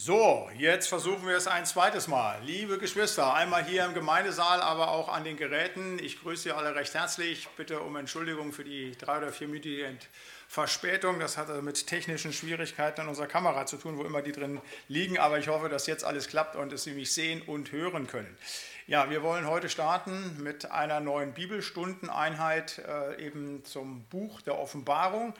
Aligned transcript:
So, 0.00 0.48
jetzt 0.56 0.88
versuchen 0.88 1.26
wir 1.26 1.36
es 1.36 1.48
ein 1.48 1.66
zweites 1.66 2.06
Mal. 2.06 2.40
Liebe 2.44 2.78
Geschwister, 2.78 3.34
einmal 3.34 3.64
hier 3.64 3.84
im 3.84 3.94
Gemeindesaal, 3.94 4.60
aber 4.60 4.92
auch 4.92 5.08
an 5.08 5.24
den 5.24 5.36
Geräten. 5.36 5.98
Ich 6.00 6.20
grüße 6.20 6.44
Sie 6.44 6.52
alle 6.52 6.76
recht 6.76 6.94
herzlich. 6.94 7.48
Bitte 7.56 7.80
um 7.80 7.96
Entschuldigung 7.96 8.52
für 8.52 8.62
die 8.62 8.92
drei- 8.96 9.18
oder 9.18 9.32
vierminütige 9.32 9.92
Verspätung. 10.46 11.18
Das 11.18 11.36
hatte 11.36 11.62
mit 11.62 11.88
technischen 11.88 12.32
Schwierigkeiten 12.32 13.00
an 13.00 13.08
unserer 13.08 13.26
Kamera 13.26 13.66
zu 13.66 13.76
tun, 13.76 13.98
wo 13.98 14.04
immer 14.04 14.22
die 14.22 14.30
drin 14.30 14.60
liegen. 14.86 15.18
Aber 15.18 15.40
ich 15.40 15.48
hoffe, 15.48 15.68
dass 15.68 15.88
jetzt 15.88 16.04
alles 16.04 16.28
klappt 16.28 16.54
und 16.54 16.70
dass 16.70 16.84
Sie 16.84 16.92
mich 16.92 17.12
sehen 17.12 17.42
und 17.42 17.72
hören 17.72 18.06
können. 18.06 18.38
Ja, 18.86 19.10
wir 19.10 19.24
wollen 19.24 19.48
heute 19.48 19.68
starten 19.68 20.40
mit 20.40 20.70
einer 20.70 21.00
neuen 21.00 21.34
Bibelstundeneinheit 21.34 22.78
äh, 22.86 23.20
eben 23.26 23.64
zum 23.64 24.04
Buch 24.04 24.42
der 24.42 24.60
Offenbarung. 24.60 25.34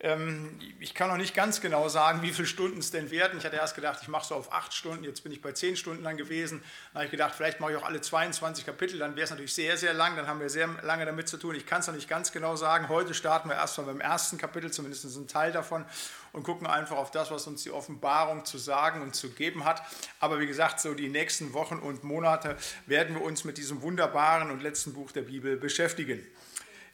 Ähm, 0.00 0.58
ich 0.80 0.94
kann 0.94 1.08
noch 1.08 1.16
nicht 1.16 1.34
ganz 1.34 1.60
genau 1.60 1.88
sagen, 1.88 2.22
wie 2.22 2.32
viele 2.32 2.48
Stunden 2.48 2.78
es 2.78 2.90
denn 2.90 3.10
werden. 3.10 3.38
Ich 3.38 3.44
hatte 3.44 3.56
erst 3.56 3.76
gedacht, 3.76 4.00
ich 4.02 4.08
mache 4.08 4.26
so 4.26 4.34
auf 4.34 4.52
acht 4.52 4.74
Stunden, 4.74 5.04
jetzt 5.04 5.22
bin 5.22 5.32
ich 5.32 5.40
bei 5.40 5.52
zehn 5.52 5.76
Stunden 5.76 6.02
lang 6.02 6.16
gewesen. 6.16 6.62
Dann 6.92 7.00
habe 7.00 7.04
ich 7.04 7.10
gedacht, 7.10 7.34
vielleicht 7.36 7.60
mache 7.60 7.72
ich 7.72 7.76
auch 7.78 7.84
alle 7.84 8.00
22 8.00 8.66
Kapitel, 8.66 8.98
dann 8.98 9.14
wäre 9.14 9.24
es 9.24 9.30
natürlich 9.30 9.54
sehr, 9.54 9.76
sehr 9.76 9.94
lang, 9.94 10.16
dann 10.16 10.26
haben 10.26 10.40
wir 10.40 10.50
sehr 10.50 10.68
lange 10.82 11.06
damit 11.06 11.28
zu 11.28 11.36
tun. 11.36 11.54
Ich 11.54 11.66
kann 11.66 11.80
es 11.80 11.86
noch 11.86 11.94
nicht 11.94 12.08
ganz 12.08 12.32
genau 12.32 12.56
sagen. 12.56 12.88
Heute 12.88 13.14
starten 13.14 13.48
wir 13.48 13.56
erstmal 13.56 13.86
beim 13.86 14.00
ersten 14.00 14.38
Kapitel, 14.38 14.72
zumindest 14.72 15.04
einen 15.04 15.28
Teil 15.28 15.52
davon, 15.52 15.84
und 16.32 16.42
gucken 16.44 16.66
einfach 16.66 16.96
auf 16.96 17.10
das, 17.10 17.30
was 17.30 17.46
uns 17.46 17.62
die 17.62 17.70
Offenbarung 17.70 18.44
zu 18.44 18.58
sagen 18.58 19.02
und 19.02 19.14
zu 19.14 19.30
geben 19.30 19.64
hat. 19.64 19.82
Aber 20.18 20.40
wie 20.40 20.46
gesagt, 20.46 20.80
so 20.80 20.94
die 20.94 21.10
nächsten 21.10 21.52
Wochen 21.52 21.76
und 21.76 22.04
Monate 22.04 22.56
werden 22.86 23.14
wir 23.14 23.22
uns 23.22 23.44
mit 23.44 23.58
diesem 23.58 23.82
wunderbaren 23.82 24.50
und 24.50 24.62
letzten 24.62 24.94
Buch 24.94 25.12
der 25.12 25.22
Bibel 25.22 25.56
beschäftigen. 25.56 26.26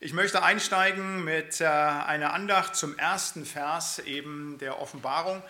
Ich 0.00 0.12
möchte 0.12 0.44
einsteigen 0.44 1.24
mit 1.24 1.60
äh, 1.60 1.64
einer 1.64 2.32
Andacht 2.32 2.76
zum 2.76 2.96
ersten 2.96 3.44
Vers 3.44 3.98
eben 3.98 4.56
der 4.58 4.80
Offenbarung. 4.80 5.42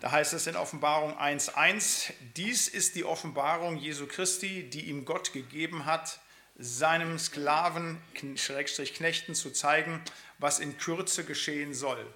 Da 0.00 0.10
heißt 0.10 0.34
es 0.34 0.46
in 0.46 0.54
Offenbarung 0.54 1.18
1.1, 1.18 2.12
dies 2.36 2.68
ist 2.68 2.94
die 2.94 3.04
Offenbarung 3.04 3.78
Jesu 3.78 4.06
Christi, 4.06 4.68
die 4.68 4.90
ihm 4.90 5.06
Gott 5.06 5.32
gegeben 5.32 5.86
hat, 5.86 6.20
seinem 6.58 7.18
Sklaven, 7.18 7.98
Schrägstrich 8.34 8.92
Knechten 8.92 9.34
zu 9.34 9.50
zeigen, 9.50 10.02
was 10.38 10.58
in 10.58 10.76
Kürze 10.76 11.24
geschehen 11.24 11.72
soll. 11.72 12.06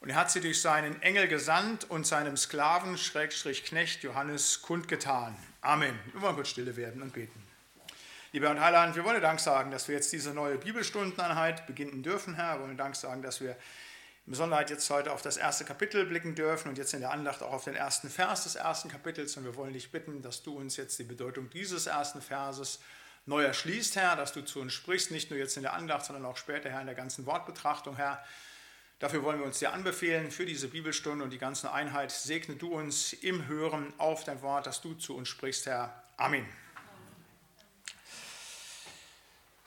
Und 0.00 0.10
er 0.10 0.16
hat 0.16 0.32
sie 0.32 0.40
durch 0.40 0.60
seinen 0.60 1.00
Engel 1.02 1.28
gesandt 1.28 1.88
und 1.88 2.04
seinem 2.04 2.36
Sklaven, 2.36 2.98
Schrägstrich 2.98 3.64
Knecht, 3.64 4.02
Johannes, 4.02 4.60
kundgetan. 4.62 5.36
Amen. 5.60 5.96
Wir 6.12 6.22
wollen 6.22 6.34
kurz 6.34 6.48
stille 6.48 6.76
werden 6.76 7.00
und 7.00 7.12
beten. 7.12 7.41
Lieber 8.34 8.48
und 8.48 8.60
Heiland, 8.60 8.96
wir 8.96 9.04
wollen 9.04 9.20
Dank 9.20 9.40
sagen, 9.40 9.70
dass 9.70 9.88
wir 9.88 9.94
jetzt 9.94 10.10
diese 10.10 10.32
neue 10.32 10.56
Bibelstundeneinheit 10.56 11.66
beginnen 11.66 12.02
dürfen, 12.02 12.34
Herr. 12.34 12.58
Wir 12.58 12.64
wollen 12.64 12.78
Dank 12.78 12.96
sagen, 12.96 13.20
dass 13.20 13.42
wir 13.42 13.50
in 14.24 14.30
Besonderheit 14.30 14.70
jetzt 14.70 14.88
heute 14.88 15.12
auf 15.12 15.20
das 15.20 15.36
erste 15.36 15.66
Kapitel 15.66 16.06
blicken 16.06 16.34
dürfen 16.34 16.70
und 16.70 16.78
jetzt 16.78 16.94
in 16.94 17.00
der 17.00 17.10
Andacht 17.10 17.42
auch 17.42 17.52
auf 17.52 17.64
den 17.64 17.74
ersten 17.74 18.08
Vers 18.08 18.44
des 18.44 18.54
ersten 18.54 18.88
Kapitels. 18.88 19.36
Und 19.36 19.44
wir 19.44 19.54
wollen 19.56 19.74
dich 19.74 19.92
bitten, 19.92 20.22
dass 20.22 20.42
du 20.42 20.56
uns 20.56 20.78
jetzt 20.78 20.98
die 20.98 21.04
Bedeutung 21.04 21.50
dieses 21.50 21.86
ersten 21.86 22.22
Verses 22.22 22.80
neu 23.26 23.44
erschließt, 23.44 23.96
Herr, 23.96 24.16
dass 24.16 24.32
du 24.32 24.40
zu 24.40 24.60
uns 24.60 24.72
sprichst, 24.72 25.10
nicht 25.10 25.30
nur 25.30 25.38
jetzt 25.38 25.58
in 25.58 25.62
der 25.62 25.74
Andacht, 25.74 26.06
sondern 26.06 26.24
auch 26.24 26.38
später, 26.38 26.70
Herr, 26.70 26.80
in 26.80 26.86
der 26.86 26.94
ganzen 26.94 27.26
Wortbetrachtung, 27.26 27.96
Herr. 27.96 28.24
Dafür 28.98 29.22
wollen 29.24 29.40
wir 29.40 29.46
uns 29.46 29.58
dir 29.58 29.74
anbefehlen 29.74 30.30
für 30.30 30.46
diese 30.46 30.68
Bibelstunde 30.68 31.22
und 31.22 31.30
die 31.34 31.38
ganze 31.38 31.70
Einheit. 31.70 32.10
Segne 32.10 32.56
du 32.56 32.72
uns 32.72 33.12
im 33.12 33.46
Hören 33.46 33.92
auf 33.98 34.24
dein 34.24 34.40
Wort, 34.40 34.66
dass 34.66 34.80
du 34.80 34.94
zu 34.94 35.14
uns 35.14 35.28
sprichst, 35.28 35.66
Herr. 35.66 36.02
Amen. 36.16 36.46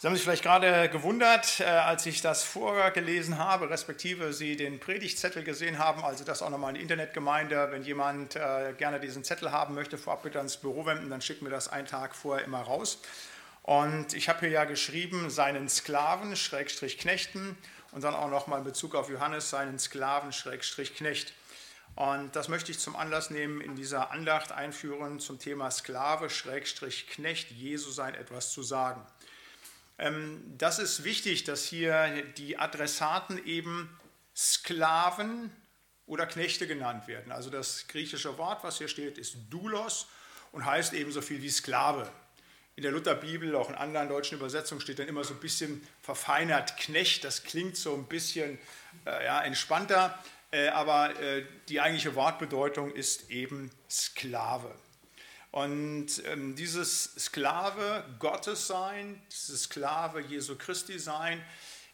Sie 0.06 0.08
haben 0.08 0.16
sich 0.18 0.24
vielleicht 0.24 0.44
gerade 0.44 0.88
gewundert, 0.90 1.62
äh, 1.62 1.64
als 1.64 2.06
ich 2.06 2.22
das 2.22 2.44
vorgelesen 2.44 3.40
habe, 3.40 3.72
respektive 3.72 4.34
Sie 4.34 4.56
den 4.56 4.80
Predigtzettel 4.80 5.44
gesehen 5.44 5.80
haben, 5.80 6.04
also 6.04 6.24
das 6.24 6.44
auch 6.44 6.52
nochmal 6.52 6.70
in 6.70 6.76
die 6.76 6.82
Internetgemeinde. 6.84 7.70
Wenn 7.72 7.82
jemand 7.82 8.36
äh, 8.36 8.76
gerne 8.78 9.00
diesen 9.00 9.24
Zettel 9.24 9.52
haben 9.52 9.74
möchte, 9.74 9.98
vorab 9.98 10.22
bitte 10.22 10.38
ans 10.38 10.58
Büro 10.58 10.86
wenden, 10.86 11.10
dann 11.10 11.22
schicken 11.22 11.44
wir 11.44 11.50
das 11.50 11.70
einen 11.70 11.88
Tag 11.88 12.14
vorher 12.16 12.46
immer 12.46 12.62
raus. 12.62 13.02
Und 13.64 14.14
ich 14.14 14.30
habe 14.30 14.42
hier 14.42 14.50
ja 14.50 14.66
geschrieben, 14.66 15.32
seinen 15.32 15.68
Sklaven, 15.70 16.36
Schrägstrich 16.36 17.00
Knechten, 17.00 17.58
und 17.92 18.04
dann 18.04 18.14
auch 18.14 18.30
nochmal 18.30 18.60
in 18.60 18.66
Bezug 18.66 18.94
auf 18.94 19.10
Johannes, 19.10 19.50
seinen 19.50 19.80
Sklaven, 19.80 20.34
Schrägstrich 20.34 20.94
Knecht. 20.94 21.34
Und 21.96 22.36
das 22.36 22.48
möchte 22.48 22.72
ich 22.72 22.78
zum 22.78 22.96
Anlass 22.96 23.32
nehmen, 23.32 23.60
in 23.60 23.76
dieser 23.76 24.12
Andacht 24.12 24.52
einführen 24.52 25.20
zum 25.20 25.40
Thema 25.40 25.72
Sklave, 25.72 26.30
Schrägstrich 26.30 27.08
Knecht, 27.08 27.50
Jesu 27.50 27.90
sein 27.90 28.14
etwas 28.14 28.52
zu 28.52 28.62
sagen. 28.62 29.02
Ähm, 29.98 30.44
das 30.58 30.80
ist 30.80 31.04
wichtig, 31.04 31.44
dass 31.44 31.66
hier 31.66 32.24
die 32.38 32.58
Adressaten 32.58 33.46
eben 33.46 33.90
Sklaven 34.36 35.52
oder 36.06 36.28
Knechte 36.28 36.68
genannt 36.68 37.08
werden. 37.08 37.32
Also 37.32 37.50
das 37.50 37.88
griechische 37.88 38.38
Wort, 38.38 38.64
was 38.64 38.78
hier 38.78 38.88
steht, 38.88 39.18
ist 39.18 39.38
Doulos 39.50 40.08
und 40.52 40.66
heißt 40.66 40.94
eben 40.94 41.12
so 41.12 41.22
viel 41.22 41.42
wie 41.42 41.50
Sklave. 41.50 42.12
In 42.76 42.84
der 42.84 42.92
Lutherbibel, 42.92 43.56
auch 43.56 43.70
in 43.70 43.76
anderen 43.76 44.10
deutschen 44.10 44.38
Übersetzungen 44.38 44.82
steht 44.82 45.00
dann 45.00 45.08
immer 45.08 45.24
so 45.24 45.34
ein 45.34 45.40
bisschen 45.40 45.86
verfeinert 46.02 46.78
Knecht. 46.78 47.24
Das 47.24 47.44
klingt 47.44 47.78
so 47.78 47.94
ein 47.96 48.06
bisschen 48.06 48.60
äh, 49.06 49.26
ja, 49.26 49.42
entspannter, 49.42 50.22
äh, 50.52 50.68
aber 50.68 51.18
äh, 51.22 51.46
die 51.70 51.80
eigentliche 51.80 52.16
Wortbedeutung 52.16 52.92
ist 52.92 53.30
eben 53.30 53.72
Sklave. 53.90 54.76
Und 55.56 56.22
ähm, 56.26 56.54
dieses 56.58 57.16
Sklave 57.18 58.04
Gottes 58.20 58.68
sein, 58.68 59.22
dieses 59.32 59.64
Sklave 59.64 60.20
Jesu 60.20 60.58
Christi 60.58 61.00
sein, 61.00 61.42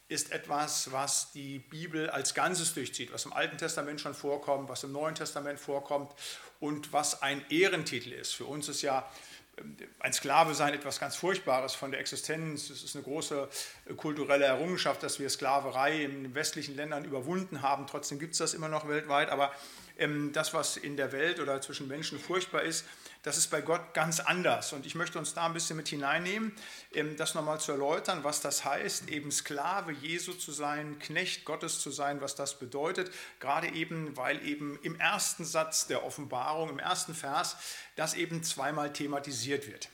ist 0.08 0.32
etwas, 0.32 0.90
was 0.90 1.30
die 1.30 1.60
Bibel 1.60 2.10
als 2.10 2.34
Ganzes 2.34 2.74
durchzieht, 2.74 3.12
was 3.12 3.24
im 3.24 3.32
Alten 3.32 3.58
Testament 3.58 4.00
schon 4.00 4.14
vorkommt, 4.14 4.68
was 4.68 4.82
im 4.82 4.90
Neuen 4.90 5.14
Testament 5.14 5.60
vorkommt 5.60 6.12
und 6.58 6.92
was 6.92 7.22
ein 7.22 7.40
Ehrentitel 7.50 8.10
ist. 8.10 8.32
Für 8.32 8.46
uns 8.46 8.68
ist 8.68 8.82
ja 8.82 9.08
ähm, 9.56 9.76
ein 10.00 10.12
Sklave 10.12 10.56
sein 10.56 10.74
etwas 10.74 10.98
ganz 10.98 11.14
Furchtbares 11.14 11.76
von 11.76 11.92
der 11.92 12.00
Existenz. 12.00 12.68
Es 12.68 12.82
ist 12.82 12.96
eine 12.96 13.04
große 13.04 13.48
äh, 13.86 13.94
kulturelle 13.94 14.44
Errungenschaft, 14.44 15.04
dass 15.04 15.20
wir 15.20 15.30
Sklaverei 15.30 16.02
in 16.02 16.34
westlichen 16.34 16.74
Ländern 16.74 17.04
überwunden 17.04 17.62
haben. 17.62 17.86
Trotzdem 17.86 18.18
gibt 18.18 18.32
es 18.32 18.38
das 18.38 18.54
immer 18.54 18.68
noch 18.68 18.88
weltweit. 18.88 19.28
Aber 19.28 19.52
ähm, 19.98 20.32
das, 20.32 20.52
was 20.52 20.76
in 20.76 20.96
der 20.96 21.12
Welt 21.12 21.38
oder 21.38 21.60
zwischen 21.60 21.86
Menschen 21.86 22.18
furchtbar 22.18 22.62
ist, 22.62 22.84
das 23.22 23.36
ist 23.36 23.48
bei 23.48 23.60
Gott 23.60 23.94
ganz 23.94 24.18
anders. 24.20 24.72
Und 24.72 24.84
ich 24.84 24.94
möchte 24.94 25.18
uns 25.18 25.32
da 25.32 25.46
ein 25.46 25.52
bisschen 25.52 25.76
mit 25.76 25.88
hineinnehmen, 25.88 26.52
ähm, 26.92 27.16
das 27.16 27.34
nochmal 27.34 27.60
zu 27.60 27.72
erläutern, 27.72 28.24
was 28.24 28.40
das 28.40 28.64
heißt, 28.64 29.08
eben 29.08 29.30
Sklave 29.30 29.92
Jesu 29.92 30.32
zu 30.32 30.50
sein, 30.50 30.98
Knecht 30.98 31.44
Gottes 31.44 31.80
zu 31.80 31.90
sein, 31.90 32.20
was 32.20 32.34
das 32.34 32.58
bedeutet. 32.58 33.12
Gerade 33.38 33.68
eben, 33.68 34.16
weil 34.16 34.44
eben 34.44 34.78
im 34.82 34.98
ersten 34.98 35.44
Satz 35.44 35.86
der 35.86 36.04
Offenbarung, 36.04 36.68
im 36.68 36.78
ersten 36.80 37.14
Vers, 37.14 37.56
das 37.96 38.14
eben 38.14 38.42
zweimal 38.42 38.92
thematisiert 38.92 39.68
wird. 39.68 39.88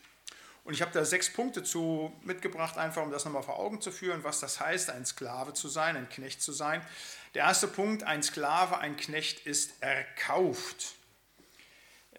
Und 0.64 0.74
ich 0.74 0.82
habe 0.82 0.92
da 0.92 1.04
sechs 1.04 1.32
Punkte 1.32 1.62
zu 1.62 2.12
mitgebracht, 2.22 2.76
einfach 2.76 3.02
um 3.02 3.10
das 3.10 3.24
nochmal 3.24 3.42
vor 3.42 3.58
Augen 3.58 3.80
zu 3.80 3.90
führen, 3.90 4.22
was 4.24 4.40
das 4.40 4.60
heißt, 4.60 4.90
ein 4.90 5.06
Sklave 5.06 5.54
zu 5.54 5.68
sein, 5.68 5.96
ein 5.96 6.08
Knecht 6.08 6.42
zu 6.42 6.52
sein. 6.52 6.84
Der 7.34 7.44
erste 7.44 7.68
Punkt, 7.68 8.02
ein 8.02 8.22
Sklave, 8.22 8.78
ein 8.78 8.96
Knecht 8.96 9.46
ist 9.46 9.82
erkauft. 9.82 10.97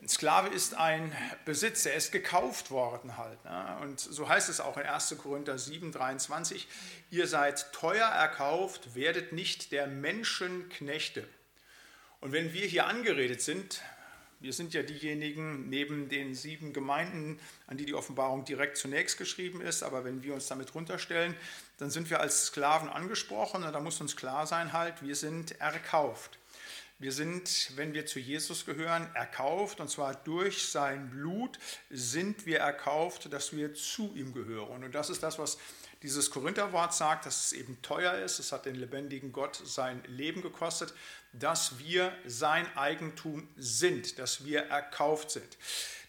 Ein 0.02 0.08
Sklave 0.08 0.48
ist 0.48 0.76
ein 0.76 1.14
Besitz, 1.44 1.86
er 1.86 1.96
ist 1.96 2.14
gekauft 2.14 2.72
worden 2.72 3.18
halt. 3.18 3.44
Ne? 3.44 3.78
Und 3.82 4.00
so 4.00 4.30
heißt 4.30 4.48
es 4.48 4.62
auch 4.62 4.78
in 4.78 4.86
1. 4.86 5.18
Korinther 5.18 5.58
7, 5.58 5.92
23, 5.92 6.68
ihr 7.12 7.28
seid 7.28 7.74
teuer 7.74 8.08
erkauft, 8.08 8.96
werdet 8.96 9.34
nicht 9.34 9.74
der 9.74 9.88
Menschen 9.88 10.70
Knechte. 10.70 11.28
Und 12.22 12.32
wenn 12.32 12.54
wir 12.54 12.66
hier 12.66 12.88
angeredet 12.88 13.42
sind, 13.42 13.82
wir 14.40 14.54
sind 14.54 14.74
ja 14.74 14.84
diejenigen 14.84 15.68
neben 15.68 16.08
den 16.08 16.34
sieben 16.34 16.72
Gemeinden, 16.72 17.38
an 17.68 17.76
die 17.76 17.86
die 17.86 17.94
Offenbarung 17.94 18.46
direkt 18.46 18.78
zunächst 18.78 19.18
geschrieben 19.18 19.60
ist, 19.60 19.84
aber 19.84 20.06
wenn 20.06 20.24
wir 20.24 20.34
uns 20.34 20.48
damit 20.48 20.74
runterstellen, 20.74 21.36
dann 21.78 21.90
sind 21.90 22.10
wir 22.10 22.22
als 22.22 22.46
Sklaven 22.46 22.88
angesprochen 22.88 23.66
und 23.66 23.74
da 23.74 23.82
muss 23.82 24.00
uns 24.00 24.16
klar 24.16 24.48
sein 24.48 24.72
halt, 24.72 25.02
wir 25.02 25.16
sind 25.16 25.60
erkauft. 25.60 26.39
Wir 27.00 27.14
sind, 27.14 27.72
wenn 27.78 27.94
wir 27.94 28.06
zu 28.06 28.20
Jesus 28.20 28.66
gehören, 28.66 29.10
erkauft 29.16 29.80
und 29.80 29.90
zwar 29.90 30.16
durch 30.16 30.68
sein 30.68 31.10
Blut 31.10 31.58
sind 31.90 32.46
wir 32.46 32.60
erkauft, 32.60 33.32
dass 33.32 33.56
wir 33.56 33.74
zu 33.74 34.12
ihm 34.16 34.34
gehören. 34.34 34.84
Und 34.84 34.94
das 34.94 35.10
ist 35.10 35.24
das, 35.24 35.40
was 35.40 35.58
dieses 36.04 36.30
Korintherwort 36.30 36.94
sagt, 36.94 37.26
dass 37.26 37.46
es 37.46 37.54
eben 37.54 37.82
teuer 37.82 38.16
ist. 38.16 38.40
Es 38.40 38.52
hat 38.52 38.66
den 38.66 38.76
lebendigen 38.76 39.32
Gott 39.32 39.62
sein 39.64 40.04
Leben 40.08 40.42
gekostet, 40.42 40.94
dass 41.32 41.80
wir 41.80 42.12
sein 42.26 42.66
Eigentum 42.76 43.48
sind, 43.56 44.20
dass 44.20 44.44
wir 44.44 44.64
erkauft 44.64 45.32
sind. 45.32 45.58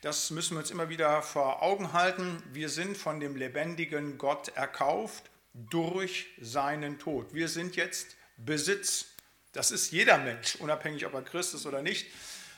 Das 0.03 0.31
müssen 0.31 0.57
wir 0.57 0.61
uns 0.61 0.73
immer 0.73 0.89
wieder 0.89 1.23
vor 1.23 1.63
Augen 1.63 1.93
halten. 1.93 2.43
Wir 2.53 2.69
sind 2.69 2.97
von 2.97 3.21
dem 3.21 3.37
lebendigen 3.37 4.19
Gott 4.19 4.49
erkauft 4.57 5.31
durch 5.55 6.27
seinen 6.41 6.99
Tod. 6.99 7.33
Wir 7.33 7.49
sind 7.49 7.77
jetzt 7.77 8.17
Besitz 8.45 9.10
das 9.53 9.71
ist 9.71 9.91
jeder 9.91 10.19
Mensch, 10.19 10.57
unabhängig 10.57 11.07
ob 11.07 11.15
er 11.15 11.23
Christ 11.23 11.55
ist 11.55 11.67
oder 11.67 11.83
nicht. 11.83 12.07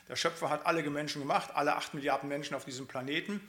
Der 0.09 0.17
Schöpfer 0.17 0.51
hat 0.51 0.67
alle 0.67 0.83
Menschen 0.91 1.23
gemacht, 1.23 1.51
alle 1.55 1.77
acht 1.77 1.95
Milliarden 1.95 2.29
Menschen 2.29 2.55
auf 2.55 2.65
diesem 2.65 2.87
Planeten. 2.87 3.41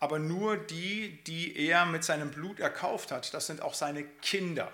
Aber 0.00 0.18
nur 0.18 0.56
die, 0.56 1.22
die 1.24 1.56
er 1.56 1.86
mit 1.86 2.04
seinem 2.04 2.30
Blut 2.30 2.60
erkauft 2.60 3.10
hat, 3.10 3.32
das 3.32 3.46
sind 3.46 3.62
auch 3.62 3.74
seine 3.74 4.04
Kinder. 4.04 4.70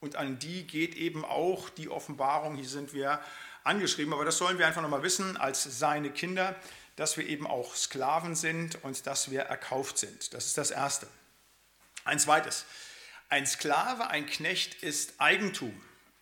Und 0.00 0.16
an 0.16 0.38
die 0.38 0.66
geht 0.66 0.94
eben 0.94 1.24
auch 1.24 1.70
die 1.70 1.88
Offenbarung. 1.88 2.56
Hier 2.56 2.68
sind 2.68 2.92
wir 2.92 3.20
angeschrieben. 3.64 4.12
Aber 4.12 4.24
das 4.24 4.38
sollen 4.38 4.58
wir 4.58 4.66
einfach 4.66 4.82
nochmal 4.82 5.02
wissen 5.02 5.36
als 5.36 5.64
seine 5.64 6.10
Kinder, 6.10 6.54
dass 6.96 7.16
wir 7.16 7.26
eben 7.26 7.46
auch 7.46 7.74
Sklaven 7.74 8.34
sind 8.34 8.82
und 8.84 9.06
dass 9.06 9.30
wir 9.30 9.42
erkauft 9.42 9.98
sind. 9.98 10.34
Das 10.34 10.46
ist 10.46 10.58
das 10.58 10.70
Erste. 10.70 11.06
Ein 12.04 12.18
zweites. 12.18 12.64
Ein 13.28 13.46
Sklave, 13.46 14.08
ein 14.08 14.26
Knecht 14.26 14.82
ist 14.82 15.20
Eigentum. 15.20 15.78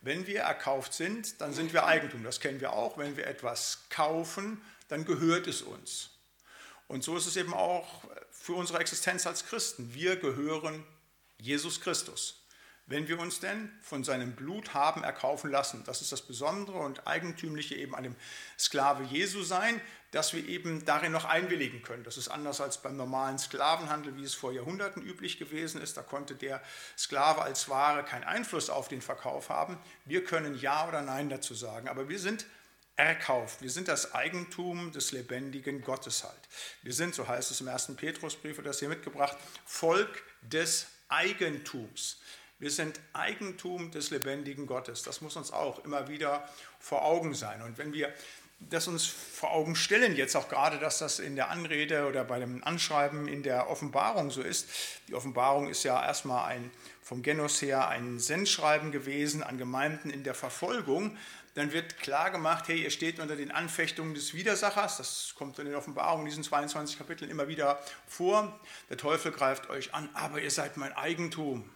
Wenn 0.07 0.29
wir 0.29 0.43
erkauft 0.43 0.95
sind, 0.95 1.41
dann 1.41 1.53
sind 1.53 1.73
wir 1.73 1.85
Eigentum. 1.85 2.23
Das 2.23 2.39
kennen 2.39 2.61
wir 2.61 2.73
auch. 2.73 2.97
Wenn 2.97 3.17
wir 3.17 3.27
etwas 3.27 3.81
kaufen, 3.91 4.63
dann 4.87 5.05
gehört 5.05 5.49
es 5.49 5.63
uns. 5.63 6.11
Und 6.87 7.03
so 7.03 7.17
ist 7.17 7.27
es 7.27 7.37
eben 7.37 7.53
auch 7.53 8.05
für 8.31 8.53
unsere 8.53 8.79
Existenz 8.79 9.27
als 9.27 9.47
Christen. 9.47 9.95
Wir 9.95 10.15
gehören 10.15 10.85
Jesus 11.39 11.81
Christus. 11.81 12.41
Wenn 12.87 13.09
wir 13.09 13.19
uns 13.19 13.41
denn 13.41 13.73
von 13.83 14.05
seinem 14.05 14.37
Blut 14.37 14.75
haben 14.75 15.03
erkaufen 15.03 15.51
lassen, 15.51 15.83
das 15.85 16.03
ist 16.03 16.13
das 16.13 16.23
Besondere 16.23 16.79
und 16.79 17.09
Eigentümliche 17.09 17.75
eben 17.75 17.97
an 17.97 18.05
dem 18.05 18.15
Sklave 18.57 19.03
Jesu 19.03 19.43
sein, 19.43 19.81
dass 20.17 20.33
wir 20.33 20.49
eben 20.49 20.83
darin 20.87 21.13
noch 21.13 21.27
einwilligen 21.27 21.83
können. 21.83 22.03
Das 22.03 22.17
ist 22.17 22.29
anders 22.29 22.63
als 22.63 22.79
beim 22.79 22.97
normalen 22.97 23.39
Sklavenhandel, 23.39 24.17
wie 24.17 24.25
es 24.25 24.33
vor 24.33 24.51
Jahrhunderten 24.51 25.03
üblich 25.03 25.39
gewesen 25.39 25.79
ist. 25.83 25.99
Da 25.99 26.03
konnte 26.03 26.35
der 26.35 26.63
Sklave 26.97 27.43
als 27.43 27.69
Ware 27.69 28.03
keinen 28.03 28.25
Einfluss 28.25 28.71
auf 28.71 28.89
den 28.89 29.03
Verkauf 29.03 29.51
haben. 29.51 29.77
Wir 30.07 30.25
können 30.25 30.57
Ja 30.59 30.89
oder 30.89 31.03
Nein 31.03 31.29
dazu 31.29 31.53
sagen, 31.53 31.87
aber 31.87 32.09
wir 32.09 32.19
sind 32.19 32.47
erkauft. 32.97 33.61
Wir 33.61 33.69
sind 33.69 33.89
das 33.89 34.15
Eigentum 34.15 34.91
des 34.91 35.13
lebendigen 35.13 35.83
Gottes 35.83 36.25
halt. 36.25 36.41
Wir 36.83 36.95
sind, 36.95 37.15
so 37.15 37.29
heißt 37.29 37.51
es 37.51 37.61
im 37.61 37.67
ersten 37.67 37.97
Petrusbrief, 37.97 38.59
das 38.65 38.79
hier 38.79 38.89
mitgebracht, 38.89 39.37
Volk 39.67 40.23
des 40.41 40.87
Eigentums. 41.09 42.23
Wir 42.59 42.71
sind 42.71 42.99
Eigentum 43.13 43.91
des 43.91 44.09
lebendigen 44.09 44.67
Gottes. 44.67 45.03
Das 45.03 45.21
muss 45.21 45.37
uns 45.37 45.53
auch 45.53 45.85
immer 45.85 46.09
wieder 46.09 46.49
vor 46.81 47.05
Augen 47.05 47.35
sein. 47.35 47.61
Und 47.61 47.77
wenn 47.77 47.93
wir 47.93 48.15
das 48.59 48.89
uns 48.89 49.07
vor 49.07 49.53
Augen 49.53 49.77
stellen, 49.77 50.17
jetzt 50.17 50.35
auch 50.35 50.49
gerade, 50.49 50.79
dass 50.79 50.99
das 50.99 51.19
in 51.19 51.37
der 51.37 51.51
Anrede 51.51 52.07
oder 52.07 52.25
bei 52.25 52.39
dem 52.39 52.65
Anschreiben 52.65 53.29
in 53.29 53.43
der 53.43 53.69
Offenbarung 53.69 54.31
so 54.31 54.43
ist. 54.43 54.69
Die 55.09 55.15
Offenbarung 55.15 55.69
ist 55.69 55.83
ja 55.85 56.03
erstmal 56.03 56.47
ein, 56.51 56.71
vom 57.03 57.23
Genos 57.23 57.61
her 57.63 57.89
ein 57.89 58.19
Sendschreiben 58.19 58.93
gewesen 58.93 59.43
an 59.43 59.59
Gemeinden 59.59 60.11
in 60.11 60.25
der 60.25 60.35
Verfolgung. 60.35 61.17
Dann 61.55 61.73
wird 61.73 61.99
klar 61.99 62.31
gemacht, 62.31 62.69
hey, 62.69 62.83
ihr 62.83 62.91
steht 62.91 63.19
unter 63.19 63.37
den 63.37 63.51
Anfechtungen 63.51 64.15
des 64.15 64.35
Widersachers. 64.35 64.99
Das 64.99 65.35
kommt 65.37 65.59
in 65.59 65.67
den 65.67 65.75
Offenbarungen 65.75 66.27
in 66.27 66.31
diesen 66.31 66.45
22 66.45 66.99
Kapiteln 66.99 67.31
immer 67.31 67.49
wieder 67.49 67.79
vor. 68.07 68.59
Der 68.91 68.97
Teufel 68.97 69.33
greift 69.33 69.71
euch 69.71 69.95
an, 69.95 70.09
aber 70.13 70.41
ihr 70.41 70.51
seid 70.51 70.77
mein 70.77 70.93
Eigentum. 70.93 71.71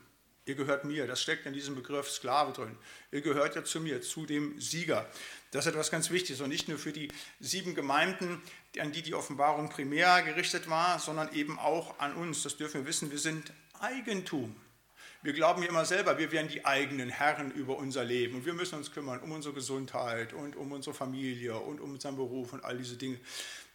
Ihr 0.46 0.54
gehört 0.54 0.84
mir, 0.84 1.06
das 1.06 1.20
steckt 1.20 1.46
in 1.46 1.52
diesem 1.52 1.74
Begriff 1.74 2.10
Sklave 2.10 2.52
drin. 2.52 2.76
Ihr 3.12 3.20
gehört 3.20 3.56
ja 3.56 3.64
zu 3.64 3.80
mir, 3.80 4.02
zu 4.02 4.26
dem 4.26 4.60
Sieger. 4.60 5.08
Das 5.50 5.66
ist 5.66 5.72
etwas 5.72 5.90
ganz 5.90 6.10
Wichtiges 6.10 6.40
und 6.40 6.48
nicht 6.48 6.68
nur 6.68 6.78
für 6.78 6.92
die 6.92 7.08
sieben 7.40 7.74
Gemeinden, 7.74 8.42
an 8.78 8.92
die 8.92 9.02
die 9.02 9.14
Offenbarung 9.14 9.68
primär 9.68 10.22
gerichtet 10.22 10.70
war, 10.70 10.98
sondern 10.98 11.32
eben 11.34 11.58
auch 11.58 11.98
an 11.98 12.14
uns. 12.14 12.42
Das 12.42 12.56
dürfen 12.56 12.82
wir 12.82 12.86
wissen, 12.86 13.10
wir 13.10 13.18
sind 13.18 13.52
Eigentum. 13.80 14.56
Wir 15.22 15.34
glauben 15.34 15.62
ja 15.62 15.68
immer 15.68 15.84
selber, 15.84 16.16
wir 16.16 16.32
wären 16.32 16.48
die 16.48 16.64
eigenen 16.64 17.10
Herren 17.10 17.50
über 17.50 17.76
unser 17.76 18.04
Leben 18.04 18.36
und 18.36 18.46
wir 18.46 18.54
müssen 18.54 18.76
uns 18.76 18.90
kümmern 18.90 19.20
um 19.20 19.32
unsere 19.32 19.52
Gesundheit 19.52 20.32
und 20.32 20.56
um 20.56 20.72
unsere 20.72 20.94
Familie 20.94 21.58
und 21.58 21.78
um 21.78 21.92
unseren 21.92 22.16
Beruf 22.16 22.54
und 22.54 22.64
all 22.64 22.78
diese 22.78 22.96
Dinge. 22.96 23.18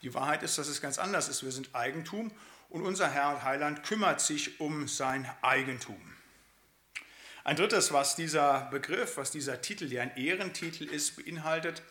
Die 0.02 0.12
Wahrheit 0.16 0.42
ist, 0.42 0.58
dass 0.58 0.68
es 0.68 0.82
ganz 0.82 0.98
anders 0.98 1.30
ist. 1.30 1.44
Wir 1.44 1.52
sind 1.52 1.70
Eigentum 1.76 2.32
und 2.70 2.82
unser 2.82 3.08
Herr 3.12 3.36
und 3.36 3.44
Heiland 3.44 3.84
kümmert 3.84 4.22
sich 4.22 4.60
um 4.60 4.88
sein 4.88 5.30
Eigentum. 5.44 6.15
Ein 7.46 7.58
drittes, 7.58 7.94
was 7.94 8.16
dieser 8.16 8.62
Begriff, 8.72 9.18
was 9.18 9.30
dieser 9.30 9.62
Titel, 9.62 9.88
der 9.88 10.02
ein 10.02 10.18
Ehrentitel 10.18 10.86
ist, 10.86 11.16
beinhaltet, 11.16 11.84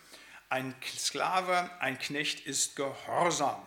ein 0.48 0.74
Sklave, 0.84 1.70
ein 1.78 1.96
Knecht 1.96 2.44
ist 2.44 2.74
gehorsam. 2.74 3.62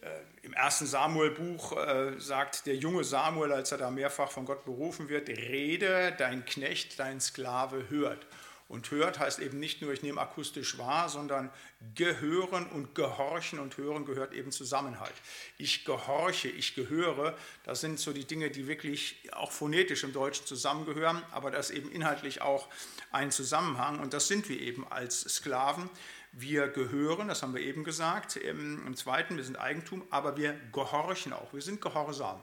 Äh, 0.00 0.08
Im 0.42 0.54
ersten 0.54 0.86
Samuel-Buch 0.86 1.76
äh, 1.76 2.18
sagt 2.18 2.66
der 2.66 2.74
junge 2.74 3.04
Samuel, 3.04 3.52
als 3.52 3.70
er 3.70 3.78
da 3.78 3.92
mehrfach 3.92 4.32
von 4.32 4.44
Gott 4.44 4.64
berufen 4.64 5.08
wird, 5.08 5.28
rede, 5.28 6.12
dein 6.18 6.44
Knecht, 6.44 6.98
dein 6.98 7.20
Sklave 7.20 7.88
hört. 7.88 8.26
Und 8.68 8.90
hört 8.90 9.18
heißt 9.18 9.38
eben 9.38 9.58
nicht 9.58 9.80
nur, 9.80 9.94
ich 9.94 10.02
nehme 10.02 10.20
akustisch 10.20 10.76
wahr, 10.76 11.08
sondern 11.08 11.50
gehören 11.94 12.66
und 12.66 12.94
gehorchen 12.94 13.58
und 13.58 13.78
hören 13.78 14.04
gehört 14.04 14.34
eben 14.34 14.52
Zusammenhalt. 14.52 15.14
Ich 15.56 15.86
gehorche, 15.86 16.48
ich 16.48 16.74
gehöre, 16.74 17.34
das 17.64 17.80
sind 17.80 17.98
so 17.98 18.12
die 18.12 18.26
Dinge, 18.26 18.50
die 18.50 18.66
wirklich 18.66 19.22
auch 19.32 19.52
phonetisch 19.52 20.04
im 20.04 20.12
Deutschen 20.12 20.44
zusammengehören, 20.44 21.22
aber 21.30 21.50
das 21.50 21.70
ist 21.70 21.76
eben 21.76 21.90
inhaltlich 21.90 22.42
auch 22.42 22.68
ein 23.10 23.30
Zusammenhang 23.30 24.00
und 24.00 24.12
das 24.12 24.28
sind 24.28 24.50
wir 24.50 24.60
eben 24.60 24.86
als 24.90 25.22
Sklaven. 25.22 25.88
Wir 26.32 26.68
gehören, 26.68 27.28
das 27.28 27.42
haben 27.42 27.54
wir 27.54 27.62
eben 27.62 27.84
gesagt, 27.84 28.36
im, 28.36 28.86
im 28.86 28.96
zweiten, 28.96 29.38
wir 29.38 29.44
sind 29.44 29.56
Eigentum, 29.56 30.06
aber 30.10 30.36
wir 30.36 30.52
gehorchen 30.72 31.32
auch, 31.32 31.54
wir 31.54 31.62
sind 31.62 31.80
gehorsam. 31.80 32.42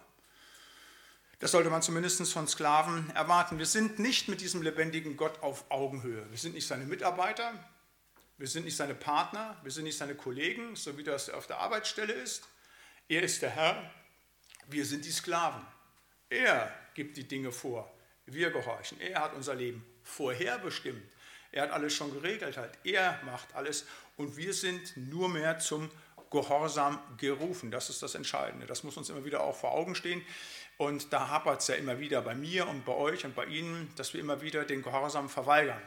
Das 1.45 1.51
sollte 1.51 1.69
man 1.69 1.83
zumindest 1.83 2.33
von 2.33 2.47
Sklaven 2.47 3.11
erwarten. 3.11 3.59
Wir 3.59 3.67
sind 3.67 3.99
nicht 3.99 4.27
mit 4.29 4.41
diesem 4.41 4.63
lebendigen 4.63 5.15
Gott 5.15 5.43
auf 5.43 5.65
Augenhöhe. 5.69 6.25
Wir 6.31 6.39
sind 6.39 6.55
nicht 6.55 6.65
seine 6.65 6.85
Mitarbeiter, 6.85 7.53
wir 8.39 8.47
sind 8.47 8.65
nicht 8.65 8.75
seine 8.75 8.95
Partner, 8.95 9.55
wir 9.61 9.69
sind 9.69 9.83
nicht 9.83 9.99
seine 9.99 10.15
Kollegen, 10.15 10.75
so 10.75 10.97
wie 10.97 11.03
das 11.03 11.29
auf 11.29 11.45
der 11.45 11.59
Arbeitsstelle 11.59 12.13
ist. 12.13 12.47
Er 13.07 13.21
ist 13.21 13.43
der 13.43 13.51
Herr, 13.51 13.91
wir 14.69 14.85
sind 14.85 15.05
die 15.05 15.11
Sklaven. 15.11 15.61
Er 16.31 16.73
gibt 16.95 17.15
die 17.15 17.27
Dinge 17.27 17.51
vor, 17.51 17.93
wir 18.25 18.49
gehorchen. 18.49 18.99
Er 18.99 19.21
hat 19.21 19.35
unser 19.35 19.53
Leben 19.53 19.85
vorherbestimmt. 20.01 21.03
Er 21.51 21.61
hat 21.61 21.69
alles 21.69 21.93
schon 21.93 22.11
geregelt, 22.11 22.57
halt. 22.57 22.71
er 22.83 23.19
macht 23.23 23.53
alles 23.53 23.85
und 24.17 24.35
wir 24.35 24.51
sind 24.51 24.97
nur 24.97 25.29
mehr 25.29 25.59
zum 25.59 25.91
Gehorsam 26.31 26.99
gerufen. 27.17 27.71
Das 27.71 27.89
ist 27.89 28.01
das 28.01 28.15
Entscheidende. 28.15 28.65
Das 28.65 28.83
muss 28.83 28.97
uns 28.97 29.09
immer 29.09 29.23
wieder 29.23 29.41
auch 29.41 29.55
vor 29.55 29.71
Augen 29.73 29.95
stehen. 29.95 30.21
Und 30.77 31.13
da 31.13 31.29
hapert 31.29 31.61
es 31.61 31.67
ja 31.67 31.75
immer 31.75 31.99
wieder 31.99 32.21
bei 32.21 32.35
mir 32.35 32.67
und 32.67 32.85
bei 32.85 32.93
euch 32.93 33.25
und 33.25 33.35
bei 33.35 33.45
Ihnen, 33.45 33.91
dass 33.95 34.13
wir 34.13 34.19
immer 34.19 34.41
wieder 34.41 34.65
den 34.65 34.81
Gehorsam 34.81 35.29
verweigern. 35.29 35.81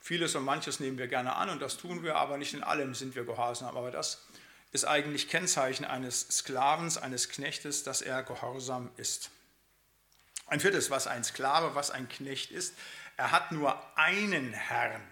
Vieles 0.00 0.34
und 0.34 0.44
manches 0.44 0.80
nehmen 0.80 0.98
wir 0.98 1.08
gerne 1.08 1.34
an 1.34 1.50
und 1.50 1.60
das 1.60 1.76
tun 1.76 2.02
wir, 2.02 2.16
aber 2.16 2.38
nicht 2.38 2.54
in 2.54 2.62
allem 2.62 2.94
sind 2.94 3.14
wir 3.14 3.24
gehorsam. 3.24 3.76
Aber 3.76 3.90
das 3.90 4.24
ist 4.72 4.84
eigentlich 4.84 5.28
Kennzeichen 5.28 5.84
eines 5.84 6.28
Sklavens, 6.28 6.98
eines 6.98 7.28
Knechtes, 7.28 7.82
dass 7.82 8.02
er 8.02 8.22
gehorsam 8.22 8.90
ist. 8.96 9.30
Ein 10.46 10.60
viertes, 10.60 10.90
was 10.90 11.06
ein 11.08 11.24
Sklave, 11.24 11.74
was 11.74 11.90
ein 11.90 12.08
Knecht 12.08 12.52
ist, 12.52 12.74
er 13.16 13.32
hat 13.32 13.50
nur 13.50 13.82
einen 13.96 14.52
Herrn. 14.52 15.02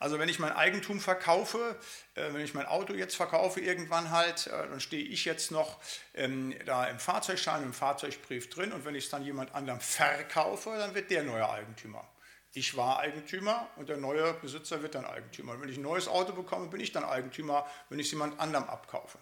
Also 0.00 0.20
wenn 0.20 0.28
ich 0.28 0.38
mein 0.38 0.52
Eigentum 0.52 1.00
verkaufe, 1.00 1.76
äh, 2.14 2.32
wenn 2.32 2.40
ich 2.40 2.54
mein 2.54 2.66
Auto 2.66 2.94
jetzt 2.94 3.16
verkaufe 3.16 3.60
irgendwann 3.60 4.10
halt, 4.10 4.46
äh, 4.46 4.50
dann 4.50 4.80
stehe 4.80 5.02
ich 5.02 5.24
jetzt 5.24 5.50
noch 5.50 5.80
ähm, 6.14 6.54
da 6.66 6.86
im 6.86 7.00
Fahrzeugschein, 7.00 7.64
im 7.64 7.72
Fahrzeugbrief 7.72 8.48
drin 8.48 8.72
und 8.72 8.84
wenn 8.84 8.94
ich 8.94 9.04
es 9.04 9.10
dann 9.10 9.24
jemand 9.24 9.54
anderem 9.54 9.80
verkaufe, 9.80 10.70
dann 10.78 10.94
wird 10.94 11.10
der 11.10 11.24
neue 11.24 11.48
Eigentümer. 11.48 12.08
Ich 12.52 12.76
war 12.76 13.00
Eigentümer 13.00 13.68
und 13.76 13.88
der 13.88 13.98
neue 13.98 14.32
Besitzer 14.34 14.82
wird 14.82 14.94
dann 14.94 15.04
Eigentümer. 15.04 15.52
Und 15.52 15.62
wenn 15.62 15.68
ich 15.68 15.76
ein 15.76 15.82
neues 15.82 16.08
Auto 16.08 16.32
bekomme, 16.32 16.68
bin 16.68 16.80
ich 16.80 16.92
dann 16.92 17.04
Eigentümer, 17.04 17.66
wenn 17.88 17.98
ich 17.98 18.06
es 18.06 18.12
jemand 18.12 18.40
anderem 18.40 18.64
abkaufe. 18.64 19.18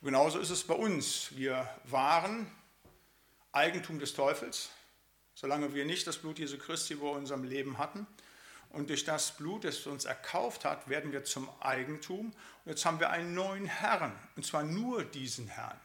Und 0.00 0.06
genauso 0.06 0.38
ist 0.38 0.50
es 0.50 0.64
bei 0.64 0.74
uns. 0.74 1.36
Wir 1.36 1.68
waren 1.84 2.50
Eigentum 3.52 3.98
des 3.98 4.14
Teufels, 4.14 4.70
solange 5.34 5.74
wir 5.74 5.84
nicht 5.84 6.06
das 6.06 6.18
Blut 6.18 6.38
Jesu 6.38 6.56
Christi 6.56 6.94
über 6.94 7.12
unserem 7.12 7.44
Leben 7.44 7.78
hatten. 7.78 8.06
Und 8.74 8.90
durch 8.90 9.04
das 9.04 9.36
Blut, 9.36 9.64
das 9.64 9.86
uns 9.86 10.04
erkauft 10.04 10.64
hat, 10.64 10.88
werden 10.88 11.12
wir 11.12 11.24
zum 11.24 11.48
Eigentum. 11.60 12.26
Und 12.26 12.70
jetzt 12.70 12.84
haben 12.84 12.98
wir 12.98 13.10
einen 13.10 13.32
neuen 13.32 13.66
Herrn, 13.66 14.12
und 14.36 14.44
zwar 14.44 14.64
nur 14.64 15.04
diesen 15.04 15.46
Herrn. 15.46 15.78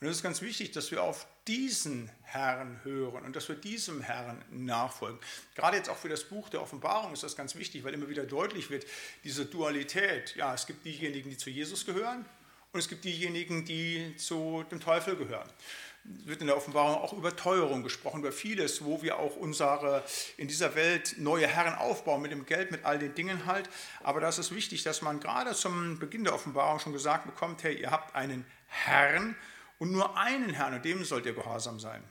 Und 0.00 0.08
es 0.08 0.16
ist 0.16 0.22
ganz 0.22 0.42
wichtig, 0.42 0.72
dass 0.72 0.90
wir 0.90 1.02
auf 1.02 1.26
diesen 1.46 2.10
Herrn 2.22 2.80
hören 2.82 3.24
und 3.24 3.36
dass 3.36 3.48
wir 3.48 3.54
diesem 3.54 4.02
Herrn 4.02 4.44
nachfolgen. 4.50 5.18
Gerade 5.54 5.76
jetzt 5.76 5.88
auch 5.88 5.96
für 5.96 6.08
das 6.08 6.24
Buch 6.24 6.48
der 6.48 6.60
Offenbarung 6.60 7.12
ist 7.12 7.22
das 7.22 7.36
ganz 7.36 7.54
wichtig, 7.54 7.84
weil 7.84 7.94
immer 7.94 8.08
wieder 8.08 8.24
deutlich 8.24 8.68
wird, 8.68 8.84
diese 9.22 9.46
Dualität. 9.46 10.34
Ja, 10.34 10.52
es 10.52 10.66
gibt 10.66 10.84
diejenigen, 10.84 11.30
die 11.30 11.38
zu 11.38 11.50
Jesus 11.50 11.86
gehören 11.86 12.24
und 12.72 12.80
es 12.80 12.88
gibt 12.88 13.04
diejenigen, 13.04 13.64
die 13.64 14.16
zu 14.16 14.64
dem 14.70 14.80
Teufel 14.80 15.16
gehören 15.16 15.48
wird 16.04 16.40
in 16.40 16.46
der 16.46 16.56
Offenbarung 16.56 16.96
auch 16.96 17.12
über 17.12 17.34
Teuerung 17.34 17.82
gesprochen, 17.82 18.20
über 18.20 18.32
vieles, 18.32 18.84
wo 18.84 19.02
wir 19.02 19.18
auch 19.18 19.36
unsere 19.36 20.04
in 20.36 20.48
dieser 20.48 20.74
Welt 20.74 21.16
neue 21.18 21.46
Herren 21.46 21.74
aufbauen, 21.74 22.22
mit 22.22 22.30
dem 22.30 22.44
Geld, 22.44 22.70
mit 22.70 22.84
all 22.84 22.98
den 22.98 23.14
Dingen 23.14 23.46
halt. 23.46 23.68
Aber 24.02 24.20
das 24.20 24.38
ist 24.38 24.54
wichtig, 24.54 24.82
dass 24.82 25.02
man 25.02 25.20
gerade 25.20 25.54
zum 25.54 25.98
Beginn 25.98 26.24
der 26.24 26.34
Offenbarung 26.34 26.78
schon 26.78 26.92
gesagt 26.92 27.24
bekommt, 27.26 27.62
hey, 27.62 27.74
ihr 27.74 27.90
habt 27.90 28.14
einen 28.14 28.44
Herrn 28.66 29.34
und 29.78 29.92
nur 29.92 30.16
einen 30.18 30.50
Herrn 30.50 30.74
und 30.74 30.84
dem 30.84 31.04
sollt 31.04 31.26
ihr 31.26 31.34
gehorsam 31.34 31.80
sein. 31.80 32.02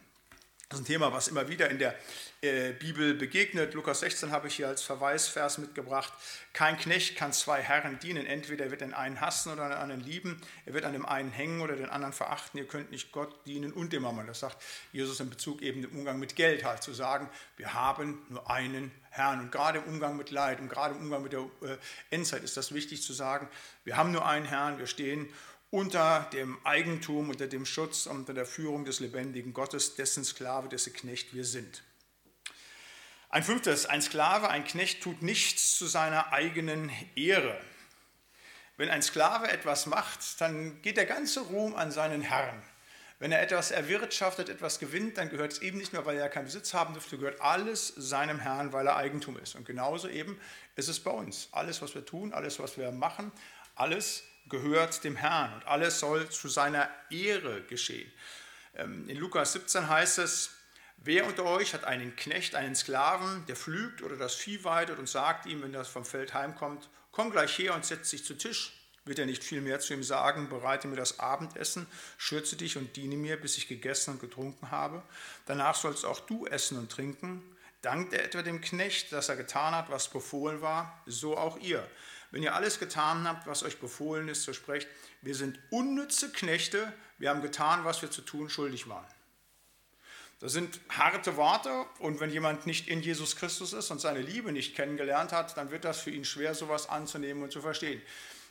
Das 0.69 0.79
ist 0.79 0.85
ein 0.85 0.87
Thema, 0.87 1.13
was 1.13 1.27
immer 1.27 1.47
wieder 1.47 1.69
in 1.69 1.77
der 1.77 1.95
äh, 2.43 2.73
Bibel 2.73 3.13
begegnet. 3.13 3.73
Lukas 3.73 4.01
16 4.01 4.31
habe 4.31 4.47
ich 4.47 4.55
hier 4.55 4.67
als 4.67 4.83
Verweisvers 4.83 5.57
mitgebracht. 5.57 6.11
Kein 6.51 6.77
Knecht 6.77 7.15
kann 7.15 7.31
zwei 7.31 7.61
Herren 7.61 7.99
dienen. 7.99 8.25
Entweder 8.25 8.65
er 8.65 8.71
wird 8.71 8.81
den 8.81 8.93
einen 8.93 9.21
hassen 9.21 9.53
oder 9.53 9.69
den 9.69 9.77
anderen 9.77 10.01
lieben. 10.01 10.41
Er 10.65 10.73
wird 10.73 10.83
an 10.83 10.91
dem 10.93 11.05
einen 11.05 11.31
hängen 11.31 11.61
oder 11.61 11.75
den 11.77 11.89
anderen 11.89 12.13
verachten. 12.13 12.57
Ihr 12.57 12.67
könnt 12.67 12.91
nicht 12.91 13.13
Gott 13.13 13.33
dienen 13.45 13.71
und 13.71 13.93
dem 13.93 14.03
Mammon. 14.03 14.27
Das 14.27 14.41
sagt 14.41 14.61
Jesus 14.91 15.19
in 15.21 15.29
Bezug 15.29 15.61
eben 15.61 15.83
im 15.83 15.97
Umgang 15.97 16.19
mit 16.19 16.35
Geld 16.35 16.65
halt 16.65 16.83
zu 16.83 16.93
sagen, 16.93 17.29
wir 17.55 17.73
haben 17.73 18.21
nur 18.27 18.49
einen 18.51 18.91
Herrn. 19.09 19.39
Und 19.39 19.51
gerade 19.51 19.79
im 19.79 19.85
Umgang 19.85 20.17
mit 20.17 20.29
Leid 20.29 20.59
und 20.59 20.67
gerade 20.67 20.95
im 20.95 21.01
Umgang 21.01 21.23
mit 21.23 21.31
der 21.31 21.41
äh, 21.61 21.77
Endzeit 22.09 22.43
ist 22.43 22.57
das 22.57 22.73
wichtig 22.73 23.01
zu 23.01 23.13
sagen, 23.13 23.47
wir 23.85 23.95
haben 23.95 24.11
nur 24.11 24.25
einen 24.27 24.45
Herrn, 24.45 24.79
wir 24.79 24.87
stehen 24.87 25.29
unter 25.71 26.29
dem 26.33 26.57
Eigentum, 26.65 27.29
unter 27.29 27.47
dem 27.47 27.65
Schutz, 27.65 28.05
unter 28.05 28.33
der 28.33 28.45
Führung 28.45 28.85
des 28.85 28.99
lebendigen 28.99 29.53
Gottes, 29.53 29.95
dessen 29.95 30.23
Sklave, 30.23 30.67
dessen 30.67 30.91
Knecht 30.93 31.33
wir 31.33 31.45
sind. 31.45 31.83
Ein 33.33 33.41
fünftes, 33.41 33.87
ein 33.87 34.03
Sklave, 34.03 34.51
ein 34.51 34.63
Knecht 34.63 35.01
tut 35.01 35.23
nichts 35.23 35.75
zu 35.75 35.87
seiner 35.87 36.31
eigenen 36.33 36.91
Ehre. 37.15 37.59
Wenn 38.77 38.91
ein 38.91 39.01
Sklave 39.01 39.47
etwas 39.47 39.87
macht, 39.87 40.39
dann 40.39 40.83
geht 40.83 40.97
der 40.97 41.07
ganze 41.07 41.39
Ruhm 41.39 41.75
an 41.75 41.89
seinen 41.89 42.21
Herrn. 42.21 42.61
Wenn 43.17 43.31
er 43.31 43.41
etwas 43.41 43.71
erwirtschaftet, 43.71 44.49
etwas 44.49 44.77
gewinnt, 44.77 45.17
dann 45.17 45.31
gehört 45.31 45.53
es 45.53 45.63
ihm 45.63 45.79
nicht 45.79 45.93
mehr, 45.93 46.05
weil 46.05 46.19
er 46.19 46.29
keinen 46.29 46.45
Besitz 46.45 46.75
haben 46.75 46.93
dürfte, 46.93 47.17
gehört 47.17 47.41
alles 47.41 47.87
seinem 47.87 48.39
Herrn, 48.39 48.71
weil 48.71 48.85
er 48.85 48.97
Eigentum 48.97 49.39
ist. 49.39 49.55
Und 49.55 49.65
genauso 49.65 50.09
eben 50.09 50.39
ist 50.75 50.87
es 50.87 50.99
bei 50.99 51.09
uns. 51.09 51.49
Alles, 51.53 51.81
was 51.81 51.95
wir 51.95 52.05
tun, 52.05 52.33
alles, 52.33 52.59
was 52.59 52.77
wir 52.77 52.91
machen, 52.91 53.31
alles 53.73 54.25
gehört 54.47 55.03
dem 55.03 55.15
Herrn 55.15 55.55
und 55.55 55.65
alles 55.65 55.99
soll 55.99 56.29
zu 56.29 56.49
seiner 56.49 56.87
Ehre 57.09 57.63
geschehen. 57.63 58.11
Ähm, 58.75 59.09
in 59.09 59.17
Lukas 59.17 59.53
17 59.53 59.89
heißt 59.89 60.19
es, 60.19 60.51
wer 61.03 61.25
unter 61.25 61.45
euch 61.45 61.73
hat 61.73 61.83
einen 61.83 62.15
Knecht, 62.15 62.55
einen 62.55 62.75
Sklaven, 62.75 63.45
der 63.47 63.55
pflügt 63.55 64.01
oder 64.01 64.15
das 64.15 64.35
Vieh 64.35 64.63
weidet 64.63 64.99
und 64.99 65.07
sagt 65.07 65.45
ihm, 65.45 65.61
wenn 65.61 65.73
er 65.73 65.85
vom 65.85 66.05
Feld 66.05 66.33
heimkommt, 66.33 66.89
komm 67.11 67.31
gleich 67.31 67.57
her 67.57 67.75
und 67.75 67.85
setz 67.85 68.09
dich 68.09 68.25
zu 68.25 68.33
Tisch, 68.33 68.73
wird 69.05 69.19
er 69.19 69.25
nicht 69.25 69.43
viel 69.43 69.61
mehr 69.61 69.79
zu 69.79 69.93
ihm 69.93 70.03
sagen, 70.03 70.49
bereite 70.49 70.87
mir 70.87 70.95
das 70.95 71.19
Abendessen, 71.19 71.87
schürze 72.17 72.55
dich 72.55 72.77
und 72.77 72.95
diene 72.95 73.17
mir, 73.17 73.37
bis 73.37 73.57
ich 73.57 73.67
gegessen 73.67 74.11
und 74.11 74.21
getrunken 74.21 74.71
habe. 74.71 75.03
Danach 75.45 75.75
sollst 75.75 76.05
auch 76.05 76.21
du 76.21 76.45
essen 76.45 76.77
und 76.77 76.91
trinken. 76.91 77.43
Dankt 77.81 78.13
er 78.13 78.23
etwa 78.23 78.41
dem 78.41 78.61
Knecht, 78.61 79.11
dass 79.11 79.27
er 79.27 79.35
getan 79.35 79.75
hat, 79.75 79.89
was 79.89 80.09
befohlen 80.09 80.61
war, 80.61 81.01
so 81.05 81.37
auch 81.37 81.59
ihr. 81.59 81.85
Wenn 82.31 82.41
ihr 82.41 82.55
alles 82.55 82.79
getan 82.79 83.27
habt, 83.27 83.45
was 83.45 83.61
euch 83.63 83.79
befohlen 83.79 84.29
ist, 84.29 84.43
so 84.43 84.53
sprecht, 84.53 84.87
wir 85.21 85.35
sind 85.35 85.59
unnütze 85.69 86.31
Knechte, 86.31 86.91
wir 87.17 87.29
haben 87.29 87.41
getan, 87.41 87.83
was 87.83 88.01
wir 88.01 88.09
zu 88.09 88.21
tun 88.21 88.49
schuldig 88.49 88.87
waren. 88.87 89.05
Das 90.43 90.51
sind 90.51 90.81
harte 90.89 91.37
Worte 91.37 91.85
und 91.99 92.19
wenn 92.19 92.29
jemand 92.29 92.67
nicht 92.67 92.89
in 92.89 93.01
Jesus 93.01 93.37
Christus 93.37 93.71
ist 93.71 93.89
und 93.91 94.01
seine 94.01 94.19
Liebe 94.19 94.51
nicht 94.51 94.75
kennengelernt 94.75 95.31
hat, 95.31 95.55
dann 95.55 95.71
wird 95.71 95.85
das 95.85 96.01
für 96.01 96.11
ihn 96.11 96.25
schwer, 96.25 96.53
sowas 96.53 96.89
anzunehmen 96.89 97.43
und 97.43 97.53
zu 97.53 97.61
verstehen. 97.61 98.01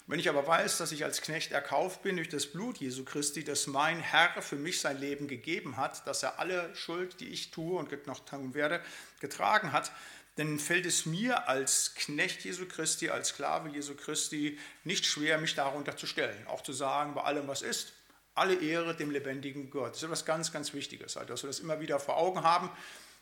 Wenn 0.07 0.19
ich 0.19 0.31
aber 0.31 0.47
weiß, 0.47 0.79
dass 0.79 0.91
ich 0.93 1.05
als 1.05 1.21
Knecht 1.21 1.53
erkauft 1.53 2.03
bin 2.03 2.17
durch 2.17 2.31
das 2.31 2.47
Blut 2.47 2.79
Jesu 2.79 3.05
Christi, 3.05 3.45
dass 3.45 3.67
mein 3.67 4.01
Herr 4.01 4.41
für 4.41 4.57
mich 4.57 4.81
sein 4.81 4.99
Leben 4.99 5.29
gegeben 5.29 5.77
hat, 5.77 6.07
dass 6.07 6.23
er 6.23 6.39
alle 6.39 6.75
Schuld, 6.75 7.21
die 7.21 7.29
ich 7.29 7.51
tue 7.51 7.79
und 7.79 8.07
noch 8.07 8.25
tun 8.25 8.55
werde, 8.55 8.81
getragen 9.21 9.73
hat, 9.73 9.93
dann 10.37 10.59
fällt 10.59 10.87
es 10.87 11.05
mir 11.05 11.47
als 11.47 11.95
Knecht 11.95 12.43
Jesu 12.43 12.65
Christi, 12.65 13.11
als 13.11 13.29
Sklave 13.29 13.69
Jesu 13.69 13.95
Christi 13.97 14.59
nicht 14.85 15.05
schwer, 15.05 15.37
mich 15.37 15.57
darunter 15.57 15.95
zu 15.95 16.07
stellen. 16.07 16.47
Auch 16.47 16.63
zu 16.63 16.73
sagen, 16.73 17.13
bei 17.13 17.21
allem, 17.21 17.49
was 17.49 17.61
ist, 17.61 17.93
alle 18.35 18.55
Ehre 18.55 18.95
dem 18.95 19.11
lebendigen 19.11 19.71
Gott. 19.71 19.91
Das 19.91 19.99
ist 19.99 20.05
etwas 20.05 20.25
ganz, 20.25 20.53
ganz 20.53 20.73
Wichtiges, 20.73 21.17
also, 21.17 21.29
dass 21.29 21.43
wir 21.43 21.49
das 21.49 21.61
immer 21.61 21.81
wieder 21.81 21.99
vor 21.99 22.17
Augen 22.17 22.43
haben. 22.43 22.71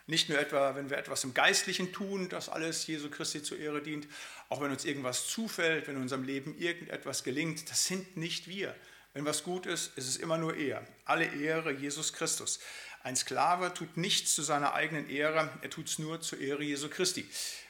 Nicht 0.07 0.29
nur 0.29 0.38
etwa, 0.38 0.75
wenn 0.75 0.90
wir 0.90 0.99
etwas 0.99 1.23
im 1.25 1.35
Geistlichen 1.35 1.93
tun, 1.93 2.29
dass 2.29 2.49
alles 2.49 2.87
Jesu 2.87 3.11
Christi 3.11 3.43
zur 3.43 3.59
Ehre 3.59 3.81
dient, 3.81 4.09
auch 4.49 4.61
wenn 4.61 4.71
uns 4.71 4.85
irgendwas 4.85 5.29
zufällt, 5.29 5.87
wenn 5.87 5.97
unserem 5.97 6.25
Leben 6.25 6.59
irgendetwas 6.59 7.23
gelingt, 7.23 7.71
das 7.71 7.87
sind 7.87 8.17
nicht 8.17 8.49
wir. 8.49 8.75
Wenn 9.12 9.25
was 9.25 9.43
gut 9.43 9.67
ist, 9.67 9.97
ist 9.97 10.09
es 10.09 10.17
immer 10.17 10.38
nur 10.38 10.57
er. 10.57 10.85
Alle 11.05 11.26
Ehre 11.26 11.73
Jesus 11.73 12.12
Christus. 12.12 12.61
Ein 13.02 13.16
Sklave 13.16 13.73
tut 13.73 13.97
nichts 13.97 14.35
zu 14.35 14.42
seiner 14.42 14.75
eigenen 14.75 15.09
Ehre, 15.09 15.49
er 15.62 15.71
tut 15.71 15.88
es 15.88 15.99
nur 15.99 16.21
zur 16.21 16.38
Ehre 16.38 16.62
Jesu 16.62 16.90
Christi. 16.90 17.26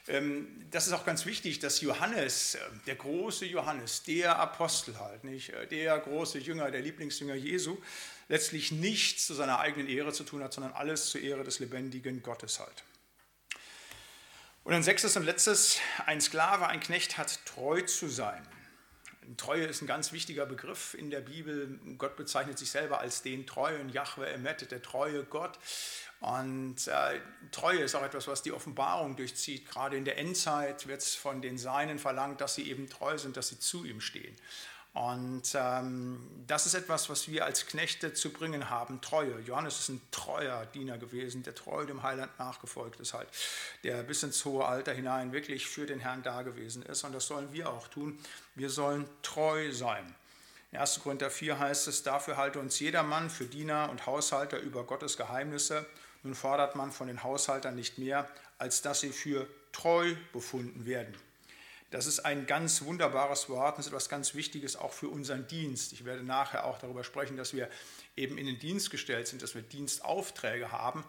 Ähm, 0.07 0.47
das 0.71 0.87
ist 0.87 0.93
auch 0.93 1.05
ganz 1.05 1.25
wichtig, 1.25 1.59
dass 1.59 1.79
Johannes, 1.79 2.55
äh, 2.55 2.59
der 2.85 2.95
große 2.95 3.45
Johannes, 3.45 4.03
der 4.03 4.39
Apostel 4.39 4.99
halt, 4.99 5.23
nicht, 5.23 5.49
äh, 5.49 5.67
der 5.67 5.97
große 5.99 6.39
Jünger, 6.39 6.69
der 6.69 6.81
Lieblingsjünger 6.81 7.35
Jesu, 7.35 7.77
letztlich 8.27 8.73
nichts 8.73 9.25
zu 9.25 9.33
seiner 9.33 9.59
eigenen 9.59 9.87
Ehre 9.87 10.11
zu 10.11 10.25
tun 10.25 10.43
hat, 10.43 10.53
sondern 10.53 10.73
alles 10.73 11.05
zur 11.05 11.21
Ehre 11.21 11.45
des 11.45 11.59
lebendigen 11.59 12.21
Gottes 12.23 12.59
halt. 12.59 12.83
Und 14.63 14.73
ein 14.73 14.83
sechstes 14.83 15.15
und 15.15 15.23
letztes, 15.23 15.79
ein 16.05 16.19
Sklave, 16.19 16.67
ein 16.67 16.81
Knecht 16.81 17.17
hat 17.17 17.39
treu 17.45 17.81
zu 17.81 18.09
sein. 18.09 18.45
Treue 19.37 19.65
ist 19.65 19.81
ein 19.81 19.87
ganz 19.87 20.11
wichtiger 20.11 20.45
Begriff 20.45 20.93
in 20.93 21.09
der 21.09 21.21
Bibel. 21.21 21.79
Gott 21.97 22.15
bezeichnet 22.15 22.57
sich 22.57 22.71
selber 22.71 22.99
als 22.99 23.21
den 23.21 23.45
treuen 23.45 23.89
Yahweh 23.89 24.33
Emet, 24.33 24.71
der 24.71 24.81
treue 24.81 25.23
Gott. 25.23 25.57
Und 26.21 26.87
äh, 26.87 27.19
Treue 27.51 27.79
ist 27.79 27.95
auch 27.95 28.03
etwas, 28.03 28.27
was 28.27 28.43
die 28.43 28.51
Offenbarung 28.51 29.15
durchzieht. 29.15 29.67
Gerade 29.67 29.97
in 29.97 30.05
der 30.05 30.19
Endzeit 30.19 30.87
wird 30.87 31.01
es 31.01 31.15
von 31.15 31.41
den 31.41 31.57
Seinen 31.57 31.97
verlangt, 31.97 32.41
dass 32.41 32.53
sie 32.53 32.69
eben 32.69 32.89
treu 32.89 33.17
sind, 33.17 33.37
dass 33.37 33.49
sie 33.49 33.59
zu 33.59 33.85
ihm 33.85 34.01
stehen. 34.01 34.35
Und 34.93 35.43
ähm, 35.55 36.19
das 36.47 36.65
ist 36.65 36.73
etwas, 36.73 37.09
was 37.09 37.29
wir 37.29 37.45
als 37.45 37.65
Knechte 37.65 38.13
zu 38.13 38.29
bringen 38.29 38.69
haben, 38.69 38.99
Treue. 38.99 39.39
Johannes 39.39 39.79
ist 39.79 39.89
ein 39.89 40.01
treuer 40.11 40.65
Diener 40.65 40.97
gewesen, 40.97 41.43
der 41.43 41.55
treu 41.55 41.85
dem 41.85 42.03
Heiland 42.03 42.37
nachgefolgt 42.37 42.99
ist 42.99 43.13
halt, 43.13 43.29
der 43.85 44.03
bis 44.03 44.23
ins 44.23 44.43
hohe 44.43 44.65
Alter 44.65 44.91
hinein 44.91 45.31
wirklich 45.31 45.67
für 45.67 45.85
den 45.85 46.01
Herrn 46.01 46.23
da 46.23 46.41
gewesen 46.41 46.83
ist. 46.83 47.05
Und 47.05 47.13
das 47.13 47.25
sollen 47.25 47.53
wir 47.53 47.69
auch 47.69 47.87
tun. 47.87 48.19
Wir 48.55 48.69
sollen 48.69 49.07
treu 49.21 49.71
sein. 49.71 50.13
In 50.73 50.79
1. 50.79 50.99
Korinther 51.01 51.31
4 51.31 51.57
heißt 51.57 51.87
es, 51.87 52.03
dafür 52.03 52.35
halte 52.35 52.59
uns 52.59 52.79
jedermann 52.79 53.29
für 53.29 53.45
Diener 53.45 53.89
und 53.89 54.05
Haushalter 54.05 54.59
über 54.59 54.83
Gottes 54.83 55.15
Geheimnisse. 55.15 55.85
Nun 56.23 56.35
fordert 56.35 56.75
man 56.75 56.91
von 56.91 57.07
den 57.07 57.23
Haushaltern 57.23 57.75
nicht 57.75 57.97
mehr, 57.97 58.29
als 58.57 58.81
dass 58.81 58.99
sie 58.99 59.11
für 59.11 59.47
treu 59.71 60.15
befunden 60.33 60.85
werden. 60.85 61.15
Das 61.91 62.07
ist 62.07 62.21
ein 62.21 62.47
ganz 62.47 62.83
wunderbares 62.83 63.49
Wort 63.49 63.75
und 63.75 63.81
ist 63.81 63.87
etwas 63.87 64.07
ganz 64.07 64.33
Wichtiges 64.33 64.77
auch 64.77 64.93
für 64.93 65.09
unseren 65.09 65.45
Dienst. 65.47 65.91
Ich 65.91 66.05
werde 66.05 66.23
nachher 66.23 66.65
auch 66.65 66.79
darüber 66.79 67.03
sprechen, 67.03 67.35
dass 67.35 67.53
wir 67.53 67.69
eben 68.15 68.37
in 68.37 68.45
den 68.45 68.59
Dienst 68.59 68.89
gestellt 68.89 69.27
sind, 69.27 69.43
dass 69.43 69.55
wir 69.55 69.61
Dienstaufträge 69.61 70.71
haben. 70.71 71.03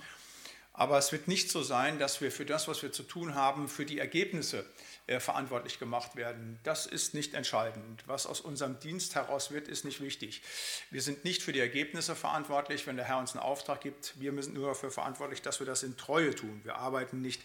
Aber 0.74 0.98
es 0.98 1.12
wird 1.12 1.28
nicht 1.28 1.50
so 1.50 1.62
sein, 1.62 1.98
dass 1.98 2.20
wir 2.20 2.32
für 2.32 2.46
das, 2.46 2.66
was 2.66 2.82
wir 2.82 2.92
zu 2.92 3.04
tun 3.04 3.34
haben, 3.34 3.68
für 3.68 3.84
die 3.84 3.98
Ergebnisse 3.98 4.64
äh, 5.06 5.20
verantwortlich 5.20 5.78
gemacht 5.78 6.16
werden. 6.16 6.58
Das 6.64 6.86
ist 6.86 7.14
nicht 7.14 7.34
entscheidend. 7.34 8.02
Was 8.06 8.26
aus 8.26 8.40
unserem 8.40 8.80
Dienst 8.80 9.14
heraus 9.14 9.52
wird, 9.52 9.68
ist 9.68 9.84
nicht 9.84 10.00
wichtig. 10.00 10.42
Wir 10.90 11.02
sind 11.02 11.24
nicht 11.24 11.42
für 11.42 11.52
die 11.52 11.60
Ergebnisse 11.60 12.16
verantwortlich, 12.16 12.86
wenn 12.86 12.96
der 12.96 13.04
Herr 13.04 13.18
uns 13.18 13.32
einen 13.32 13.42
Auftrag 13.42 13.82
gibt. 13.82 14.18
Wir 14.18 14.32
sind 14.42 14.54
nur 14.54 14.68
dafür 14.68 14.90
verantwortlich, 14.90 15.42
dass 15.42 15.60
wir 15.60 15.66
das 15.66 15.82
in 15.82 15.96
Treue 15.96 16.34
tun. 16.34 16.60
Wir 16.64 16.76
arbeiten 16.76 17.20
nicht 17.20 17.42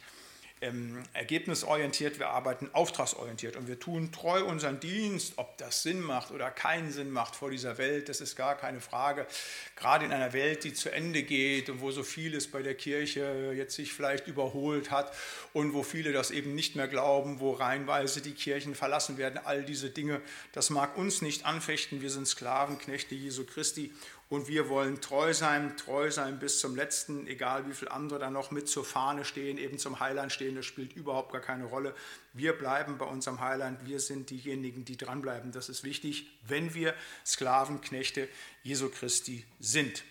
ähm, 0.61 1.03
ergebnisorientiert, 1.13 2.19
wir 2.19 2.29
arbeiten 2.29 2.69
auftragsorientiert 2.73 3.55
und 3.55 3.67
wir 3.67 3.79
tun 3.79 4.11
treu 4.11 4.43
unseren 4.43 4.79
Dienst, 4.79 5.33
ob 5.37 5.57
das 5.57 5.83
Sinn 5.83 6.01
macht 6.01 6.31
oder 6.31 6.49
keinen 6.49 6.91
Sinn 6.91 7.11
macht 7.11 7.35
vor 7.35 7.51
dieser 7.51 7.77
Welt, 7.77 8.09
das 8.09 8.21
ist 8.21 8.35
gar 8.35 8.55
keine 8.55 8.81
Frage. 8.81 9.27
Gerade 9.75 10.05
in 10.05 10.11
einer 10.11 10.33
Welt, 10.33 10.63
die 10.63 10.73
zu 10.73 10.89
Ende 10.89 11.23
geht 11.23 11.69
und 11.69 11.81
wo 11.81 11.91
so 11.91 12.03
vieles 12.03 12.49
bei 12.49 12.63
der 12.63 12.75
Kirche 12.75 13.53
jetzt 13.55 13.75
sich 13.75 13.93
vielleicht 13.93 14.27
überholt 14.27 14.89
hat 14.89 15.13
und 15.53 15.73
wo 15.73 15.83
viele 15.83 16.11
das 16.11 16.31
eben 16.31 16.55
nicht 16.55 16.75
mehr 16.75 16.87
glauben, 16.87 17.39
wo 17.39 17.51
reihenweise 17.51 18.21
die 18.21 18.33
Kirchen 18.33 18.73
verlassen 18.73 19.17
werden, 19.17 19.39
all 19.43 19.63
diese 19.63 19.89
Dinge, 19.91 20.21
das 20.53 20.69
mag 20.69 20.97
uns 20.97 21.21
nicht 21.21 21.45
anfechten. 21.45 22.01
Wir 22.01 22.09
sind 22.09 22.27
Sklaven, 22.27 22.79
Knechte 22.79 23.13
Jesu 23.13 23.45
Christi 23.45 23.93
und 24.29 24.49
wir 24.49 24.67
wollen 24.67 24.99
treu 24.99 25.33
sein, 25.33 25.77
treu 25.77 26.11
sein 26.11 26.37
bis 26.37 26.59
zum 26.59 26.75
letzten, 26.75 27.27
egal 27.27 27.67
wie 27.67 27.73
viele 27.73 27.91
andere 27.91 28.19
da 28.19 28.29
noch 28.29 28.51
mit 28.51 28.67
zur 28.67 28.83
Fahne 28.83 29.23
stehen, 29.23 29.57
eben 29.57 29.79
zum 29.79 30.01
Heiland 30.01 30.33
stehen, 30.33 30.55
das 30.55 30.65
spielt 30.65 30.93
überhaupt 30.93 31.31
gar 31.31 31.41
keine 31.41 31.63
Rolle. 31.63 31.95
Wir 32.33 32.53
bleiben 32.53 32.97
bei 32.97 33.05
unserem 33.05 33.39
Heiland, 33.39 33.85
wir 33.85 34.01
sind 34.01 34.29
diejenigen, 34.29 34.83
die 34.83 34.97
dranbleiben. 34.97 35.53
Das 35.53 35.69
ist 35.69 35.83
wichtig, 35.83 36.27
wenn 36.45 36.73
wir 36.73 36.93
Sklaven, 37.25 37.79
Knechte 37.79 38.27
Jesu 38.63 38.89
Christi 38.89 39.45
sind. 39.59 40.03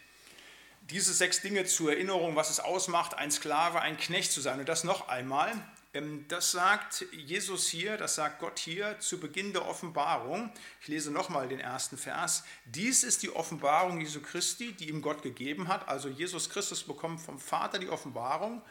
Diese 0.88 1.12
sechs 1.12 1.42
Dinge 1.42 1.66
zur 1.66 1.92
Erinnerung, 1.92 2.37
was 2.37 2.49
es 2.49 2.61
ausmacht, 2.61 3.14
ein 3.14 3.30
Sklave, 3.30 3.80
ein 3.80 3.99
Knecht 3.99 4.32
zu 4.32 4.40
sein. 4.40 4.61
Und 4.61 4.68
das 4.68 4.85
noch 4.85 5.08
einmal, 5.08 5.52
das 6.28 6.52
sagt 6.52 7.06
Jesus 7.12 7.68
hier, 7.68 7.96
das 7.96 8.16
sagt 8.16 8.40
Gott 8.40 8.58
hier 8.58 8.98
zu 9.00 9.18
Beginn 9.18 9.52
der 9.52 9.66
Offenbarung. 9.66 10.50
Ich 10.80 10.88
lese 10.88 11.10
nochmal 11.10 11.48
den 11.48 11.60
ersten 11.60 11.96
Vers. 11.96 12.44
Dies 12.64 13.04
ist 13.04 13.22
die 13.22 13.30
Offenbarung 13.30 14.00
Jesu 14.00 14.20
Christi, 14.20 14.72
die 14.72 14.88
ihm 14.88 15.02
Gott 15.02 15.22
gegeben 15.22 15.68
hat. 15.68 15.88
Also 15.88 16.08
Jesus 16.08 16.50
Christus 16.50 16.82
bekommt 16.82 17.20
vom 17.20 17.38
Vater 17.38 17.78
die 17.78 17.88
Offenbarung. 17.88 18.62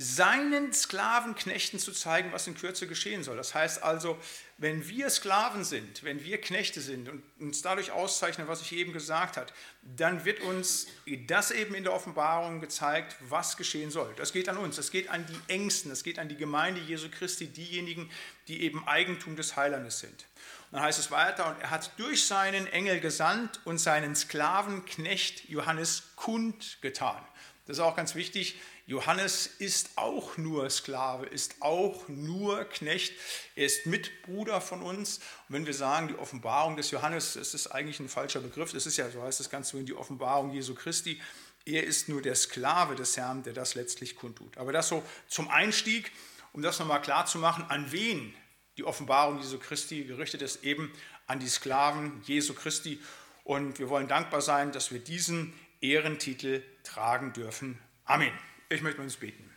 Seinen 0.00 0.72
Sklavenknechten 0.72 1.80
zu 1.80 1.90
zeigen, 1.90 2.32
was 2.32 2.46
in 2.46 2.56
Kürze 2.56 2.86
geschehen 2.86 3.24
soll. 3.24 3.36
Das 3.36 3.52
heißt 3.52 3.82
also, 3.82 4.16
wenn 4.56 4.88
wir 4.88 5.10
Sklaven 5.10 5.64
sind, 5.64 6.04
wenn 6.04 6.22
wir 6.22 6.40
Knechte 6.40 6.80
sind 6.80 7.08
und 7.08 7.22
uns 7.40 7.62
dadurch 7.62 7.90
auszeichnen, 7.90 8.46
was 8.46 8.62
ich 8.62 8.72
eben 8.72 8.92
gesagt 8.92 9.36
habe, 9.36 9.52
dann 9.82 10.24
wird 10.24 10.40
uns 10.40 10.86
das 11.26 11.50
eben 11.50 11.74
in 11.74 11.82
der 11.82 11.92
Offenbarung 11.92 12.60
gezeigt, 12.60 13.16
was 13.28 13.56
geschehen 13.56 13.90
soll. 13.90 14.14
Das 14.16 14.32
geht 14.32 14.48
an 14.48 14.56
uns, 14.56 14.76
das 14.76 14.92
geht 14.92 15.10
an 15.10 15.26
die 15.26 15.52
Ängsten, 15.52 15.90
das 15.90 16.04
geht 16.04 16.20
an 16.20 16.28
die 16.28 16.36
Gemeinde 16.36 16.80
Jesu 16.80 17.08
Christi, 17.10 17.48
diejenigen, 17.48 18.08
die 18.46 18.62
eben 18.62 18.86
Eigentum 18.86 19.34
des 19.34 19.56
Heilandes 19.56 19.98
sind. 19.98 20.26
Und 20.70 20.76
dann 20.76 20.82
heißt 20.82 21.00
es 21.00 21.10
weiter, 21.10 21.48
und 21.48 21.60
er 21.60 21.70
hat 21.70 21.90
durch 21.96 22.24
seinen 22.24 22.68
Engel 22.68 23.00
gesandt 23.00 23.60
und 23.64 23.78
seinen 23.78 24.14
Sklavenknecht 24.14 25.48
Johannes 25.48 26.04
kundgetan. 26.14 27.20
Das 27.66 27.78
ist 27.78 27.82
auch 27.82 27.96
ganz 27.96 28.14
wichtig. 28.14 28.56
Johannes 28.88 29.46
ist 29.46 29.90
auch 29.96 30.38
nur 30.38 30.70
Sklave, 30.70 31.26
ist 31.26 31.56
auch 31.60 32.08
nur 32.08 32.64
Knecht. 32.64 33.12
Er 33.54 33.66
ist 33.66 33.84
Mitbruder 33.84 34.62
von 34.62 34.80
uns. 34.80 35.18
Und 35.18 35.56
wenn 35.56 35.66
wir 35.66 35.74
sagen, 35.74 36.08
die 36.08 36.14
Offenbarung 36.14 36.74
des 36.74 36.90
Johannes, 36.90 37.34
das 37.34 37.52
ist 37.52 37.66
eigentlich 37.66 38.00
ein 38.00 38.08
falscher 38.08 38.40
Begriff. 38.40 38.72
Das 38.72 38.86
ist 38.86 38.96
ja, 38.96 39.10
so 39.10 39.22
heißt 39.22 39.40
das 39.40 39.50
Ganze 39.50 39.84
die 39.84 39.92
Offenbarung 39.92 40.54
Jesu 40.54 40.74
Christi. 40.74 41.20
Er 41.66 41.84
ist 41.84 42.08
nur 42.08 42.22
der 42.22 42.34
Sklave 42.34 42.94
des 42.94 43.14
Herrn, 43.18 43.42
der 43.42 43.52
das 43.52 43.74
letztlich 43.74 44.16
kundtut. 44.16 44.56
Aber 44.56 44.72
das 44.72 44.88
so 44.88 45.02
zum 45.26 45.50
Einstieg, 45.50 46.10
um 46.54 46.62
das 46.62 46.78
nochmal 46.78 47.02
klar 47.02 47.26
zu 47.26 47.36
machen, 47.36 47.66
an 47.68 47.92
wen 47.92 48.34
die 48.78 48.84
Offenbarung 48.84 49.38
Jesu 49.38 49.58
Christi 49.58 50.04
gerichtet 50.04 50.40
ist, 50.40 50.64
eben 50.64 50.90
an 51.26 51.40
die 51.40 51.48
Sklaven 51.48 52.22
Jesu 52.24 52.54
Christi. 52.54 52.98
Und 53.44 53.80
wir 53.80 53.90
wollen 53.90 54.08
dankbar 54.08 54.40
sein, 54.40 54.72
dass 54.72 54.92
wir 54.92 55.00
diesen 55.00 55.52
Ehrentitel 55.82 56.62
tragen 56.84 57.34
dürfen. 57.34 57.78
Amen. 58.06 58.32
Ich 58.70 58.82
möchte 58.82 59.00
uns 59.00 59.16
beten. 59.16 59.50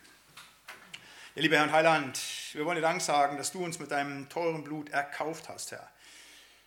Ja, 1.34 1.42
lieber 1.42 1.56
Herr 1.56 1.64
und 1.64 1.72
Heiland, 1.72 2.18
wir 2.52 2.64
wollen 2.64 2.76
dir 2.76 2.80
Dank 2.80 3.02
sagen, 3.02 3.36
dass 3.36 3.52
du 3.52 3.62
uns 3.62 3.78
mit 3.78 3.90
deinem 3.90 4.30
teuren 4.30 4.64
Blut 4.64 4.88
erkauft 4.88 5.50
hast, 5.50 5.70
Herr, 5.70 5.86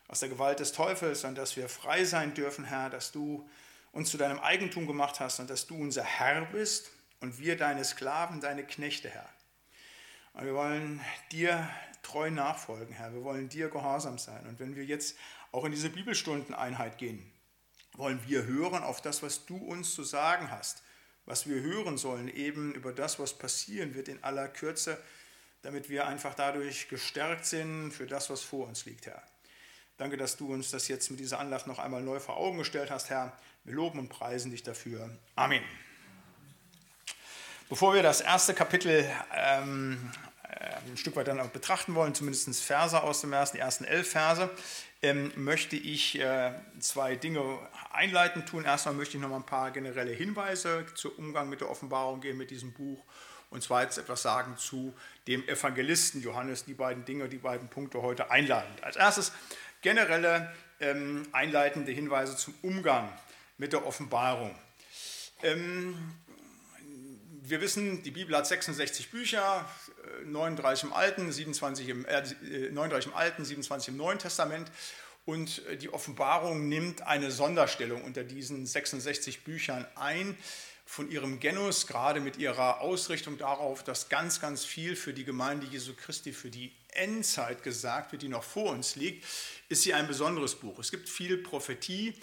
aus 0.07 0.19
der 0.19 0.29
Gewalt 0.29 0.59
des 0.59 0.71
Teufels 0.71 1.23
und 1.23 1.39
dass 1.39 1.57
wir 1.57 1.67
frei 1.67 2.05
sein 2.05 2.35
dürfen, 2.35 2.63
Herr, 2.63 2.91
dass 2.91 3.11
du 3.11 3.49
uns 3.93 4.11
zu 4.11 4.17
deinem 4.17 4.37
Eigentum 4.37 4.85
gemacht 4.85 5.19
hast 5.19 5.39
und 5.39 5.49
dass 5.49 5.65
du 5.65 5.75
unser 5.75 6.03
Herr 6.03 6.45
bist 6.45 6.91
und 7.19 7.39
wir 7.39 7.57
deine 7.57 7.83
Sklaven, 7.83 8.41
deine 8.41 8.63
Knechte, 8.63 9.09
Herr. 9.09 9.27
Und 10.33 10.45
wir 10.45 10.53
wollen 10.53 11.01
dir 11.31 11.67
treu 12.03 12.29
nachfolgen, 12.29 12.93
Herr. 12.93 13.11
Wir 13.11 13.23
wollen 13.23 13.49
dir 13.49 13.69
gehorsam 13.69 14.19
sein. 14.19 14.45
Und 14.45 14.59
wenn 14.59 14.75
wir 14.75 14.85
jetzt 14.85 15.17
auch 15.51 15.65
in 15.65 15.71
diese 15.71 15.89
Bibelstundeneinheit 15.89 16.99
gehen, 16.99 17.25
wollen 17.93 18.21
wir 18.27 18.43
hören 18.43 18.83
auf 18.83 19.01
das, 19.01 19.23
was 19.23 19.47
du 19.47 19.57
uns 19.57 19.95
zu 19.95 20.03
sagen 20.03 20.51
hast 20.51 20.83
was 21.25 21.47
wir 21.47 21.61
hören 21.61 21.97
sollen, 21.97 22.27
eben 22.27 22.73
über 22.73 22.91
das, 22.91 23.19
was 23.19 23.33
passieren 23.33 23.95
wird 23.95 24.07
in 24.07 24.23
aller 24.23 24.47
Kürze, 24.47 25.01
damit 25.61 25.89
wir 25.89 26.07
einfach 26.07 26.35
dadurch 26.35 26.87
gestärkt 26.89 27.45
sind 27.45 27.91
für 27.91 28.05
das, 28.05 28.29
was 28.29 28.41
vor 28.41 28.67
uns 28.67 28.85
liegt, 28.85 29.07
Herr. 29.07 29.23
Danke, 29.97 30.17
dass 30.17 30.35
du 30.37 30.53
uns 30.53 30.71
das 30.71 30.87
jetzt 30.87 31.09
mit 31.09 31.19
dieser 31.19 31.39
Anlass 31.39 31.67
noch 31.67 31.79
einmal 31.79 32.01
neu 32.01 32.19
vor 32.19 32.37
Augen 32.37 32.57
gestellt 32.57 32.91
hast, 32.91 33.09
Herr. 33.09 33.31
Wir 33.63 33.73
loben 33.73 33.97
und 33.97 34.09
preisen 34.09 34.51
dich 34.51 34.61
dafür. 34.61 35.09
Amen. 35.35 35.63
Bevor 37.69 37.95
wir 37.95 38.03
das 38.03 38.21
erste 38.21 38.53
Kapitel 38.53 39.09
ähm, 39.33 40.11
äh, 40.43 40.75
ein 40.87 40.97
Stück 40.97 41.15
weit 41.15 41.29
dann 41.29 41.49
betrachten 41.51 41.95
wollen, 41.95 42.13
zumindest 42.13 42.61
Verse 42.61 43.01
aus 43.01 43.21
dem 43.21 43.33
ersten, 43.33 43.57
die 43.57 43.61
ersten 43.61 43.85
elf 43.85 44.11
Verse, 44.11 44.51
ähm, 45.05 45.31
möchte 45.35 45.75
ich 45.75 46.19
äh, 46.19 46.51
zwei 46.79 47.15
Dinge 47.15 47.59
einleitend 47.91 48.49
tun. 48.49 48.65
Erstmal 48.65 48.95
möchte 48.95 49.17
ich 49.17 49.21
noch 49.21 49.29
mal 49.29 49.35
ein 49.35 49.45
paar 49.45 49.69
generelle 49.69 50.11
Hinweise 50.11 50.83
zum 50.95 51.11
Umgang 51.11 51.47
mit 51.47 51.61
der 51.61 51.69
Offenbarung 51.69 52.21
geben, 52.21 52.39
mit 52.39 52.49
diesem 52.49 52.73
Buch. 52.73 53.03
Und 53.51 53.61
zweitens 53.61 53.99
etwas 53.99 54.23
sagen 54.23 54.57
zu 54.57 54.95
dem 55.27 55.47
Evangelisten 55.47 56.23
Johannes, 56.23 56.65
die 56.65 56.73
beiden 56.73 57.05
Dinge, 57.05 57.29
die 57.29 57.37
beiden 57.37 57.69
Punkte 57.69 58.01
heute 58.01 58.31
einleitend. 58.31 58.83
Als 58.83 58.95
erstes 58.95 59.31
generelle 59.81 60.51
ähm, 60.79 61.27
einleitende 61.31 61.91
Hinweise 61.91 62.35
zum 62.35 62.55
Umgang 62.63 63.07
mit 63.59 63.73
der 63.73 63.85
Offenbarung. 63.85 64.55
Ähm, 65.43 66.15
wir 67.47 67.61
wissen, 67.61 68.03
die 68.03 68.11
Bibel 68.11 68.35
hat 68.35 68.47
66 68.47 69.11
Bücher, 69.11 69.69
39 70.25 70.85
im 70.85 70.93
Alten, 70.93 71.31
27 71.31 71.89
im, 71.89 72.05
äh, 72.05 72.23
39 72.71 73.11
im 73.11 73.17
Alten, 73.17 73.45
27 73.45 73.89
im 73.89 73.97
Neuen 73.97 74.19
Testament. 74.19 74.71
Und 75.25 75.65
äh, 75.67 75.77
die 75.77 75.91
Offenbarung 75.91 76.67
nimmt 76.67 77.01
eine 77.01 77.31
Sonderstellung 77.31 78.03
unter 78.03 78.23
diesen 78.23 78.65
66 78.65 79.43
Büchern 79.43 79.85
ein 79.95 80.37
von 80.85 81.09
ihrem 81.09 81.39
Genus, 81.39 81.87
gerade 81.87 82.19
mit 82.19 82.37
ihrer 82.37 82.81
Ausrichtung 82.81 83.39
darauf, 83.39 83.83
dass 83.83 84.07
ganz, 84.07 84.39
ganz 84.39 84.63
viel 84.63 84.95
für 84.95 85.13
die 85.13 85.25
Gemeinde 85.25 85.65
Jesu 85.65 85.93
Christi, 85.95 86.31
für 86.31 86.51
die 86.51 86.71
Endzeit 86.89 87.63
gesagt 87.63 88.11
wird, 88.11 88.21
die 88.21 88.29
noch 88.29 88.43
vor 88.43 88.71
uns 88.71 88.95
liegt, 88.95 89.25
ist 89.67 89.81
sie 89.81 89.93
ein 89.95 90.07
besonderes 90.07 90.55
Buch. 90.55 90.77
Es 90.79 90.91
gibt 90.91 91.09
viel 91.09 91.37
Prophetie, 91.37 92.13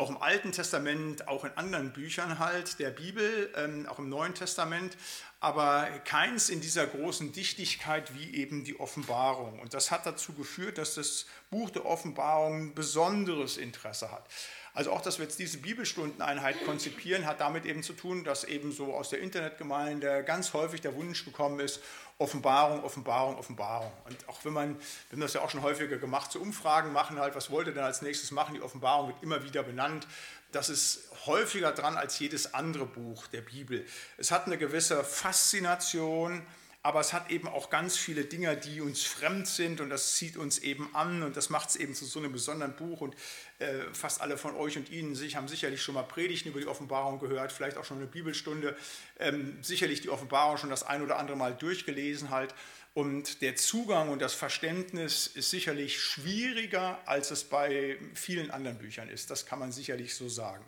auch 0.00 0.08
im 0.08 0.16
Alten 0.16 0.50
Testament, 0.50 1.28
auch 1.28 1.44
in 1.44 1.50
anderen 1.56 1.92
Büchern 1.92 2.38
halt 2.38 2.78
der 2.78 2.88
Bibel, 2.88 3.52
ähm, 3.54 3.86
auch 3.86 3.98
im 3.98 4.08
Neuen 4.08 4.34
Testament, 4.34 4.96
aber 5.40 5.86
keins 6.06 6.48
in 6.48 6.62
dieser 6.62 6.86
großen 6.86 7.32
Dichtigkeit 7.32 8.14
wie 8.14 8.34
eben 8.34 8.64
die 8.64 8.80
Offenbarung. 8.80 9.58
Und 9.58 9.74
das 9.74 9.90
hat 9.90 10.06
dazu 10.06 10.32
geführt, 10.32 10.78
dass 10.78 10.94
das 10.94 11.26
Buch 11.50 11.68
der 11.68 11.84
Offenbarung 11.84 12.68
ein 12.68 12.74
besonderes 12.74 13.58
Interesse 13.58 14.10
hat. 14.10 14.26
Also 14.72 14.90
auch, 14.92 15.02
dass 15.02 15.18
wir 15.18 15.24
jetzt 15.24 15.38
diese 15.38 15.58
Bibelstundeneinheit 15.58 16.64
konzipieren, 16.64 17.26
hat 17.26 17.40
damit 17.40 17.66
eben 17.66 17.82
zu 17.82 17.92
tun, 17.92 18.24
dass 18.24 18.44
eben 18.44 18.72
so 18.72 18.94
aus 18.94 19.10
der 19.10 19.20
Internetgemeinde 19.20 20.24
ganz 20.24 20.54
häufig 20.54 20.80
der 20.80 20.94
Wunsch 20.94 21.26
gekommen 21.26 21.60
ist, 21.60 21.80
Offenbarung, 22.20 22.84
Offenbarung, 22.84 23.36
Offenbarung. 23.36 23.90
Und 24.04 24.28
auch 24.28 24.44
wenn 24.44 24.52
man, 24.52 24.78
wir 24.78 25.12
haben 25.12 25.20
das 25.20 25.32
ja 25.32 25.40
auch 25.40 25.48
schon 25.48 25.62
häufiger 25.62 25.96
gemacht, 25.96 26.30
so 26.30 26.38
Umfragen 26.38 26.92
machen 26.92 27.18
halt, 27.18 27.34
was 27.34 27.50
wollt 27.50 27.66
ihr 27.66 27.72
denn 27.72 27.82
als 27.82 28.02
nächstes 28.02 28.30
machen? 28.30 28.54
Die 28.54 28.60
Offenbarung 28.60 29.08
wird 29.08 29.22
immer 29.22 29.42
wieder 29.42 29.62
benannt. 29.62 30.06
Das 30.52 30.68
ist 30.68 31.08
häufiger 31.24 31.72
dran 31.72 31.96
als 31.96 32.18
jedes 32.18 32.52
andere 32.52 32.84
Buch 32.84 33.26
der 33.28 33.40
Bibel. 33.40 33.86
Es 34.18 34.30
hat 34.30 34.46
eine 34.46 34.58
gewisse 34.58 35.02
Faszination, 35.02 36.46
aber 36.82 37.00
es 37.00 37.12
hat 37.12 37.30
eben 37.30 37.46
auch 37.46 37.68
ganz 37.68 37.96
viele 37.96 38.24
Dinge, 38.24 38.56
die 38.56 38.80
uns 38.80 39.02
fremd 39.02 39.46
sind 39.46 39.80
und 39.82 39.90
das 39.90 40.14
zieht 40.14 40.38
uns 40.38 40.58
eben 40.58 40.94
an 40.94 41.22
und 41.22 41.36
das 41.36 41.50
macht 41.50 41.68
es 41.68 41.76
eben 41.76 41.94
zu 41.94 42.06
so 42.06 42.18
einem 42.18 42.32
besonderen 42.32 42.74
Buch 42.74 43.02
und 43.02 43.14
äh, 43.58 43.82
fast 43.92 44.22
alle 44.22 44.38
von 44.38 44.56
euch 44.56 44.78
und 44.78 44.88
Ihnen 44.88 45.14
sich, 45.14 45.36
haben 45.36 45.46
sicherlich 45.46 45.82
schon 45.82 45.94
mal 45.94 46.04
Predigten 46.04 46.48
über 46.48 46.60
die 46.60 46.66
Offenbarung 46.66 47.18
gehört, 47.18 47.52
vielleicht 47.52 47.76
auch 47.76 47.84
schon 47.84 47.98
eine 47.98 48.06
Bibelstunde, 48.06 48.76
ähm, 49.18 49.58
sicherlich 49.62 50.00
die 50.00 50.08
Offenbarung 50.08 50.56
schon 50.56 50.70
das 50.70 50.82
ein 50.82 51.02
oder 51.02 51.18
andere 51.18 51.36
Mal 51.36 51.54
durchgelesen 51.54 52.30
halt 52.30 52.54
und 52.94 53.42
der 53.42 53.56
Zugang 53.56 54.08
und 54.08 54.20
das 54.20 54.34
Verständnis 54.34 55.28
ist 55.28 55.50
sicherlich 55.50 56.00
schwieriger, 56.00 56.98
als 57.06 57.30
es 57.30 57.44
bei 57.44 57.98
vielen 58.14 58.50
anderen 58.50 58.78
Büchern 58.78 59.08
ist, 59.08 59.30
das 59.30 59.46
kann 59.46 59.58
man 59.58 59.70
sicherlich 59.70 60.14
so 60.14 60.28
sagen. 60.28 60.64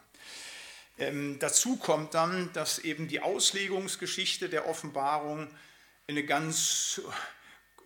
Ähm, 0.99 1.39
dazu 1.41 1.77
kommt 1.77 2.15
dann, 2.15 2.53
dass 2.53 2.79
eben 2.79 3.09
die 3.09 3.21
Auslegungsgeschichte 3.21 4.49
der 4.49 4.69
Offenbarung 4.69 5.49
eine 6.13 6.25
ganz 6.25 7.03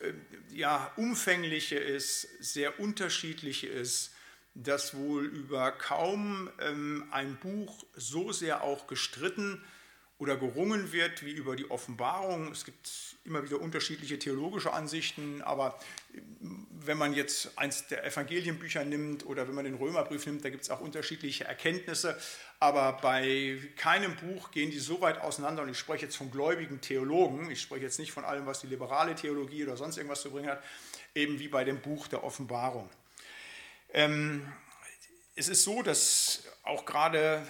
äh, 0.00 0.12
ja, 0.54 0.92
umfängliche 0.96 1.76
ist, 1.76 2.28
sehr 2.40 2.78
unterschiedliche 2.80 3.68
ist, 3.68 4.12
dass 4.54 4.94
wohl 4.94 5.26
über 5.26 5.70
kaum 5.72 6.50
ähm, 6.60 7.06
ein 7.10 7.36
Buch 7.36 7.84
so 7.94 8.32
sehr 8.32 8.62
auch 8.62 8.86
gestritten 8.86 9.62
oder 10.18 10.36
gerungen 10.36 10.92
wird 10.92 11.24
wie 11.24 11.32
über 11.32 11.56
die 11.56 11.70
Offenbarung. 11.70 12.50
Es 12.52 12.64
gibt 12.64 13.15
immer 13.26 13.44
wieder 13.44 13.60
unterschiedliche 13.60 14.18
theologische 14.18 14.72
Ansichten, 14.72 15.42
aber 15.42 15.78
wenn 16.70 16.96
man 16.96 17.12
jetzt 17.12 17.58
eins 17.58 17.86
der 17.88 18.04
Evangelienbücher 18.04 18.84
nimmt 18.84 19.26
oder 19.26 19.48
wenn 19.48 19.54
man 19.54 19.64
den 19.64 19.74
Römerbrief 19.74 20.24
nimmt, 20.26 20.44
da 20.44 20.50
gibt 20.50 20.62
es 20.62 20.70
auch 20.70 20.80
unterschiedliche 20.80 21.44
Erkenntnisse, 21.44 22.16
aber 22.60 22.94
bei 23.02 23.58
keinem 23.76 24.14
Buch 24.16 24.50
gehen 24.50 24.70
die 24.70 24.78
so 24.78 25.00
weit 25.00 25.20
auseinander 25.20 25.62
und 25.62 25.68
ich 25.68 25.78
spreche 25.78 26.06
jetzt 26.06 26.16
von 26.16 26.30
gläubigen 26.30 26.80
Theologen, 26.80 27.50
ich 27.50 27.60
spreche 27.60 27.82
jetzt 27.82 27.98
nicht 27.98 28.12
von 28.12 28.24
allem, 28.24 28.46
was 28.46 28.60
die 28.60 28.68
liberale 28.68 29.14
Theologie 29.14 29.64
oder 29.64 29.76
sonst 29.76 29.96
irgendwas 29.96 30.22
zu 30.22 30.30
bringen 30.30 30.48
hat, 30.48 30.62
eben 31.14 31.38
wie 31.38 31.48
bei 31.48 31.64
dem 31.64 31.80
Buch 31.80 32.08
der 32.08 32.24
Offenbarung. 32.24 32.88
Ähm, 33.92 34.46
es 35.36 35.48
ist 35.48 35.64
so, 35.64 35.82
dass 35.82 36.44
auch 36.62 36.86
gerade, 36.86 37.46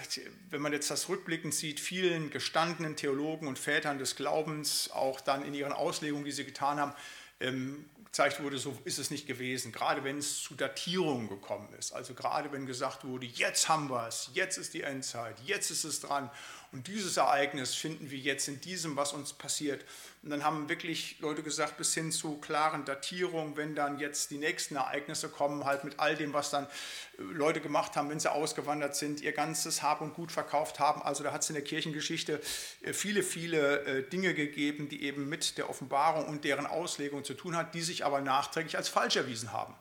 wenn 0.50 0.60
man 0.60 0.72
jetzt 0.72 0.90
das 0.90 1.08
rückblickend 1.08 1.54
sieht, 1.54 1.80
vielen 1.80 2.30
gestandenen 2.30 2.96
Theologen 2.96 3.46
und 3.46 3.58
Vätern 3.58 3.98
des 3.98 4.16
Glaubens 4.16 4.90
auch 4.90 5.20
dann 5.20 5.44
in 5.44 5.54
ihren 5.54 5.72
Auslegungen, 5.72 6.24
die 6.24 6.32
sie 6.32 6.44
getan 6.44 6.78
haben, 6.78 6.92
ähm, 7.40 7.88
gezeigt 8.04 8.42
wurde, 8.42 8.58
so 8.58 8.76
ist 8.84 8.98
es 8.98 9.10
nicht 9.10 9.26
gewesen. 9.26 9.72
Gerade 9.72 10.02
wenn 10.02 10.18
es 10.18 10.42
zu 10.42 10.54
Datierungen 10.54 11.28
gekommen 11.28 11.68
ist. 11.78 11.92
Also 11.92 12.14
gerade 12.14 12.50
wenn 12.50 12.66
gesagt 12.66 13.04
wurde, 13.04 13.26
jetzt 13.26 13.68
haben 13.68 13.88
wir 13.88 14.08
es, 14.08 14.30
jetzt 14.34 14.58
ist 14.58 14.74
die 14.74 14.82
Endzeit, 14.82 15.36
jetzt 15.44 15.70
ist 15.70 15.84
es 15.84 16.00
dran. 16.00 16.30
Und 16.76 16.88
dieses 16.88 17.16
Ereignis 17.16 17.74
finden 17.74 18.10
wir 18.10 18.18
jetzt 18.18 18.48
in 18.48 18.60
diesem, 18.60 18.96
was 18.96 19.14
uns 19.14 19.32
passiert. 19.32 19.82
Und 20.22 20.28
dann 20.28 20.44
haben 20.44 20.68
wirklich 20.68 21.18
Leute 21.20 21.42
gesagt, 21.42 21.78
bis 21.78 21.94
hin 21.94 22.12
zu 22.12 22.36
klaren 22.36 22.84
Datierungen, 22.84 23.56
wenn 23.56 23.74
dann 23.74 23.98
jetzt 23.98 24.30
die 24.30 24.36
nächsten 24.36 24.76
Ereignisse 24.76 25.30
kommen, 25.30 25.64
halt 25.64 25.84
mit 25.84 25.98
all 25.98 26.16
dem, 26.16 26.34
was 26.34 26.50
dann 26.50 26.66
äh, 26.66 27.22
Leute 27.32 27.62
gemacht 27.62 27.96
haben, 27.96 28.10
wenn 28.10 28.20
sie 28.20 28.30
ausgewandert 28.30 28.94
sind, 28.94 29.22
ihr 29.22 29.32
ganzes 29.32 29.82
Hab 29.82 30.02
und 30.02 30.12
Gut 30.12 30.30
verkauft 30.30 30.78
haben. 30.78 31.00
Also 31.00 31.24
da 31.24 31.32
hat 31.32 31.44
es 31.44 31.48
in 31.48 31.54
der 31.54 31.64
Kirchengeschichte 31.64 32.42
äh, 32.82 32.92
viele, 32.92 33.22
viele 33.22 33.80
äh, 33.86 34.02
Dinge 34.10 34.34
gegeben, 34.34 34.90
die 34.90 35.04
eben 35.04 35.30
mit 35.30 35.56
der 35.56 35.70
Offenbarung 35.70 36.26
und 36.26 36.44
deren 36.44 36.66
Auslegung 36.66 37.24
zu 37.24 37.32
tun 37.32 37.56
hat, 37.56 37.72
die 37.72 37.80
sich 37.80 38.04
aber 38.04 38.20
nachträglich 38.20 38.76
als 38.76 38.90
falsch 38.90 39.16
erwiesen 39.16 39.50
haben. 39.50 39.74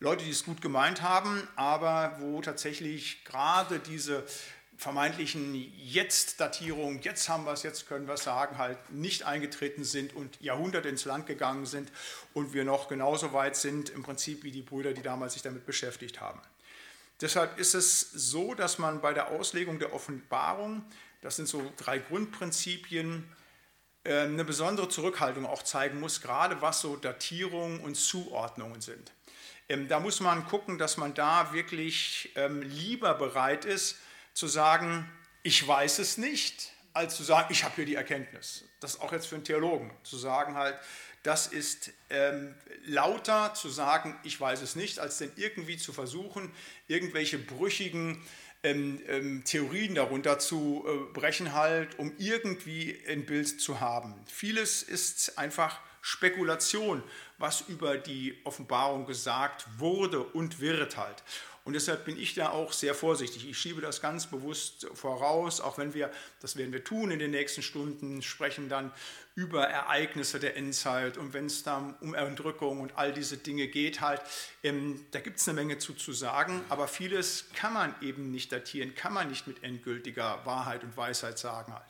Leute, 0.00 0.24
die 0.24 0.30
es 0.30 0.44
gut 0.44 0.60
gemeint 0.60 1.00
haben, 1.00 1.46
aber 1.56 2.16
wo 2.20 2.42
tatsächlich 2.42 3.24
gerade 3.24 3.78
diese 3.78 4.24
vermeintlichen 4.80 5.54
Jetzt-Datierungen, 5.76 7.02
jetzt 7.02 7.28
haben 7.28 7.44
wir 7.44 7.52
es, 7.52 7.62
jetzt 7.62 7.86
können 7.86 8.06
wir 8.06 8.14
es 8.14 8.24
sagen, 8.24 8.56
halt 8.56 8.78
nicht 8.90 9.24
eingetreten 9.24 9.84
sind 9.84 10.16
und 10.16 10.40
Jahrhunderte 10.40 10.88
ins 10.88 11.04
Land 11.04 11.26
gegangen 11.26 11.66
sind 11.66 11.92
und 12.32 12.54
wir 12.54 12.64
noch 12.64 12.88
genauso 12.88 13.34
weit 13.34 13.56
sind 13.56 13.90
im 13.90 14.02
Prinzip 14.02 14.42
wie 14.42 14.50
die 14.50 14.62
Brüder, 14.62 14.94
die 14.94 15.02
damals 15.02 15.34
sich 15.34 15.42
damit 15.42 15.66
beschäftigt 15.66 16.22
haben. 16.22 16.40
Deshalb 17.20 17.58
ist 17.58 17.74
es 17.74 18.00
so, 18.00 18.54
dass 18.54 18.78
man 18.78 19.02
bei 19.02 19.12
der 19.12 19.28
Auslegung 19.28 19.78
der 19.78 19.92
Offenbarung, 19.92 20.82
das 21.20 21.36
sind 21.36 21.46
so 21.46 21.70
drei 21.76 21.98
Grundprinzipien, 21.98 23.30
äh, 24.04 24.20
eine 24.20 24.46
besondere 24.46 24.88
Zurückhaltung 24.88 25.44
auch 25.44 25.62
zeigen 25.62 26.00
muss, 26.00 26.22
gerade 26.22 26.62
was 26.62 26.80
so 26.80 26.96
Datierungen 26.96 27.80
und 27.80 27.96
Zuordnungen 27.96 28.80
sind. 28.80 29.12
Ähm, 29.68 29.88
da 29.88 30.00
muss 30.00 30.20
man 30.20 30.46
gucken, 30.46 30.78
dass 30.78 30.96
man 30.96 31.12
da 31.12 31.52
wirklich 31.52 32.32
ähm, 32.34 32.62
lieber 32.62 33.12
bereit 33.12 33.66
ist, 33.66 33.98
zu 34.34 34.46
sagen, 34.46 35.10
ich 35.42 35.66
weiß 35.66 35.98
es 35.98 36.16
nicht, 36.16 36.72
als 36.92 37.16
zu 37.16 37.22
sagen, 37.22 37.48
ich 37.50 37.64
habe 37.64 37.76
hier 37.76 37.86
die 37.86 37.94
Erkenntnis. 37.94 38.64
Das 38.80 38.94
ist 38.94 39.00
auch 39.00 39.12
jetzt 39.12 39.26
für 39.26 39.36
einen 39.36 39.44
Theologen, 39.44 39.90
zu 40.02 40.16
sagen 40.16 40.54
halt, 40.54 40.76
das 41.22 41.46
ist 41.46 41.92
ähm, 42.08 42.54
lauter 42.84 43.52
zu 43.54 43.68
sagen, 43.68 44.18
ich 44.22 44.40
weiß 44.40 44.62
es 44.62 44.74
nicht, 44.74 44.98
als 44.98 45.18
denn 45.18 45.30
irgendwie 45.36 45.76
zu 45.76 45.92
versuchen, 45.92 46.50
irgendwelche 46.88 47.38
brüchigen 47.38 48.22
ähm, 48.62 49.00
ähm, 49.06 49.44
Theorien 49.44 49.94
darunter 49.94 50.38
zu 50.38 50.84
äh, 50.86 51.12
brechen, 51.12 51.54
halt, 51.54 51.98
um 51.98 52.12
irgendwie 52.18 52.98
ein 53.08 53.26
Bild 53.26 53.60
zu 53.60 53.80
haben. 53.80 54.14
Vieles 54.26 54.82
ist 54.82 55.38
einfach 55.38 55.80
Spekulation, 56.02 57.02
was 57.38 57.62
über 57.62 57.98
die 57.98 58.38
Offenbarung 58.44 59.06
gesagt 59.06 59.66
wurde 59.78 60.22
und 60.22 60.60
wird 60.60 60.96
halt. 60.96 61.22
Und 61.70 61.74
deshalb 61.74 62.04
bin 62.04 62.18
ich 62.18 62.34
da 62.34 62.48
auch 62.48 62.72
sehr 62.72 62.96
vorsichtig. 62.96 63.48
Ich 63.48 63.56
schiebe 63.56 63.80
das 63.80 64.02
ganz 64.02 64.26
bewusst 64.26 64.88
voraus, 64.92 65.60
auch 65.60 65.78
wenn 65.78 65.94
wir, 65.94 66.10
das 66.40 66.56
werden 66.56 66.72
wir 66.72 66.82
tun 66.82 67.12
in 67.12 67.20
den 67.20 67.30
nächsten 67.30 67.62
Stunden, 67.62 68.22
sprechen 68.22 68.68
dann 68.68 68.90
über 69.36 69.68
Ereignisse 69.68 70.40
der 70.40 70.56
Endzeit 70.56 71.16
und 71.16 71.32
wenn 71.32 71.46
es 71.46 71.62
dann 71.62 71.94
um 72.00 72.14
Entrückung 72.14 72.80
und 72.80 72.98
all 72.98 73.12
diese 73.12 73.36
Dinge 73.36 73.68
geht, 73.68 74.00
halt, 74.00 74.20
ähm, 74.64 75.06
da 75.12 75.20
gibt 75.20 75.38
es 75.38 75.48
eine 75.48 75.54
Menge 75.54 75.78
zu, 75.78 75.94
zu 75.94 76.12
sagen, 76.12 76.60
aber 76.70 76.88
vieles 76.88 77.44
kann 77.54 77.72
man 77.72 77.94
eben 78.00 78.32
nicht 78.32 78.50
datieren, 78.50 78.96
kann 78.96 79.12
man 79.12 79.28
nicht 79.28 79.46
mit 79.46 79.62
endgültiger 79.62 80.44
Wahrheit 80.44 80.82
und 80.82 80.96
Weisheit 80.96 81.38
sagen 81.38 81.72
halt. 81.72 81.86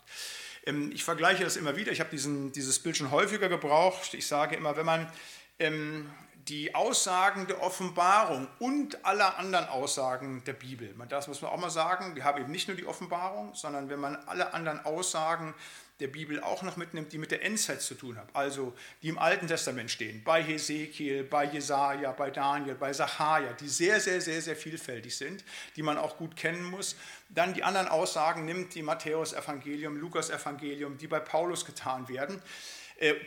Ähm, 0.67 0.91
ich 0.93 1.03
vergleiche 1.03 1.43
das 1.43 1.57
immer 1.57 1.75
wieder, 1.75 1.91
ich 1.91 2.01
habe 2.01 2.15
dieses 2.15 2.77
Bild 2.77 2.97
schon 2.97 3.09
häufiger 3.09 3.49
gebraucht. 3.49 4.13
Ich 4.13 4.27
sage 4.27 4.55
immer, 4.57 4.77
wenn 4.77 4.85
man 4.85 5.11
ähm, 5.57 6.07
die 6.47 6.73
Aussagen 6.73 7.47
der 7.47 7.61
Offenbarung 7.61 8.47
und 8.59 9.05
aller 9.05 9.37
anderen 9.37 9.67
Aussagen 9.67 10.43
der 10.45 10.53
Bibel. 10.53 10.93
Das 11.09 11.27
muss 11.27 11.41
man 11.41 11.51
auch 11.51 11.57
mal 11.57 11.69
sagen. 11.69 12.15
Wir 12.15 12.23
haben 12.23 12.41
eben 12.41 12.51
nicht 12.51 12.67
nur 12.67 12.77
die 12.77 12.85
Offenbarung, 12.85 13.53
sondern 13.53 13.89
wenn 13.89 13.99
man 13.99 14.15
alle 14.27 14.53
anderen 14.53 14.83
Aussagen 14.85 15.53
der 15.99 16.07
Bibel 16.07 16.41
auch 16.41 16.63
noch 16.63 16.77
mitnimmt, 16.77 17.13
die 17.13 17.19
mit 17.19 17.29
der 17.29 17.43
Endzeit 17.43 17.81
zu 17.81 17.93
tun 17.93 18.17
haben, 18.17 18.29
also 18.33 18.73
die 19.03 19.09
im 19.09 19.19
Alten 19.19 19.47
Testament 19.47 19.91
stehen, 19.91 20.23
bei 20.23 20.41
Hesekiel, 20.41 21.23
bei 21.23 21.45
Jesaja, 21.45 22.11
bei 22.11 22.31
Daniel, 22.31 22.73
bei 22.73 22.91
Sacharja, 22.91 23.53
die 23.53 23.69
sehr, 23.69 23.99
sehr, 23.99 24.19
sehr, 24.19 24.41
sehr 24.41 24.55
vielfältig 24.55 25.15
sind, 25.15 25.43
die 25.75 25.83
man 25.83 25.99
auch 25.99 26.17
gut 26.17 26.35
kennen 26.35 26.63
muss. 26.63 26.95
Dann 27.29 27.53
die 27.53 27.63
anderen 27.63 27.87
Aussagen 27.87 28.45
nimmt 28.45 28.73
die 28.73 28.81
Matthäus-Evangelium, 28.81 29.95
Lukas-Evangelium, 29.95 30.97
die 30.97 31.07
bei 31.07 31.19
Paulus 31.19 31.65
getan 31.65 32.09
werden 32.09 32.41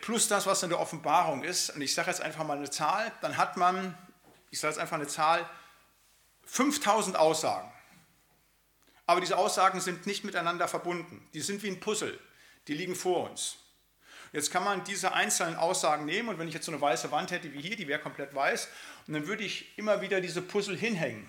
plus 0.01 0.29
das, 0.29 0.47
was 0.47 0.63
in 0.63 0.71
der 0.71 0.79
Offenbarung 0.79 1.43
ist, 1.43 1.71
und 1.71 1.83
ich 1.83 1.95
sage 1.95 2.11
jetzt 2.11 2.21
einfach 2.21 2.45
mal 2.45 2.57
eine 2.57 2.71
Zahl, 2.71 3.11
dann 3.21 3.37
hat 3.37 3.57
man, 3.57 3.97
ich 4.51 4.61
sage 4.61 4.73
jetzt 4.73 4.81
einfach 4.81 4.97
eine 4.97 5.09
Zahl, 5.09 5.49
5000 6.45 7.17
Aussagen. 7.17 7.71
Aber 9.07 9.21
diese 9.21 9.37
Aussagen 9.37 9.81
sind 9.81 10.07
nicht 10.07 10.25
miteinander 10.25 10.69
verbunden. 10.69 11.29
Die 11.35 11.41
sind 11.41 11.63
wie 11.63 11.69
ein 11.69 11.81
Puzzle. 11.81 12.19
Die 12.69 12.75
liegen 12.75 12.95
vor 12.95 13.29
uns. 13.29 13.57
Jetzt 14.33 14.51
kann 14.51 14.65
man 14.65 14.85
diese 14.85 15.13
einzelnen 15.13 15.57
Aussagen 15.57 16.07
nehmen 16.07 16.29
und 16.29 16.39
wenn 16.39 16.49
ich 16.49 16.55
jetzt 16.55 16.67
so 16.67 16.73
eine 16.73 16.81
weiße 16.81 17.11
Wand 17.11 17.31
hätte 17.31 17.53
wie 17.53 17.61
hier, 17.61 17.77
die 17.77 17.89
wäre 17.89 18.01
komplett 18.01 18.35
weiß, 18.35 18.69
und 19.07 19.15
dann 19.15 19.27
würde 19.27 19.45
ich 19.45 19.77
immer 19.77 20.01
wieder 20.01 20.21
diese 20.21 20.41
Puzzle 20.41 20.77
hinhängen. 20.77 21.29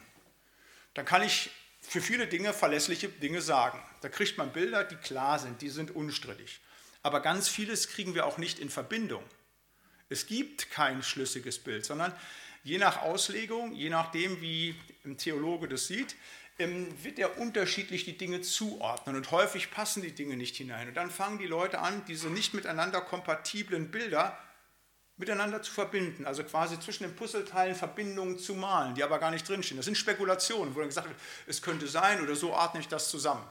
Dann 0.93 1.05
kann 1.05 1.21
ich 1.21 1.51
für 1.81 2.01
viele 2.01 2.27
Dinge 2.27 2.53
verlässliche 2.53 3.09
Dinge 3.09 3.41
sagen. 3.41 3.83
Da 4.01 4.09
kriegt 4.09 4.37
man 4.37 4.51
Bilder, 4.53 4.83
die 4.83 4.95
klar 4.95 5.39
sind, 5.39 5.61
die 5.61 5.69
sind 5.69 5.91
unstrittig 5.95 6.61
aber 7.05 7.19
ganz 7.19 7.47
vieles 7.47 7.87
kriegen 7.87 8.15
wir 8.15 8.25
auch 8.25 8.39
nicht 8.39 8.57
in 8.57 8.71
Verbindung. 8.71 9.23
Es 10.09 10.25
gibt 10.25 10.71
kein 10.71 11.03
schlüssiges 11.03 11.59
Bild, 11.59 11.85
sondern 11.85 12.11
je 12.63 12.79
nach 12.79 13.03
Auslegung, 13.03 13.73
je 13.73 13.91
nachdem, 13.91 14.41
wie 14.41 14.73
ein 15.05 15.15
Theologe 15.15 15.67
das 15.67 15.85
sieht, 15.85 16.15
ähm, 16.57 16.87
wird 17.03 17.19
er 17.19 17.37
unterschiedlich 17.37 18.05
die 18.05 18.17
Dinge 18.17 18.41
zuordnen 18.41 19.15
und 19.15 19.29
häufig 19.29 19.69
passen 19.69 20.01
die 20.01 20.13
Dinge 20.13 20.35
nicht 20.35 20.55
hinein. 20.55 20.87
Und 20.87 20.95
dann 20.95 21.11
fangen 21.11 21.37
die 21.37 21.45
Leute 21.45 21.77
an, 21.77 22.03
diese 22.07 22.27
nicht 22.29 22.55
miteinander 22.55 23.01
kompatiblen 23.01 23.91
Bilder 23.91 24.35
miteinander 25.17 25.61
zu 25.61 25.71
verbinden, 25.71 26.25
also 26.25 26.43
quasi 26.43 26.79
zwischen 26.79 27.03
den 27.03 27.15
Puzzleteilen 27.15 27.75
Verbindungen 27.75 28.39
zu 28.39 28.55
malen, 28.55 28.95
die 28.95 29.03
aber 29.03 29.19
gar 29.19 29.29
nicht 29.29 29.47
drinstehen. 29.47 29.77
Das 29.77 29.85
sind 29.85 29.95
Spekulationen, 29.95 30.73
wo 30.73 30.79
dann 30.79 30.89
gesagt 30.89 31.07
wird, 31.07 31.19
es 31.45 31.61
könnte 31.61 31.87
sein 31.87 32.21
oder 32.21 32.35
so 32.35 32.51
ordne 32.51 32.79
ich 32.81 32.87
das 32.87 33.09
zusammen. 33.09 33.45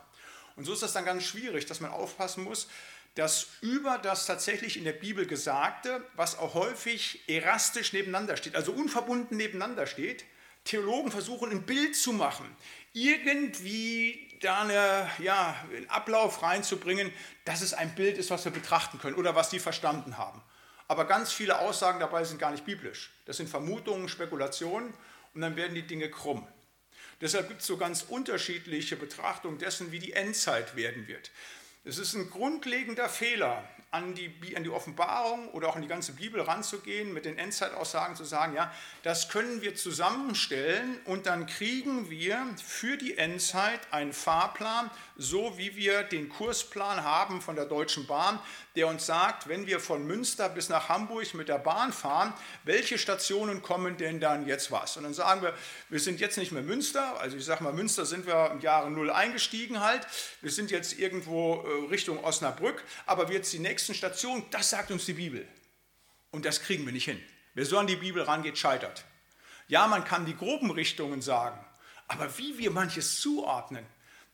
Und 0.56 0.64
so 0.64 0.72
ist 0.72 0.82
das 0.82 0.92
dann 0.92 1.04
ganz 1.04 1.24
schwierig, 1.24 1.66
dass 1.66 1.80
man 1.80 1.90
aufpassen 1.90 2.44
muss, 2.44 2.68
dass 3.14 3.48
über 3.60 3.98
das 3.98 4.26
tatsächlich 4.26 4.76
in 4.76 4.84
der 4.84 4.92
Bibel 4.92 5.26
Gesagte, 5.26 6.04
was 6.14 6.36
auch 6.36 6.54
häufig 6.54 7.28
erastisch 7.28 7.92
nebeneinander 7.92 8.36
steht, 8.36 8.56
also 8.56 8.72
unverbunden 8.72 9.36
nebeneinander 9.36 9.86
steht, 9.86 10.24
Theologen 10.64 11.10
versuchen 11.10 11.50
ein 11.50 11.62
Bild 11.64 11.94
zu 11.94 12.12
machen, 12.12 12.46
irgendwie 12.92 14.38
da 14.40 14.62
eine, 14.62 15.10
ja, 15.18 15.54
einen 15.74 15.88
Ablauf 15.90 16.42
reinzubringen, 16.42 17.12
dass 17.44 17.60
es 17.60 17.74
ein 17.74 17.94
Bild 17.94 18.18
ist, 18.18 18.30
was 18.30 18.44
wir 18.44 18.52
betrachten 18.52 18.98
können 18.98 19.16
oder 19.16 19.34
was 19.34 19.50
sie 19.50 19.58
verstanden 19.58 20.16
haben. 20.16 20.42
Aber 20.88 21.06
ganz 21.06 21.32
viele 21.32 21.58
Aussagen 21.58 22.00
dabei 22.00 22.24
sind 22.24 22.38
gar 22.38 22.50
nicht 22.50 22.64
biblisch. 22.64 23.12
Das 23.26 23.36
sind 23.36 23.48
Vermutungen, 23.48 24.08
Spekulationen 24.08 24.92
und 25.34 25.40
dann 25.40 25.56
werden 25.56 25.74
die 25.74 25.86
Dinge 25.86 26.10
krumm. 26.10 26.46
Deshalb 27.20 27.48
gibt 27.48 27.60
es 27.60 27.66
so 27.66 27.76
ganz 27.76 28.02
unterschiedliche 28.02 28.96
Betrachtungen 28.96 29.58
dessen, 29.58 29.92
wie 29.92 29.98
die 29.98 30.12
Endzeit 30.12 30.76
werden 30.76 31.06
wird. 31.08 31.30
Es 31.86 31.98
ist 31.98 32.14
ein 32.14 32.30
grundlegender 32.30 33.10
Fehler, 33.10 33.62
an 33.90 34.14
die, 34.14 34.56
an 34.56 34.64
die 34.64 34.70
Offenbarung 34.70 35.48
oder 35.50 35.68
auch 35.68 35.76
an 35.76 35.82
die 35.82 35.88
ganze 35.88 36.12
Bibel 36.12 36.40
ranzugehen, 36.40 37.12
mit 37.12 37.26
den 37.26 37.38
Endzeitaussagen 37.38 38.16
zu 38.16 38.24
sagen, 38.24 38.54
ja, 38.54 38.72
das 39.04 39.28
können 39.28 39.62
wir 39.62 39.76
zusammenstellen 39.76 40.98
und 41.04 41.26
dann 41.26 41.46
kriegen 41.46 42.10
wir 42.10 42.44
für 42.56 42.96
die 42.96 43.16
Endzeit 43.16 43.80
einen 43.92 44.12
Fahrplan, 44.12 44.90
so 45.16 45.56
wie 45.56 45.76
wir 45.76 46.02
den 46.02 46.28
Kursplan 46.28 47.04
haben 47.04 47.40
von 47.40 47.54
der 47.54 47.66
Deutschen 47.66 48.06
Bahn, 48.06 48.38
der 48.74 48.88
uns 48.88 49.06
sagt, 49.06 49.48
wenn 49.48 49.66
wir 49.66 49.78
von 49.78 50.06
Münster 50.06 50.48
bis 50.48 50.68
nach 50.68 50.88
Hamburg 50.88 51.34
mit 51.34 51.48
der 51.48 51.58
Bahn 51.58 51.92
fahren, 51.92 52.34
welche 52.64 52.98
Stationen 52.98 53.62
kommen 53.62 53.96
denn 53.96 54.18
dann 54.18 54.46
jetzt 54.46 54.72
was? 54.72 54.96
Und 54.96 55.04
dann 55.04 55.14
sagen 55.14 55.42
wir, 55.42 55.54
wir 55.88 56.00
sind 56.00 56.20
jetzt 56.20 56.36
nicht 56.36 56.50
mehr 56.50 56.62
Münster, 56.62 57.20
also 57.20 57.36
ich 57.36 57.44
sage 57.44 57.62
mal, 57.62 57.72
Münster 57.72 58.04
sind 58.04 58.26
wir 58.26 58.50
im 58.50 58.60
Jahre 58.60 58.90
Null 58.90 59.10
eingestiegen 59.10 59.80
halt, 59.80 60.06
wir 60.40 60.50
sind 60.50 60.70
jetzt 60.70 60.98
irgendwo 60.98 61.62
äh, 61.62 61.88
Richtung 61.90 62.22
Osnabrück, 62.24 62.82
aber 63.06 63.30
jetzt 63.30 63.52
die 63.52 63.60
nächsten 63.60 63.94
Stationen, 63.94 64.44
das 64.50 64.70
sagt 64.70 64.90
uns 64.90 65.06
die 65.06 65.14
Bibel. 65.14 65.46
Und 66.32 66.44
das 66.44 66.62
kriegen 66.62 66.84
wir 66.84 66.92
nicht 66.92 67.04
hin. 67.04 67.22
Wer 67.54 67.64
so 67.64 67.78
an 67.78 67.86
die 67.86 67.94
Bibel 67.94 68.22
rangeht, 68.22 68.58
scheitert. 68.58 69.04
Ja, 69.68 69.86
man 69.86 70.04
kann 70.04 70.26
die 70.26 70.36
groben 70.36 70.72
Richtungen 70.72 71.22
sagen, 71.22 71.64
aber 72.08 72.36
wie 72.36 72.58
wir 72.58 72.72
manches 72.72 73.20
zuordnen, 73.20 73.86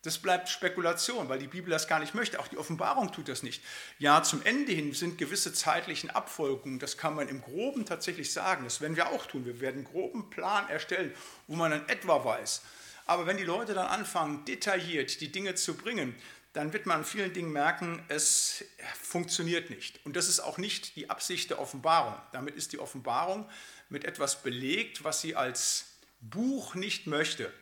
das 0.03 0.19
bleibt 0.19 0.49
Spekulation, 0.49 1.29
weil 1.29 1.39
die 1.39 1.47
Bibel 1.47 1.71
das 1.71 1.87
gar 1.87 1.99
nicht 1.99 2.15
möchte. 2.15 2.41
Auch 2.41 2.49
die 2.49 2.57
Offenbarung 2.57 3.13
tut 3.13 3.29
das 3.29 3.43
nicht. 3.43 3.63
Ja, 3.99 4.23
zum 4.23 4.43
Ende 4.43 4.73
hin 4.73 4.95
sind 4.95 5.19
gewisse 5.19 5.53
zeitlichen 5.53 6.09
Abfolgungen, 6.09 6.79
das 6.79 6.97
kann 6.97 7.15
man 7.15 7.29
im 7.29 7.43
Groben 7.43 7.85
tatsächlich 7.85 8.33
sagen. 8.33 8.65
Das 8.65 8.81
werden 8.81 8.97
wir 8.97 9.09
auch 9.11 9.27
tun. 9.27 9.45
Wir 9.45 9.61
werden 9.61 9.85
einen 9.85 9.93
groben 9.93 10.31
Plan 10.31 10.69
erstellen, 10.71 11.13
wo 11.47 11.57
man 11.57 11.71
dann 11.71 11.89
etwa 11.89 12.25
weiß. 12.25 12.63
Aber 13.07 13.27
wenn 13.27 13.37
die 13.37 13.45
Leute 13.45 13.75
dann 13.75 13.89
anfangen, 13.89 14.45
detailliert 14.47 15.21
die 15.21 15.31
Dinge 15.31 15.55
zu 15.55 15.75
bringen, 15.75 16.15
dann 16.55 16.73
wird 16.73 16.87
man 16.87 16.99
an 16.99 17.05
vielen 17.05 17.33
Dingen 17.33 17.53
merken, 17.53 18.03
es 18.09 18.65
funktioniert 19.01 19.71
nicht. 19.71 20.01
Und 20.05 20.17
das 20.17 20.29
ist 20.29 20.41
auch 20.41 20.59
nicht 20.59 20.97
die 20.97 21.11
Absicht 21.11 21.51
der 21.51 21.61
Offenbarung. 21.61 22.15
Damit 22.33 22.57
ist 22.57 22.73
die 22.73 22.79
Offenbarung 22.79 23.49
mit 23.89 24.05
etwas 24.05 24.43
belegt, 24.43 25.05
was 25.05 25.21
sie 25.21 25.37
als 25.37 25.87
Buch 26.21 26.75
nicht 26.75 27.07
möchte 27.07 27.53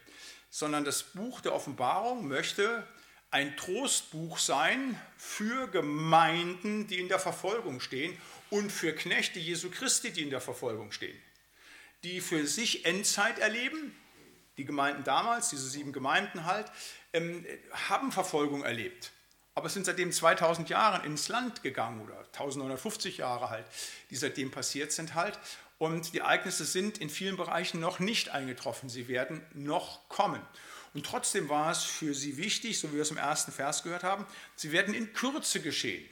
sondern 0.51 0.85
das 0.85 1.03
Buch 1.03 1.41
der 1.41 1.55
Offenbarung 1.55 2.27
möchte 2.27 2.87
ein 3.31 3.57
Trostbuch 3.57 4.39
sein 4.39 5.01
für 5.17 5.69
Gemeinden, 5.69 6.87
die 6.87 6.99
in 6.99 7.09
der 7.09 7.19
Verfolgung 7.19 7.81
stehen 7.81 8.17
und 8.51 8.71
für 8.73 8.95
Knechte 8.95 9.39
Jesu 9.39 9.71
Christi, 9.71 10.13
die 10.13 10.23
in 10.23 10.31
der 10.31 10.41
Verfolgung 10.41 10.93
stehen, 10.93 11.17
die 12.05 12.21
für 12.21 12.47
sich 12.47 12.87
Endzeit 12.87 13.39
erleben. 13.39 13.95
Die 14.57 14.65
Gemeinden 14.65 15.05
damals, 15.05 15.51
diese 15.51 15.69
sieben 15.69 15.93
Gemeinden 15.93 16.45
halt, 16.45 16.73
ähm, 17.13 17.47
haben 17.89 18.13
Verfolgung 18.13 18.65
erlebt, 18.65 19.13
aber 19.55 19.69
sind 19.69 19.87
seitdem 19.87 20.11
2000 20.11 20.69
Jahre 20.69 21.05
ins 21.07 21.29
Land 21.29 21.63
gegangen 21.63 22.01
oder 22.01 22.19
1950 22.19 23.19
Jahre 23.19 23.51
halt, 23.51 23.67
die 24.11 24.17
seitdem 24.17 24.51
passiert 24.51 24.91
sind 24.91 25.15
halt. 25.15 25.39
Und 25.79 26.13
die 26.13 26.19
Ereignisse 26.19 26.65
sind 26.65 26.99
in 26.99 27.09
vielen 27.09 27.37
Bereichen 27.37 27.81
noch 27.81 28.01
nicht 28.01 28.31
eingetroffen. 28.31 28.89
Sie 28.89 29.07
werden 29.07 29.47
noch 29.55 30.09
kommen. 30.09 30.43
Und 30.93 31.07
trotzdem 31.07 31.49
war 31.49 31.71
es 31.71 31.85
für 31.85 32.15
sie 32.15 32.37
wichtig, 32.37 32.79
so 32.79 32.91
wie 32.91 32.97
wir 32.97 33.03
es 33.03 33.11
im 33.11 33.17
ersten 33.17 33.53
Vers 33.53 33.85
gehört 33.85 34.03
haben, 34.03 34.27
sie 34.57 34.73
werden 34.73 34.95
in 34.95 35.13
Kürze 35.13 35.61
geschehen. 35.61 36.09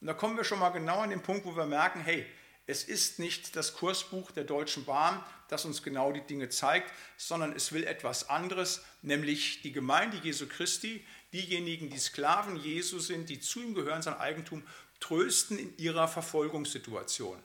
Und 0.00 0.08
da 0.08 0.14
kommen 0.14 0.36
wir 0.36 0.44
schon 0.44 0.58
mal 0.58 0.70
genau 0.70 0.98
an 0.98 1.10
den 1.10 1.22
Punkt, 1.22 1.46
wo 1.46 1.56
wir 1.56 1.64
merken, 1.64 2.00
hey, 2.00 2.26
es 2.66 2.84
ist 2.84 3.18
nicht 3.18 3.56
das 3.56 3.74
Kursbuch 3.74 4.30
der 4.30 4.44
Deutschen 4.44 4.84
Bahn, 4.84 5.22
das 5.48 5.64
uns 5.64 5.82
genau 5.82 6.12
die 6.12 6.20
Dinge 6.20 6.48
zeigt, 6.48 6.92
sondern 7.16 7.54
es 7.54 7.72
will 7.72 7.84
etwas 7.84 8.28
anderes, 8.28 8.84
nämlich 9.02 9.62
die 9.62 9.72
Gemeinde 9.72 10.18
Jesu 10.22 10.46
Christi, 10.46 11.04
diejenigen, 11.32 11.90
die 11.90 11.98
Sklaven 11.98 12.56
Jesu 12.56 12.98
sind, 12.98 13.28
die 13.30 13.40
zu 13.40 13.60
ihm 13.62 13.74
gehören, 13.74 14.02
sein 14.02 14.18
Eigentum, 14.18 14.62
trösten 15.00 15.58
in 15.58 15.76
ihrer 15.78 16.06
Verfolgungssituation. 16.06 17.42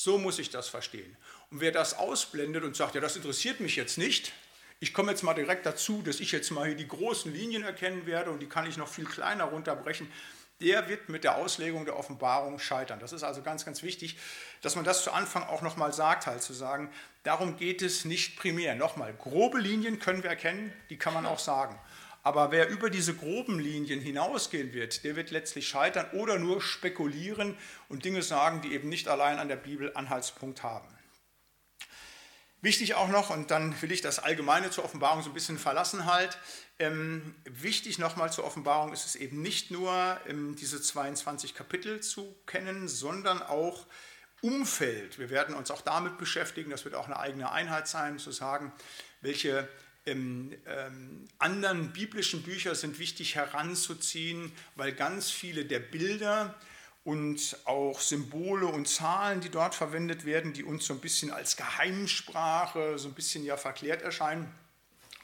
So 0.00 0.16
muss 0.16 0.38
ich 0.38 0.50
das 0.50 0.68
verstehen. 0.68 1.16
Und 1.50 1.60
wer 1.60 1.72
das 1.72 1.98
ausblendet 1.98 2.62
und 2.62 2.76
sagt, 2.76 2.94
ja, 2.94 3.00
das 3.00 3.16
interessiert 3.16 3.58
mich 3.58 3.74
jetzt 3.74 3.98
nicht, 3.98 4.32
ich 4.78 4.94
komme 4.94 5.10
jetzt 5.10 5.24
mal 5.24 5.34
direkt 5.34 5.66
dazu, 5.66 6.02
dass 6.02 6.20
ich 6.20 6.30
jetzt 6.30 6.52
mal 6.52 6.68
hier 6.68 6.76
die 6.76 6.86
großen 6.86 7.32
Linien 7.32 7.64
erkennen 7.64 8.06
werde 8.06 8.30
und 8.30 8.38
die 8.38 8.46
kann 8.46 8.64
ich 8.64 8.76
noch 8.76 8.86
viel 8.86 9.06
kleiner 9.06 9.46
runterbrechen, 9.46 10.08
der 10.60 10.88
wird 10.88 11.08
mit 11.08 11.24
der 11.24 11.34
Auslegung 11.34 11.84
der 11.84 11.96
Offenbarung 11.96 12.60
scheitern. 12.60 13.00
Das 13.00 13.12
ist 13.12 13.24
also 13.24 13.42
ganz, 13.42 13.64
ganz 13.64 13.82
wichtig, 13.82 14.16
dass 14.62 14.76
man 14.76 14.84
das 14.84 15.02
zu 15.02 15.10
Anfang 15.10 15.42
auch 15.42 15.62
nochmal 15.62 15.92
sagt, 15.92 16.28
halt 16.28 16.42
zu 16.42 16.52
sagen, 16.52 16.92
darum 17.24 17.56
geht 17.56 17.82
es 17.82 18.04
nicht 18.04 18.36
primär. 18.36 18.76
Nochmal, 18.76 19.12
grobe 19.14 19.58
Linien 19.58 19.98
können 19.98 20.22
wir 20.22 20.30
erkennen, 20.30 20.72
die 20.90 20.96
kann 20.96 21.12
man 21.12 21.26
auch 21.26 21.40
sagen. 21.40 21.76
Aber 22.28 22.50
wer 22.50 22.68
über 22.68 22.90
diese 22.90 23.14
groben 23.14 23.58
Linien 23.58 24.02
hinausgehen 24.02 24.74
wird, 24.74 25.02
der 25.02 25.16
wird 25.16 25.30
letztlich 25.30 25.66
scheitern 25.66 26.10
oder 26.12 26.38
nur 26.38 26.60
spekulieren 26.60 27.56
und 27.88 28.04
Dinge 28.04 28.20
sagen, 28.20 28.60
die 28.60 28.74
eben 28.74 28.90
nicht 28.90 29.08
allein 29.08 29.38
an 29.38 29.48
der 29.48 29.56
Bibel 29.56 29.92
Anhaltspunkt 29.94 30.62
haben. 30.62 30.86
Wichtig 32.60 32.96
auch 32.96 33.08
noch, 33.08 33.30
und 33.30 33.50
dann 33.50 33.80
will 33.80 33.92
ich 33.92 34.02
das 34.02 34.18
Allgemeine 34.18 34.68
zur 34.68 34.84
Offenbarung 34.84 35.22
so 35.22 35.30
ein 35.30 35.32
bisschen 35.32 35.56
verlassen 35.56 36.04
halt, 36.04 36.38
ähm, 36.78 37.34
wichtig 37.44 37.98
nochmal 37.98 38.30
zur 38.30 38.44
Offenbarung 38.44 38.92
ist 38.92 39.06
es 39.06 39.16
eben 39.16 39.40
nicht 39.40 39.70
nur 39.70 40.20
ähm, 40.28 40.54
diese 40.54 40.82
22 40.82 41.54
Kapitel 41.54 42.00
zu 42.00 42.36
kennen, 42.44 42.88
sondern 42.88 43.40
auch 43.40 43.86
Umfeld. 44.42 45.18
Wir 45.18 45.30
werden 45.30 45.54
uns 45.54 45.70
auch 45.70 45.80
damit 45.80 46.18
beschäftigen, 46.18 46.70
das 46.70 46.84
wird 46.84 46.94
auch 46.94 47.06
eine 47.06 47.18
eigene 47.18 47.50
Einheit 47.50 47.88
sein, 47.88 48.18
zu 48.18 48.32
sagen, 48.32 48.70
welche 49.22 49.66
ähm, 50.12 51.28
anderen 51.38 51.92
biblischen 51.92 52.42
Bücher 52.42 52.74
sind 52.74 52.98
wichtig 52.98 53.34
heranzuziehen, 53.34 54.52
weil 54.76 54.92
ganz 54.92 55.30
viele 55.30 55.64
der 55.64 55.80
Bilder, 55.80 56.54
und 57.08 57.56
auch 57.64 58.02
Symbole 58.02 58.66
und 58.66 58.86
Zahlen, 58.86 59.40
die 59.40 59.48
dort 59.48 59.74
verwendet 59.74 60.26
werden, 60.26 60.52
die 60.52 60.62
uns 60.62 60.84
so 60.84 60.92
ein 60.92 61.00
bisschen 61.00 61.30
als 61.30 61.56
Geheimsprache, 61.56 62.98
so 62.98 63.08
ein 63.08 63.14
bisschen 63.14 63.46
ja 63.46 63.56
verklärt 63.56 64.02
erscheinen, 64.02 64.46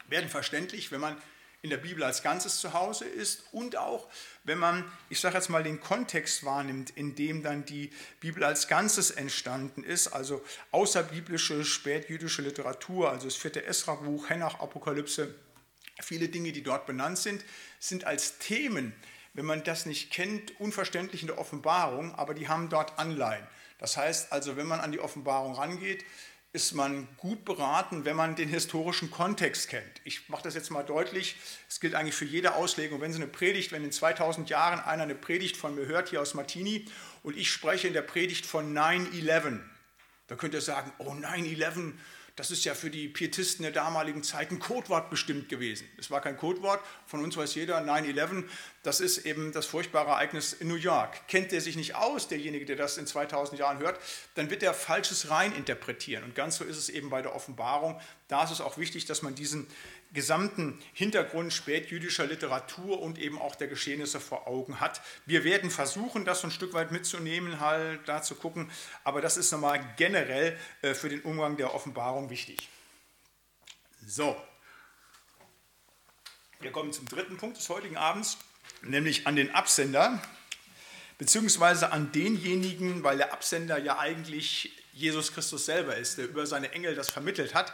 werden 0.08 0.30
verständlich, 0.30 0.92
wenn 0.92 1.00
man 1.02 1.14
in 1.60 1.68
der 1.68 1.76
Bibel 1.76 2.02
als 2.02 2.22
Ganzes 2.22 2.58
zu 2.58 2.72
Hause 2.72 3.04
ist 3.04 3.42
und 3.52 3.76
auch, 3.76 4.08
wenn 4.44 4.58
man, 4.58 4.84
ich 5.08 5.20
sage 5.20 5.36
jetzt 5.36 5.48
mal, 5.48 5.62
den 5.62 5.80
Kontext 5.80 6.44
wahrnimmt, 6.44 6.90
in 6.90 7.14
dem 7.14 7.42
dann 7.42 7.64
die 7.64 7.90
Bibel 8.20 8.44
als 8.44 8.68
Ganzes 8.68 9.10
entstanden 9.10 9.82
ist, 9.82 10.08
also 10.08 10.44
außerbiblische, 10.70 11.64
spätjüdische 11.64 12.42
Literatur, 12.42 13.10
also 13.10 13.26
das 13.26 13.36
vierte 13.36 13.64
Esra-Buch, 13.64 14.28
Henoch, 14.28 14.60
Apokalypse, 14.60 15.34
viele 16.00 16.28
Dinge, 16.28 16.52
die 16.52 16.62
dort 16.62 16.86
benannt 16.86 17.18
sind, 17.18 17.44
sind 17.80 18.04
als 18.04 18.38
Themen 18.38 18.94
wenn 19.34 19.44
man 19.44 19.64
das 19.64 19.84
nicht 19.84 20.10
kennt, 20.12 20.58
unverständlich 20.60 21.22
in 21.22 21.26
der 21.26 21.38
Offenbarung, 21.38 22.14
aber 22.14 22.34
die 22.34 22.48
haben 22.48 22.68
dort 22.68 22.98
Anleihen. 22.98 23.46
Das 23.78 23.96
heißt 23.96 24.32
also, 24.32 24.56
wenn 24.56 24.68
man 24.68 24.80
an 24.80 24.92
die 24.92 25.00
Offenbarung 25.00 25.54
rangeht, 25.54 26.04
ist 26.54 26.72
man 26.72 27.08
gut 27.16 27.44
beraten, 27.44 28.04
wenn 28.04 28.14
man 28.14 28.36
den 28.36 28.48
historischen 28.48 29.10
Kontext 29.10 29.68
kennt. 29.68 30.00
Ich 30.04 30.28
mache 30.28 30.44
das 30.44 30.54
jetzt 30.54 30.70
mal 30.70 30.84
deutlich, 30.84 31.34
es 31.68 31.80
gilt 31.80 31.96
eigentlich 31.96 32.14
für 32.14 32.24
jede 32.24 32.54
Auslegung. 32.54 33.00
Wenn 33.00 33.12
Sie 33.12 33.20
eine 33.20 33.26
Predigt, 33.26 33.72
wenn 33.72 33.82
in 33.82 33.90
2000 33.90 34.48
Jahren 34.48 34.78
einer 34.78 35.02
eine 35.02 35.16
Predigt 35.16 35.56
von 35.56 35.74
mir 35.74 35.86
hört, 35.86 36.10
hier 36.10 36.22
aus 36.22 36.34
Martini, 36.34 36.86
und 37.24 37.36
ich 37.36 37.50
spreche 37.50 37.88
in 37.88 37.92
der 37.92 38.02
Predigt 38.02 38.46
von 38.46 38.72
9-11, 38.72 39.58
dann 40.28 40.38
könnt 40.38 40.54
ihr 40.54 40.60
sagen, 40.60 40.92
oh 40.98 41.10
9-11, 41.10 41.94
das 42.36 42.50
ist 42.50 42.64
ja 42.64 42.74
für 42.74 42.90
die 42.90 43.08
Pietisten 43.08 43.62
der 43.62 43.70
damaligen 43.70 44.24
Zeit 44.24 44.50
ein 44.50 44.58
Codewort 44.58 45.08
bestimmt 45.08 45.48
gewesen. 45.48 45.88
Es 45.98 46.10
war 46.10 46.20
kein 46.20 46.36
Codewort, 46.36 46.80
von 47.06 47.22
uns 47.22 47.36
weiß 47.36 47.54
jeder, 47.54 47.78
9-11, 47.80 48.44
das 48.82 49.00
ist 49.00 49.18
eben 49.18 49.52
das 49.52 49.66
furchtbare 49.66 50.10
Ereignis 50.10 50.52
in 50.52 50.66
New 50.66 50.74
York. 50.74 51.28
Kennt 51.28 51.52
der 51.52 51.60
sich 51.60 51.76
nicht 51.76 51.94
aus, 51.94 52.26
derjenige, 52.26 52.64
der 52.64 52.76
das 52.76 52.98
in 52.98 53.06
2000 53.06 53.60
Jahren 53.60 53.78
hört, 53.78 54.00
dann 54.34 54.50
wird 54.50 54.64
er 54.64 54.74
Falsches 54.74 55.30
reininterpretieren. 55.30 56.24
Und 56.24 56.34
ganz 56.34 56.56
so 56.56 56.64
ist 56.64 56.76
es 56.76 56.88
eben 56.88 57.08
bei 57.08 57.22
der 57.22 57.34
Offenbarung. 57.34 58.00
Da 58.26 58.42
ist 58.42 58.50
es 58.50 58.60
auch 58.60 58.78
wichtig, 58.78 59.04
dass 59.06 59.22
man 59.22 59.36
diesen 59.36 59.68
gesamten 60.14 60.78
Hintergrund 60.92 61.52
spätjüdischer 61.52 62.26
Literatur 62.26 63.02
und 63.02 63.18
eben 63.18 63.38
auch 63.38 63.56
der 63.56 63.68
Geschehnisse 63.68 64.20
vor 64.20 64.46
Augen 64.46 64.80
hat. 64.80 65.00
Wir 65.26 65.44
werden 65.44 65.70
versuchen, 65.70 66.24
das 66.24 66.40
so 66.40 66.46
ein 66.46 66.50
Stück 66.50 66.72
weit 66.72 66.92
mitzunehmen, 66.92 67.60
halt 67.60 68.00
da 68.06 68.22
zu 68.22 68.36
gucken, 68.36 68.70
aber 69.02 69.20
das 69.20 69.36
ist 69.36 69.52
nochmal 69.52 69.84
generell 69.96 70.58
äh, 70.82 70.94
für 70.94 71.08
den 71.08 71.20
Umgang 71.22 71.56
der 71.56 71.74
Offenbarung 71.74 72.30
wichtig. 72.30 72.68
So, 74.06 74.36
wir 76.60 76.72
kommen 76.72 76.92
zum 76.92 77.06
dritten 77.08 77.36
Punkt 77.36 77.58
des 77.58 77.68
heutigen 77.68 77.96
Abends, 77.96 78.38
nämlich 78.82 79.26
an 79.26 79.36
den 79.36 79.54
Absender, 79.54 80.22
beziehungsweise 81.18 81.92
an 81.92 82.12
denjenigen, 82.12 83.02
weil 83.02 83.18
der 83.18 83.32
Absender 83.32 83.78
ja 83.78 83.98
eigentlich 83.98 84.72
Jesus 84.94 85.32
Christus 85.32 85.66
selber 85.66 85.96
ist, 85.96 86.18
der 86.18 86.26
über 86.26 86.46
seine 86.46 86.70
Engel 86.72 86.94
das 86.94 87.10
vermittelt 87.10 87.54
hat. 87.54 87.72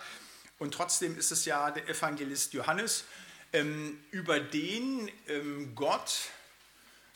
Und 0.61 0.75
trotzdem 0.75 1.19
ist 1.19 1.33
es 1.33 1.47
ja 1.47 1.71
der 1.71 1.89
Evangelist 1.89 2.53
Johannes, 2.53 3.05
ähm, 3.53 3.99
über 4.11 4.39
den 4.39 5.11
ähm, 5.27 5.75
Gott 5.75 6.21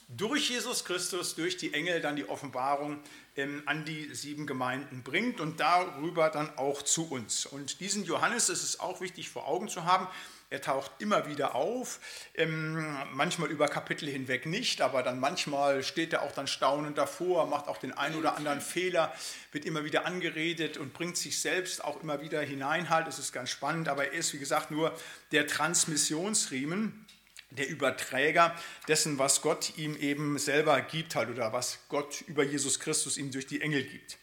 durch 0.08 0.48
Jesus 0.48 0.84
Christus, 0.84 1.34
durch 1.34 1.58
die 1.58 1.74
Engel 1.74 2.00
dann 2.00 2.16
die 2.16 2.28
Offenbarung 2.28 3.00
ähm, 3.36 3.62
an 3.66 3.84
die 3.84 4.14
sieben 4.14 4.46
Gemeinden 4.46 5.02
bringt 5.02 5.40
und 5.40 5.60
darüber 5.60 6.30
dann 6.30 6.56
auch 6.56 6.82
zu 6.82 7.10
uns. 7.10 7.44
Und 7.44 7.80
diesen 7.80 8.04
Johannes 8.04 8.48
ist 8.48 8.64
es 8.64 8.80
auch 8.80 9.02
wichtig 9.02 9.28
vor 9.28 9.46
Augen 9.46 9.68
zu 9.68 9.84
haben. 9.84 10.08
Er 10.54 10.60
taucht 10.60 10.92
immer 11.00 11.26
wieder 11.26 11.56
auf, 11.56 11.98
ähm, 12.36 12.96
manchmal 13.12 13.50
über 13.50 13.66
Kapitel 13.66 14.08
hinweg 14.08 14.46
nicht, 14.46 14.82
aber 14.82 15.02
dann 15.02 15.18
manchmal 15.18 15.82
steht 15.82 16.12
er 16.12 16.22
auch 16.22 16.30
dann 16.30 16.46
staunend 16.46 16.96
davor, 16.96 17.48
macht 17.48 17.66
auch 17.66 17.78
den 17.78 17.90
einen 17.92 18.14
oder 18.14 18.36
anderen 18.36 18.60
Fehler, 18.60 19.12
wird 19.50 19.64
immer 19.64 19.82
wieder 19.82 20.06
angeredet 20.06 20.76
und 20.76 20.92
bringt 20.92 21.16
sich 21.16 21.40
selbst 21.40 21.82
auch 21.82 22.00
immer 22.04 22.20
wieder 22.20 22.40
hinein 22.40 22.88
halt. 22.88 23.08
Das 23.08 23.18
ist 23.18 23.32
ganz 23.32 23.50
spannend, 23.50 23.88
aber 23.88 24.04
er 24.04 24.12
ist, 24.12 24.32
wie 24.32 24.38
gesagt, 24.38 24.70
nur 24.70 24.96
der 25.32 25.48
Transmissionsriemen 25.48 27.04
der 27.50 27.68
Überträger 27.68 28.54
dessen, 28.86 29.18
was 29.18 29.42
Gott 29.42 29.76
ihm 29.76 29.96
eben 29.96 30.38
selber 30.38 30.80
gibt 30.82 31.16
halt 31.16 31.30
oder 31.30 31.52
was 31.52 31.80
Gott 31.88 32.20
über 32.28 32.44
Jesus 32.44 32.78
Christus 32.78 33.16
ihm 33.16 33.32
durch 33.32 33.48
die 33.48 33.60
Engel 33.60 33.82
gibt. 33.82 34.18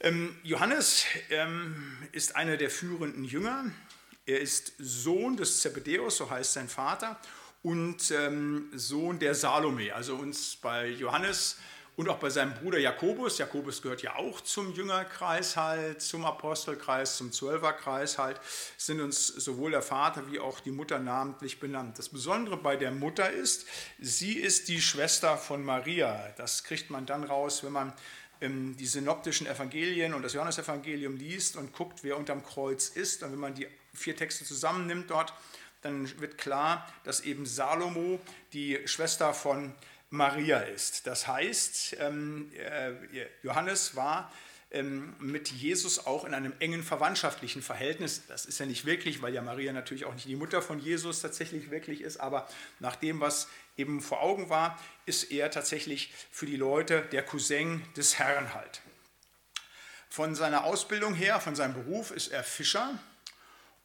Ähm, 0.00 0.38
Johannes 0.42 1.04
ähm, 1.28 1.98
ist 2.12 2.34
einer 2.34 2.56
der 2.56 2.70
führenden 2.70 3.24
Jünger. 3.24 3.70
Er 4.28 4.40
ist 4.40 4.74
Sohn 4.78 5.38
des 5.38 5.62
Zebedeus, 5.62 6.18
so 6.18 6.28
heißt 6.28 6.52
sein 6.52 6.68
Vater, 6.68 7.18
und 7.62 8.10
ähm, 8.10 8.68
Sohn 8.74 9.18
der 9.18 9.34
Salome. 9.34 9.94
Also 9.94 10.16
uns 10.16 10.56
bei 10.56 10.88
Johannes 10.88 11.56
und 11.96 12.10
auch 12.10 12.18
bei 12.18 12.28
seinem 12.28 12.52
Bruder 12.52 12.78
Jakobus. 12.78 13.38
Jakobus 13.38 13.80
gehört 13.80 14.02
ja 14.02 14.16
auch 14.16 14.42
zum 14.42 14.74
Jüngerkreis 14.74 15.56
halt, 15.56 16.02
zum 16.02 16.26
Apostelkreis, 16.26 17.16
zum 17.16 17.32
Zwölferkreis 17.32 18.18
halt, 18.18 18.38
sind 18.76 19.00
uns 19.00 19.28
sowohl 19.28 19.70
der 19.70 19.80
Vater 19.80 20.30
wie 20.30 20.40
auch 20.40 20.60
die 20.60 20.72
Mutter 20.72 20.98
namentlich 20.98 21.58
benannt. 21.58 21.98
Das 21.98 22.10
Besondere 22.10 22.58
bei 22.58 22.76
der 22.76 22.90
Mutter 22.90 23.30
ist, 23.30 23.66
sie 23.98 24.34
ist 24.34 24.68
die 24.68 24.82
Schwester 24.82 25.38
von 25.38 25.64
Maria. 25.64 26.34
Das 26.36 26.64
kriegt 26.64 26.90
man 26.90 27.06
dann 27.06 27.24
raus, 27.24 27.64
wenn 27.64 27.72
man 27.72 27.94
ähm, 28.42 28.76
die 28.76 28.86
synoptischen 28.86 29.46
Evangelien 29.46 30.12
und 30.12 30.22
das 30.22 30.34
Johannesevangelium 30.34 31.16
liest 31.16 31.56
und 31.56 31.72
guckt, 31.72 32.04
wer 32.04 32.18
unterm 32.18 32.44
Kreuz 32.44 32.90
ist. 32.90 33.22
Und 33.22 33.32
wenn 33.32 33.40
man 33.40 33.54
die 33.54 33.66
vier 33.98 34.16
Texte 34.16 34.44
zusammennimmt 34.44 35.10
dort, 35.10 35.32
dann 35.82 36.20
wird 36.20 36.38
klar, 36.38 36.90
dass 37.04 37.20
eben 37.20 37.46
Salomo 37.46 38.20
die 38.52 38.80
Schwester 38.86 39.34
von 39.34 39.74
Maria 40.10 40.60
ist. 40.60 41.06
Das 41.06 41.26
heißt, 41.26 41.96
ähm, 42.00 42.50
äh, 42.56 42.92
Johannes 43.42 43.94
war 43.94 44.32
ähm, 44.70 45.14
mit 45.18 45.50
Jesus 45.50 46.06
auch 46.06 46.24
in 46.24 46.34
einem 46.34 46.52
engen 46.58 46.82
verwandtschaftlichen 46.82 47.62
Verhältnis. 47.62 48.22
Das 48.26 48.44
ist 48.44 48.58
ja 48.58 48.66
nicht 48.66 48.84
wirklich, 48.84 49.22
weil 49.22 49.34
ja 49.34 49.42
Maria 49.42 49.72
natürlich 49.72 50.04
auch 50.04 50.14
nicht 50.14 50.26
die 50.26 50.36
Mutter 50.36 50.62
von 50.62 50.78
Jesus 50.78 51.20
tatsächlich 51.20 51.70
wirklich 51.70 52.00
ist, 52.00 52.18
aber 52.18 52.48
nach 52.80 52.96
dem, 52.96 53.20
was 53.20 53.48
eben 53.76 54.00
vor 54.00 54.20
Augen 54.20 54.50
war, 54.50 54.78
ist 55.06 55.30
er 55.30 55.50
tatsächlich 55.50 56.12
für 56.30 56.46
die 56.46 56.56
Leute 56.56 57.02
der 57.12 57.22
Cousin 57.22 57.82
des 57.96 58.18
Herrn 58.18 58.52
halt. 58.54 58.82
Von 60.10 60.34
seiner 60.34 60.64
Ausbildung 60.64 61.14
her, 61.14 61.40
von 61.40 61.54
seinem 61.54 61.74
Beruf 61.74 62.10
ist 62.10 62.28
er 62.28 62.42
Fischer 62.42 62.98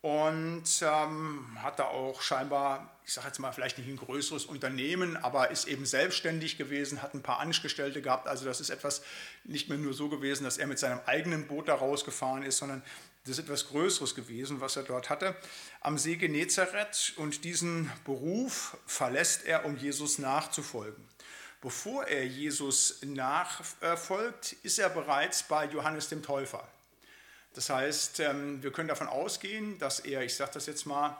und 0.04 0.66
ähm, 0.82 1.48
hat 1.63 1.80
da 1.80 1.86
auch 1.86 2.22
scheinbar, 2.22 2.94
ich 3.06 3.13
sage 3.13 3.28
jetzt 3.28 3.39
mal, 3.39 3.54
vielleicht 3.54 3.78
nicht 3.78 3.88
ein 3.88 3.96
größeres 3.96 4.44
Unternehmen, 4.44 5.16
aber 5.16 5.50
ist 5.50 5.66
eben 5.66 5.86
selbstständig 5.86 6.58
gewesen, 6.58 7.02
hat 7.02 7.13
ein 7.13 7.24
paar 7.24 7.39
Angestellte 7.39 8.02
gehabt. 8.02 8.28
Also 8.28 8.44
das 8.44 8.60
ist 8.60 8.70
etwas 8.70 9.02
nicht 9.46 9.70
mehr 9.70 9.78
nur 9.78 9.94
so 9.94 10.10
gewesen, 10.10 10.44
dass 10.44 10.58
er 10.58 10.68
mit 10.68 10.78
seinem 10.78 11.00
eigenen 11.06 11.48
Boot 11.48 11.70
da 11.70 11.76
rausgefahren 11.76 12.44
ist, 12.44 12.58
sondern 12.58 12.84
das 13.24 13.38
ist 13.38 13.46
etwas 13.46 13.70
Größeres 13.70 14.13
gewesen, 14.13 14.60
was 14.60 14.76
er 14.76 14.84
dort 14.84 15.10
hatte, 15.10 15.38
am 15.80 15.98
See 15.98 16.18
Genezareth. 16.18 17.13
Und 17.16 17.46
diesen 17.46 17.89
Beruf 18.04 18.76
verlässt 18.86 19.46
er, 19.46 19.63
um 19.63 19.78
Jesus 19.78 20.20
nachzufolgen. 20.20 21.08
Bevor 21.62 22.08
er 22.08 22.28
Jesus 22.28 23.02
nachfolgt, 23.04 24.52
ist 24.63 24.80
er 24.80 24.89
bereits 24.89 25.44
bei 25.44 25.63
Johannes 25.63 26.10
dem 26.10 26.22
Täufer. 26.22 26.68
Das 27.54 27.70
heißt, 27.70 28.20
ähm, 28.20 28.63
wir 28.63 28.72
können 28.72 28.88
davon 28.88 29.08
ausgehen, 29.08 29.78
dass 29.80 30.00
er, 30.00 30.24
ich 30.24 30.36
sage 30.36 30.52
das 30.54 30.66
jetzt 30.66 30.86
mal, 30.86 31.16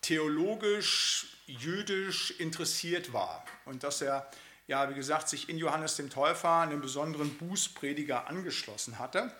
theologisch, 0.00 1.36
jüdisch 1.46 2.32
interessiert 2.38 3.12
war 3.12 3.44
und 3.64 3.82
dass 3.82 4.00
er, 4.02 4.30
ja, 4.66 4.88
wie 4.90 4.94
gesagt, 4.94 5.28
sich 5.28 5.48
in 5.48 5.58
Johannes 5.58 5.96
dem 5.96 6.10
Täufer 6.10 6.60
einen 6.60 6.80
besonderen 6.80 7.36
Bußprediger 7.38 8.28
angeschlossen 8.28 8.98
hatte. 8.98 9.32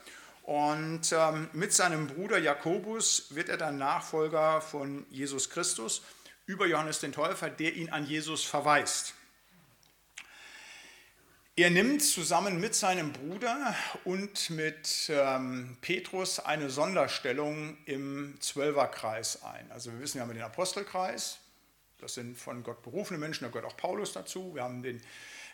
Und 0.43 1.13
ähm, 1.13 1.51
mit 1.53 1.73
seinem 1.73 2.07
Bruder 2.07 2.39
Jakobus 2.39 3.35
wird 3.35 3.49
er 3.49 3.57
dann 3.57 3.79
Nachfolger 3.79 4.61
von 4.61 5.05
Jesus 5.11 5.51
Christus 5.51 6.03
über 6.47 6.67
Johannes 6.67 7.01
den 7.01 7.13
Täufer, 7.13 7.51
der 7.51 7.75
ihn 7.75 7.91
an 7.91 8.07
Jesus 8.07 8.45
verweist. 8.45 9.15
Er 11.59 11.71
nimmt 11.71 12.03
zusammen 12.03 12.61
mit 12.61 12.75
seinem 12.75 13.15
Bruder 13.15 13.75
und 14.05 14.51
mit 14.51 15.09
ähm, 15.09 15.79
Petrus 15.81 16.39
eine 16.39 16.69
Sonderstellung 16.69 17.79
im 17.87 18.37
Zwölferkreis 18.41 19.43
ein. 19.43 19.71
Also 19.71 19.91
wir 19.91 20.01
wissen, 20.01 20.17
wir 20.17 20.23
haben 20.25 20.35
den 20.35 20.43
Apostelkreis, 20.43 21.39
das 21.97 22.13
sind 22.13 22.37
von 22.37 22.63
Gott 22.63 22.83
berufene 22.83 23.19
Menschen, 23.19 23.45
da 23.45 23.49
gehört 23.49 23.73
auch 23.73 23.77
Paulus 23.79 24.13
dazu. 24.13 24.55
Wir 24.55 24.65
haben 24.65 24.83
den 24.83 25.01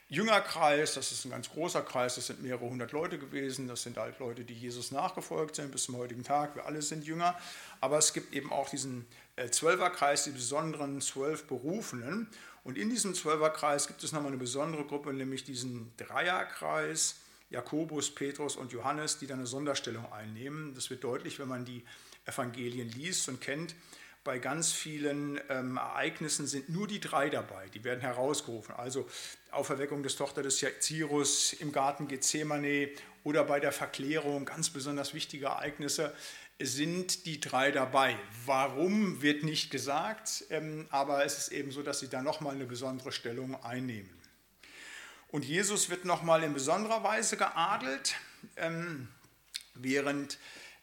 Jüngerkreis, 0.09 0.95
das 0.95 1.12
ist 1.12 1.25
ein 1.25 1.31
ganz 1.31 1.49
großer 1.49 1.83
Kreis, 1.83 2.17
das 2.17 2.27
sind 2.27 2.43
mehrere 2.43 2.69
hundert 2.69 2.91
Leute 2.91 3.17
gewesen, 3.17 3.69
das 3.69 3.85
sind 3.85 3.97
halt 3.97 4.19
Leute, 4.19 4.43
die 4.43 4.55
Jesus 4.55 4.91
nachgefolgt 4.91 5.55
sind 5.55 5.71
bis 5.71 5.85
zum 5.85 5.99
heutigen 5.99 6.25
Tag, 6.25 6.57
wir 6.57 6.67
alle 6.67 6.83
sind 6.83 7.05
Jünger. 7.05 7.38
Aber 7.81 7.99
es 7.99 8.12
gibt 8.12 8.35
eben 8.35 8.51
auch 8.51 8.69
diesen 8.69 9.07
äh, 9.37 9.51
Zwölferkreis, 9.51 10.25
die 10.25 10.31
besonderen 10.31 11.01
zwölf 11.01 11.47
Berufenen. 11.47 12.29
Und 12.64 12.79
in 12.79 12.90
diesem 12.90 13.14
Zwölferkreis 13.14 13.88
gibt 13.88 14.05
es 14.05 14.12
nochmal 14.12 14.29
eine 14.29 14.38
besondere 14.38 14.85
Gruppe, 14.85 15.12
nämlich 15.12 15.44
diesen 15.44 15.92
Dreierkreis, 15.96 17.16
Jakobus, 17.51 18.14
Petrus 18.14 18.57
und 18.57 18.72
Johannes, 18.72 19.18
die 19.18 19.27
dann 19.27 19.38
eine 19.38 19.46
Sonderstellung 19.46 20.11
einnehmen. 20.12 20.75
Das 20.75 20.88
wird 20.88 21.05
deutlich, 21.05 21.38
wenn 21.38 21.48
man 21.48 21.64
die 21.64 21.85
Evangelien 22.25 22.88
liest 22.90 23.29
und 23.29 23.40
kennt. 23.40 23.75
Bei 24.25 24.38
ganz 24.38 24.70
vielen 24.70 25.40
ähm, 25.48 25.77
Ereignissen 25.77 26.46
sind 26.46 26.68
nur 26.68 26.87
die 26.87 27.01
drei 27.01 27.29
dabei, 27.29 27.68
die 27.75 27.83
werden 27.83 28.01
herausgerufen. 28.01 28.72
Also 28.77 29.09
Auferweckung 29.51 30.05
des 30.05 30.14
Tochter 30.14 30.44
des 30.44 30.61
Jairus 30.61 31.53
im 31.55 31.72
Garten 31.72 32.07
Gethsemane 32.07 32.90
oder 33.25 33.42
bei 33.42 33.59
der 33.59 33.72
Verklärung, 33.72 34.44
ganz 34.44 34.70
besonders 34.70 35.12
wichtige 35.12 35.46
Ereignisse 35.46 36.14
sind 36.61 37.27
die 37.27 37.41
drei 37.41 37.71
dabei. 37.71 38.17
Warum 38.47 39.23
wird 39.23 39.43
nicht 39.43 39.71
gesagt, 39.71 40.45
ähm, 40.51 40.87
aber 40.91 41.25
es 41.25 41.38
ist 41.38 41.53
eben 41.53 41.71
so, 41.71 41.83
dass 41.83 42.01
sie 42.01 42.09
da 42.09 42.23
nochmal 42.23 42.55
eine 42.55 42.67
besondere 42.67 43.12
Stellung 43.12 43.62
einnehmen. 43.62 44.11
Und 45.29 45.45
Jesus 45.45 45.88
wird 45.88 46.05
nochmal 46.05 46.43
in 46.43 46.53
besonderer 46.53 47.03
Weise 47.03 47.37
geadelt, 47.37 48.17
ähm, 48.57 49.09
während 49.75 50.38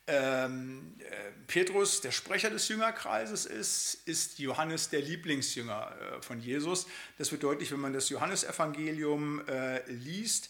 ähm, 0.08 0.96
äh, 1.00 1.32
Petrus 1.46 2.02
der 2.02 2.12
Sprecher 2.12 2.50
des 2.50 2.68
Jüngerkreises 2.68 3.46
ist, 3.46 4.02
ist 4.06 4.40
Johannes 4.40 4.90
der 4.90 5.02
Lieblingsjünger 5.02 5.96
äh, 6.18 6.22
von 6.24 6.40
Jesus. 6.40 6.88
Das 7.20 7.32
wird 7.32 7.44
deutlich, 7.44 7.72
wenn 7.72 7.80
man 7.80 7.94
das 7.94 8.10
Johannesevangelium 8.10 9.48
äh, 9.48 9.88
liest. 9.92 10.50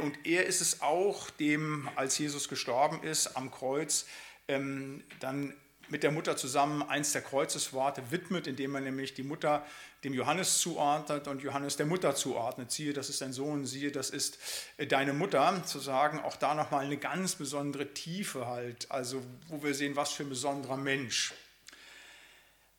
Und 0.00 0.26
er 0.26 0.46
ist 0.46 0.62
es 0.62 0.80
auch, 0.80 1.28
dem, 1.28 1.88
als 1.96 2.16
Jesus 2.16 2.48
gestorben 2.48 3.02
ist 3.02 3.36
am 3.36 3.50
Kreuz, 3.50 4.06
ähm, 4.48 5.02
dann 5.20 5.54
mit 5.88 6.02
der 6.02 6.10
Mutter 6.10 6.36
zusammen 6.36 6.82
eins 6.82 7.12
der 7.12 7.22
Kreuzesworte 7.22 8.10
widmet, 8.10 8.46
indem 8.46 8.72
man 8.72 8.84
nämlich 8.84 9.14
die 9.14 9.22
Mutter 9.22 9.64
dem 10.04 10.14
Johannes 10.14 10.58
zuordnet 10.58 11.28
und 11.28 11.42
Johannes 11.42 11.76
der 11.76 11.86
Mutter 11.86 12.14
zuordnet. 12.14 12.70
Siehe, 12.70 12.92
das 12.92 13.08
ist 13.08 13.20
dein 13.20 13.32
Sohn, 13.32 13.66
siehe, 13.66 13.92
das 13.92 14.10
ist 14.10 14.38
äh, 14.76 14.86
deine 14.86 15.12
Mutter. 15.12 15.62
Zu 15.64 15.78
sagen, 15.78 16.20
auch 16.20 16.36
da 16.36 16.54
nochmal 16.54 16.84
eine 16.84 16.96
ganz 16.96 17.36
besondere 17.36 17.92
Tiefe 17.92 18.46
halt, 18.46 18.90
also 18.90 19.22
wo 19.48 19.62
wir 19.62 19.74
sehen, 19.74 19.96
was 19.96 20.12
für 20.12 20.24
ein 20.24 20.28
besonderer 20.28 20.76
Mensch. 20.76 21.34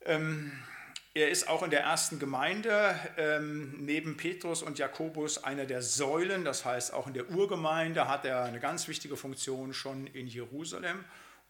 Ähm, 0.04 0.52
er 1.14 1.30
ist 1.30 1.48
auch 1.48 1.62
in 1.62 1.70
der 1.70 1.80
ersten 1.80 2.18
Gemeinde 2.18 2.94
ähm, 3.16 3.74
neben 3.78 4.16
Petrus 4.16 4.62
und 4.62 4.78
Jakobus 4.78 5.42
einer 5.42 5.64
der 5.64 5.82
Säulen, 5.82 6.44
das 6.44 6.64
heißt 6.64 6.92
auch 6.92 7.08
in 7.08 7.14
der 7.14 7.30
Urgemeinde 7.30 8.06
hat 8.06 8.24
er 8.24 8.44
eine 8.44 8.60
ganz 8.60 8.86
wichtige 8.86 9.16
Funktion 9.16 9.74
schon 9.74 10.06
in 10.06 10.28
Jerusalem 10.28 11.04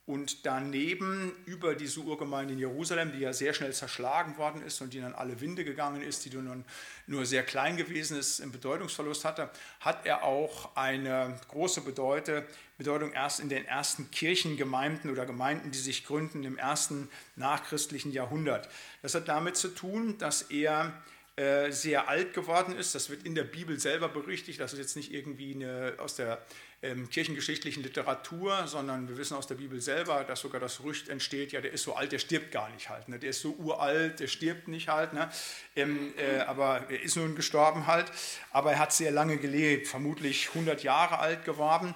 und 0.08 0.46
daneben 0.46 1.32
über 1.44 1.74
diese 1.74 2.00
Urgemeinde 2.00 2.54
in 2.54 2.58
Jerusalem, 2.58 3.12
die 3.12 3.18
ja 3.18 3.34
sehr 3.34 3.52
schnell 3.52 3.74
zerschlagen 3.74 4.38
worden 4.38 4.62
ist 4.62 4.80
und 4.80 4.94
die 4.94 5.02
dann 5.02 5.14
alle 5.14 5.38
Winde 5.42 5.64
gegangen 5.64 6.00
ist, 6.00 6.24
die 6.24 6.30
nun 6.34 6.64
nur 7.06 7.26
sehr 7.26 7.42
klein 7.42 7.76
gewesen 7.76 8.18
ist, 8.18 8.38
im 8.40 8.50
Bedeutungsverlust 8.50 9.26
hatte, 9.26 9.50
hat 9.80 10.06
er 10.06 10.24
auch 10.24 10.74
eine 10.74 11.38
große 11.48 11.82
Bedeutung, 11.82 12.42
Bedeutung 12.78 13.12
erst 13.12 13.40
in 13.40 13.50
den 13.50 13.66
ersten 13.66 14.10
Kirchengemeinden 14.10 15.10
oder 15.10 15.26
Gemeinden, 15.26 15.72
die 15.72 15.78
sich 15.78 16.06
gründen 16.06 16.42
im 16.42 16.56
ersten 16.56 17.10
nachchristlichen 17.36 18.10
Jahrhundert. 18.10 18.70
Das 19.02 19.14
hat 19.14 19.28
damit 19.28 19.56
zu 19.56 19.68
tun, 19.68 20.16
dass 20.16 20.40
er 20.40 20.94
äh, 21.36 21.70
sehr 21.70 22.08
alt 22.08 22.32
geworden 22.32 22.74
ist. 22.74 22.94
Das 22.94 23.10
wird 23.10 23.24
in 23.24 23.34
der 23.34 23.44
Bibel 23.44 23.78
selber 23.78 24.08
berichtigt. 24.08 24.58
Das 24.58 24.72
ist 24.72 24.78
jetzt 24.78 24.96
nicht 24.96 25.12
irgendwie 25.12 25.54
eine, 25.54 25.92
aus 25.98 26.16
der 26.16 26.42
ähm, 26.80 27.10
kirchengeschichtlichen 27.10 27.82
Literatur, 27.82 28.66
sondern 28.68 29.08
wir 29.08 29.16
wissen 29.16 29.36
aus 29.36 29.48
der 29.48 29.56
Bibel 29.56 29.80
selber, 29.80 30.22
dass 30.22 30.40
sogar 30.40 30.60
das 30.60 30.78
Gerücht 30.78 31.08
entsteht, 31.08 31.50
ja, 31.52 31.60
der 31.60 31.72
ist 31.72 31.82
so 31.82 31.94
alt, 31.96 32.12
der 32.12 32.20
stirbt 32.20 32.52
gar 32.52 32.70
nicht 32.70 32.88
halt. 32.88 33.08
Ne? 33.08 33.18
Der 33.18 33.30
ist 33.30 33.40
so 33.40 33.54
uralt, 33.58 34.20
der 34.20 34.28
stirbt 34.28 34.68
nicht 34.68 34.88
halt. 34.88 35.12
Ne? 35.12 35.28
Ähm, 35.74 36.14
äh, 36.16 36.40
aber 36.40 36.88
er 36.88 37.02
ist 37.02 37.16
nun 37.16 37.34
gestorben 37.34 37.86
halt. 37.88 38.12
Aber 38.52 38.72
er 38.72 38.78
hat 38.78 38.92
sehr 38.92 39.10
lange 39.10 39.38
gelebt, 39.38 39.88
vermutlich 39.88 40.50
100 40.50 40.84
Jahre 40.84 41.18
alt 41.18 41.44
geworden. 41.44 41.94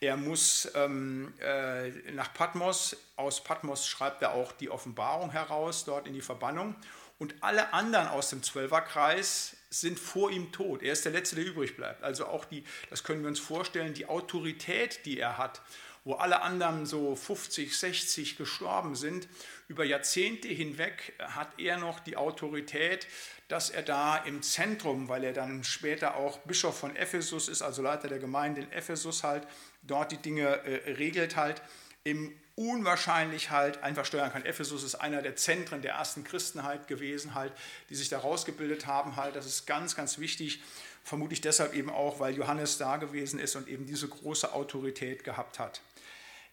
Er 0.00 0.16
muss 0.16 0.70
ähm, 0.74 1.32
äh, 1.40 1.90
nach 2.12 2.34
Patmos, 2.34 2.96
aus 3.16 3.42
Patmos 3.42 3.86
schreibt 3.86 4.20
er 4.20 4.34
auch 4.34 4.52
die 4.52 4.68
Offenbarung 4.68 5.30
heraus, 5.30 5.84
dort 5.84 6.08
in 6.08 6.12
die 6.12 6.20
Verbannung. 6.20 6.74
Und 7.18 7.34
alle 7.40 7.72
anderen 7.72 8.08
aus 8.08 8.30
dem 8.30 8.42
Zwölferkreis 8.42 9.56
sind 9.70 9.98
vor 9.98 10.30
ihm 10.30 10.52
tot. 10.52 10.82
Er 10.82 10.92
ist 10.92 11.04
der 11.04 11.12
Letzte, 11.12 11.36
der 11.36 11.46
übrig 11.46 11.76
bleibt. 11.76 12.02
Also 12.02 12.26
auch 12.26 12.44
die, 12.44 12.64
das 12.90 13.04
können 13.04 13.22
wir 13.22 13.28
uns 13.28 13.40
vorstellen, 13.40 13.94
die 13.94 14.06
Autorität, 14.06 15.06
die 15.06 15.18
er 15.18 15.38
hat, 15.38 15.62
wo 16.04 16.14
alle 16.14 16.42
anderen 16.42 16.84
so 16.84 17.16
50, 17.16 17.76
60 17.76 18.36
gestorben 18.36 18.94
sind, 18.94 19.26
über 19.68 19.84
Jahrzehnte 19.84 20.48
hinweg 20.48 21.14
hat 21.18 21.48
er 21.58 21.78
noch 21.78 21.98
die 22.00 22.16
Autorität, 22.16 23.06
dass 23.48 23.70
er 23.70 23.82
da 23.82 24.18
im 24.18 24.42
Zentrum, 24.42 25.08
weil 25.08 25.24
er 25.24 25.32
dann 25.32 25.64
später 25.64 26.16
auch 26.16 26.38
Bischof 26.40 26.78
von 26.78 26.94
Ephesus 26.94 27.48
ist, 27.48 27.62
also 27.62 27.82
Leiter 27.82 28.08
der 28.08 28.18
Gemeinde 28.18 28.62
in 28.62 28.72
Ephesus 28.72 29.22
halt, 29.22 29.46
dort 29.82 30.12
die 30.12 30.18
Dinge 30.18 30.46
äh, 30.64 30.92
regelt 30.92 31.36
halt, 31.36 31.62
im 32.04 32.38
unwahrscheinlich 32.56 33.50
halt 33.50 33.82
einfach 33.82 34.04
steuern 34.04 34.32
kann. 34.32 34.44
Ephesus 34.44 34.84
ist 34.84 34.94
einer 34.94 35.22
der 35.22 35.36
Zentren 35.36 35.82
der 35.82 35.94
ersten 35.94 36.22
Christenheit 36.22 36.86
gewesen, 36.86 37.34
halt, 37.34 37.52
die 37.90 37.94
sich 37.94 38.08
da 38.08 38.18
rausgebildet 38.18 38.86
haben. 38.86 39.16
Halt. 39.16 39.34
Das 39.34 39.46
ist 39.46 39.66
ganz, 39.66 39.96
ganz 39.96 40.18
wichtig, 40.18 40.62
vermutlich 41.02 41.40
deshalb 41.40 41.74
eben 41.74 41.90
auch, 41.90 42.20
weil 42.20 42.36
Johannes 42.36 42.78
da 42.78 42.96
gewesen 42.96 43.40
ist 43.40 43.56
und 43.56 43.68
eben 43.68 43.86
diese 43.86 44.08
große 44.08 44.52
Autorität 44.52 45.24
gehabt 45.24 45.58
hat. 45.58 45.80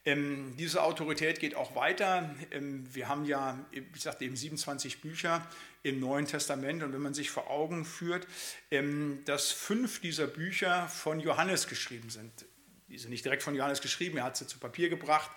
Ähm, 0.04 0.56
diese 0.58 0.82
Autorität 0.82 1.40
geht 1.40 1.56
auch 1.56 1.76
weiter. 1.76 2.34
Ähm, 2.50 2.88
wir 2.92 3.08
haben 3.08 3.26
ja, 3.26 3.60
ich 3.72 4.02
sagte 4.02 4.26
eben 4.26 4.36
27 4.36 5.02
Bücher 5.02 5.48
im 5.84 6.00
Neuen 6.00 6.26
Testament 6.26 6.82
und 6.82 6.94
wenn 6.94 7.02
man 7.02 7.14
sich 7.14 7.30
vor 7.30 7.52
Augen 7.52 7.86
führt, 7.86 8.28
ähm, 8.72 9.22
dass 9.26 9.52
fünf 9.52 10.02
dieser 10.02 10.26
Bücher 10.26 10.88
von 10.88 11.20
Johannes 11.20 11.68
geschrieben 11.68 12.10
sind. 12.10 12.32
Die 12.90 12.98
sind 12.98 13.12
nicht 13.12 13.24
direkt 13.24 13.44
von 13.44 13.56
Johannes 13.56 13.82
geschrieben, 13.82 14.18
er 14.18 14.26
hat 14.26 14.38
sie 14.38 14.48
zu 14.48 14.58
Papier 14.58 14.90
gebracht. 14.90 15.30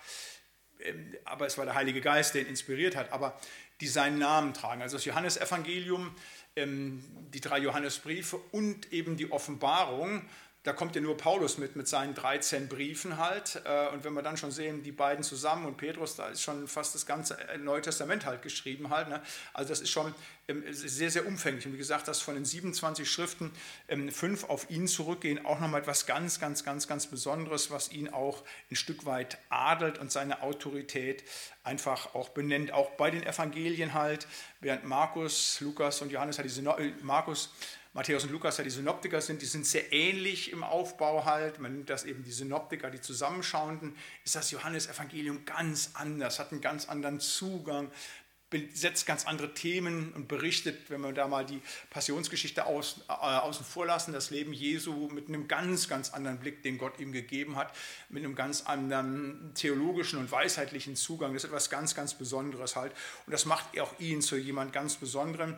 Ähm, 0.81 1.15
aber 1.25 1.45
es 1.45 1.57
war 1.57 1.65
der 1.65 1.75
Heilige 1.75 2.01
Geist, 2.01 2.33
der 2.33 2.41
ihn 2.41 2.47
inspiriert 2.47 2.95
hat, 2.95 3.11
aber 3.11 3.39
die 3.81 3.87
seinen 3.87 4.19
Namen 4.19 4.53
tragen. 4.53 4.81
Also 4.81 4.97
das 4.97 5.05
Johannesevangelium, 5.05 6.15
ähm, 6.55 7.03
die 7.33 7.41
drei 7.41 7.59
Johannesbriefe 7.59 8.37
und 8.51 8.91
eben 8.93 9.17
die 9.17 9.31
Offenbarung 9.31 10.21
da 10.65 10.73
kommt 10.73 10.95
ja 10.95 11.01
nur 11.01 11.15
Paulus 11.15 11.59
mit, 11.59 11.75
mit 11.75 11.87
seinen 11.87 12.15
13 12.15 12.67
Briefen 12.67 13.17
halt. 13.17 13.61
Äh, 13.65 13.89
und 13.89 14.03
wenn 14.03 14.13
wir 14.13 14.23
dann 14.23 14.35
schon 14.35 14.49
sehen, 14.49 14.81
die 14.81 14.91
beiden 14.91 15.23
zusammen 15.23 15.67
und 15.67 15.77
Petrus, 15.77 16.15
da 16.15 16.27
ist 16.27 16.41
schon 16.41 16.67
fast 16.67 16.95
das 16.95 17.05
ganze 17.05 17.37
Neue 17.59 17.81
Testament 17.81 18.25
halt 18.25 18.41
geschrieben 18.41 18.89
halt. 18.89 19.07
Ne? 19.07 19.21
Also 19.53 19.69
das 19.69 19.81
ist 19.81 19.91
schon 19.91 20.13
ähm, 20.47 20.63
sehr, 20.71 21.11
sehr 21.11 21.27
umfänglich. 21.27 21.67
Und 21.67 21.73
wie 21.73 21.77
gesagt, 21.77 22.07
dass 22.07 22.19
von 22.19 22.33
den 22.33 22.45
27 22.45 23.09
Schriften 23.09 23.51
ähm, 23.87 24.11
fünf 24.11 24.45
auf 24.45 24.67
ihn 24.71 24.87
zurückgehen, 24.87 25.45
auch 25.45 25.59
nochmal 25.59 25.81
etwas 25.81 26.07
ganz, 26.07 26.39
ganz, 26.39 26.63
ganz, 26.63 26.87
ganz 26.87 27.05
Besonderes, 27.05 27.69
was 27.69 27.91
ihn 27.91 28.09
auch 28.09 28.43
ein 28.71 28.75
Stück 28.75 29.05
weit 29.05 29.37
adelt 29.49 29.99
und 29.99 30.11
seine 30.11 30.41
Autorität 30.41 31.23
einfach 31.63 32.15
auch 32.15 32.29
benennt. 32.29 32.71
Auch 32.71 32.89
bei 32.91 33.11
den 33.11 33.21
Evangelien 33.21 33.93
halt, 33.93 34.25
während 34.61 34.83
Markus, 34.85 35.61
Lukas 35.61 36.01
und 36.01 36.11
Johannes 36.11 36.39
äh, 36.39 36.93
Markus 37.03 37.51
Matthäus 37.95 38.25
und 38.25 38.31
Lukas 38.31 38.57
ja 38.57 38.65
die 38.65 38.69
Synoptiker 38.69 39.21
sind, 39.21 39.41
die 39.41 39.45
sind 39.45 39.65
sehr 39.65 39.93
ähnlich 39.93 40.51
im 40.51 40.65
Aufbau 40.65 41.23
halt. 41.23 41.59
Man 41.59 41.71
nimmt 41.71 41.89
das 41.89 42.03
eben 42.03 42.23
die 42.25 42.31
Synoptiker, 42.31 42.91
die 42.91 42.99
Zusammenschauenden, 42.99 43.95
ist 44.25 44.35
das 44.35 44.51
Johannesevangelium 44.51 45.45
ganz 45.45 45.91
anders, 45.93 46.37
hat 46.37 46.51
einen 46.51 46.59
ganz 46.59 46.89
anderen 46.89 47.21
Zugang, 47.21 47.89
setzt 48.73 49.05
ganz 49.05 49.25
andere 49.25 49.53
Themen 49.53 50.11
und 50.13 50.27
berichtet, 50.27 50.89
wenn 50.89 50.99
wir 50.99 51.13
da 51.13 51.29
mal 51.29 51.45
die 51.45 51.61
Passionsgeschichte 51.89 52.65
aus, 52.65 52.99
äh, 53.07 53.13
außen 53.13 53.65
vor 53.65 53.85
lassen, 53.85 54.11
das 54.11 54.29
Leben 54.29 54.51
Jesu 54.51 55.07
mit 55.07 55.29
einem 55.29 55.47
ganz, 55.47 55.87
ganz 55.87 56.09
anderen 56.09 56.37
Blick, 56.39 56.63
den 56.63 56.77
Gott 56.77 56.99
ihm 56.99 57.13
gegeben 57.13 57.55
hat, 57.55 57.73
mit 58.09 58.25
einem 58.25 58.35
ganz 58.35 58.63
anderen 58.63 59.51
theologischen 59.55 60.19
und 60.19 60.31
weisheitlichen 60.31 60.97
Zugang. 60.97 61.33
Das 61.33 61.45
ist 61.45 61.49
etwas 61.49 61.69
ganz, 61.69 61.95
ganz 61.95 62.13
Besonderes 62.13 62.75
halt. 62.75 62.91
Und 63.25 63.31
das 63.31 63.45
macht 63.45 63.79
auch 63.79 63.97
ihn 63.99 64.21
zu 64.21 64.35
jemand 64.35 64.73
ganz 64.73 64.95
Besonderem, 64.95 65.55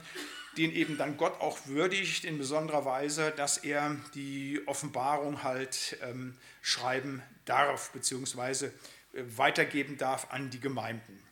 den 0.58 0.72
eben 0.72 0.98
dann 0.98 1.18
Gott 1.18 1.40
auch 1.40 1.60
würdigt 1.68 2.26
in 2.26 2.38
besonderer 2.38 2.86
Weise, 2.86 3.32
dass 3.32 3.58
er 3.58 3.96
die 4.16 4.62
Offenbarung 4.66 5.44
halt 5.44 5.98
ähm, 6.02 6.36
schreiben 6.62 7.22
darf, 7.46 7.92
beziehungsweise 7.92 8.68
äh, 9.14 9.24
weitergeben 9.36 9.98
darf 9.98 10.32
an 10.32 10.50
die 10.50 10.60
Gemeinden. 10.60 11.24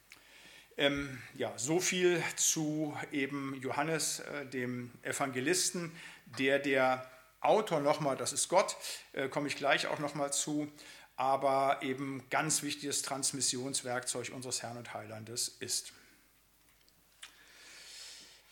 Ähm, 0.77 1.21
ja, 1.35 1.53
so 1.57 1.79
viel 1.79 2.21
zu 2.35 2.95
eben 3.11 3.59
Johannes, 3.61 4.19
äh, 4.19 4.45
dem 4.45 4.91
Evangelisten, 5.03 5.91
der 6.37 6.59
der 6.59 7.09
Autor 7.39 7.79
nochmal, 7.79 8.17
das 8.17 8.33
ist 8.33 8.49
Gott, 8.49 8.75
äh, 9.13 9.29
komme 9.29 9.47
ich 9.47 9.55
gleich 9.55 9.87
auch 9.87 9.99
nochmal 9.99 10.33
zu, 10.33 10.71
aber 11.15 11.79
eben 11.81 12.23
ganz 12.29 12.63
wichtiges 12.63 13.03
Transmissionswerkzeug 13.03 14.31
unseres 14.33 14.63
Herrn 14.63 14.77
und 14.77 14.93
Heilandes 14.93 15.47
ist. 15.59 15.93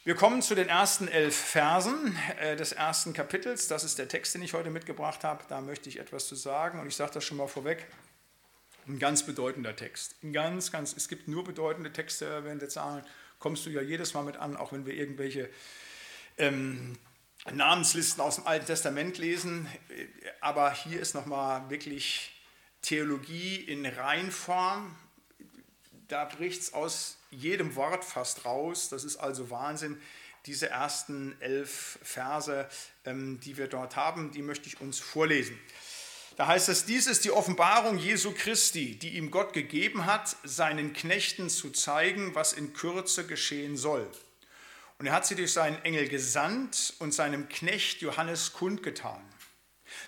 Wir 0.05 0.15
kommen 0.15 0.41
zu 0.41 0.53
den 0.53 0.67
ersten 0.67 1.07
elf 1.07 1.33
Versen 1.33 2.17
äh, 2.41 2.57
des 2.57 2.73
ersten 2.73 3.13
Kapitels. 3.13 3.69
Das 3.69 3.85
ist 3.85 3.97
der 3.97 4.09
Text, 4.09 4.35
den 4.35 4.41
ich 4.41 4.53
heute 4.53 4.69
mitgebracht 4.69 5.23
habe. 5.23 5.45
Da 5.47 5.61
möchte 5.61 5.87
ich 5.87 5.97
etwas 5.97 6.27
zu 6.27 6.35
sagen 6.35 6.81
und 6.81 6.87
ich 6.87 6.95
sage 6.97 7.11
das 7.13 7.23
schon 7.23 7.37
mal 7.37 7.47
vorweg. 7.47 7.87
Ein 8.85 8.99
ganz 8.99 9.25
bedeutender 9.25 9.77
Text. 9.77 10.21
Ein 10.21 10.33
ganz, 10.33 10.73
ganz, 10.73 10.91
es 10.91 11.07
gibt 11.07 11.29
nur 11.29 11.45
bedeutende 11.45 11.93
Texte, 11.93 12.43
wir 12.43 12.53
jetzt 12.53 12.73
sagen, 12.73 13.01
kommst 13.39 13.65
du 13.65 13.69
ja 13.69 13.81
jedes 13.81 14.13
Mal 14.13 14.23
mit 14.23 14.35
an, 14.35 14.57
auch 14.57 14.73
wenn 14.73 14.85
wir 14.85 14.93
irgendwelche 14.93 15.49
ähm, 16.37 16.97
Namenslisten 17.49 18.21
aus 18.21 18.35
dem 18.35 18.45
Alten 18.45 18.65
Testament 18.65 19.19
lesen. 19.19 19.69
Aber 20.41 20.73
hier 20.73 20.99
ist 20.99 21.15
nochmal 21.15 21.69
wirklich 21.69 22.43
Theologie 22.81 23.55
in 23.55 23.85
Reinform. 23.85 24.93
Da 26.07 26.25
bricht 26.25 26.61
es 26.61 26.73
aus 26.73 27.17
jedem 27.31 27.75
Wort 27.75 28.03
fast 28.03 28.45
raus. 28.45 28.89
Das 28.89 29.03
ist 29.03 29.17
also 29.17 29.49
Wahnsinn. 29.49 30.01
Diese 30.45 30.69
ersten 30.69 31.39
elf 31.39 31.99
Verse, 32.01 32.67
ähm, 33.05 33.39
die 33.39 33.57
wir 33.57 33.67
dort 33.67 33.95
haben, 33.95 34.31
die 34.31 34.41
möchte 34.41 34.67
ich 34.67 34.81
uns 34.81 34.99
vorlesen. 34.99 35.57
Da 36.35 36.47
heißt 36.47 36.67
es, 36.69 36.85
dies 36.85 37.05
ist 37.05 37.25
die 37.25 37.31
Offenbarung 37.31 37.97
Jesu 37.97 38.33
Christi, 38.33 38.97
die 38.97 39.17
ihm 39.17 39.29
Gott 39.29 39.53
gegeben 39.53 40.05
hat, 40.05 40.35
seinen 40.43 40.93
Knechten 40.93 41.49
zu 41.49 41.69
zeigen, 41.69 42.33
was 42.33 42.53
in 42.53 42.73
Kürze 42.73 43.25
geschehen 43.27 43.77
soll. 43.77 44.09
Und 44.97 45.05
er 45.05 45.13
hat 45.13 45.27
sie 45.27 45.35
durch 45.35 45.53
seinen 45.53 45.83
Engel 45.83 46.07
gesandt 46.09 46.95
und 46.99 47.13
seinem 47.13 47.49
Knecht 47.49 48.01
Johannes 48.01 48.53
kundgetan, 48.53 49.21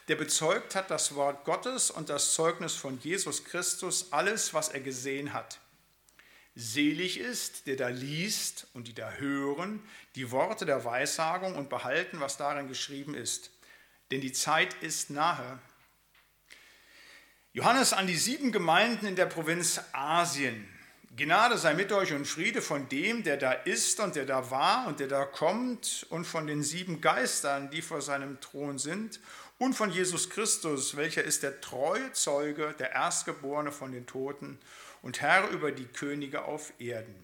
der 0.08 0.16
bezeugt 0.16 0.74
hat 0.74 0.90
das 0.90 1.16
Wort 1.16 1.46
Gottes 1.46 1.92
und 1.92 2.10
das 2.10 2.34
Zeugnis 2.34 2.74
von 2.74 3.00
Jesus 3.02 3.44
Christus, 3.44 4.12
alles, 4.12 4.54
was 4.54 4.70
er 4.70 4.80
gesehen 4.80 5.32
hat. 5.34 5.60
Selig 6.56 7.20
ist, 7.20 7.68
der 7.68 7.76
da 7.76 7.90
liest 7.90 8.68
und 8.74 8.88
die 8.88 8.94
da 8.94 9.12
hören, 9.12 9.84
die 10.16 10.32
Worte 10.32 10.66
der 10.66 10.86
Weissagung 10.86 11.56
und 11.56 11.70
behalten, 11.70 12.22
was 12.22 12.38
darin 12.38 12.70
geschrieben 12.70 13.14
ist. 13.14 13.52
Denn 14.10 14.22
die 14.22 14.32
Zeit 14.32 14.74
ist 14.76 15.10
nahe. 15.10 15.60
Johannes 17.52 17.92
an 17.92 18.08
die 18.08 18.16
sieben 18.16 18.54
Gemeinden 18.54 19.06
in 19.06 19.16
der 19.18 19.26
Provinz 19.26 19.82
Asien. 19.92 20.70
Gnade 21.18 21.58
sei 21.58 21.74
mit 21.74 21.92
euch 21.92 22.14
und 22.14 22.26
Friede 22.26 22.62
von 22.62 22.90
dem, 22.90 23.24
der 23.24 23.38
da 23.38 23.52
ist 23.52 24.00
und 24.00 24.16
der 24.16 24.26
da 24.26 24.52
war 24.52 24.88
und 24.88 25.00
der 25.00 25.08
da 25.08 25.26
kommt 25.26 26.06
und 26.10 26.26
von 26.26 26.48
den 26.48 26.64
sieben 26.64 27.00
Geistern, 27.00 27.70
die 27.70 27.82
vor 27.82 28.02
seinem 28.02 28.40
Thron 28.42 28.80
sind 28.80 29.20
und 29.58 29.74
von 29.74 29.92
Jesus 29.92 30.30
Christus, 30.30 30.98
welcher 30.98 31.24
ist 31.24 31.44
der 31.44 31.62
treue 31.62 32.12
Zeuge, 32.12 32.76
der 32.80 32.92
Erstgeborene 32.92 33.72
von 33.72 33.94
den 33.94 34.06
Toten 34.06 34.60
und 35.06 35.22
Herr 35.22 35.50
über 35.52 35.72
die 35.72 35.86
Könige 35.86 36.46
auf 36.46 36.74
Erden. 36.80 37.16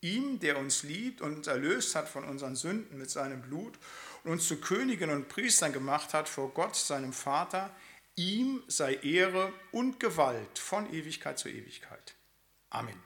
Ihm, 0.00 0.38
der 0.38 0.56
uns 0.56 0.84
liebt 0.84 1.20
und 1.20 1.38
uns 1.38 1.48
erlöst 1.48 1.96
hat 1.96 2.08
von 2.08 2.22
unseren 2.22 2.54
Sünden 2.54 2.98
mit 2.98 3.10
seinem 3.10 3.42
Blut 3.42 3.76
und 4.22 4.30
uns 4.30 4.46
zu 4.46 4.60
Königen 4.60 5.10
und 5.10 5.28
Priestern 5.28 5.72
gemacht 5.72 6.14
hat 6.14 6.28
vor 6.28 6.54
Gott, 6.54 6.76
seinem 6.76 7.12
Vater, 7.12 7.74
Ihm 8.14 8.62
sei 8.68 8.94
Ehre 8.94 9.52
und 9.72 9.98
Gewalt 9.98 10.58
von 10.58 10.92
Ewigkeit 10.92 11.36
zu 11.36 11.48
Ewigkeit. 11.48 12.14
Amen. 12.70 13.02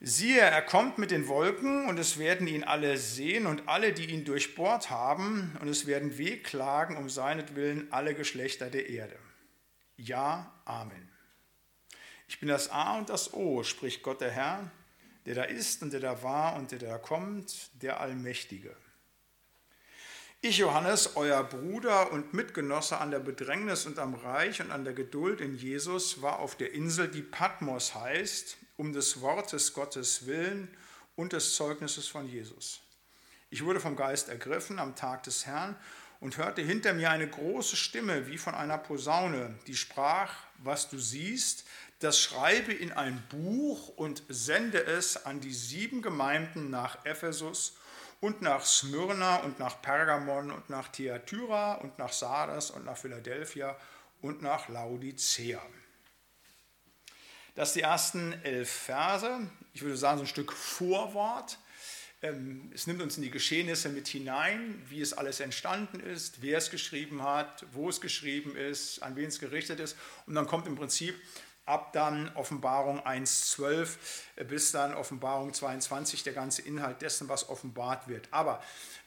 Siehe, 0.00 0.40
er 0.40 0.62
kommt 0.62 0.98
mit 0.98 1.10
den 1.12 1.28
Wolken 1.28 1.88
und 1.88 1.98
es 1.98 2.18
werden 2.18 2.46
ihn 2.46 2.64
alle 2.64 2.98
sehen 2.98 3.46
und 3.46 3.68
alle, 3.68 3.94
die 3.94 4.10
ihn 4.10 4.26
durchbohrt 4.26 4.90
haben, 4.90 5.56
und 5.62 5.68
es 5.68 5.86
werden 5.86 6.18
wehklagen 6.18 6.98
um 6.98 7.08
seinetwillen 7.08 7.90
alle 7.90 8.14
Geschlechter 8.14 8.68
der 8.68 8.90
Erde. 8.90 9.18
Ja, 9.96 10.52
Amen. 10.66 11.13
Ich 12.28 12.40
bin 12.40 12.48
das 12.48 12.70
A 12.70 12.98
und 12.98 13.08
das 13.10 13.32
O, 13.34 13.62
spricht 13.62 14.02
Gott 14.02 14.20
der 14.20 14.30
Herr, 14.30 14.70
der 15.26 15.34
da 15.34 15.44
ist 15.44 15.82
und 15.82 15.92
der 15.92 16.00
da 16.00 16.22
war 16.22 16.56
und 16.56 16.70
der 16.70 16.78
da 16.78 16.98
kommt, 16.98 17.70
der 17.82 18.00
Allmächtige. 18.00 18.74
Ich, 20.40 20.58
Johannes, 20.58 21.16
euer 21.16 21.42
Bruder 21.42 22.12
und 22.12 22.34
Mitgenosse 22.34 22.98
an 22.98 23.10
der 23.10 23.18
Bedrängnis 23.18 23.86
und 23.86 23.98
am 23.98 24.14
Reich 24.14 24.60
und 24.60 24.72
an 24.72 24.84
der 24.84 24.92
Geduld 24.92 25.40
in 25.40 25.54
Jesus, 25.54 26.20
war 26.20 26.38
auf 26.38 26.54
der 26.54 26.74
Insel, 26.74 27.08
die 27.08 27.22
Patmos 27.22 27.94
heißt, 27.94 28.58
um 28.76 28.92
des 28.92 29.22
Wortes 29.22 29.72
Gottes 29.72 30.26
willen 30.26 30.68
und 31.16 31.32
des 31.32 31.54
Zeugnisses 31.54 32.08
von 32.08 32.28
Jesus. 32.28 32.80
Ich 33.48 33.64
wurde 33.64 33.80
vom 33.80 33.96
Geist 33.96 34.28
ergriffen 34.28 34.78
am 34.78 34.94
Tag 34.94 35.22
des 35.22 35.46
Herrn 35.46 35.76
und 36.20 36.36
hörte 36.36 36.60
hinter 36.60 36.92
mir 36.92 37.10
eine 37.10 37.28
große 37.28 37.76
Stimme 37.76 38.26
wie 38.26 38.36
von 38.36 38.54
einer 38.54 38.78
Posaune, 38.78 39.58
die 39.66 39.76
sprach, 39.76 40.34
was 40.58 40.90
du 40.90 40.98
siehst, 40.98 41.64
das 42.04 42.20
schreibe 42.20 42.74
in 42.74 42.92
ein 42.92 43.22
Buch 43.30 43.88
und 43.88 44.22
sende 44.28 44.84
es 44.84 45.24
an 45.24 45.40
die 45.40 45.54
sieben 45.54 46.02
Gemeinden 46.02 46.68
nach 46.68 47.06
Ephesus 47.06 47.78
und 48.20 48.42
nach 48.42 48.62
Smyrna 48.66 49.36
und 49.36 49.58
nach 49.58 49.80
Pergamon 49.80 50.50
und 50.50 50.68
nach 50.68 50.88
Thyatira 50.88 51.76
und 51.76 51.98
nach 51.98 52.12
Sardes 52.12 52.70
und 52.70 52.84
nach 52.84 52.98
Philadelphia 52.98 53.74
und 54.20 54.42
nach 54.42 54.68
Laodicea. 54.68 55.62
Das 57.54 57.72
sind 57.72 57.80
die 57.80 57.84
ersten 57.84 58.32
elf 58.42 58.68
Verse. 58.68 59.48
Ich 59.72 59.80
würde 59.80 59.96
sagen, 59.96 60.18
so 60.18 60.24
ein 60.24 60.28
Stück 60.28 60.52
Vorwort. 60.52 61.58
Ähm, 62.20 62.70
es 62.74 62.86
nimmt 62.86 63.00
uns 63.00 63.16
in 63.16 63.22
die 63.22 63.30
Geschehnisse 63.30 63.88
mit 63.88 64.08
hinein, 64.08 64.82
wie 64.90 65.00
es 65.00 65.14
alles 65.14 65.40
entstanden 65.40 66.00
ist, 66.00 66.42
wer 66.42 66.58
es 66.58 66.70
geschrieben 66.70 67.22
hat, 67.22 67.64
wo 67.72 67.88
es 67.88 68.02
geschrieben 68.02 68.56
ist, 68.56 69.02
an 69.02 69.16
wen 69.16 69.28
es 69.28 69.38
gerichtet 69.38 69.80
ist. 69.80 69.96
Und 70.26 70.34
dann 70.34 70.46
kommt 70.46 70.66
im 70.66 70.76
Prinzip 70.76 71.14
ab 71.66 71.92
dann 71.92 72.30
Offenbarung 72.34 73.00
1.12 73.00 74.44
bis 74.44 74.72
dann 74.72 74.94
Offenbarung 74.94 75.52
22 75.52 76.22
der 76.22 76.32
ganze 76.32 76.62
Inhalt 76.62 77.02
dessen, 77.02 77.28
was 77.28 77.48
offenbart 77.48 78.08
wird. 78.08 78.28
Aber 78.30 78.62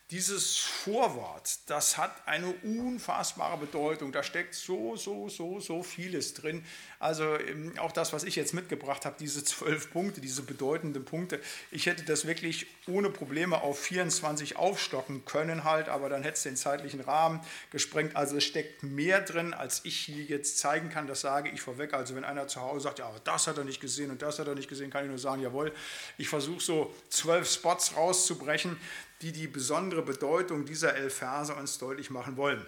dieses 0.10 0.58
Vorwort, 0.60 1.60
das 1.66 1.98
hat 1.98 2.16
eine 2.26 2.54
unfassbare 2.64 3.58
Bedeutung. 3.58 4.14
Da 4.14 4.24
steckt 4.24 4.56
so, 4.56 4.96
so, 4.96 5.28
so, 5.28 5.60
so 5.60 5.84
vieles 5.84 6.34
drin. 6.34 6.64
Also 6.98 7.36
ähm, 7.36 7.78
auch 7.78 7.92
das, 7.92 8.14
was 8.14 8.24
ich 8.24 8.38
jetzt 8.38 8.54
mitgebracht 8.54 9.06
habe, 9.06 9.18
diese 9.20 9.44
zwölf 9.44 9.92
Punkte, 9.92 10.22
diese 10.22 10.44
bedeutenden 10.44 11.04
Punkte. 11.04 11.42
Ich 11.72 11.88
hätte 11.88 12.04
das 12.04 12.26
wirklich 12.26 12.68
ohne 12.88 13.10
Probleme 13.10 13.62
auf 13.62 13.80
24 13.80 14.56
aufstocken 14.56 15.26
können 15.26 15.66
halt, 15.66 15.90
aber 15.90 16.08
dann 16.08 16.24
hätte 16.24 16.36
es 16.36 16.44
den 16.44 16.56
zeitlichen 16.56 17.02
Rahmen 17.02 17.42
gesprengt. 17.72 18.16
Also 18.16 18.38
es 18.38 18.46
steckt 18.46 18.84
mehr 18.84 19.20
drin, 19.20 19.54
als 19.54 19.84
ich 19.84 19.98
hier 19.98 20.24
jetzt 20.24 20.58
zeigen 20.58 20.90
kann. 20.90 21.08
Das 21.08 21.20
sage 21.20 21.50
ich 21.50 21.60
vorweg. 21.60 21.94
Also 21.94 22.16
wenn 22.16 22.24
einer 22.24 22.48
zu 22.48 22.62
Hause 22.62 22.84
sagt, 22.84 23.00
ja, 23.00 23.12
das 23.26 23.48
hat 23.48 23.58
er 23.58 23.66
nicht 23.66 23.82
gesehen 23.82 24.10
und 24.10 24.22
das 24.22 24.40
hat 24.40 24.48
er 24.48 24.56
nicht 24.56 24.70
gesehen, 24.70 24.90
kann 24.90 25.04
ich 25.04 25.10
nur 25.10 25.20
sagen, 25.20 25.42
jawohl, 25.42 25.74
ich 26.18 26.30
versuche 26.30 26.62
so 26.62 26.96
zwölf 27.10 27.52
Spots 27.52 27.98
rauszubrechen, 27.98 28.78
die 29.22 29.32
die 29.32 29.48
besondere 29.48 30.02
Bedeutung 30.02 30.66
dieser 30.66 30.96
elf 30.96 31.16
Verse 31.16 31.54
uns 31.54 31.78
deutlich 31.78 32.10
machen 32.10 32.38
wollen. 32.38 32.66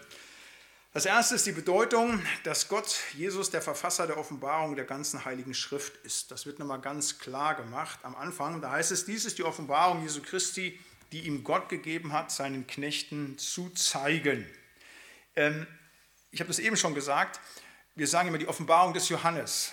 Das 0.91 1.05
erste 1.05 1.35
ist 1.35 1.45
die 1.45 1.51
Bedeutung, 1.51 2.19
dass 2.43 2.67
Gott, 2.67 2.97
Jesus, 3.13 3.51
der 3.51 3.61
Verfasser 3.61 4.07
der 4.07 4.17
Offenbarung 4.17 4.75
der 4.75 4.85
ganzen 4.85 5.23
Heiligen 5.23 5.53
Schrift 5.53 5.95
ist. 6.03 6.31
Das 6.31 6.47
wird 6.47 6.57
nochmal 6.57 6.81
ganz 6.81 7.19
klar 7.19 7.53
gemacht 7.53 7.99
am 8.01 8.15
Anfang. 8.15 8.59
Da 8.59 8.71
heißt 8.71 8.91
es, 8.91 9.05
dies 9.05 9.25
ist 9.25 9.37
die 9.37 9.43
Offenbarung 9.43 10.01
Jesu 10.01 10.21
Christi, 10.23 10.79
die 11.11 11.27
ihm 11.27 11.43
Gott 11.43 11.69
gegeben 11.69 12.11
hat, 12.11 12.31
seinen 12.31 12.65
Knechten 12.65 13.37
zu 13.37 13.69
zeigen. 13.69 14.49
Ähm, 15.35 15.67
ich 16.31 16.39
habe 16.39 16.47
das 16.47 16.57
eben 16.57 16.75
schon 16.75 16.95
gesagt, 16.95 17.39
wir 17.95 18.07
sagen 18.07 18.29
immer 18.29 18.39
die 18.39 18.47
Offenbarung 18.47 18.93
des 18.93 19.09
Johannes. 19.09 19.71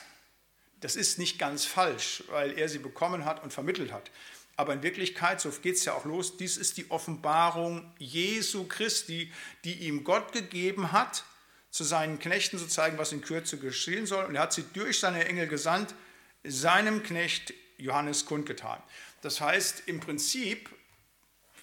Das 0.81 0.97
ist 0.97 1.18
nicht 1.18 1.39
ganz 1.39 1.64
falsch, 1.64 2.24
weil 2.29 2.59
er 2.59 2.68
sie 2.68 2.79
bekommen 2.79 3.24
hat 3.24 3.43
und 3.43 3.55
vermittelt 3.55 3.91
hat. 3.91 4.11
Aber 4.57 4.72
in 4.72 4.82
Wirklichkeit, 4.82 5.40
so 5.40 5.50
geht 5.50 5.76
es 5.76 5.84
ja 5.84 5.92
auch 5.92 6.07
los, 6.07 6.38
dies 6.38 6.57
ist 6.57 6.78
die 6.78 6.90
Offenbarung 6.90 7.92
Jesu 7.98 8.66
Christi, 8.66 9.32
die 9.64 9.74
ihm 9.74 10.02
Gott 10.02 10.32
gegeben 10.32 10.92
hat, 10.92 11.24
zu 11.70 11.84
seinen 11.84 12.18
Knechten 12.18 12.59
zu 12.59 12.66
zeigen, 12.66 12.96
was 12.96 13.12
in 13.12 13.20
Kürze 13.20 13.59
geschehen 13.59 14.07
soll. 14.07 14.24
Und 14.24 14.34
er 14.34 14.42
hat 14.42 14.54
sie 14.54 14.64
durch 14.72 14.98
seine 14.98 15.26
Engel 15.26 15.46
gesandt, 15.46 15.94
seinem 16.42 17.02
Knecht 17.02 17.52
Johannes 17.76 18.24
kundgetan. 18.24 18.82
Das 19.20 19.42
heißt, 19.42 19.82
im 19.86 20.00
Prinzip 20.00 20.70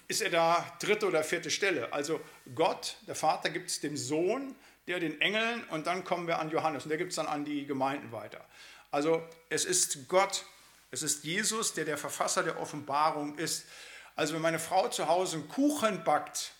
ist 0.07 0.21
er 0.21 0.29
da 0.29 0.77
dritte 0.79 1.07
oder 1.07 1.23
vierte 1.23 1.49
Stelle. 1.49 1.91
Also 1.91 2.21
Gott, 2.53 2.97
der 3.07 3.15
Vater, 3.15 3.49
gibt 3.49 3.69
es 3.71 3.79
dem 3.79 3.97
Sohn, 3.97 4.53
der 4.87 4.99
den 4.99 5.19
Engeln 5.21 5.63
und 5.69 5.87
dann 5.87 6.03
kommen 6.03 6.27
wir 6.27 6.39
an 6.39 6.51
Johannes 6.51 6.83
und 6.83 6.89
der 6.89 6.97
gibt 6.97 7.11
es 7.11 7.15
dann 7.15 7.25
an 7.25 7.45
die 7.45 7.65
Gemeinden 7.65 8.11
weiter. 8.11 8.45
Also 8.91 9.23
es 9.49 9.65
ist 9.65 10.07
Gott, 10.07 10.45
es 10.93 11.01
ist 11.01 11.23
Jesus, 11.23 11.73
der 11.73 11.85
der 11.85 11.97
Verfasser 11.97 12.43
der 12.43 12.59
Offenbarung 12.59 13.35
ist. 13.39 13.65
Also 14.15 14.35
wenn 14.35 14.43
meine 14.43 14.59
Frau 14.59 14.87
zu 14.89 15.07
Hause 15.07 15.37
einen 15.37 15.49
Kuchen 15.49 16.03
backt 16.03 16.51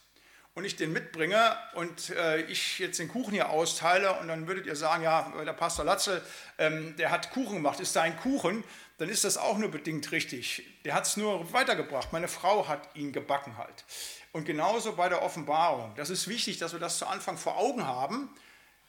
und 0.56 0.66
ich 0.66 0.76
den 0.76 0.92
mitbringe 0.92 1.56
und 1.76 2.10
äh, 2.10 2.42
ich 2.42 2.80
jetzt 2.80 2.98
den 2.98 3.10
Kuchen 3.10 3.34
hier 3.34 3.52
austeile 3.52 4.20
und 4.20 4.28
dann 4.28 4.48
würdet 4.48 4.66
ihr 4.66 4.76
sagen, 4.76 5.04
ja, 5.04 5.32
der 5.46 5.54
Pastor 5.54 5.86
Latzel, 5.86 6.20
ähm, 6.58 6.96
der 6.98 7.12
hat 7.12 7.30
Kuchen 7.32 7.58
gemacht, 7.58 7.80
ist 7.80 7.96
da 7.96 8.10
Kuchen, 8.10 8.64
dann 8.98 9.08
ist 9.08 9.24
das 9.24 9.38
auch 9.38 9.60
nur 9.60 9.70
bedingt 9.70 10.12
richtig. 10.12 10.64
Der 10.84 10.96
hat 10.96 11.06
es 11.06 11.16
nur 11.16 11.54
weitergebracht. 11.54 12.12
Meine 12.12 12.28
Frau 12.28 12.68
hat 12.68 12.96
ihn 12.96 13.12
gebacken 13.12 13.60
halt. 13.60 13.86
Und 14.32 14.46
genauso 14.46 14.94
bei 14.94 15.10
der 15.10 15.22
Offenbarung. 15.22 15.94
Das 15.96 16.10
ist 16.10 16.28
wichtig, 16.28 16.58
dass 16.58 16.74
wir 16.74 16.80
das 16.80 16.98
zu 16.98 17.06
Anfang 17.06 17.38
vor 17.38 17.56
Augen 17.58 17.86
haben. 17.86 18.30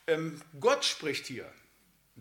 Ähm, 0.06 0.40
Gott 0.58 0.86
spricht 0.86 1.26
hier. 1.26 1.52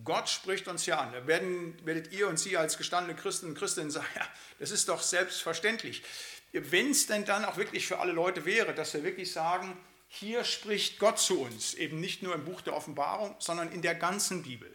Gott 0.04 0.28
spricht 0.28 0.68
uns 0.68 0.86
ja 0.86 1.00
an. 1.00 1.14
Da 1.14 1.28
werden, 1.28 1.78
werdet 1.86 2.12
ihr 2.12 2.28
und 2.28 2.40
Sie 2.40 2.58
als 2.58 2.78
gestandene 2.78 3.16
Christen 3.16 3.48
und 3.48 3.58
Christinnen 3.58 3.92
sagen, 3.92 4.08
ja, 4.16 4.28
das 4.60 4.72
ist 4.72 4.90
doch 4.90 5.02
selbstverständlich. 5.02 6.04
Wenn 6.52 6.92
es 6.92 7.08
denn 7.08 7.26
dann 7.26 7.46
auch 7.46 7.58
wirklich 7.58 7.88
für 7.88 8.00
alle 8.00 8.12
Leute 8.12 8.46
wäre, 8.46 8.74
dass 8.74 8.94
wir 8.94 9.04
wirklich 9.04 9.32
sagen, 9.32 9.78
hier 10.08 10.44
spricht 10.44 11.00
Gott 11.00 11.20
zu 11.20 11.42
uns, 11.42 11.74
eben 11.74 12.00
nicht 12.00 12.22
nur 12.22 12.36
im 12.36 12.46
Buch 12.46 12.62
der 12.62 12.76
Offenbarung, 12.76 13.36
sondern 13.40 13.72
in 13.72 13.82
der 13.82 13.96
ganzen 13.96 14.44
Bibel. 14.44 14.72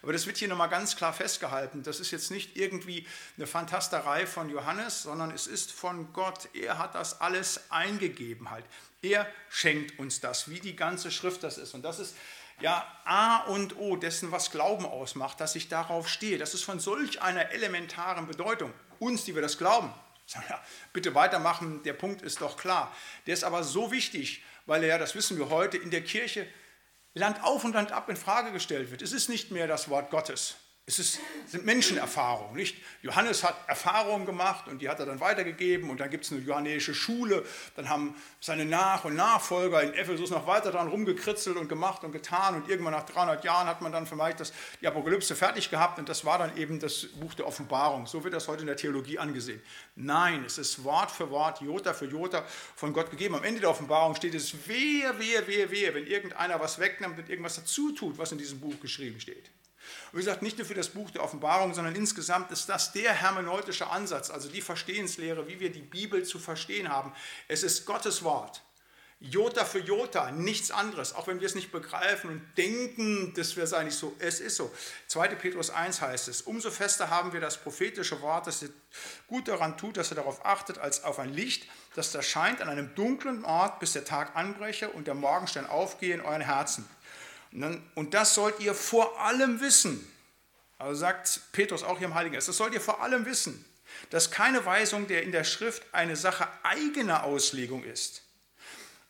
Aber 0.00 0.12
das 0.12 0.26
wird 0.26 0.38
hier 0.38 0.48
nochmal 0.48 0.70
ganz 0.70 0.96
klar 0.96 1.12
festgehalten. 1.12 1.82
Das 1.82 2.00
ist 2.00 2.10
jetzt 2.10 2.30
nicht 2.30 2.56
irgendwie 2.56 3.06
eine 3.36 3.46
Fantasterei 3.46 4.26
von 4.26 4.48
Johannes, 4.48 5.02
sondern 5.02 5.30
es 5.30 5.46
ist 5.46 5.72
von 5.72 6.12
Gott. 6.12 6.48
Er 6.54 6.78
hat 6.78 6.94
das 6.94 7.20
alles 7.20 7.70
eingegeben 7.70 8.50
halt. 8.50 8.64
Er 9.02 9.26
schenkt 9.50 9.98
uns 9.98 10.20
das, 10.20 10.48
wie 10.48 10.60
die 10.60 10.76
ganze 10.76 11.10
Schrift 11.10 11.42
das 11.42 11.58
ist. 11.58 11.74
Und 11.74 11.82
das 11.82 11.98
ist 11.98 12.14
ja 12.60 12.86
A 13.04 13.38
und 13.44 13.76
O 13.78 13.96
dessen, 13.96 14.32
was 14.32 14.50
Glauben 14.50 14.86
ausmacht, 14.86 15.40
dass 15.40 15.56
ich 15.56 15.68
darauf 15.68 16.08
stehe. 16.08 16.38
Das 16.38 16.54
ist 16.54 16.64
von 16.64 16.80
solch 16.80 17.20
einer 17.22 17.50
elementaren 17.50 18.26
Bedeutung. 18.26 18.72
Uns, 18.98 19.24
die 19.24 19.34
wir 19.34 19.42
das 19.42 19.58
glauben, 19.58 19.92
sagen 20.26 20.46
ja, 20.48 20.60
bitte 20.92 21.14
weitermachen, 21.14 21.82
der 21.82 21.92
Punkt 21.92 22.22
ist 22.22 22.40
doch 22.40 22.56
klar. 22.56 22.94
Der 23.26 23.34
ist 23.34 23.44
aber 23.44 23.62
so 23.62 23.90
wichtig, 23.90 24.42
weil 24.66 24.84
er, 24.84 24.98
das 24.98 25.14
wissen 25.14 25.38
wir 25.38 25.50
heute, 25.50 25.76
in 25.76 25.90
der 25.90 26.02
Kirche 26.02 26.46
Land 27.14 27.42
auf 27.44 27.64
und 27.64 27.74
Land 27.74 27.92
ab 27.92 28.08
in 28.08 28.16
Frage 28.16 28.50
gestellt 28.50 28.90
wird. 28.90 29.02
Es 29.02 29.12
ist 29.12 29.28
nicht 29.28 29.50
mehr 29.50 29.68
das 29.68 29.88
Wort 29.88 30.10
Gottes. 30.10 30.56
Es 30.86 30.98
ist, 30.98 31.18
sind 31.46 31.64
Menschenerfahrungen, 31.64 32.56
nicht? 32.56 32.76
Johannes 33.00 33.42
hat 33.42 33.56
Erfahrungen 33.68 34.26
gemacht 34.26 34.68
und 34.68 34.82
die 34.82 34.90
hat 34.90 35.00
er 35.00 35.06
dann 35.06 35.18
weitergegeben 35.18 35.88
und 35.88 35.98
dann 35.98 36.10
gibt 36.10 36.26
es 36.26 36.32
eine 36.32 36.42
johannäische 36.42 36.92
Schule. 36.92 37.42
Dann 37.74 37.88
haben 37.88 38.14
seine 38.38 38.66
Nach- 38.66 39.02
und 39.06 39.14
Nachfolger 39.14 39.82
in 39.82 39.94
Ephesus 39.94 40.28
noch 40.28 40.46
weiter 40.46 40.72
daran 40.72 40.88
rumgekritzelt 40.88 41.56
und 41.56 41.70
gemacht 41.70 42.04
und 42.04 42.12
getan 42.12 42.56
und 42.56 42.68
irgendwann 42.68 42.92
nach 42.92 43.06
300 43.06 43.42
Jahren 43.44 43.66
hat 43.66 43.80
man 43.80 43.92
dann 43.92 44.06
vielleicht 44.06 44.40
das, 44.40 44.52
die 44.82 44.86
Apokalypse 44.86 45.34
fertig 45.34 45.70
gehabt 45.70 45.98
und 45.98 46.10
das 46.10 46.26
war 46.26 46.36
dann 46.36 46.54
eben 46.58 46.78
das 46.80 47.06
Buch 47.18 47.32
der 47.32 47.46
Offenbarung. 47.46 48.06
So 48.06 48.22
wird 48.22 48.34
das 48.34 48.46
heute 48.46 48.60
in 48.60 48.66
der 48.66 48.76
Theologie 48.76 49.18
angesehen. 49.18 49.62
Nein, 49.96 50.44
es 50.44 50.58
ist 50.58 50.84
Wort 50.84 51.10
für 51.10 51.30
Wort, 51.30 51.62
Jota 51.62 51.94
für 51.94 52.04
Jota 52.04 52.44
von 52.76 52.92
Gott 52.92 53.10
gegeben. 53.10 53.36
Am 53.36 53.44
Ende 53.44 53.60
der 53.60 53.70
Offenbarung 53.70 54.16
steht 54.16 54.34
es, 54.34 54.68
wehe, 54.68 55.18
wehe, 55.18 55.46
wehe, 55.46 55.70
wehe, 55.70 55.94
wenn 55.94 56.06
irgendeiner 56.06 56.60
was 56.60 56.78
wegnimmt 56.78 57.18
und 57.18 57.30
irgendwas 57.30 57.56
dazu 57.56 57.92
tut, 57.92 58.18
was 58.18 58.32
in 58.32 58.38
diesem 58.38 58.60
Buch 58.60 58.78
geschrieben 58.80 59.18
steht. 59.18 59.53
Wie 60.14 60.18
gesagt, 60.18 60.42
nicht 60.42 60.58
nur 60.58 60.66
für 60.66 60.74
das 60.74 60.90
Buch 60.90 61.10
der 61.10 61.24
Offenbarung, 61.24 61.74
sondern 61.74 61.96
insgesamt 61.96 62.52
ist 62.52 62.68
das 62.68 62.92
der 62.92 63.12
hermeneutische 63.12 63.88
Ansatz, 63.88 64.30
also 64.30 64.48
die 64.48 64.60
Verstehenslehre, 64.60 65.48
wie 65.48 65.58
wir 65.58 65.72
die 65.72 65.82
Bibel 65.82 66.22
zu 66.22 66.38
verstehen 66.38 66.88
haben. 66.88 67.12
Es 67.48 67.64
ist 67.64 67.84
Gottes 67.84 68.22
Wort. 68.22 68.62
Jota 69.18 69.64
für 69.64 69.80
Jota, 69.80 70.30
nichts 70.30 70.70
anderes, 70.70 71.14
auch 71.14 71.26
wenn 71.26 71.40
wir 71.40 71.46
es 71.46 71.56
nicht 71.56 71.72
begreifen 71.72 72.30
und 72.30 72.42
denken, 72.56 73.32
das 73.34 73.56
wäre 73.56 73.76
eigentlich 73.76 73.96
so, 73.96 74.14
es 74.20 74.38
ist 74.38 74.54
so. 74.54 74.72
2. 75.08 75.28
Petrus 75.34 75.70
1 75.70 76.00
heißt 76.00 76.28
es, 76.28 76.42
umso 76.42 76.70
fester 76.70 77.10
haben 77.10 77.32
wir 77.32 77.40
das 77.40 77.56
prophetische 77.56 78.20
Wort, 78.20 78.46
das 78.46 78.64
gut 79.26 79.48
daran 79.48 79.76
tut, 79.76 79.96
dass 79.96 80.12
ihr 80.12 80.16
darauf 80.16 80.46
achtet, 80.46 80.78
als 80.78 81.02
auf 81.02 81.18
ein 81.18 81.32
Licht, 81.32 81.66
das 81.96 82.12
da 82.12 82.22
scheint 82.22 82.60
an 82.60 82.68
einem 82.68 82.94
dunklen 82.94 83.44
Ort, 83.44 83.80
bis 83.80 83.94
der 83.94 84.04
Tag 84.04 84.36
anbreche 84.36 84.90
und 84.90 85.08
der 85.08 85.14
Morgenstern 85.14 85.66
aufgehe 85.66 86.14
in 86.14 86.20
euren 86.20 86.42
Herzen. 86.42 86.88
Und 87.54 88.14
das 88.14 88.34
sollt 88.34 88.58
ihr 88.60 88.74
vor 88.74 89.20
allem 89.20 89.60
wissen. 89.60 90.10
Also 90.78 91.00
sagt 91.00 91.40
Petrus 91.52 91.84
auch 91.84 91.98
hier 91.98 92.08
im 92.08 92.14
Heiligen 92.14 92.34
Geist, 92.34 92.48
das 92.48 92.56
sollt 92.56 92.74
ihr 92.74 92.80
vor 92.80 93.00
allem 93.00 93.26
wissen, 93.26 93.64
dass 94.10 94.30
keine 94.30 94.66
Weisung 94.66 95.06
der 95.06 95.22
in 95.22 95.32
der 95.32 95.44
Schrift 95.44 95.82
eine 95.92 96.16
Sache 96.16 96.48
eigener 96.64 97.24
Auslegung 97.24 97.84
ist. 97.84 98.22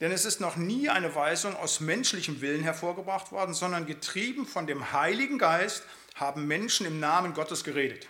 Denn 0.01 0.12
es 0.12 0.24
ist 0.26 0.40
noch 0.40 0.57
nie 0.57 0.90
eine 0.90 1.14
Weisung 1.14 1.57
aus 1.57 1.80
menschlichem 1.80 2.40
Willen 2.42 2.62
hervorgebracht 2.62 3.32
worden, 3.32 3.55
sondern 3.55 3.86
getrieben 3.86 4.47
von 4.47 4.66
dem 4.66 4.92
Heiligen 4.92 5.38
Geist 5.38 5.84
haben 6.14 6.47
Menschen 6.47 6.86
im 6.86 7.01
Namen 7.01 7.32
Gottes 7.32 7.64
geredet. 7.64 8.07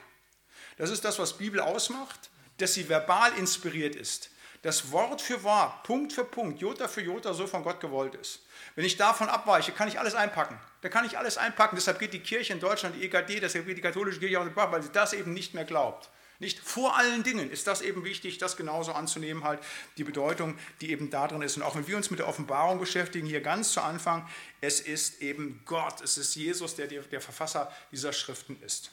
Das 0.77 0.91
ist 0.91 1.05
das, 1.05 1.19
was 1.19 1.39
Bibel 1.39 1.61
ausmacht, 1.61 2.31
dass 2.59 2.75
sie 2.75 2.89
verbal 2.89 3.33
inspiriert 3.39 3.95
ist, 3.95 4.31
dass 4.63 4.91
Wort 4.91 5.23
für 5.23 5.43
Wort, 5.45 5.85
Punkt 5.85 6.13
für 6.13 6.25
Punkt, 6.25 6.61
Jota 6.61 6.89
für 6.89 7.03
Jota 7.03 7.35
so 7.35 7.47
von 7.47 7.63
Gott 7.63 7.81
gewollt 7.81 8.15
ist. 8.17 8.41
Wenn 8.75 8.85
ich 8.85 8.97
davon 8.97 9.29
abweiche, 9.29 9.73
kann 9.73 9.89
ich 9.89 9.99
alles 10.01 10.15
einpacken. 10.15 10.59
Da 10.81 10.89
kann 10.89 11.05
ich 11.05 11.17
alles 11.17 11.39
einpacken. 11.39 11.77
Deshalb 11.77 11.99
geht 11.99 12.13
die 12.13 12.21
Kirche 12.21 12.53
in 12.53 12.61
Deutschland, 12.61 12.97
die 12.97 13.05
EKD, 13.05 13.41
deshalb 13.41 13.67
geht 13.67 13.77
die 13.77 13.83
katholische 13.83 14.19
Kirche 14.19 14.41
auch 14.41 14.49
Bach, 14.49 14.73
weil 14.73 14.83
sie 14.83 14.93
das 14.93 15.13
eben 15.13 15.33
nicht 15.33 15.55
mehr 15.55 15.65
glaubt. 15.65 16.11
Nicht 16.41 16.59
vor 16.59 16.97
allen 16.97 17.23
Dingen 17.23 17.51
ist 17.51 17.69
das 17.69 17.81
eben 17.81 18.05
wichtig, 18.05 18.39
das 18.39 18.57
genauso 18.57 18.93
anzunehmen, 18.93 19.45
halt 19.45 19.61
die 19.97 20.05
Bedeutung, 20.05 20.59
die 20.81 20.91
eben 20.91 21.09
da 21.09 21.29
drin 21.29 21.43
ist. 21.43 21.57
Und 21.57 21.63
auch 21.63 21.77
wenn 21.77 21.87
wir 21.87 21.97
uns 21.97 22.11
mit 22.11 22.19
der 22.19 22.27
Offenbarung 22.27 22.81
beschäftigen, 22.81 23.27
hier 23.27 23.41
ganz 23.41 23.73
zu 23.73 23.81
Anfang, 23.81 24.29
es 24.61 24.81
ist 24.81 25.23
eben 25.23 25.63
Gott, 25.65 26.01
es 26.01 26.19
ist 26.19 26.35
Jesus, 26.35 26.75
der 26.75 26.89
der 26.89 27.21
Verfasser 27.21 27.73
dieser 27.93 28.13
Schriften 28.13 28.61
ist. 28.63 28.91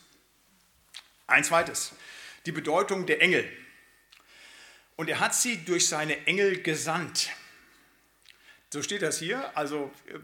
Ein 1.25 1.43
zweites, 1.43 1.93
die 2.45 2.51
Bedeutung 2.51 3.07
der 3.07 3.21
Engel. 3.21 3.51
Und 4.95 5.09
er 5.09 5.19
hat 5.19 5.33
sie 5.33 5.65
durch 5.65 5.87
seine 5.87 6.27
Engel 6.27 6.61
gesandt. 6.61 7.31
So 8.71 8.81
steht 8.81 9.01
das 9.01 9.19
hier. 9.19 9.55
Also 9.57 9.91
äh, 10.07 10.19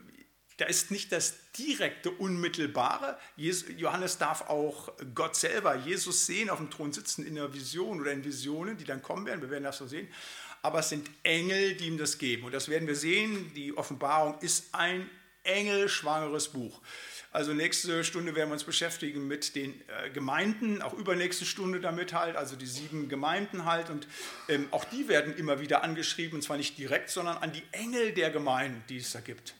da 0.58 0.66
ist 0.66 0.90
nicht 0.90 1.12
das 1.12 1.36
direkte, 1.58 2.10
unmittelbare. 2.10 3.18
Johannes 3.36 4.18
darf 4.18 4.50
auch 4.50 4.92
Gott 5.14 5.36
selber, 5.36 5.76
Jesus 5.76 6.26
sehen, 6.26 6.50
auf 6.50 6.58
dem 6.58 6.72
Thron 6.72 6.92
sitzen 6.92 7.26
in 7.26 7.38
einer 7.38 7.54
Vision 7.54 8.02
oder 8.02 8.12
in 8.12 8.24
Visionen, 8.24 8.76
die 8.76 8.84
dann 8.84 9.04
kommen 9.04 9.28
werden. 9.28 9.42
Wir 9.42 9.52
werden 9.52 9.66
das 9.66 9.78
so 9.78 9.86
sehen. 9.86 10.08
Aber 10.64 10.80
es 10.80 10.90
sind 10.90 11.10
Engel, 11.22 11.76
die 11.76 11.86
ihm 11.86 12.00
das 12.00 12.18
geben. 12.18 12.46
Und 12.46 12.54
das 12.54 12.70
werden 12.70 12.88
wir 12.88 12.96
sehen. 12.96 13.52
Die 13.54 13.78
Offenbarung 13.78 14.40
ist 14.40 14.74
ein 14.74 15.08
engelschwangeres 15.44 16.50
Buch. 16.50 16.82
Also 17.38 17.54
nächste 17.54 18.04
Stunde 18.04 18.34
werden 18.34 18.50
wir 18.50 18.54
uns 18.54 18.64
beschäftigen 18.64 19.28
mit 19.28 19.54
den 19.54 19.80
äh, 19.90 20.10
Gemeinden, 20.10 20.82
auch 20.82 20.94
übernächste 20.94 21.46
Stunde 21.46 21.80
damit 21.80 22.12
halt, 22.12 22.36
also 22.36 22.56
die 22.56 22.66
sieben 22.66 23.10
Gemeinden 23.10 23.64
halt. 23.64 23.92
Und 23.92 24.08
ähm, 24.50 24.68
auch 24.72 24.84
die 24.86 25.08
werden 25.08 25.38
immer 25.38 25.60
wieder 25.60 25.84
angeschrieben, 25.84 26.38
und 26.38 26.42
zwar 26.42 26.58
nicht 26.58 26.80
direkt, 26.80 27.12
sondern 27.12 27.38
an 27.38 27.52
die 27.52 27.62
Engel 27.74 28.12
der 28.12 28.32
Gemeinden, 28.32 28.84
die 28.90 28.98
es 28.98 29.12
da 29.12 29.20
gibt. 29.20 29.54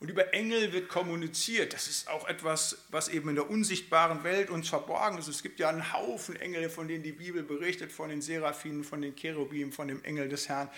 Und 0.00 0.10
über 0.10 0.34
Engel 0.34 0.72
wird 0.72 0.88
kommuniziert. 0.88 1.74
Das 1.74 1.86
ist 1.86 2.10
auch 2.10 2.26
etwas, 2.26 2.78
was 2.90 3.06
eben 3.06 3.28
in 3.28 3.36
der 3.36 3.48
unsichtbaren 3.48 4.24
Welt 4.24 4.50
uns 4.50 4.68
verborgen 4.68 5.16
ist. 5.16 5.28
Es 5.28 5.44
gibt 5.44 5.60
ja 5.60 5.68
einen 5.68 5.92
Haufen 5.92 6.34
Engel, 6.34 6.68
von 6.70 6.88
denen 6.88 7.04
die 7.04 7.12
Bibel 7.12 7.44
berichtet, 7.44 7.92
von 7.92 8.08
den 8.08 8.20
Seraphinen, 8.20 8.82
von 8.82 9.00
den 9.00 9.14
Cherubim, 9.14 9.70
von 9.70 9.86
dem 9.86 10.02
Engel 10.02 10.28
des 10.28 10.48
Herrn, 10.48 10.68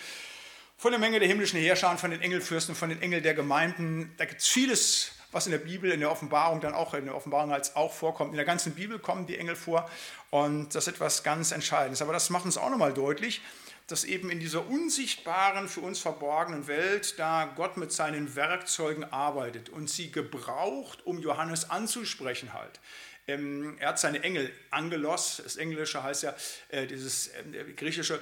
von 0.77 0.91
der 0.91 0.99
Menge 0.99 1.17
der 1.17 1.27
himmlischen 1.27 1.59
Herrscher, 1.59 1.97
von 1.97 2.11
den 2.11 2.21
Engelfürsten, 2.21 2.75
von 2.75 2.89
den 2.89 3.01
Engeln 3.01 3.23
der 3.23 3.33
Gemeinden. 3.33 4.13
Da 4.17 4.25
gibt 4.25 4.41
es 4.41 4.47
vieles, 4.47 5.15
was 5.35 5.47
in 5.47 5.51
der 5.51 5.59
Bibel, 5.59 5.91
in 5.91 5.99
der 5.99 6.09
Offenbarung 6.09 6.61
dann 6.61 6.73
auch, 6.73 6.93
in 6.93 7.05
der 7.05 7.15
Offenbarung 7.15 7.51
als 7.51 7.75
auch 7.75 7.91
vorkommt. 7.91 8.31
In 8.31 8.37
der 8.37 8.45
ganzen 8.45 8.73
Bibel 8.73 8.99
kommen 8.99 9.27
die 9.27 9.37
Engel 9.37 9.57
vor 9.57 9.89
und 10.29 10.73
das 10.73 10.87
ist 10.87 10.93
etwas 10.93 11.23
ganz 11.23 11.51
Entscheidendes. 11.51 12.01
Aber 12.01 12.13
das 12.13 12.29
macht 12.29 12.45
uns 12.45 12.57
auch 12.57 12.69
nochmal 12.69 12.93
deutlich, 12.93 13.41
dass 13.87 14.05
eben 14.05 14.29
in 14.29 14.39
dieser 14.39 14.65
unsichtbaren, 14.65 15.67
für 15.67 15.81
uns 15.81 15.99
verborgenen 15.99 16.67
Welt, 16.67 17.19
da 17.19 17.51
Gott 17.53 17.75
mit 17.75 17.91
seinen 17.91 18.37
Werkzeugen 18.37 19.03
arbeitet 19.03 19.67
und 19.67 19.89
sie 19.89 20.09
gebraucht, 20.09 21.05
um 21.05 21.19
Johannes 21.19 21.69
anzusprechen 21.69 22.53
halt. 22.53 22.79
Ähm, 23.27 23.75
er 23.79 23.89
hat 23.89 23.99
seine 23.99 24.23
Engel, 24.23 24.49
Angelos, 24.71 25.41
das 25.43 25.57
Englische 25.57 26.01
heißt 26.01 26.23
ja, 26.23 26.33
äh, 26.69 26.87
dieses 26.87 27.27
äh, 27.27 27.73
griechische 27.75 28.21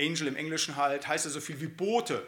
Angel 0.00 0.28
im 0.28 0.36
Englischen 0.36 0.76
halt, 0.76 1.06
heißt 1.06 1.26
ja 1.26 1.30
so 1.30 1.42
viel 1.42 1.60
wie 1.60 1.66
Bote. 1.66 2.26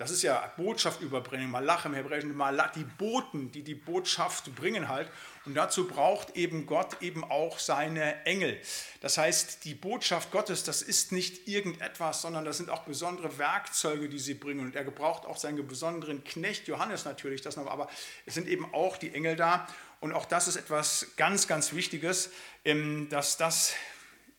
Das 0.00 0.10
ist 0.10 0.22
ja 0.22 0.50
Botschaft 0.56 1.02
überbringen, 1.02 1.50
Malach 1.50 1.84
im 1.84 1.92
Hebräischen, 1.92 2.34
Malach, 2.34 2.72
die 2.72 2.84
Boten, 2.84 3.52
die 3.52 3.60
die 3.60 3.74
Botschaft 3.74 4.54
bringen 4.54 4.88
halt. 4.88 5.10
Und 5.44 5.54
dazu 5.54 5.86
braucht 5.86 6.36
eben 6.36 6.64
Gott 6.64 7.02
eben 7.02 7.22
auch 7.22 7.58
seine 7.58 8.24
Engel. 8.24 8.58
Das 9.02 9.18
heißt, 9.18 9.62
die 9.66 9.74
Botschaft 9.74 10.30
Gottes, 10.30 10.64
das 10.64 10.80
ist 10.80 11.12
nicht 11.12 11.46
irgendetwas, 11.46 12.22
sondern 12.22 12.46
das 12.46 12.56
sind 12.56 12.70
auch 12.70 12.84
besondere 12.84 13.36
Werkzeuge, 13.36 14.08
die 14.08 14.18
sie 14.18 14.32
bringen. 14.32 14.60
Und 14.60 14.74
er 14.74 14.84
gebraucht 14.84 15.26
auch 15.26 15.36
seinen 15.36 15.68
besonderen 15.68 16.24
Knecht 16.24 16.66
Johannes 16.66 17.04
natürlich, 17.04 17.42
das 17.42 17.58
noch, 17.58 17.70
aber 17.70 17.90
es 18.24 18.32
sind 18.32 18.48
eben 18.48 18.72
auch 18.72 18.96
die 18.96 19.12
Engel 19.12 19.36
da. 19.36 19.66
Und 20.00 20.14
auch 20.14 20.24
das 20.24 20.48
ist 20.48 20.56
etwas 20.56 21.08
ganz, 21.18 21.46
ganz 21.46 21.74
Wichtiges, 21.74 22.30
ähm, 22.64 23.10
dass 23.10 23.36
das 23.36 23.74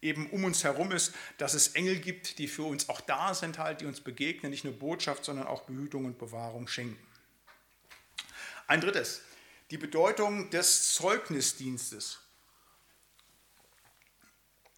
eben 0.01 0.29
um 0.31 0.43
uns 0.43 0.63
herum 0.63 0.91
ist, 0.91 1.13
dass 1.37 1.53
es 1.53 1.69
Engel 1.69 1.99
gibt, 1.99 2.39
die 2.39 2.47
für 2.47 2.63
uns 2.63 2.89
auch 2.89 3.01
da 3.01 3.33
sind, 3.33 3.59
halt, 3.59 3.81
die 3.81 3.85
uns 3.85 4.01
begegnen, 4.01 4.51
nicht 4.51 4.63
nur 4.63 4.73
Botschaft, 4.73 5.23
sondern 5.23 5.47
auch 5.47 5.63
Behütung 5.63 6.05
und 6.05 6.17
Bewahrung 6.17 6.67
schenken. 6.67 6.99
Ein 8.67 8.81
drittes, 8.81 9.21
die 9.69 9.77
Bedeutung 9.77 10.49
des 10.49 10.93
Zeugnisdienstes. 10.93 12.19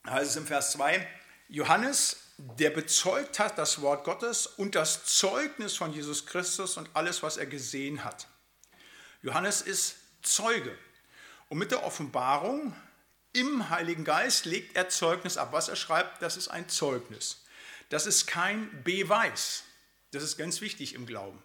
Da 0.03 0.11
heißt 0.11 0.32
es 0.32 0.36
im 0.36 0.47
Vers 0.47 0.74
2, 0.74 1.07
Johannes, 1.47 2.17
der 2.38 2.71
bezeugt 2.71 3.39
hat 3.39 3.57
das 3.57 3.82
Wort 3.82 4.03
Gottes 4.03 4.47
und 4.47 4.76
das 4.76 5.05
Zeugnis 5.05 5.78
von 5.78 5.93
Jesus 5.93 6.26
Christus 6.26 6.78
und 6.78 6.89
alles, 6.93 7.24
was 7.24 7.38
er 7.38 7.45
gesehen 7.45 8.03
hat. 8.03 8.28
Johannes 9.21 9.61
ist 9.61 9.95
Zeuge. 10.21 10.78
Und 11.49 11.59
mit 11.59 11.71
der 11.71 11.84
Offenbarung 11.84 12.76
im 13.34 13.69
Heiligen 13.69 14.03
Geist 14.03 14.45
legt 14.45 14.77
er 14.77 14.89
Zeugnis 14.89 15.38
ab. 15.38 15.49
Was 15.51 15.67
er 15.67 15.75
schreibt, 15.75 16.21
das 16.21 16.38
ist 16.38 16.47
ein 16.47 16.69
Zeugnis. 16.69 17.43
Das 17.89 18.05
ist 18.05 18.27
kein 18.27 18.84
Beweis. 18.84 19.63
Das 20.11 20.23
ist 20.23 20.38
ganz 20.38 20.61
wichtig 20.61 20.93
im 20.93 21.05
Glauben. 21.05 21.41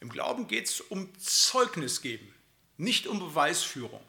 Im 0.00 0.08
Glauben 0.08 0.46
geht 0.46 0.66
es 0.66 0.80
um 0.80 1.08
Zeugnis 1.18 2.00
geben, 2.00 2.32
nicht 2.76 3.06
um 3.06 3.18
Beweisführung. 3.18 4.02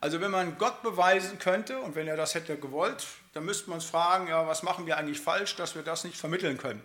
Also 0.00 0.20
wenn 0.20 0.32
man 0.32 0.58
Gott 0.58 0.82
beweisen 0.82 1.38
könnte 1.38 1.80
und 1.80 1.94
wenn 1.94 2.08
er 2.08 2.16
das 2.16 2.34
hätte 2.34 2.56
gewollt, 2.56 3.06
dann 3.34 3.44
müsste 3.44 3.70
man 3.70 3.76
uns 3.76 3.84
fragen, 3.84 4.26
ja, 4.26 4.46
was 4.48 4.64
machen 4.64 4.86
wir 4.86 4.96
eigentlich 4.96 5.20
falsch, 5.20 5.54
dass 5.54 5.76
wir 5.76 5.82
das 5.82 6.02
nicht 6.02 6.16
vermitteln 6.16 6.58
können. 6.58 6.82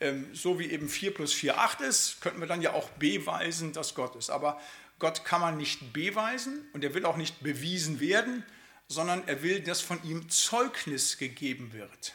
Ähm, 0.00 0.34
so 0.34 0.58
wie 0.58 0.70
eben 0.70 0.88
4 0.88 1.14
plus 1.14 1.32
4 1.32 1.58
8 1.58 1.80
ist, 1.82 2.20
könnten 2.20 2.40
wir 2.40 2.48
dann 2.48 2.62
ja 2.62 2.72
auch 2.72 2.90
beweisen, 2.90 3.72
dass 3.72 3.94
Gott 3.94 4.16
ist. 4.16 4.30
Aber 4.30 4.60
Gott 4.98 5.24
kann 5.24 5.40
man 5.40 5.56
nicht 5.56 5.92
beweisen 5.92 6.68
und 6.72 6.82
er 6.82 6.94
will 6.94 7.04
auch 7.04 7.16
nicht 7.16 7.40
bewiesen 7.40 8.00
werden, 8.00 8.44
sondern 8.88 9.26
er 9.26 9.42
will, 9.42 9.60
dass 9.60 9.80
von 9.80 10.02
ihm 10.04 10.28
Zeugnis 10.28 11.18
gegeben 11.18 11.72
wird. 11.72 12.14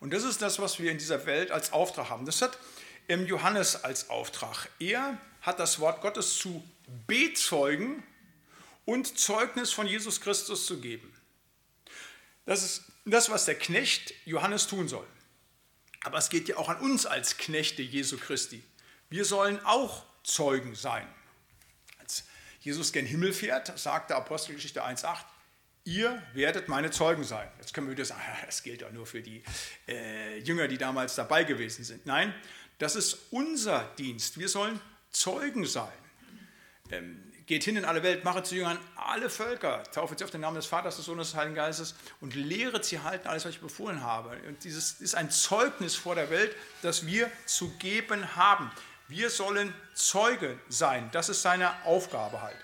Und 0.00 0.12
das 0.12 0.22
ist 0.22 0.42
das, 0.42 0.58
was 0.58 0.78
wir 0.78 0.90
in 0.90 0.98
dieser 0.98 1.26
Welt 1.26 1.50
als 1.50 1.72
Auftrag 1.72 2.10
haben. 2.10 2.26
Das 2.26 2.42
hat 2.42 2.58
Johannes 3.08 3.84
als 3.84 4.10
Auftrag. 4.10 4.68
Er 4.78 5.18
hat 5.40 5.58
das 5.58 5.80
Wort 5.80 6.00
Gottes 6.00 6.36
zu 6.36 6.62
bezeugen 7.06 8.02
und 8.84 9.18
Zeugnis 9.18 9.72
von 9.72 9.86
Jesus 9.86 10.20
Christus 10.20 10.66
zu 10.66 10.80
geben. 10.80 11.12
Das 12.46 12.62
ist 12.62 12.84
das, 13.04 13.30
was 13.30 13.46
der 13.46 13.54
Knecht 13.54 14.14
Johannes 14.26 14.66
tun 14.66 14.88
soll. 14.88 15.06
Aber 16.02 16.18
es 16.18 16.28
geht 16.28 16.48
ja 16.48 16.58
auch 16.58 16.68
an 16.68 16.80
uns 16.80 17.06
als 17.06 17.38
Knechte 17.38 17.82
Jesu 17.82 18.18
Christi. 18.18 18.62
Wir 19.08 19.24
sollen 19.24 19.64
auch 19.64 20.04
Zeugen 20.22 20.74
sein. 20.74 21.06
Als 21.98 22.24
Jesus 22.60 22.92
gen 22.92 23.06
Himmel 23.06 23.32
fährt, 23.32 23.78
sagte 23.78 24.14
Apostelgeschichte 24.14 24.84
1,8, 24.84 25.16
ihr 25.84 26.22
werdet 26.32 26.68
meine 26.68 26.90
Zeugen 26.90 27.24
sein. 27.24 27.48
Jetzt 27.58 27.74
können 27.74 27.86
wir 27.86 27.92
wieder 27.92 28.04
sagen, 28.04 28.22
das 28.46 28.62
gilt 28.62 28.82
doch 28.82 28.92
nur 28.92 29.06
für 29.06 29.22
die 29.22 29.42
äh, 29.88 30.38
Jünger, 30.38 30.68
die 30.68 30.78
damals 30.78 31.14
dabei 31.14 31.44
gewesen 31.44 31.84
sind. 31.84 32.06
Nein, 32.06 32.34
das 32.78 32.96
ist 32.96 33.18
unser 33.30 33.92
Dienst. 33.98 34.38
Wir 34.38 34.48
sollen 34.48 34.80
Zeugen 35.10 35.64
sein. 35.66 35.92
Ähm, 36.90 37.32
geht 37.46 37.64
hin 37.64 37.76
in 37.76 37.84
alle 37.84 38.02
Welt, 38.02 38.24
mache 38.24 38.42
zu 38.42 38.54
Jüngern 38.54 38.78
alle 38.96 39.28
Völker, 39.28 39.82
taufe 39.84 40.14
sie 40.16 40.24
auf 40.24 40.30
den 40.30 40.40
Namen 40.40 40.56
des 40.56 40.66
Vaters, 40.66 40.96
des 40.96 41.04
Sohnes, 41.04 41.28
des 41.30 41.36
Heiligen 41.36 41.54
Geistes 41.54 41.94
und 42.20 42.34
lehre 42.34 42.82
sie 42.82 43.00
halten 43.00 43.28
alles, 43.28 43.44
was 43.44 43.52
ich 43.52 43.60
befohlen 43.60 44.02
habe. 44.02 44.36
Und 44.48 44.64
dieses 44.64 45.00
ist 45.00 45.14
ein 45.14 45.30
Zeugnis 45.30 45.94
vor 45.94 46.14
der 46.14 46.30
Welt, 46.30 46.54
das 46.82 47.06
wir 47.06 47.30
zu 47.44 47.70
geben 47.78 48.36
haben. 48.36 48.70
Wir 49.08 49.28
sollen 49.28 49.74
Zeuge 49.92 50.58
sein. 50.68 51.10
Das 51.12 51.28
ist 51.28 51.42
seine 51.42 51.84
Aufgabe 51.84 52.40
halt. 52.40 52.56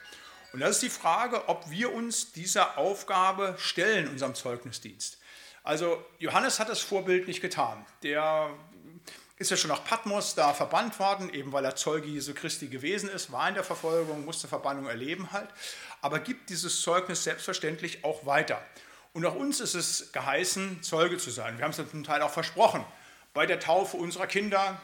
Und 0.53 0.61
das 0.61 0.70
ist 0.70 0.82
die 0.82 0.90
Frage, 0.90 1.48
ob 1.48 1.70
wir 1.70 1.92
uns 1.92 2.32
dieser 2.32 2.78
Aufgabe 2.78 3.55
stellen 3.59 4.09
unserem 4.09 4.34
Zeugnisdienst. 4.34 5.18
Also 5.62 6.05
Johannes 6.18 6.59
hat 6.59 6.68
das 6.68 6.80
vorbildlich 6.80 7.40
getan. 7.40 7.84
Der 8.03 8.51
ist 9.36 9.51
ja 9.51 9.57
schon 9.57 9.70
nach 9.70 9.84
Patmos 9.84 10.34
da 10.34 10.53
verbannt 10.53 10.98
worden, 10.98 11.32
eben 11.32 11.53
weil 11.53 11.64
er 11.64 11.74
Zeuge 11.74 12.07
Jesu 12.09 12.34
Christi 12.34 12.68
gewesen 12.68 13.09
ist, 13.09 13.32
war 13.32 13.48
in 13.48 13.55
der 13.55 13.64
Verfolgung, 13.64 14.24
musste 14.24 14.48
Verbannung 14.48 14.86
erleben 14.86 15.32
halt, 15.32 15.48
aber 16.03 16.18
gibt 16.18 16.51
dieses 16.51 16.82
Zeugnis 16.82 17.24
selbstverständlich 17.24 18.05
auch 18.05 18.26
weiter. 18.26 18.62
Und 19.12 19.24
auch 19.24 19.34
uns 19.34 19.61
ist 19.61 19.74
es 19.74 20.12
geheißen, 20.12 20.82
Zeuge 20.82 21.16
zu 21.16 21.30
sein. 21.30 21.57
Wir 21.57 21.64
haben 21.64 21.70
es 21.70 21.76
zum 21.90 22.05
Teil 22.05 22.22
auch 22.22 22.30
versprochen. 22.30 22.84
Bei 23.32 23.46
der 23.46 23.61
Taufe 23.61 23.96
unserer 23.96 24.26
Kinder, 24.26 24.80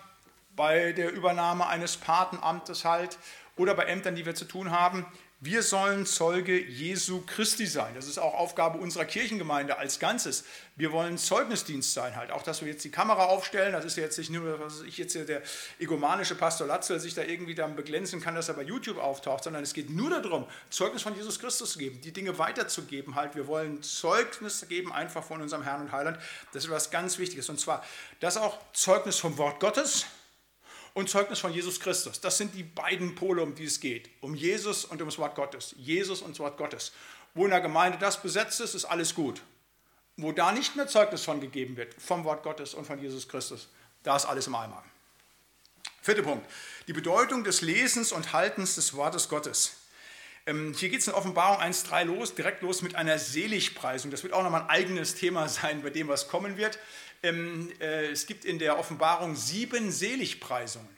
bei 0.56 0.92
der 0.92 1.12
Übernahme 1.12 1.66
eines 1.66 1.96
Patenamtes 1.96 2.84
halt 2.84 3.18
oder 3.56 3.74
bei 3.74 3.84
Ämtern, 3.84 4.16
die 4.16 4.26
wir 4.26 4.34
zu 4.34 4.46
tun 4.46 4.70
haben. 4.70 5.06
Wir 5.40 5.62
sollen 5.62 6.06
Zeuge 6.06 6.58
Jesu 6.58 7.22
Christi 7.26 7.66
sein. 7.66 7.94
Das 7.94 8.06
ist 8.06 8.16
auch 8.16 8.32
Aufgabe 8.32 8.78
unserer 8.78 9.04
Kirchengemeinde 9.04 9.76
als 9.76 9.98
Ganzes. 9.98 10.44
Wir 10.76 10.92
wollen 10.92 11.18
Zeugnisdienst 11.18 11.92
sein 11.92 12.16
halt. 12.16 12.30
Auch, 12.30 12.42
dass 12.42 12.62
wir 12.62 12.68
jetzt 12.68 12.84
die 12.86 12.90
Kamera 12.90 13.26
aufstellen, 13.26 13.74
das 13.74 13.84
ist 13.84 13.98
jetzt 13.98 14.16
nicht 14.16 14.30
nur, 14.30 14.58
was 14.58 14.80
ich 14.80 14.96
jetzt 14.96 15.12
hier, 15.12 15.26
der 15.26 15.42
egomanische 15.78 16.36
Pastor 16.36 16.66
Latzel 16.66 17.00
sich 17.00 17.12
da 17.12 17.20
irgendwie 17.20 17.54
dann 17.54 17.76
beglänzen 17.76 18.22
kann, 18.22 18.34
dass 18.34 18.48
er 18.48 18.54
bei 18.54 18.62
YouTube 18.62 18.96
auftaucht, 18.96 19.44
sondern 19.44 19.62
es 19.62 19.74
geht 19.74 19.90
nur 19.90 20.08
darum, 20.08 20.46
Zeugnis 20.70 21.02
von 21.02 21.14
Jesus 21.14 21.38
Christus 21.38 21.72
zu 21.72 21.78
geben, 21.78 22.00
die 22.00 22.12
Dinge 22.12 22.38
weiterzugeben 22.38 23.14
halt. 23.14 23.34
Wir 23.34 23.46
wollen 23.46 23.82
Zeugnis 23.82 24.66
geben 24.70 24.90
einfach 24.90 25.22
von 25.22 25.42
unserem 25.42 25.64
Herrn 25.64 25.82
und 25.82 25.92
Heiland. 25.92 26.18
Das 26.54 26.64
ist 26.64 26.70
etwas 26.70 26.90
ganz 26.90 27.18
Wichtiges. 27.18 27.50
Und 27.50 27.60
zwar, 27.60 27.84
das 28.20 28.38
auch 28.38 28.56
Zeugnis 28.72 29.18
vom 29.18 29.36
Wort 29.36 29.60
Gottes, 29.60 30.06
und 30.96 31.10
Zeugnis 31.10 31.40
von 31.40 31.52
Jesus 31.52 31.78
Christus. 31.78 32.22
Das 32.22 32.38
sind 32.38 32.54
die 32.54 32.62
beiden 32.62 33.14
Pole, 33.14 33.42
um 33.42 33.54
die 33.54 33.66
es 33.66 33.80
geht. 33.80 34.08
Um 34.22 34.34
Jesus 34.34 34.86
und 34.86 35.02
um 35.02 35.08
das 35.08 35.18
Wort 35.18 35.34
Gottes. 35.34 35.74
Jesus 35.76 36.22
und 36.22 36.30
das 36.30 36.38
Wort 36.38 36.56
Gottes. 36.56 36.92
Wo 37.34 37.44
in 37.44 37.50
der 37.50 37.60
Gemeinde 37.60 37.98
das 37.98 38.22
besetzt 38.22 38.62
ist, 38.62 38.74
ist 38.74 38.86
alles 38.86 39.14
gut. 39.14 39.42
Wo 40.16 40.32
da 40.32 40.52
nicht 40.52 40.74
mehr 40.74 40.86
Zeugnis 40.86 41.22
von 41.22 41.38
gegeben 41.38 41.76
wird, 41.76 41.92
vom 42.00 42.24
Wort 42.24 42.42
Gottes 42.42 42.72
und 42.72 42.86
von 42.86 42.98
Jesus 42.98 43.28
Christus, 43.28 43.68
da 44.04 44.16
ist 44.16 44.24
alles 44.24 44.46
im 44.46 44.54
Eimer. 44.54 44.82
Vierter 46.00 46.22
Punkt. 46.22 46.50
Die 46.88 46.94
Bedeutung 46.94 47.44
des 47.44 47.60
Lesens 47.60 48.10
und 48.10 48.32
Haltens 48.32 48.76
des 48.76 48.94
Wortes 48.94 49.28
Gottes. 49.28 49.76
Ähm, 50.46 50.72
hier 50.72 50.88
geht 50.88 51.00
es 51.00 51.08
in 51.08 51.12
Offenbarung 51.12 51.60
1.3 51.60 52.04
los, 52.04 52.34
direkt 52.34 52.62
los 52.62 52.80
mit 52.80 52.94
einer 52.94 53.18
Seligpreisung. 53.18 54.10
Das 54.10 54.22
wird 54.22 54.32
auch 54.32 54.44
nochmal 54.44 54.62
ein 54.62 54.70
eigenes 54.70 55.14
Thema 55.14 55.46
sein 55.50 55.82
bei 55.82 55.90
dem, 55.90 56.08
was 56.08 56.28
kommen 56.28 56.56
wird. 56.56 56.78
Ähm, 57.26 57.72
äh, 57.80 58.06
es 58.06 58.26
gibt 58.26 58.44
in 58.44 58.58
der 58.58 58.78
Offenbarung 58.78 59.36
sieben 59.36 59.90
Seligpreisungen. 59.90 60.95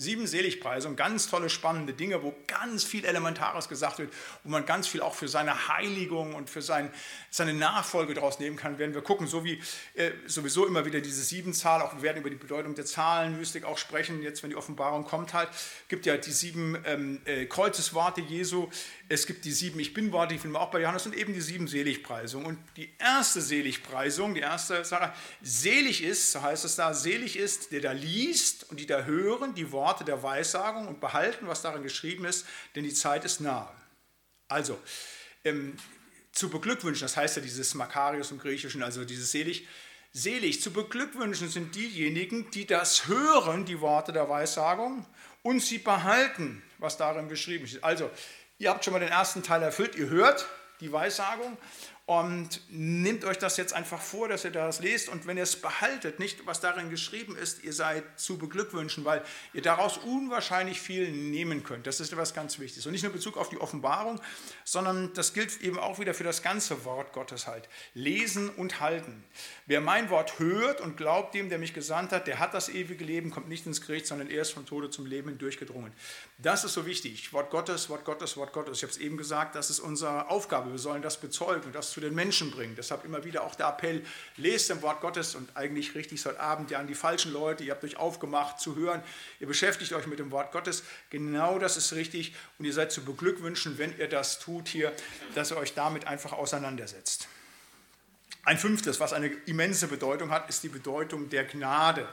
Sieben 0.00 0.28
Seligpreisungen, 0.28 0.96
ganz 0.96 1.28
tolle, 1.28 1.50
spannende 1.50 1.92
Dinge, 1.92 2.22
wo 2.22 2.32
ganz 2.46 2.84
viel 2.84 3.04
Elementares 3.04 3.68
gesagt 3.68 3.98
wird, 3.98 4.12
wo 4.44 4.48
man 4.50 4.64
ganz 4.64 4.86
viel 4.86 5.02
auch 5.02 5.14
für 5.14 5.26
seine 5.26 5.66
Heiligung 5.66 6.36
und 6.36 6.48
für 6.48 6.62
sein, 6.62 6.92
seine 7.30 7.52
Nachfolge 7.52 8.14
daraus 8.14 8.38
nehmen 8.38 8.56
kann, 8.56 8.78
werden 8.78 8.94
wir 8.94 9.02
gucken, 9.02 9.26
so 9.26 9.42
wie 9.42 9.60
äh, 9.94 10.12
sowieso 10.26 10.66
immer 10.66 10.84
wieder 10.84 11.00
diese 11.00 11.22
sieben 11.22 11.52
Zahlen, 11.52 11.82
auch 11.82 11.96
wir 11.96 12.02
werden 12.02 12.18
über 12.18 12.30
die 12.30 12.36
Bedeutung 12.36 12.76
der 12.76 12.86
Zahlenmystik 12.86 13.64
auch 13.64 13.76
sprechen, 13.76 14.22
jetzt 14.22 14.44
wenn 14.44 14.50
die 14.50 14.56
Offenbarung 14.56 15.04
kommt 15.04 15.34
halt, 15.34 15.48
gibt 15.88 16.06
ja 16.06 16.16
die 16.16 16.30
sieben 16.30 16.78
ähm, 16.84 17.20
äh, 17.24 17.46
Kreuzesworte 17.46 18.20
Jesu, 18.20 18.68
es 19.08 19.26
gibt 19.26 19.44
die 19.46 19.52
sieben 19.52 19.80
Ich 19.80 19.94
Bin-Worte, 19.94 20.34
die 20.34 20.38
finden 20.38 20.54
wir 20.54 20.60
auch 20.60 20.70
bei 20.70 20.80
Johannes 20.80 21.06
und 21.06 21.16
eben 21.16 21.32
die 21.32 21.40
sieben 21.40 21.66
Seligpreisungen. 21.66 22.46
Und 22.46 22.58
die 22.76 22.90
erste 22.98 23.40
Seligpreisung, 23.40 24.34
die 24.34 24.40
erste 24.40 24.84
Sache, 24.84 25.12
selig 25.42 26.04
ist, 26.04 26.30
so 26.30 26.42
heißt 26.42 26.64
es 26.64 26.76
da, 26.76 26.92
selig 26.92 27.36
ist, 27.36 27.72
der 27.72 27.80
da 27.80 27.92
liest 27.92 28.70
und 28.70 28.78
die 28.78 28.86
da 28.86 29.04
hören, 29.04 29.54
die 29.54 29.72
Worte 29.72 29.87
Worte 29.88 30.04
der 30.04 30.22
Weissagung 30.22 30.86
und 30.86 31.00
behalten, 31.00 31.46
was 31.48 31.62
darin 31.62 31.82
geschrieben 31.82 32.26
ist, 32.26 32.46
denn 32.74 32.84
die 32.84 32.92
Zeit 32.92 33.24
ist 33.24 33.40
nahe. 33.40 33.70
Also, 34.46 34.78
ähm, 35.44 35.78
zu 36.32 36.50
beglückwünschen, 36.50 37.06
das 37.06 37.16
heißt 37.16 37.36
ja 37.36 37.42
dieses 37.42 37.74
Makarius 37.74 38.30
im 38.30 38.38
Griechischen, 38.38 38.82
also 38.82 39.06
dieses 39.06 39.32
selig, 39.32 39.66
selig, 40.12 40.60
zu 40.60 40.72
beglückwünschen 40.72 41.48
sind 41.48 41.74
diejenigen, 41.74 42.50
die 42.50 42.66
das 42.66 43.06
hören, 43.06 43.64
die 43.64 43.80
Worte 43.80 44.12
der 44.12 44.28
Weissagung, 44.28 45.06
und 45.42 45.60
sie 45.60 45.78
behalten, 45.78 46.62
was 46.76 46.98
darin 46.98 47.30
geschrieben 47.30 47.64
ist. 47.64 47.82
Also, 47.82 48.10
ihr 48.58 48.68
habt 48.68 48.84
schon 48.84 48.92
mal 48.92 49.00
den 49.00 49.08
ersten 49.08 49.42
Teil 49.42 49.62
erfüllt, 49.62 49.96
ihr 49.96 50.10
hört 50.10 50.46
die 50.80 50.92
Weissagung 50.92 51.56
Und 52.08 52.62
nehmt 52.70 53.26
euch 53.26 53.36
das 53.36 53.58
jetzt 53.58 53.74
einfach 53.74 54.00
vor, 54.00 54.28
dass 54.28 54.42
ihr 54.42 54.50
das 54.50 54.80
lest. 54.80 55.10
Und 55.10 55.26
wenn 55.26 55.36
ihr 55.36 55.42
es 55.42 55.56
behaltet, 55.56 56.18
nicht 56.18 56.46
was 56.46 56.58
darin 56.58 56.88
geschrieben 56.88 57.36
ist, 57.36 57.62
ihr 57.64 57.74
seid 57.74 58.02
zu 58.18 58.38
beglückwünschen, 58.38 59.04
weil 59.04 59.22
ihr 59.52 59.60
daraus 59.60 59.98
unwahrscheinlich 59.98 60.80
viel 60.80 61.12
nehmen 61.12 61.64
könnt. 61.64 61.86
Das 61.86 62.00
ist 62.00 62.10
etwas 62.10 62.32
ganz 62.32 62.58
Wichtiges. 62.58 62.86
Und 62.86 62.92
nicht 62.92 63.02
nur 63.02 63.12
in 63.12 63.18
Bezug 63.18 63.36
auf 63.36 63.50
die 63.50 63.60
Offenbarung, 63.60 64.22
sondern 64.64 65.12
das 65.12 65.34
gilt 65.34 65.60
eben 65.60 65.78
auch 65.78 65.98
wieder 65.98 66.14
für 66.14 66.24
das 66.24 66.40
ganze 66.40 66.82
Wort 66.86 67.12
Gottes 67.12 67.46
halt. 67.46 67.68
Lesen 67.92 68.48
und 68.48 68.80
halten. 68.80 69.22
Wer 69.66 69.82
mein 69.82 70.08
Wort 70.08 70.38
hört 70.38 70.80
und 70.80 70.96
glaubt 70.96 71.34
dem, 71.34 71.50
der 71.50 71.58
mich 71.58 71.74
gesandt 71.74 72.12
hat, 72.12 72.26
der 72.26 72.38
hat 72.38 72.54
das 72.54 72.70
ewige 72.70 73.04
Leben, 73.04 73.30
kommt 73.30 73.50
nicht 73.50 73.66
ins 73.66 73.82
Gericht, 73.82 74.06
sondern 74.06 74.30
er 74.30 74.40
ist 74.40 74.52
vom 74.52 74.64
Tode 74.64 74.88
zum 74.88 75.04
Leben 75.04 75.36
durchgedrungen. 75.36 75.92
Das 76.38 76.64
ist 76.64 76.72
so 76.72 76.86
wichtig. 76.86 77.34
Wort 77.34 77.50
Gottes, 77.50 77.90
Wort 77.90 78.06
Gottes, 78.06 78.38
Wort 78.38 78.54
Gottes. 78.54 78.78
Ich 78.78 78.82
habe 78.84 78.92
es 78.92 78.98
eben 78.98 79.18
gesagt, 79.18 79.56
das 79.56 79.68
ist 79.68 79.80
unsere 79.80 80.30
Aufgabe. 80.30 80.70
Wir 80.70 80.78
sollen 80.78 81.02
das 81.02 81.20
bezeugen 81.20 81.64
und 81.64 81.74
das 81.74 81.97
zu 81.98 82.04
den 82.04 82.14
Menschen 82.14 82.52
bringen. 82.52 82.76
Deshalb 82.76 83.04
immer 83.04 83.24
wieder 83.24 83.42
auch 83.42 83.56
der 83.56 83.66
Appell, 83.66 84.04
lest 84.36 84.70
im 84.70 84.82
Wort 84.82 85.00
Gottes 85.00 85.34
und 85.34 85.56
eigentlich 85.56 85.96
richtig 85.96 86.24
heute 86.24 86.38
Abend 86.38 86.70
ja 86.70 86.78
an 86.78 86.86
die 86.86 86.94
falschen 86.94 87.32
Leute, 87.32 87.64
ihr 87.64 87.72
habt 87.72 87.82
euch 87.82 87.96
aufgemacht 87.96 88.60
zu 88.60 88.76
hören, 88.76 89.02
ihr 89.40 89.48
beschäftigt 89.48 89.92
euch 89.92 90.06
mit 90.06 90.20
dem 90.20 90.30
Wort 90.30 90.52
Gottes. 90.52 90.84
Genau 91.10 91.58
das 91.58 91.76
ist 91.76 91.92
richtig 91.94 92.36
und 92.58 92.66
ihr 92.66 92.72
seid 92.72 92.92
zu 92.92 93.04
beglückwünschen, 93.04 93.78
wenn 93.78 93.98
ihr 93.98 94.08
das 94.08 94.38
tut 94.38 94.68
hier, 94.68 94.92
dass 95.34 95.50
ihr 95.50 95.56
euch 95.56 95.74
damit 95.74 96.06
einfach 96.06 96.32
auseinandersetzt. 96.32 97.26
Ein 98.44 98.58
fünftes, 98.58 99.00
was 99.00 99.12
eine 99.12 99.26
immense 99.46 99.88
Bedeutung 99.88 100.30
hat, 100.30 100.48
ist 100.48 100.62
die 100.62 100.68
Bedeutung 100.68 101.28
der 101.30 101.44
Gnade. 101.46 102.08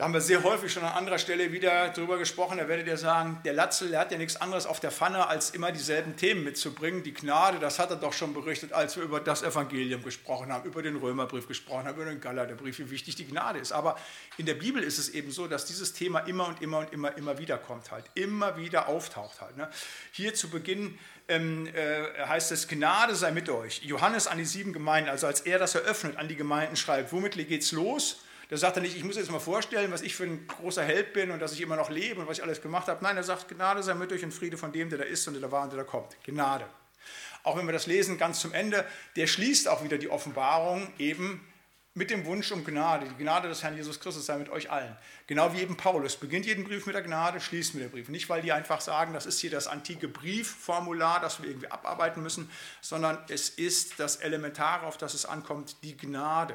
Da 0.00 0.04
haben 0.04 0.14
wir 0.14 0.22
sehr 0.22 0.42
häufig 0.42 0.72
schon 0.72 0.82
an 0.82 0.94
anderer 0.94 1.18
Stelle 1.18 1.52
wieder 1.52 1.90
drüber 1.90 2.16
gesprochen. 2.16 2.56
Da 2.56 2.66
werdet 2.68 2.86
ihr 2.86 2.96
sagen, 2.96 3.38
der 3.44 3.52
Latzel, 3.52 3.90
der 3.90 4.00
hat 4.00 4.10
ja 4.10 4.16
nichts 4.16 4.36
anderes 4.36 4.64
auf 4.64 4.80
der 4.80 4.90
Pfanne, 4.90 5.28
als 5.28 5.50
immer 5.50 5.72
dieselben 5.72 6.16
Themen 6.16 6.42
mitzubringen. 6.42 7.02
Die 7.02 7.12
Gnade, 7.12 7.58
das 7.58 7.78
hat 7.78 7.90
er 7.90 7.96
doch 7.96 8.14
schon 8.14 8.32
berichtet, 8.32 8.72
als 8.72 8.96
wir 8.96 9.02
über 9.02 9.20
das 9.20 9.42
Evangelium 9.42 10.02
gesprochen 10.02 10.50
haben, 10.54 10.66
über 10.66 10.80
den 10.82 10.96
Römerbrief 10.96 11.46
gesprochen 11.46 11.84
haben, 11.84 12.00
über 12.00 12.06
den 12.06 12.18
Galaterbrief, 12.18 12.78
wie 12.78 12.90
wichtig 12.90 13.16
die 13.16 13.26
Gnade 13.26 13.58
ist. 13.58 13.72
Aber 13.72 13.98
in 14.38 14.46
der 14.46 14.54
Bibel 14.54 14.82
ist 14.82 14.96
es 14.96 15.10
eben 15.10 15.30
so, 15.32 15.46
dass 15.46 15.66
dieses 15.66 15.92
Thema 15.92 16.20
immer 16.20 16.48
und 16.48 16.62
immer 16.62 16.78
und 16.78 16.94
immer, 16.94 17.14
immer 17.18 17.36
wieder 17.36 17.58
kommt 17.58 17.90
halt, 17.90 18.06
immer 18.14 18.56
wieder 18.56 18.88
auftaucht 18.88 19.42
halt. 19.42 19.58
Ne? 19.58 19.68
Hier 20.12 20.32
zu 20.32 20.48
Beginn 20.48 20.98
ähm, 21.28 21.66
äh, 21.74 22.26
heißt 22.26 22.52
es, 22.52 22.68
Gnade 22.68 23.14
sei 23.14 23.32
mit 23.32 23.50
euch. 23.50 23.82
Johannes 23.82 24.28
an 24.28 24.38
die 24.38 24.46
sieben 24.46 24.72
Gemeinden, 24.72 25.10
also 25.10 25.26
als 25.26 25.42
er 25.42 25.58
das 25.58 25.74
eröffnet, 25.74 26.16
an 26.16 26.26
die 26.26 26.36
Gemeinden 26.36 26.76
schreibt, 26.76 27.12
womit 27.12 27.34
geht 27.34 27.60
es 27.60 27.72
los? 27.72 28.22
Der 28.50 28.58
sagt 28.58 28.76
er 28.76 28.82
nicht, 28.82 28.96
ich 28.96 29.04
muss 29.04 29.16
jetzt 29.16 29.30
mal 29.30 29.38
vorstellen, 29.38 29.92
was 29.92 30.02
ich 30.02 30.14
für 30.14 30.24
ein 30.24 30.46
großer 30.46 30.82
Held 30.82 31.12
bin 31.12 31.30
und 31.30 31.38
dass 31.40 31.52
ich 31.52 31.60
immer 31.60 31.76
noch 31.76 31.88
lebe 31.88 32.20
und 32.20 32.26
was 32.26 32.38
ich 32.38 32.44
alles 32.44 32.60
gemacht 32.60 32.88
habe. 32.88 33.02
Nein, 33.02 33.16
er 33.16 33.22
sagt, 33.22 33.48
Gnade 33.48 33.82
sei 33.82 33.94
mit 33.94 34.12
euch 34.12 34.24
und 34.24 34.32
Friede 34.32 34.58
von 34.58 34.72
dem, 34.72 34.90
der 34.90 34.98
da 34.98 35.04
ist 35.04 35.26
und 35.28 35.34
der 35.34 35.42
da 35.42 35.52
war 35.52 35.62
und 35.62 35.72
der 35.72 35.78
da 35.78 35.84
kommt. 35.84 36.16
Gnade. 36.24 36.66
Auch 37.44 37.56
wenn 37.56 37.66
wir 37.66 37.72
das 37.72 37.86
lesen 37.86 38.18
ganz 38.18 38.40
zum 38.40 38.52
Ende, 38.52 38.84
der 39.16 39.26
schließt 39.26 39.68
auch 39.68 39.84
wieder 39.84 39.98
die 39.98 40.10
Offenbarung 40.10 40.92
eben 40.98 41.46
mit 41.94 42.10
dem 42.10 42.24
Wunsch 42.24 42.50
um 42.52 42.64
Gnade. 42.64 43.06
Die 43.08 43.22
Gnade 43.22 43.48
des 43.48 43.62
Herrn 43.62 43.76
Jesus 43.76 43.98
Christus 43.98 44.26
sei 44.26 44.36
mit 44.36 44.48
euch 44.48 44.70
allen. 44.70 44.96
Genau 45.26 45.52
wie 45.52 45.60
eben 45.60 45.76
Paulus. 45.76 46.16
Beginnt 46.16 46.46
jeden 46.46 46.64
Brief 46.64 46.86
mit 46.86 46.94
der 46.94 47.02
Gnade, 47.02 47.40
schließt 47.40 47.74
mit 47.74 47.84
dem 47.84 47.90
Brief. 47.90 48.08
Nicht, 48.08 48.28
weil 48.28 48.42
die 48.42 48.52
einfach 48.52 48.80
sagen, 48.80 49.12
das 49.12 49.26
ist 49.26 49.40
hier 49.40 49.50
das 49.50 49.66
antike 49.66 50.08
Briefformular, 50.08 51.20
das 51.20 51.42
wir 51.42 51.48
irgendwie 51.48 51.70
abarbeiten 51.70 52.22
müssen, 52.22 52.50
sondern 52.80 53.18
es 53.28 53.48
ist 53.48 53.98
das 53.98 54.16
Elementare, 54.16 54.86
auf 54.86 54.98
das 54.98 55.14
es 55.14 55.24
ankommt, 55.24 55.76
die 55.82 55.96
Gnade. 55.96 56.54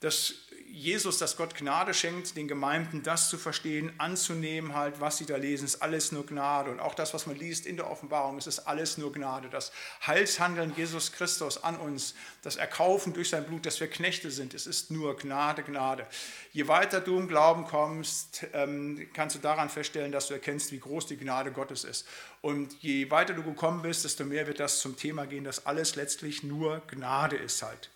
Das 0.00 0.34
Jesus, 0.74 1.18
dass 1.18 1.36
Gott 1.36 1.54
Gnade 1.54 1.94
schenkt, 1.94 2.36
den 2.36 2.48
Gemeinden 2.48 3.04
das 3.04 3.30
zu 3.30 3.38
verstehen, 3.38 3.92
anzunehmen, 3.98 4.74
halt, 4.74 5.00
was 5.00 5.18
sie 5.18 5.24
da 5.24 5.36
lesen, 5.36 5.66
ist 5.66 5.82
alles 5.82 6.10
nur 6.10 6.26
Gnade. 6.26 6.72
Und 6.72 6.80
auch 6.80 6.96
das, 6.96 7.14
was 7.14 7.26
man 7.26 7.36
liest 7.36 7.64
in 7.64 7.76
der 7.76 7.88
Offenbarung, 7.88 8.38
ist 8.38 8.48
es 8.48 8.66
alles 8.66 8.98
nur 8.98 9.12
Gnade. 9.12 9.48
Das 9.48 9.70
Heilshandeln 10.04 10.74
Jesus 10.76 11.12
Christus 11.12 11.62
an 11.62 11.76
uns, 11.76 12.14
das 12.42 12.56
Erkaufen 12.56 13.12
durch 13.12 13.28
sein 13.28 13.44
Blut, 13.44 13.66
dass 13.66 13.78
wir 13.78 13.86
Knechte 13.86 14.32
sind, 14.32 14.52
es 14.52 14.66
ist 14.66 14.90
nur 14.90 15.16
Gnade, 15.16 15.62
Gnade. 15.62 16.08
Je 16.50 16.66
weiter 16.66 17.00
du 17.00 17.20
im 17.20 17.28
Glauben 17.28 17.66
kommst, 17.66 18.44
ähm, 18.52 19.08
kannst 19.12 19.36
du 19.36 19.40
daran 19.40 19.70
feststellen, 19.70 20.10
dass 20.10 20.26
du 20.26 20.34
erkennst, 20.34 20.72
wie 20.72 20.80
groß 20.80 21.06
die 21.06 21.16
Gnade 21.16 21.52
Gottes 21.52 21.84
ist. 21.84 22.04
Und 22.40 22.82
je 22.82 23.12
weiter 23.12 23.32
du 23.32 23.44
gekommen 23.44 23.82
bist, 23.82 24.04
desto 24.04 24.24
mehr 24.24 24.48
wird 24.48 24.58
das 24.58 24.80
zum 24.80 24.96
Thema 24.96 25.26
gehen, 25.26 25.44
dass 25.44 25.66
alles 25.66 25.94
letztlich 25.94 26.42
nur 26.42 26.82
Gnade 26.88 27.36
ist 27.36 27.62
halt. 27.62 27.90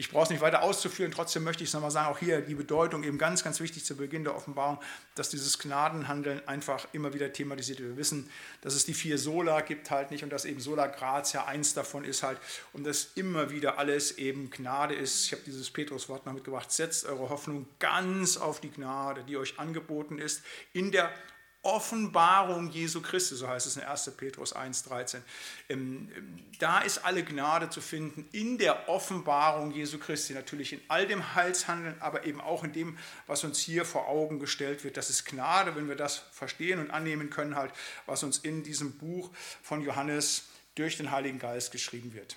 Ich 0.00 0.08
brauche 0.08 0.24
es 0.24 0.30
nicht 0.30 0.40
weiter 0.40 0.62
auszuführen, 0.62 1.12
trotzdem 1.12 1.44
möchte 1.44 1.62
ich 1.62 1.68
es 1.68 1.74
nochmal 1.74 1.90
sagen, 1.90 2.08
auch 2.08 2.16
hier 2.16 2.40
die 2.40 2.54
Bedeutung 2.54 3.04
eben 3.04 3.18
ganz, 3.18 3.44
ganz 3.44 3.60
wichtig 3.60 3.84
zu 3.84 3.98
Beginn 3.98 4.24
der 4.24 4.34
Offenbarung, 4.34 4.78
dass 5.14 5.28
dieses 5.28 5.58
Gnadenhandeln 5.58 6.40
einfach 6.48 6.88
immer 6.94 7.12
wieder 7.12 7.34
thematisiert 7.34 7.80
wird. 7.80 7.90
Wir 7.90 7.96
wissen, 7.98 8.30
dass 8.62 8.72
es 8.72 8.86
die 8.86 8.94
vier 8.94 9.18
Sola 9.18 9.60
gibt 9.60 9.90
halt 9.90 10.10
nicht 10.10 10.24
und 10.24 10.30
dass 10.30 10.46
eben 10.46 10.58
Sola 10.58 10.86
Grazia 10.86 11.44
eins 11.44 11.74
davon 11.74 12.04
ist 12.04 12.22
halt 12.22 12.38
und 12.72 12.84
dass 12.84 13.10
immer 13.14 13.50
wieder 13.50 13.78
alles 13.78 14.16
eben 14.16 14.48
Gnade 14.48 14.94
ist. 14.94 15.26
Ich 15.26 15.32
habe 15.32 15.42
dieses 15.44 15.70
Petruswort 15.70 16.24
noch 16.24 16.32
mitgebracht, 16.32 16.72
setzt 16.72 17.04
eure 17.04 17.28
Hoffnung 17.28 17.66
ganz 17.78 18.38
auf 18.38 18.58
die 18.62 18.70
Gnade, 18.70 19.22
die 19.24 19.36
euch 19.36 19.58
angeboten 19.58 20.18
ist, 20.18 20.42
in 20.72 20.92
der 20.92 21.12
Offenbarung 21.62 22.70
Jesu 22.70 23.02
Christi, 23.02 23.34
so 23.34 23.46
heißt 23.46 23.66
es 23.66 23.76
in 23.76 23.82
1. 23.82 24.12
Petrus 24.16 24.56
1,13. 24.56 25.20
Ähm, 25.68 26.10
da 26.58 26.80
ist 26.80 27.04
alle 27.04 27.22
Gnade 27.22 27.68
zu 27.68 27.82
finden 27.82 28.26
in 28.32 28.56
der 28.56 28.88
Offenbarung 28.88 29.70
Jesu 29.70 29.98
Christi, 29.98 30.32
natürlich 30.32 30.72
in 30.72 30.80
all 30.88 31.06
dem 31.06 31.34
Heilshandeln, 31.34 32.00
aber 32.00 32.24
eben 32.24 32.40
auch 32.40 32.64
in 32.64 32.72
dem, 32.72 32.96
was 33.26 33.44
uns 33.44 33.58
hier 33.58 33.84
vor 33.84 34.08
Augen 34.08 34.40
gestellt 34.40 34.84
wird. 34.84 34.96
Das 34.96 35.10
ist 35.10 35.26
Gnade, 35.26 35.76
wenn 35.76 35.86
wir 35.86 35.96
das 35.96 36.22
verstehen 36.32 36.78
und 36.78 36.90
annehmen 36.90 37.28
können, 37.28 37.56
halt, 37.56 37.72
was 38.06 38.22
uns 38.22 38.38
in 38.38 38.62
diesem 38.62 38.96
Buch 38.96 39.30
von 39.62 39.82
Johannes 39.82 40.44
durch 40.76 40.96
den 40.96 41.10
Heiligen 41.10 41.38
Geist 41.38 41.72
geschrieben 41.72 42.14
wird. 42.14 42.36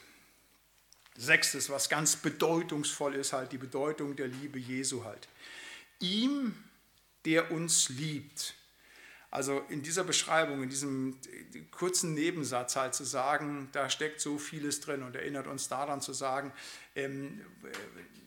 Sechstes, 1.15 1.69
was 1.69 1.87
ganz 1.87 2.17
bedeutungsvoll 2.17 3.15
ist, 3.15 3.31
halt 3.31 3.53
die 3.53 3.57
Bedeutung 3.57 4.17
der 4.17 4.27
Liebe 4.27 4.59
Jesu 4.59 5.05
halt. 5.05 5.29
Ihm, 5.99 6.61
der 7.23 7.51
uns 7.51 7.87
liebt 7.87 8.55
also 9.33 9.63
in 9.69 9.81
dieser 9.81 10.03
Beschreibung, 10.03 10.61
in 10.61 10.69
diesem 10.69 11.17
kurzen 11.71 12.13
Nebensatz 12.13 12.75
halt 12.75 12.93
zu 12.93 13.03
sagen, 13.03 13.67
da 13.71 13.89
steckt 13.89 14.21
so 14.21 14.37
vieles 14.37 14.79
drin 14.79 15.01
und 15.01 15.15
erinnert 15.15 15.47
uns 15.47 15.67
daran 15.67 16.01
zu 16.01 16.13
sagen, 16.13 16.53
ähm, 16.95 17.41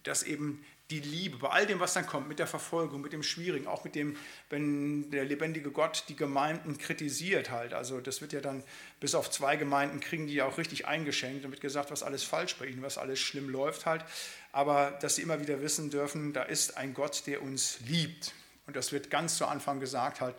dass 0.02 0.24
eben 0.24 0.64
die 0.90 0.98
Liebe, 0.98 1.36
bei 1.36 1.50
all 1.50 1.64
dem, 1.64 1.78
was 1.78 1.94
dann 1.94 2.06
kommt, 2.06 2.26
mit 2.26 2.40
der 2.40 2.48
Verfolgung, 2.48 3.02
mit 3.02 3.12
dem 3.12 3.22
Schwierigen, 3.22 3.68
auch 3.68 3.84
mit 3.84 3.94
dem, 3.94 4.16
wenn 4.50 5.08
der 5.12 5.24
lebendige 5.24 5.70
Gott 5.70 6.02
die 6.08 6.16
Gemeinden 6.16 6.76
kritisiert 6.76 7.52
halt. 7.52 7.72
Also 7.72 8.00
das 8.00 8.20
wird 8.20 8.32
ja 8.32 8.40
dann 8.40 8.64
bis 8.98 9.14
auf 9.14 9.30
zwei 9.30 9.54
Gemeinden 9.54 10.00
kriegen 10.00 10.26
die 10.26 10.34
ja 10.34 10.46
auch 10.46 10.58
richtig 10.58 10.88
eingeschenkt 10.88 11.44
und 11.44 11.52
wird 11.52 11.60
gesagt, 11.60 11.92
was 11.92 12.02
alles 12.02 12.24
falsch 12.24 12.56
bei 12.56 12.66
ihnen, 12.66 12.82
was 12.82 12.98
alles 12.98 13.20
schlimm 13.20 13.48
läuft 13.48 13.86
halt. 13.86 14.04
Aber 14.50 14.90
dass 15.00 15.14
sie 15.14 15.22
immer 15.22 15.40
wieder 15.40 15.62
wissen 15.62 15.88
dürfen, 15.88 16.32
da 16.32 16.42
ist 16.42 16.76
ein 16.76 16.94
Gott, 16.94 17.28
der 17.28 17.42
uns 17.42 17.78
liebt. 17.86 18.34
Und 18.66 18.74
das 18.74 18.90
wird 18.90 19.10
ganz 19.10 19.36
zu 19.36 19.46
Anfang 19.46 19.78
gesagt 19.78 20.20
halt, 20.20 20.34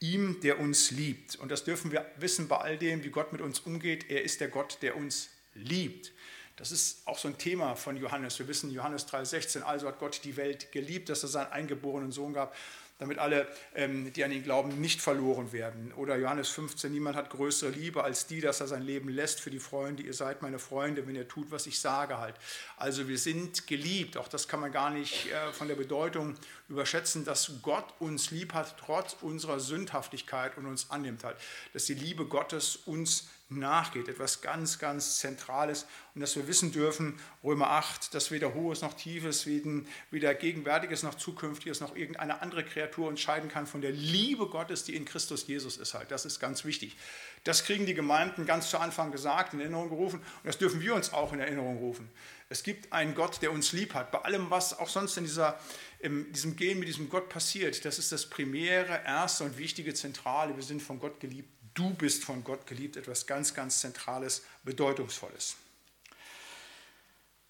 ihm, 0.00 0.40
der 0.40 0.58
uns 0.58 0.90
liebt. 0.90 1.36
Und 1.36 1.50
das 1.50 1.64
dürfen 1.64 1.92
wir 1.92 2.10
wissen 2.16 2.48
bei 2.48 2.56
all 2.56 2.78
dem, 2.78 3.04
wie 3.04 3.10
Gott 3.10 3.32
mit 3.32 3.40
uns 3.40 3.60
umgeht. 3.60 4.10
Er 4.10 4.22
ist 4.22 4.40
der 4.40 4.48
Gott, 4.48 4.78
der 4.82 4.96
uns 4.96 5.30
liebt. 5.54 6.12
Das 6.56 6.72
ist 6.72 7.06
auch 7.06 7.18
so 7.18 7.28
ein 7.28 7.38
Thema 7.38 7.74
von 7.74 7.96
Johannes. 7.96 8.38
Wir 8.38 8.48
wissen, 8.48 8.70
Johannes 8.70 9.06
3,16, 9.08 9.62
also 9.62 9.88
hat 9.88 9.98
Gott 9.98 10.20
die 10.24 10.36
Welt 10.36 10.72
geliebt, 10.72 11.08
dass 11.08 11.22
er 11.22 11.28
seinen 11.28 11.52
eingeborenen 11.52 12.12
Sohn 12.12 12.34
gab, 12.34 12.54
damit 13.00 13.18
alle, 13.18 13.48
ähm, 13.74 14.12
die 14.12 14.22
an 14.22 14.30
ihn 14.30 14.44
glauben, 14.44 14.80
nicht 14.80 15.00
verloren 15.00 15.52
werden. 15.52 15.92
Oder 15.94 16.16
Johannes 16.16 16.50
15, 16.50 16.92
niemand 16.92 17.16
hat 17.16 17.30
größere 17.30 17.70
Liebe 17.70 18.04
als 18.04 18.26
die, 18.26 18.40
dass 18.40 18.60
er 18.60 18.68
sein 18.68 18.82
Leben 18.82 19.08
lässt 19.08 19.40
für 19.40 19.50
die 19.50 19.58
Freunde. 19.58 20.02
Ihr 20.02 20.14
seid 20.14 20.42
meine 20.42 20.58
Freunde, 20.58 21.06
wenn 21.06 21.16
ihr 21.16 21.26
tut, 21.26 21.50
was 21.50 21.66
ich 21.66 21.80
sage 21.80 22.18
halt. 22.18 22.36
Also 22.76 23.08
wir 23.08 23.18
sind 23.18 23.66
geliebt. 23.66 24.16
Auch 24.16 24.28
das 24.28 24.46
kann 24.46 24.60
man 24.60 24.70
gar 24.70 24.90
nicht 24.90 25.32
äh, 25.32 25.52
von 25.52 25.66
der 25.66 25.74
Bedeutung 25.74 26.36
überschätzen, 26.68 27.24
dass 27.24 27.50
Gott 27.62 27.86
uns 27.98 28.30
lieb 28.30 28.54
hat, 28.54 28.76
trotz 28.78 29.16
unserer 29.22 29.58
Sündhaftigkeit 29.58 30.56
und 30.58 30.66
uns 30.66 30.90
annimmt 30.90 31.24
halt. 31.24 31.36
Dass 31.72 31.86
die 31.86 31.94
Liebe 31.94 32.26
Gottes 32.26 32.76
uns 32.76 33.28
nachgeht, 33.58 34.08
etwas 34.08 34.40
ganz, 34.40 34.78
ganz 34.78 35.18
Zentrales 35.18 35.86
und 36.14 36.20
dass 36.20 36.36
wir 36.36 36.46
wissen 36.46 36.72
dürfen, 36.72 37.18
Römer 37.42 37.70
8, 37.70 38.14
dass 38.14 38.30
weder 38.30 38.54
Hohes 38.54 38.82
noch 38.82 38.94
Tiefes, 38.94 39.46
weder 39.46 40.34
Gegenwärtiges 40.34 41.02
noch 41.02 41.16
Zukünftiges 41.16 41.80
noch 41.80 41.96
irgendeine 41.96 42.42
andere 42.42 42.64
Kreatur 42.64 43.08
entscheiden 43.08 43.48
kann 43.50 43.66
von 43.66 43.80
der 43.80 43.90
Liebe 43.90 44.46
Gottes, 44.46 44.84
die 44.84 44.94
in 44.94 45.04
Christus 45.04 45.46
Jesus 45.46 45.76
ist 45.76 45.94
halt. 45.94 46.10
Das 46.10 46.24
ist 46.24 46.38
ganz 46.38 46.64
wichtig. 46.64 46.96
Das 47.44 47.64
kriegen 47.64 47.86
die 47.86 47.94
Gemeinden 47.94 48.46
ganz 48.46 48.70
zu 48.70 48.78
Anfang 48.78 49.10
gesagt, 49.10 49.52
in 49.52 49.60
Erinnerung 49.60 49.88
gerufen 49.88 50.20
und 50.20 50.46
das 50.46 50.58
dürfen 50.58 50.80
wir 50.80 50.94
uns 50.94 51.12
auch 51.12 51.32
in 51.32 51.40
Erinnerung 51.40 51.78
rufen. 51.78 52.08
Es 52.48 52.62
gibt 52.64 52.92
einen 52.92 53.14
Gott, 53.14 53.42
der 53.42 53.52
uns 53.52 53.72
lieb 53.72 53.94
hat. 53.94 54.10
Bei 54.10 54.20
allem, 54.22 54.50
was 54.50 54.76
auch 54.76 54.88
sonst 54.88 55.16
in 55.16 55.24
dieser, 55.24 55.58
in 56.00 56.32
diesem 56.32 56.56
Gehen 56.56 56.80
mit 56.80 56.88
diesem 56.88 57.08
Gott 57.08 57.28
passiert, 57.28 57.84
das 57.84 57.98
ist 57.98 58.10
das 58.10 58.28
primäre, 58.28 59.02
erste 59.04 59.44
und 59.44 59.56
wichtige, 59.56 59.94
zentrale. 59.94 60.56
Wir 60.56 60.64
sind 60.64 60.82
von 60.82 60.98
Gott 60.98 61.20
geliebt 61.20 61.48
du 61.74 61.94
bist 61.94 62.24
von 62.24 62.44
Gott 62.44 62.66
geliebt, 62.66 62.96
etwas 62.96 63.26
ganz, 63.26 63.54
ganz 63.54 63.80
Zentrales, 63.80 64.42
Bedeutungsvolles. 64.64 65.56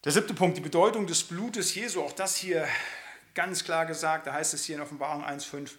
Der 0.05 0.12
siebte 0.12 0.35
Punkt, 0.35 0.57
die 0.57 0.62
Bedeutung 0.62 1.07
des 1.07 1.23
Blutes 1.25 1.75
Jesu, 1.75 2.03
auch 2.03 2.12
das 2.12 2.37
hier 2.37 2.66
ganz 3.35 3.64
klar 3.64 3.87
gesagt, 3.87 4.27
da 4.27 4.33
heißt 4.33 4.55
es 4.55 4.64
hier 4.64 4.77
in 4.77 4.83
Offenbarung 4.83 5.25
1,5, 5.25 5.71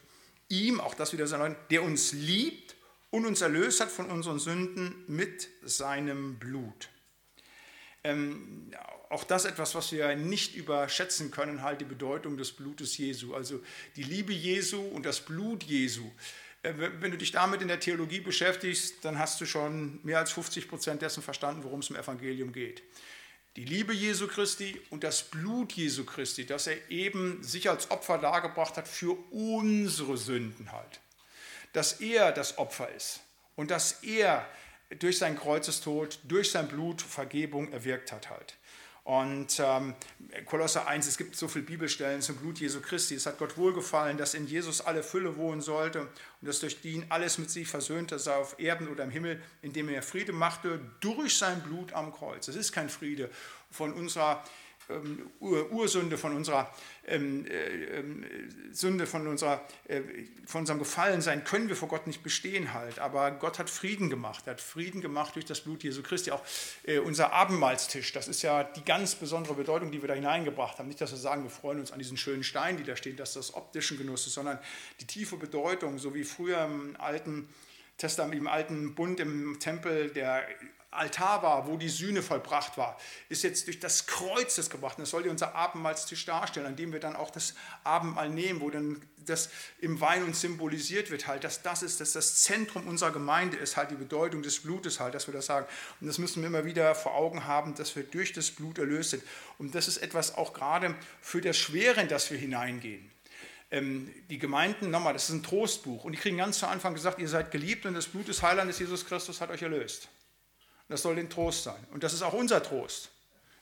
ihm, 0.50 0.80
auch 0.80 0.94
das 0.94 1.14
wieder 1.14 1.28
sein, 1.28 1.56
der 1.70 1.84
uns 1.84 2.12
liebt 2.12 2.76
und 3.10 3.26
uns 3.26 3.42
erlöst 3.42 3.82
hat 3.82 3.90
von 3.90 4.10
unseren 4.10 4.40
Sünden 4.40 5.04
mit 5.08 5.50
seinem 5.64 6.38
Blut. 6.38 6.90
Ähm, 8.04 8.72
auch 9.10 9.24
das 9.24 9.46
etwas, 9.46 9.76
was 9.76 9.92
wir 9.92 10.16
nicht 10.16 10.56
überschätzen 10.56 11.32
können, 11.32 11.62
halt 11.62 11.82
die 11.82 11.86
Bedeutung 11.86 12.38
des 12.38 12.52
Blutes 12.54 12.98
Jesu. 12.98 13.36
Also 13.36 13.62
die 13.96 14.04
Liebe 14.04 14.34
Jesu 14.34 14.82
und 14.82 15.06
das 15.06 15.20
Blut 15.20 15.64
Jesu. 15.64 16.10
Äh, 16.64 16.74
wenn 16.78 17.12
du 17.12 17.18
dich 17.18 17.32
damit 17.32 17.62
in 17.62 17.68
der 17.68 17.80
Theologie 17.80 18.20
beschäftigst, 18.20 19.04
dann 19.04 19.18
hast 19.20 19.42
du 19.42 19.46
schon 19.46 20.00
mehr 20.04 20.20
als 20.20 20.32
50 20.32 20.68
Prozent 20.68 21.02
dessen 21.02 21.24
verstanden, 21.24 21.64
worum 21.64 21.80
es 21.80 21.90
im 21.90 21.96
Evangelium 21.96 22.54
geht. 22.54 22.84
Die 23.58 23.66
Liebe 23.66 23.94
Jesu 23.94 24.28
Christi 24.28 24.80
und 24.92 25.04
das 25.04 25.24
Blut 25.24 25.74
Jesu 25.74 26.06
Christi, 26.06 26.46
das 26.46 26.68
er 26.68 26.90
eben 26.90 27.44
sich 27.44 27.70
als 27.70 27.92
Opfer 27.92 28.18
dargebracht 28.18 28.78
hat 28.78 28.88
für 28.88 29.18
unsere 29.32 30.18
Sünden 30.18 30.72
halt. 30.72 31.02
Dass 31.74 32.00
er 32.00 32.32
das 32.32 32.58
Opfer 32.58 32.90
ist 32.94 33.20
und 33.56 33.70
dass 33.70 34.04
er 34.04 34.48
durch 35.00 35.18
seinen 35.18 35.38
Kreuzestod, 35.38 36.20
durch 36.24 36.52
sein 36.52 36.68
Blut 36.68 37.02
Vergebung 37.02 37.72
erwirkt 37.74 38.12
hat 38.12 38.30
halt. 38.30 38.56
Und 39.04 39.60
ähm, 39.60 39.96
Kolosser 40.46 40.88
1, 40.88 41.08
es 41.08 41.18
gibt 41.18 41.36
so 41.36 41.48
viele 41.48 41.66
Bibelstellen 41.66 42.22
zum 42.22 42.36
Blut 42.36 42.60
Jesu 42.60 42.82
Christi. 42.82 43.16
Es 43.16 43.26
hat 43.26 43.40
Gott 43.40 43.58
wohlgefallen, 43.58 44.18
dass 44.18 44.36
in 44.36 44.46
Jesus 44.46 44.80
alle 44.80 45.02
Fülle 45.02 45.38
wohnen 45.38 45.62
sollte 45.62 46.02
und 46.02 46.12
dass 46.42 46.60
durch 46.60 46.78
ihn 46.86 47.06
alles 47.10 47.40
mit 47.40 47.50
sich 47.50 47.68
versöhnte 47.68 48.20
sei 48.20 48.36
auf 48.36 48.60
Erden 48.60 48.88
oder 48.88 49.04
im 49.04 49.10
Himmel, 49.10 49.42
indem 49.64 49.90
er 49.90 50.04
Friede 50.04 50.34
machte 50.34 50.80
durch 51.00 51.36
sein 51.36 51.62
Blut 51.64 51.94
am 51.94 52.14
Kreuz. 52.14 52.48
Es 52.48 52.56
ist 52.56 52.72
kein 52.74 52.90
Friede 52.90 53.32
von 53.72 53.92
unserer 53.94 54.44
Ursünde, 55.40 56.18
von 56.18 56.36
unserer 56.36 56.74
ähm, 57.08 57.46
äh, 57.46 58.00
ähm, 58.00 58.26
Sünde, 58.72 59.08
von, 59.08 59.28
unserer, 59.28 59.62
äh, 59.88 60.02
von 60.46 60.62
unserem 60.62 60.80
Gefallensein 60.80 61.44
können 61.44 61.70
wir 61.70 61.76
vor 61.76 61.88
Gott 61.88 62.08
nicht 62.08 62.24
bestehen 62.24 62.74
halt. 62.74 63.00
Aber 63.00 63.32
Gott 63.32 63.60
hat 63.60 63.70
Frieden 63.70 64.10
gemacht. 64.10 64.44
Er 64.48 64.54
hat 64.54 64.62
Frieden 64.62 65.02
gemacht 65.02 65.36
durch 65.36 65.46
das 65.46 65.62
Blut 65.62 65.84
Jesu 65.84 66.04
Christi. 66.04 66.32
Auch 66.32 66.44
äh, 66.84 67.00
unser 67.00 67.34
Abendmahlstisch, 67.34 68.14
das 68.14 68.28
ist 68.28 68.42
ja 68.42 68.64
die 68.64 68.84
ganz 68.84 69.16
besondere 69.16 69.56
Bedeutung, 69.56 69.92
die 69.92 70.02
wir 70.02 70.08
da 70.08 70.14
hineingebracht 70.14 70.80
haben. 70.80 70.88
Nicht, 70.88 71.02
dass 71.02 71.12
wir 71.12 71.18
sagen, 71.18 71.44
wir 71.44 71.50
freuen 71.50 71.80
uns 71.80 71.92
an 71.92 72.00
diesen 72.00 72.18
schönen 72.18 72.44
Steinen, 72.44 72.78
die 72.78 72.84
da 72.84 72.96
stehen, 72.96 73.18
dass 73.18 73.34
das 73.34 73.54
optischen 73.54 73.98
Genuss 73.98 74.28
ist, 74.28 74.34
sondern 74.34 74.60
die 75.00 75.06
tiefe 75.06 75.38
Bedeutung, 75.38 75.98
so 75.98 76.14
wie 76.14 76.24
früher 76.24 76.66
im 76.66 76.96
alten 77.00 77.50
Testament, 77.98 78.36
im 78.36 78.48
alten 78.48 78.96
Bund 78.96 79.20
im 79.20 79.60
Tempel 79.60 80.10
der 80.10 80.48
Altar 80.92 81.42
war, 81.42 81.68
wo 81.68 81.78
die 81.78 81.90
Sühne 81.90 82.22
vollbracht 82.22 82.78
war, 82.78 83.00
ist 83.30 83.44
jetzt 83.44 83.68
durch 83.68 83.80
das 83.80 84.08
Kreuz 84.08 84.56
das 84.56 84.70
gebracht. 84.70 84.98
Und 84.98 85.04
das 85.04 85.10
soll 85.10 85.24
dir 85.24 85.32
unser 85.32 85.56
Abendmahlstisch 85.56 86.26
darstellen, 86.26 86.66
an 86.66 86.76
dem 86.76 86.92
wir 86.92 87.00
dann 87.00 87.16
auch 87.16 87.32
das 87.32 87.56
Abendmahl 87.86 88.30
nehmen, 88.30 88.60
wo 88.60 88.70
dann 88.70 89.02
das 89.18 89.50
im 89.80 90.02
Wein 90.02 90.24
uns 90.24 90.42
symbolisiert 90.42 91.12
wird, 91.12 91.28
halt, 91.28 91.44
dass 91.44 91.62
das 91.62 91.82
ist, 91.82 92.02
dass 92.02 92.14
das 92.14 92.44
Zentrum 92.44 92.88
unserer 92.88 93.12
Gemeinde 93.12 93.56
ist, 93.56 93.78
halt 93.78 93.92
die 93.92 93.96
Bedeutung 93.96 94.42
des 94.42 94.62
Blutes 94.62 95.00
halt, 95.00 95.14
dass 95.14 95.28
wir 95.28 95.34
das 95.34 95.46
sagen. 95.46 95.66
Und 96.02 96.08
das 96.08 96.18
müssen 96.18 96.42
wir 96.42 96.48
immer 96.48 96.66
wieder 96.66 96.94
vor 96.94 97.16
Augen 97.16 97.46
haben, 97.46 97.74
dass 97.76 97.96
wir 97.96 98.04
durch 98.04 98.34
das 98.34 98.52
Blut 98.52 98.78
erlöst 98.78 99.12
sind. 99.12 99.24
Und 99.60 99.76
das 99.76 99.88
ist 99.88 99.98
etwas 99.98 100.36
auch 100.36 100.54
gerade 100.54 100.96
für 101.22 101.40
das 101.40 101.58
Schwere, 101.58 102.02
in 102.02 102.08
das 102.10 102.30
wir 102.32 102.38
hineingehen 102.38 103.10
ähm, 103.72 104.14
die 104.30 104.38
Gemeinden, 104.38 104.92
nochmal, 104.92 105.14
das 105.14 105.30
ist 105.30 105.36
ein 105.36 105.44
Trostbuch. 105.44 106.04
Und 106.04 106.12
die 106.12 106.18
kriegen 106.18 106.38
ganz 106.38 106.60
zu 106.60 106.68
Anfang 106.68 106.94
gesagt, 106.94 107.20
ihr 107.20 107.30
seid 107.30 107.52
geliebt 107.52 107.86
und 107.86 107.94
das 107.94 108.08
Blut 108.08 108.28
des 108.28 108.44
Heilandes 108.44 108.80
Jesus 108.80 109.06
Christus 109.06 109.40
hat 109.40 109.50
euch 109.50 109.62
erlöst. 109.62 110.10
Das 110.92 111.04
soll 111.04 111.16
den 111.16 111.30
Trost 111.30 111.64
sein. 111.64 111.88
Und 111.92 112.04
das 112.04 112.12
ist 112.12 112.22
auch 112.22 112.34
unser 112.34 112.62
Trost, 112.62 113.12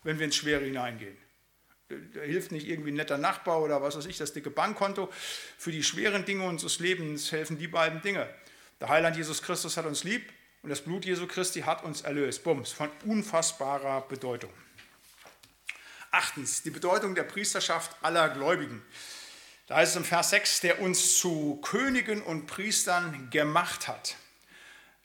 wenn 0.01 0.17
wir 0.17 0.25
ins 0.25 0.35
Schwere 0.35 0.65
hineingehen. 0.65 1.15
Da 1.87 2.21
hilft 2.21 2.51
nicht 2.51 2.67
irgendwie 2.67 2.89
ein 2.89 2.95
netter 2.95 3.19
Nachbar 3.19 3.61
oder 3.61 3.83
was 3.83 3.95
weiß 3.95 4.07
ich, 4.07 4.17
das 4.17 4.33
dicke 4.33 4.49
Bankkonto. 4.49 5.09
Für 5.57 5.71
die 5.71 5.83
schweren 5.83 6.25
Dinge 6.25 6.43
unseres 6.43 6.79
Lebens 6.79 7.31
helfen 7.31 7.59
die 7.59 7.67
beiden 7.67 8.01
Dinge. 8.01 8.27
Der 8.81 8.89
Heiland 8.89 9.15
Jesus 9.15 9.43
Christus 9.43 9.77
hat 9.77 9.85
uns 9.85 10.03
lieb 10.03 10.27
und 10.63 10.71
das 10.71 10.81
Blut 10.81 11.05
Jesu 11.05 11.27
Christi 11.27 11.61
hat 11.61 11.83
uns 11.83 12.01
erlöst. 12.01 12.43
Bums, 12.43 12.71
von 12.71 12.89
unfassbarer 13.05 14.01
Bedeutung. 14.01 14.51
Achtens, 16.09 16.63
die 16.63 16.71
Bedeutung 16.71 17.13
der 17.13 17.23
Priesterschaft 17.23 17.95
aller 18.01 18.29
Gläubigen. 18.29 18.81
Da 19.67 19.75
heißt 19.75 19.91
es 19.91 19.97
im 19.97 20.03
Vers 20.03 20.31
6, 20.31 20.61
der 20.61 20.81
uns 20.81 21.19
zu 21.19 21.59
Königen 21.61 22.23
und 22.23 22.47
Priestern 22.47 23.29
gemacht 23.29 23.87
hat. 23.87 24.15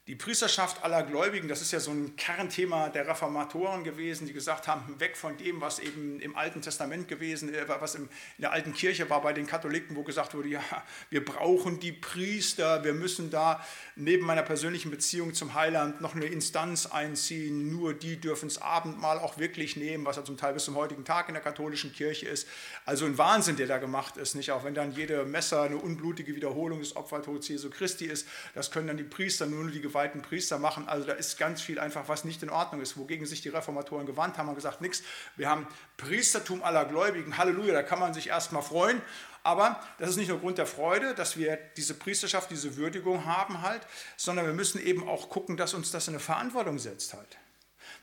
Die 0.07 0.13
Priesterschaft 0.13 0.83
aller 0.83 1.01
Gläubigen, 1.01 1.47
das 1.47 1.63
ist 1.63 1.71
ja 1.71 1.79
so 1.79 1.89
ein 1.89 2.15
Kernthema 2.15 2.89
der 2.89 3.07
Reformatoren 3.07 3.83
gewesen, 3.83 4.27
die 4.27 4.33
gesagt 4.33 4.67
haben, 4.67 4.99
weg 4.99 5.17
von 5.17 5.35
dem, 5.35 5.61
was 5.61 5.79
eben 5.79 6.19
im 6.19 6.35
Alten 6.35 6.61
Testament 6.61 7.07
gewesen, 7.07 7.51
äh, 7.51 7.67
was 7.67 7.95
in 7.95 8.07
der 8.37 8.51
alten 8.51 8.75
Kirche 8.75 9.09
war 9.09 9.23
bei 9.23 9.33
den 9.33 9.47
Katholiken, 9.47 9.95
wo 9.95 10.03
gesagt 10.03 10.35
wurde, 10.35 10.49
ja, 10.49 10.61
wir 11.09 11.25
brauchen 11.25 11.79
die 11.79 11.91
Priester, 11.91 12.83
wir 12.83 12.93
müssen 12.93 13.31
da 13.31 13.65
neben 13.95 14.27
meiner 14.27 14.43
persönlichen 14.43 14.91
Beziehung 14.91 15.33
zum 15.33 15.55
Heiland 15.55 16.01
noch 16.01 16.13
eine 16.13 16.25
Instanz 16.25 16.85
einziehen, 16.85 17.71
nur 17.71 17.95
die 17.95 18.17
dürfen 18.17 18.47
das 18.47 18.61
Abendmahl 18.61 19.17
auch 19.17 19.39
wirklich 19.39 19.75
nehmen, 19.75 20.05
was 20.05 20.17
ja 20.17 20.23
zum 20.23 20.37
Teil 20.37 20.53
bis 20.53 20.65
zum 20.65 20.75
heutigen 20.75 21.03
Tag 21.03 21.29
in 21.29 21.33
der 21.33 21.41
katholischen 21.41 21.91
Kirche 21.91 22.27
ist. 22.27 22.47
Also 22.85 23.07
ein 23.07 23.17
Wahnsinn, 23.17 23.55
der 23.55 23.65
da 23.65 23.79
gemacht 23.79 24.17
ist, 24.17 24.35
nicht? 24.35 24.51
Auch 24.51 24.63
wenn 24.65 24.75
dann 24.75 24.91
jede 24.91 25.25
Messer 25.25 25.63
eine 25.63 25.77
unblutige 25.77 26.35
Wiederholung 26.35 26.77
des 26.77 26.95
Opfertods 26.95 27.47
Jesu 27.47 27.71
Christi 27.71 28.05
ist, 28.05 28.27
das 28.53 28.69
können 28.69 28.85
dann 28.85 28.97
die 28.97 29.03
Priester 29.03 29.47
nur 29.47 29.71
die 29.71 29.94
geweihten 29.95 30.21
Priester 30.21 30.59
machen. 30.59 30.89
Also 30.89 31.07
da 31.07 31.13
ist 31.13 31.37
ganz 31.37 31.61
viel 31.61 31.79
einfach, 31.79 32.09
was 32.09 32.25
nicht 32.25 32.43
in 32.43 32.49
Ordnung 32.49 32.81
ist, 32.81 32.97
wogegen 32.97 33.25
sich 33.25 33.41
die 33.41 33.47
Reformatoren 33.47 34.05
gewandt 34.05 34.37
haben 34.37 34.49
und 34.49 34.55
gesagt, 34.55 34.81
nichts, 34.81 35.03
wir 35.37 35.49
haben 35.49 35.65
Priestertum 35.95 36.63
aller 36.63 36.83
Gläubigen, 36.83 37.37
Halleluja, 37.37 37.73
da 37.73 37.81
kann 37.81 37.99
man 37.99 38.13
sich 38.13 38.27
erstmal 38.27 38.61
freuen. 38.61 39.01
Aber 39.43 39.79
das 39.97 40.09
ist 40.09 40.17
nicht 40.17 40.27
nur 40.27 40.39
Grund 40.39 40.57
der 40.57 40.65
Freude, 40.65 41.15
dass 41.15 41.37
wir 41.37 41.57
diese 41.77 41.93
Priesterschaft, 41.93 42.51
diese 42.51 42.75
Würdigung 42.75 43.25
haben 43.25 43.61
halt, 43.61 43.83
sondern 44.17 44.45
wir 44.45 44.53
müssen 44.53 44.85
eben 44.85 45.07
auch 45.07 45.29
gucken, 45.29 45.55
dass 45.55 45.73
uns 45.73 45.91
das 45.91 46.09
in 46.09 46.15
eine 46.15 46.19
Verantwortung 46.19 46.77
setzt 46.77 47.13
halt. 47.13 47.37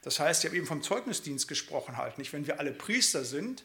Das 0.00 0.18
heißt, 0.18 0.42
ich 0.42 0.48
habe 0.48 0.56
eben 0.56 0.66
vom 0.66 0.82
Zeugnisdienst 0.82 1.46
gesprochen 1.46 1.98
halt, 1.98 2.16
nicht? 2.16 2.32
Wenn 2.32 2.46
wir 2.46 2.58
alle 2.58 2.72
Priester 2.72 3.24
sind, 3.24 3.64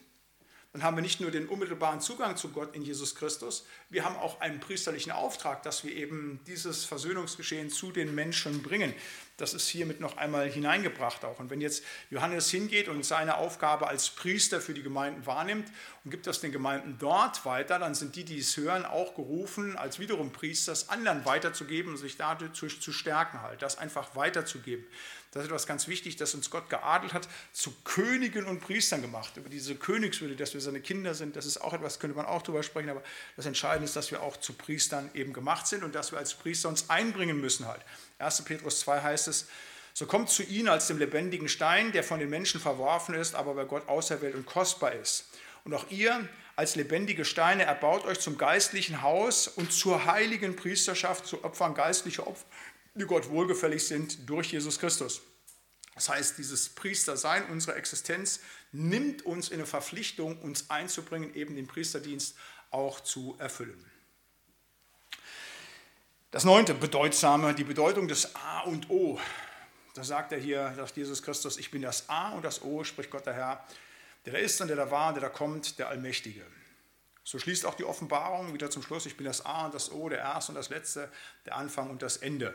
dann 0.78 0.84
haben 0.84 0.96
wir 0.96 1.02
nicht 1.02 1.20
nur 1.20 1.32
den 1.32 1.48
unmittelbaren 1.48 2.00
Zugang 2.00 2.36
zu 2.36 2.50
Gott 2.50 2.76
in 2.76 2.82
Jesus 2.82 3.16
Christus, 3.16 3.66
wir 3.90 4.04
haben 4.04 4.14
auch 4.14 4.40
einen 4.40 4.60
priesterlichen 4.60 5.10
Auftrag, 5.10 5.64
dass 5.64 5.82
wir 5.82 5.92
eben 5.92 6.38
dieses 6.46 6.84
Versöhnungsgeschehen 6.84 7.68
zu 7.68 7.90
den 7.90 8.14
Menschen 8.14 8.62
bringen. 8.62 8.94
Das 9.38 9.54
ist 9.54 9.68
hiermit 9.68 10.00
noch 10.00 10.16
einmal 10.16 10.50
hineingebracht 10.50 11.24
auch. 11.24 11.38
Und 11.38 11.48
wenn 11.48 11.60
jetzt 11.60 11.84
Johannes 12.10 12.50
hingeht 12.50 12.88
und 12.88 13.04
seine 13.04 13.36
Aufgabe 13.36 13.86
als 13.86 14.10
Priester 14.10 14.60
für 14.60 14.74
die 14.74 14.82
Gemeinden 14.82 15.24
wahrnimmt 15.26 15.70
und 16.04 16.10
gibt 16.10 16.26
das 16.26 16.40
den 16.40 16.50
Gemeinden 16.50 16.96
dort 16.98 17.44
weiter, 17.44 17.78
dann 17.78 17.94
sind 17.94 18.16
die, 18.16 18.24
die 18.24 18.38
es 18.38 18.56
hören, 18.56 18.84
auch 18.84 19.14
gerufen, 19.14 19.76
als 19.76 20.00
wiederum 20.00 20.32
Priester 20.32 20.72
es 20.72 20.88
anderen 20.88 21.24
weiterzugeben 21.24 21.92
und 21.92 21.98
sich 21.98 22.16
dadurch 22.16 22.52
zu 22.52 22.92
stärken 22.92 23.40
halt, 23.40 23.62
das 23.62 23.78
einfach 23.78 24.16
weiterzugeben. 24.16 24.84
Das 25.30 25.42
ist 25.42 25.50
etwas 25.50 25.66
ganz 25.66 25.86
wichtig, 25.88 26.16
dass 26.16 26.34
uns 26.34 26.50
Gott 26.50 26.70
geadelt 26.70 27.12
hat, 27.12 27.28
zu 27.52 27.72
Königen 27.84 28.46
und 28.46 28.60
Priestern 28.60 29.02
gemacht. 29.02 29.36
Über 29.36 29.50
diese 29.50 29.76
Königswürde, 29.76 30.34
dass 30.34 30.54
wir 30.54 30.60
seine 30.60 30.80
Kinder 30.80 31.14
sind, 31.14 31.36
das 31.36 31.46
ist 31.46 31.58
auch 31.58 31.74
etwas, 31.74 32.00
könnte 32.00 32.16
man 32.16 32.26
auch 32.26 32.42
drüber 32.42 32.62
sprechen, 32.62 32.88
aber 32.88 33.02
das 33.36 33.44
Entscheidende 33.44 33.84
ist, 33.84 33.94
dass 33.94 34.10
wir 34.10 34.22
auch 34.22 34.38
zu 34.38 34.54
Priestern 34.54 35.10
eben 35.14 35.32
gemacht 35.32 35.66
sind 35.66 35.84
und 35.84 35.94
dass 35.94 36.12
wir 36.12 36.18
als 36.18 36.34
Priester 36.34 36.68
uns 36.68 36.88
einbringen 36.88 37.40
müssen 37.40 37.66
halt. 37.66 37.82
1. 38.18 38.42
Petrus 38.42 38.80
2 38.80 39.00
heißt 39.00 39.28
es, 39.28 39.46
so 39.94 40.06
kommt 40.06 40.30
zu 40.30 40.42
ihnen 40.42 40.68
als 40.68 40.86
dem 40.86 40.98
lebendigen 40.98 41.48
Stein, 41.48 41.92
der 41.92 42.04
von 42.04 42.20
den 42.20 42.30
Menschen 42.30 42.60
verworfen 42.60 43.14
ist, 43.14 43.34
aber 43.34 43.54
bei 43.54 43.64
Gott 43.64 43.88
auserwählt 43.88 44.34
und 44.34 44.46
kostbar 44.46 44.92
ist. 44.92 45.28
Und 45.64 45.74
auch 45.74 45.90
ihr 45.90 46.28
als 46.54 46.76
lebendige 46.76 47.24
Steine 47.24 47.64
erbaut 47.64 48.04
euch 48.04 48.20
zum 48.20 48.38
geistlichen 48.38 49.02
Haus 49.02 49.48
und 49.48 49.72
zur 49.72 50.06
heiligen 50.06 50.56
Priesterschaft 50.56 51.26
zu 51.26 51.44
Opfern 51.44 51.74
geistliche 51.74 52.26
Opfer 52.26 52.44
die 52.98 53.04
Gott 53.06 53.28
wohlgefällig 53.30 53.86
sind 53.86 54.28
durch 54.28 54.52
Jesus 54.52 54.78
Christus. 54.78 55.22
Das 55.94 56.08
heißt, 56.08 56.38
dieses 56.38 56.68
Priestersein, 56.68 57.44
unsere 57.46 57.76
Existenz, 57.76 58.40
nimmt 58.72 59.24
uns 59.24 59.48
in 59.48 59.56
eine 59.56 59.66
Verpflichtung, 59.66 60.40
uns 60.40 60.70
einzubringen, 60.70 61.34
eben 61.34 61.56
den 61.56 61.66
Priesterdienst 61.66 62.36
auch 62.70 63.00
zu 63.00 63.36
erfüllen. 63.38 63.84
Das 66.30 66.44
neunte 66.44 66.74
Bedeutsame, 66.74 67.54
die 67.54 67.64
Bedeutung 67.64 68.06
des 68.06 68.36
A 68.36 68.60
und 68.60 68.90
O. 68.90 69.18
Da 69.94 70.04
sagt 70.04 70.30
er 70.30 70.38
hier, 70.38 70.74
sagt 70.76 70.94
Jesus 70.94 71.22
Christus, 71.22 71.56
ich 71.56 71.70
bin 71.70 71.80
das 71.80 72.10
A 72.10 72.32
und 72.32 72.44
das 72.44 72.60
O, 72.60 72.84
spricht 72.84 73.10
Gott 73.10 73.24
der 73.24 73.32
Herr, 73.32 73.64
der 74.26 74.34
da 74.34 74.38
ist 74.38 74.60
und 74.60 74.68
der 74.68 74.76
da 74.76 74.90
war 74.90 75.14
der 75.14 75.22
da 75.22 75.30
kommt, 75.30 75.78
der 75.78 75.88
Allmächtige. 75.88 76.44
So 77.24 77.38
schließt 77.38 77.64
auch 77.64 77.76
die 77.76 77.84
Offenbarung 77.84 78.52
wieder 78.52 78.70
zum 78.70 78.82
Schluss, 78.82 79.06
ich 79.06 79.16
bin 79.16 79.24
das 79.24 79.46
A 79.46 79.64
und 79.64 79.74
das 79.74 79.90
O, 79.90 80.10
der 80.10 80.18
Erste 80.18 80.52
und 80.52 80.56
das 80.56 80.68
Letzte, 80.68 81.10
der 81.46 81.56
Anfang 81.56 81.88
und 81.88 82.02
das 82.02 82.18
Ende. 82.18 82.52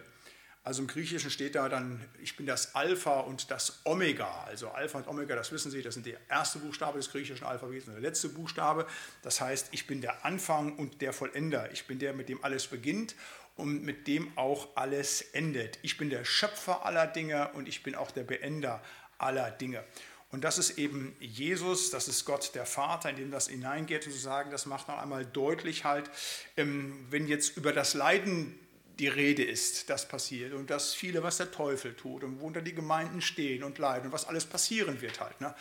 Also 0.65 0.81
im 0.81 0.87
Griechischen 0.87 1.29
steht 1.29 1.55
da 1.55 1.67
dann, 1.67 1.99
ich 2.21 2.37
bin 2.37 2.45
das 2.45 2.73
Alpha 2.73 3.19
und 3.19 3.51
das 3.51 3.81
Omega. 3.83 4.45
Also 4.45 4.69
Alpha 4.69 4.99
und 4.99 5.07
Omega, 5.07 5.35
das 5.35 5.51
wissen 5.51 5.71
Sie, 5.71 5.81
das 5.81 5.95
sind 5.95 6.05
der 6.05 6.17
erste 6.29 6.59
Buchstabe 6.59 6.99
des 6.99 7.11
griechischen 7.11 7.45
Alphabets 7.45 7.87
und 7.87 7.93
der 7.93 8.01
letzte 8.01 8.29
Buchstabe. 8.29 8.87
Das 9.23 9.41
heißt, 9.41 9.69
ich 9.71 9.87
bin 9.87 9.99
der 9.99 10.23
Anfang 10.23 10.77
und 10.77 11.01
der 11.01 11.11
Vollender. 11.11 11.69
Ich 11.73 11.85
bin 11.85 11.99
der, 11.99 12.13
mit 12.13 12.29
dem 12.29 12.41
alles 12.45 12.67
beginnt 12.67 13.15
und 13.55 13.83
mit 13.83 14.07
dem 14.07 14.35
auch 14.37 14.69
alles 14.75 15.21
endet. 15.21 15.79
Ich 15.81 15.97
bin 15.97 16.09
der 16.09 16.25
Schöpfer 16.25 16.85
aller 16.85 17.07
Dinge 17.07 17.51
und 17.53 17.67
ich 17.67 17.83
bin 17.83 17.95
auch 17.95 18.11
der 18.11 18.23
Beender 18.23 18.81
aller 19.17 19.51
Dinge. 19.51 19.83
Und 20.31 20.43
das 20.43 20.57
ist 20.57 20.79
eben 20.79 21.15
Jesus, 21.19 21.91
das 21.91 22.07
ist 22.07 22.25
Gott 22.25 22.55
der 22.55 22.65
Vater, 22.65 23.11
in 23.11 23.17
dem 23.17 23.29
das 23.29 23.49
hineingeht, 23.49 24.07
und 24.07 24.13
zu 24.13 24.17
sagen, 24.17 24.49
das 24.49 24.65
macht 24.65 24.87
noch 24.87 24.97
einmal 24.97 25.25
deutlich 25.25 25.85
halt, 25.85 26.09
ähm, 26.57 27.05
wenn 27.11 27.27
jetzt 27.27 27.55
über 27.55 27.71
das 27.71 27.93
Leiden 27.93 28.59
die 28.99 29.07
Rede 29.07 29.43
ist, 29.43 29.89
das 29.89 30.07
passiert 30.07 30.53
und 30.53 30.69
das 30.69 30.93
viele, 30.93 31.23
was 31.23 31.37
der 31.37 31.51
Teufel 31.51 31.95
tut 31.95 32.23
und 32.23 32.39
wo 32.39 32.47
unter 32.47 32.61
die 32.61 32.73
Gemeinden 32.73 33.21
stehen 33.21 33.63
und 33.63 33.77
leiden 33.77 34.07
und 34.07 34.11
was 34.11 34.25
alles 34.25 34.45
passieren 34.45 35.01
wird 35.01 35.19
halt. 35.19 35.39
Ne? 35.41 35.53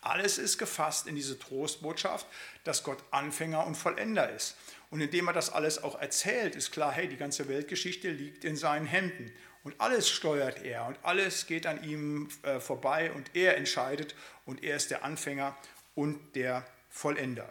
Alles 0.00 0.38
ist 0.38 0.58
gefasst 0.58 1.06
in 1.06 1.14
diese 1.14 1.38
Trostbotschaft, 1.38 2.26
dass 2.64 2.82
Gott 2.82 2.98
Anfänger 3.10 3.66
und 3.66 3.76
Vollender 3.76 4.30
ist. 4.30 4.56
Und 4.90 5.00
indem 5.00 5.28
er 5.28 5.32
das 5.32 5.50
alles 5.50 5.82
auch 5.82 6.00
erzählt, 6.00 6.56
ist 6.56 6.72
klar, 6.72 6.92
hey, 6.92 7.08
die 7.08 7.16
ganze 7.16 7.48
Weltgeschichte 7.48 8.10
liegt 8.10 8.44
in 8.44 8.56
seinen 8.56 8.86
Händen. 8.86 9.32
Und 9.62 9.80
alles 9.80 10.08
steuert 10.08 10.64
er 10.64 10.86
und 10.86 10.98
alles 11.02 11.46
geht 11.46 11.66
an 11.66 11.84
ihm 11.84 12.28
äh, 12.42 12.60
vorbei 12.60 13.12
und 13.12 13.30
er 13.34 13.56
entscheidet 13.56 14.14
und 14.46 14.64
er 14.64 14.76
ist 14.76 14.90
der 14.90 15.04
Anfänger 15.04 15.56
und 15.94 16.34
der 16.34 16.66
Vollender. 16.88 17.48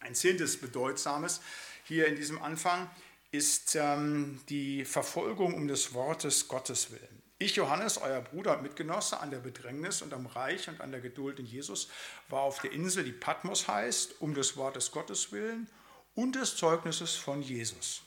Ein 0.00 0.14
zehntes 0.14 0.60
Bedeutsames 0.60 1.40
hier 1.84 2.06
in 2.06 2.16
diesem 2.16 2.42
Anfang 2.42 2.90
ist 3.30 3.76
ähm, 3.76 4.40
die 4.48 4.84
Verfolgung 4.84 5.54
um 5.54 5.68
des 5.68 5.94
Wortes 5.94 6.48
Gottes 6.48 6.90
willen. 6.90 7.22
Ich, 7.38 7.56
Johannes, 7.56 7.98
euer 7.98 8.20
Bruder 8.20 8.56
und 8.56 8.62
Mitgenosse 8.62 9.20
an 9.20 9.30
der 9.30 9.38
Bedrängnis 9.38 10.02
und 10.02 10.12
am 10.12 10.26
Reich 10.26 10.68
und 10.68 10.80
an 10.80 10.90
der 10.90 11.00
Geduld 11.00 11.38
in 11.38 11.46
Jesus, 11.46 11.88
war 12.28 12.42
auf 12.42 12.60
der 12.60 12.72
Insel, 12.72 13.04
die 13.04 13.12
Patmos 13.12 13.68
heißt, 13.68 14.20
um 14.20 14.34
des 14.34 14.56
Wortes 14.56 14.90
Gottes 14.90 15.32
willen 15.32 15.68
und 16.14 16.36
des 16.36 16.56
Zeugnisses 16.56 17.14
von 17.14 17.42
Jesus. 17.42 18.02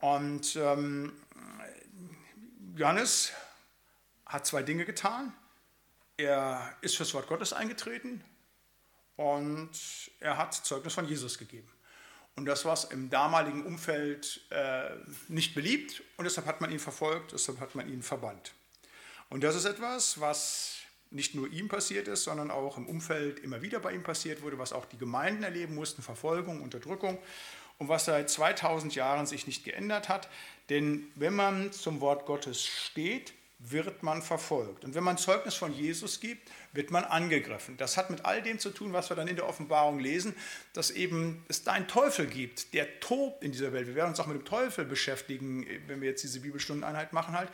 Und 0.00 0.56
ähm, 0.56 1.12
Johannes 2.76 3.32
hat 4.26 4.46
zwei 4.46 4.62
Dinge 4.62 4.84
getan. 4.84 5.32
Er 6.16 6.76
ist 6.80 6.96
fürs 6.96 7.14
Wort 7.14 7.26
Gottes 7.26 7.52
eingetreten 7.52 8.22
und 9.16 9.70
er 10.20 10.36
hat 10.36 10.54
Zeugnis 10.54 10.94
von 10.94 11.06
Jesus 11.06 11.38
gegeben. 11.38 11.70
Und 12.36 12.46
das 12.46 12.64
war 12.64 12.76
im 12.90 13.10
damaligen 13.10 13.64
Umfeld 13.64 14.40
äh, 14.50 14.90
nicht 15.28 15.54
beliebt 15.54 16.02
und 16.16 16.24
deshalb 16.24 16.46
hat 16.46 16.60
man 16.60 16.72
ihn 16.72 16.80
verfolgt, 16.80 17.32
deshalb 17.32 17.60
hat 17.60 17.74
man 17.76 17.88
ihn 17.88 18.02
verbannt. 18.02 18.52
Und 19.30 19.44
das 19.44 19.54
ist 19.54 19.64
etwas, 19.64 20.20
was 20.20 20.78
nicht 21.14 21.34
nur 21.34 21.48
ihm 21.50 21.68
passiert 21.68 22.08
ist, 22.08 22.24
sondern 22.24 22.50
auch 22.50 22.76
im 22.76 22.86
Umfeld 22.86 23.38
immer 23.40 23.62
wieder 23.62 23.80
bei 23.80 23.92
ihm 23.92 24.02
passiert 24.02 24.42
wurde, 24.42 24.58
was 24.58 24.72
auch 24.72 24.84
die 24.84 24.98
Gemeinden 24.98 25.44
erleben 25.44 25.74
mussten, 25.74 26.02
Verfolgung, 26.02 26.60
Unterdrückung 26.60 27.18
und 27.78 27.88
was 27.88 28.04
seit 28.04 28.28
2000 28.28 28.94
Jahren 28.94 29.26
sich 29.26 29.46
nicht 29.46 29.64
geändert 29.64 30.08
hat. 30.08 30.28
Denn 30.70 31.06
wenn 31.14 31.34
man 31.34 31.72
zum 31.72 32.00
Wort 32.00 32.26
Gottes 32.26 32.64
steht, 32.66 33.32
wird 33.58 34.02
man 34.02 34.20
verfolgt. 34.20 34.84
Und 34.84 34.94
wenn 34.94 35.04
man 35.04 35.16
Zeugnis 35.16 35.54
von 35.54 35.72
Jesus 35.72 36.20
gibt, 36.20 36.50
wird 36.72 36.90
man 36.90 37.04
angegriffen. 37.04 37.76
Das 37.76 37.96
hat 37.96 38.10
mit 38.10 38.24
all 38.24 38.42
dem 38.42 38.58
zu 38.58 38.70
tun, 38.70 38.92
was 38.92 39.08
wir 39.08 39.16
dann 39.16 39.28
in 39.28 39.36
der 39.36 39.48
Offenbarung 39.48 40.00
lesen, 40.00 40.34
dass 40.74 40.90
eben 40.90 41.44
es 41.48 41.62
da 41.62 41.72
einen 41.72 41.88
Teufel 41.88 42.26
gibt, 42.26 42.74
der 42.74 43.00
tobt 43.00 43.42
in 43.42 43.52
dieser 43.52 43.72
Welt. 43.72 43.86
Wir 43.86 43.94
werden 43.94 44.10
uns 44.10 44.20
auch 44.20 44.26
mit 44.26 44.36
dem 44.36 44.44
Teufel 44.44 44.84
beschäftigen, 44.84 45.66
wenn 45.86 46.02
wir 46.02 46.10
jetzt 46.10 46.22
diese 46.22 46.40
Bibelstundeneinheit 46.40 47.12
machen 47.12 47.34
halt, 47.34 47.48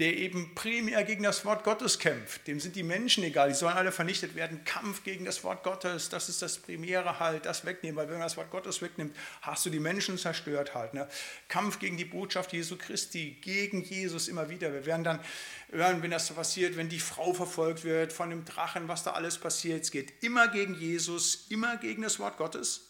der 0.00 0.16
eben 0.16 0.54
primär 0.54 1.04
gegen 1.04 1.22
das 1.22 1.44
Wort 1.44 1.62
Gottes 1.62 1.98
kämpft. 1.98 2.46
Dem 2.46 2.58
sind 2.58 2.74
die 2.74 2.82
Menschen 2.82 3.22
egal, 3.22 3.50
die 3.50 3.54
sollen 3.54 3.76
alle 3.76 3.92
vernichtet 3.92 4.34
werden. 4.34 4.64
Kampf 4.64 5.04
gegen 5.04 5.26
das 5.26 5.44
Wort 5.44 5.62
Gottes, 5.62 6.08
das 6.08 6.30
ist 6.30 6.40
das 6.40 6.56
Primäre 6.56 7.20
halt, 7.20 7.44
das 7.44 7.66
wegnehmen, 7.66 7.96
weil 7.96 8.06
wenn 8.06 8.14
man 8.14 8.22
das 8.22 8.38
Wort 8.38 8.50
Gottes 8.50 8.80
wegnimmt, 8.80 9.14
hast 9.42 9.66
du 9.66 9.70
die 9.70 9.78
Menschen 9.78 10.16
zerstört 10.16 10.74
halt. 10.74 10.94
Ne? 10.94 11.06
Kampf 11.48 11.78
gegen 11.78 11.98
die 11.98 12.06
Botschaft 12.06 12.54
Jesu 12.54 12.78
Christi, 12.78 13.36
gegen 13.42 13.82
Jesus 13.82 14.28
immer 14.28 14.48
wieder. 14.48 14.72
Wir 14.72 14.86
werden 14.86 15.04
dann 15.04 15.20
hören, 15.70 16.02
wenn 16.02 16.10
das 16.10 16.30
passiert, 16.30 16.78
wenn 16.78 16.88
die 16.88 16.98
Frau 16.98 17.34
verfolgt 17.34 17.84
wird 17.84 18.14
von 18.14 18.30
dem 18.30 18.46
Drachen, 18.46 18.88
was 18.88 19.02
da 19.02 19.10
alles 19.10 19.36
passiert. 19.36 19.82
Es 19.82 19.90
geht 19.90 20.22
immer 20.22 20.48
gegen 20.48 20.74
Jesus, 20.74 21.46
immer 21.50 21.76
gegen 21.76 22.00
das 22.00 22.18
Wort 22.18 22.38
Gottes. 22.38 22.89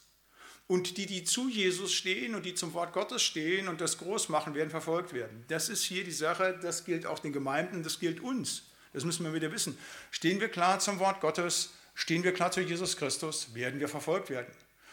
Und 0.71 0.99
die, 0.99 1.07
die 1.07 1.25
zu 1.25 1.49
Jesus 1.49 1.93
stehen 1.93 2.37
und 2.37 2.47
die 2.47 2.55
zum 2.55 2.75
Wort 2.75 2.93
Gottes 2.93 3.25
stehen 3.25 3.67
und 3.67 3.81
das 3.81 3.99
groß 3.99 4.29
machen, 4.29 4.55
werden 4.55 4.71
verfolgt 4.71 5.13
werden. 5.13 5.45
Das 5.49 5.69
ist 5.69 5.83
hier 5.83 6.05
die 6.05 6.13
Sache, 6.13 6.57
das 6.63 6.85
gilt 6.85 7.07
auch 7.07 7.19
den 7.19 7.33
Gemeinden, 7.33 7.83
das 7.83 7.99
gilt 7.99 8.21
uns. 8.21 8.63
Das 8.93 9.05
müssen 9.05 9.25
wir 9.25 9.35
wieder 9.35 9.51
wissen. 9.51 9.77
Stehen 10.13 10.39
wir 10.39 10.49
klar 10.49 10.79
zum 10.79 11.01
Wort 11.01 11.21
Gottes, 11.21 11.71
stehen 11.97 12.23
wir 12.23 12.33
klar 12.33 12.53
zu 12.53 12.61
Jesus 12.61 12.97
Christus, 12.97 13.53
werden 13.53 13.81
wir 13.81 13.89
verfolgt 13.89 14.31
werden. 14.31 14.47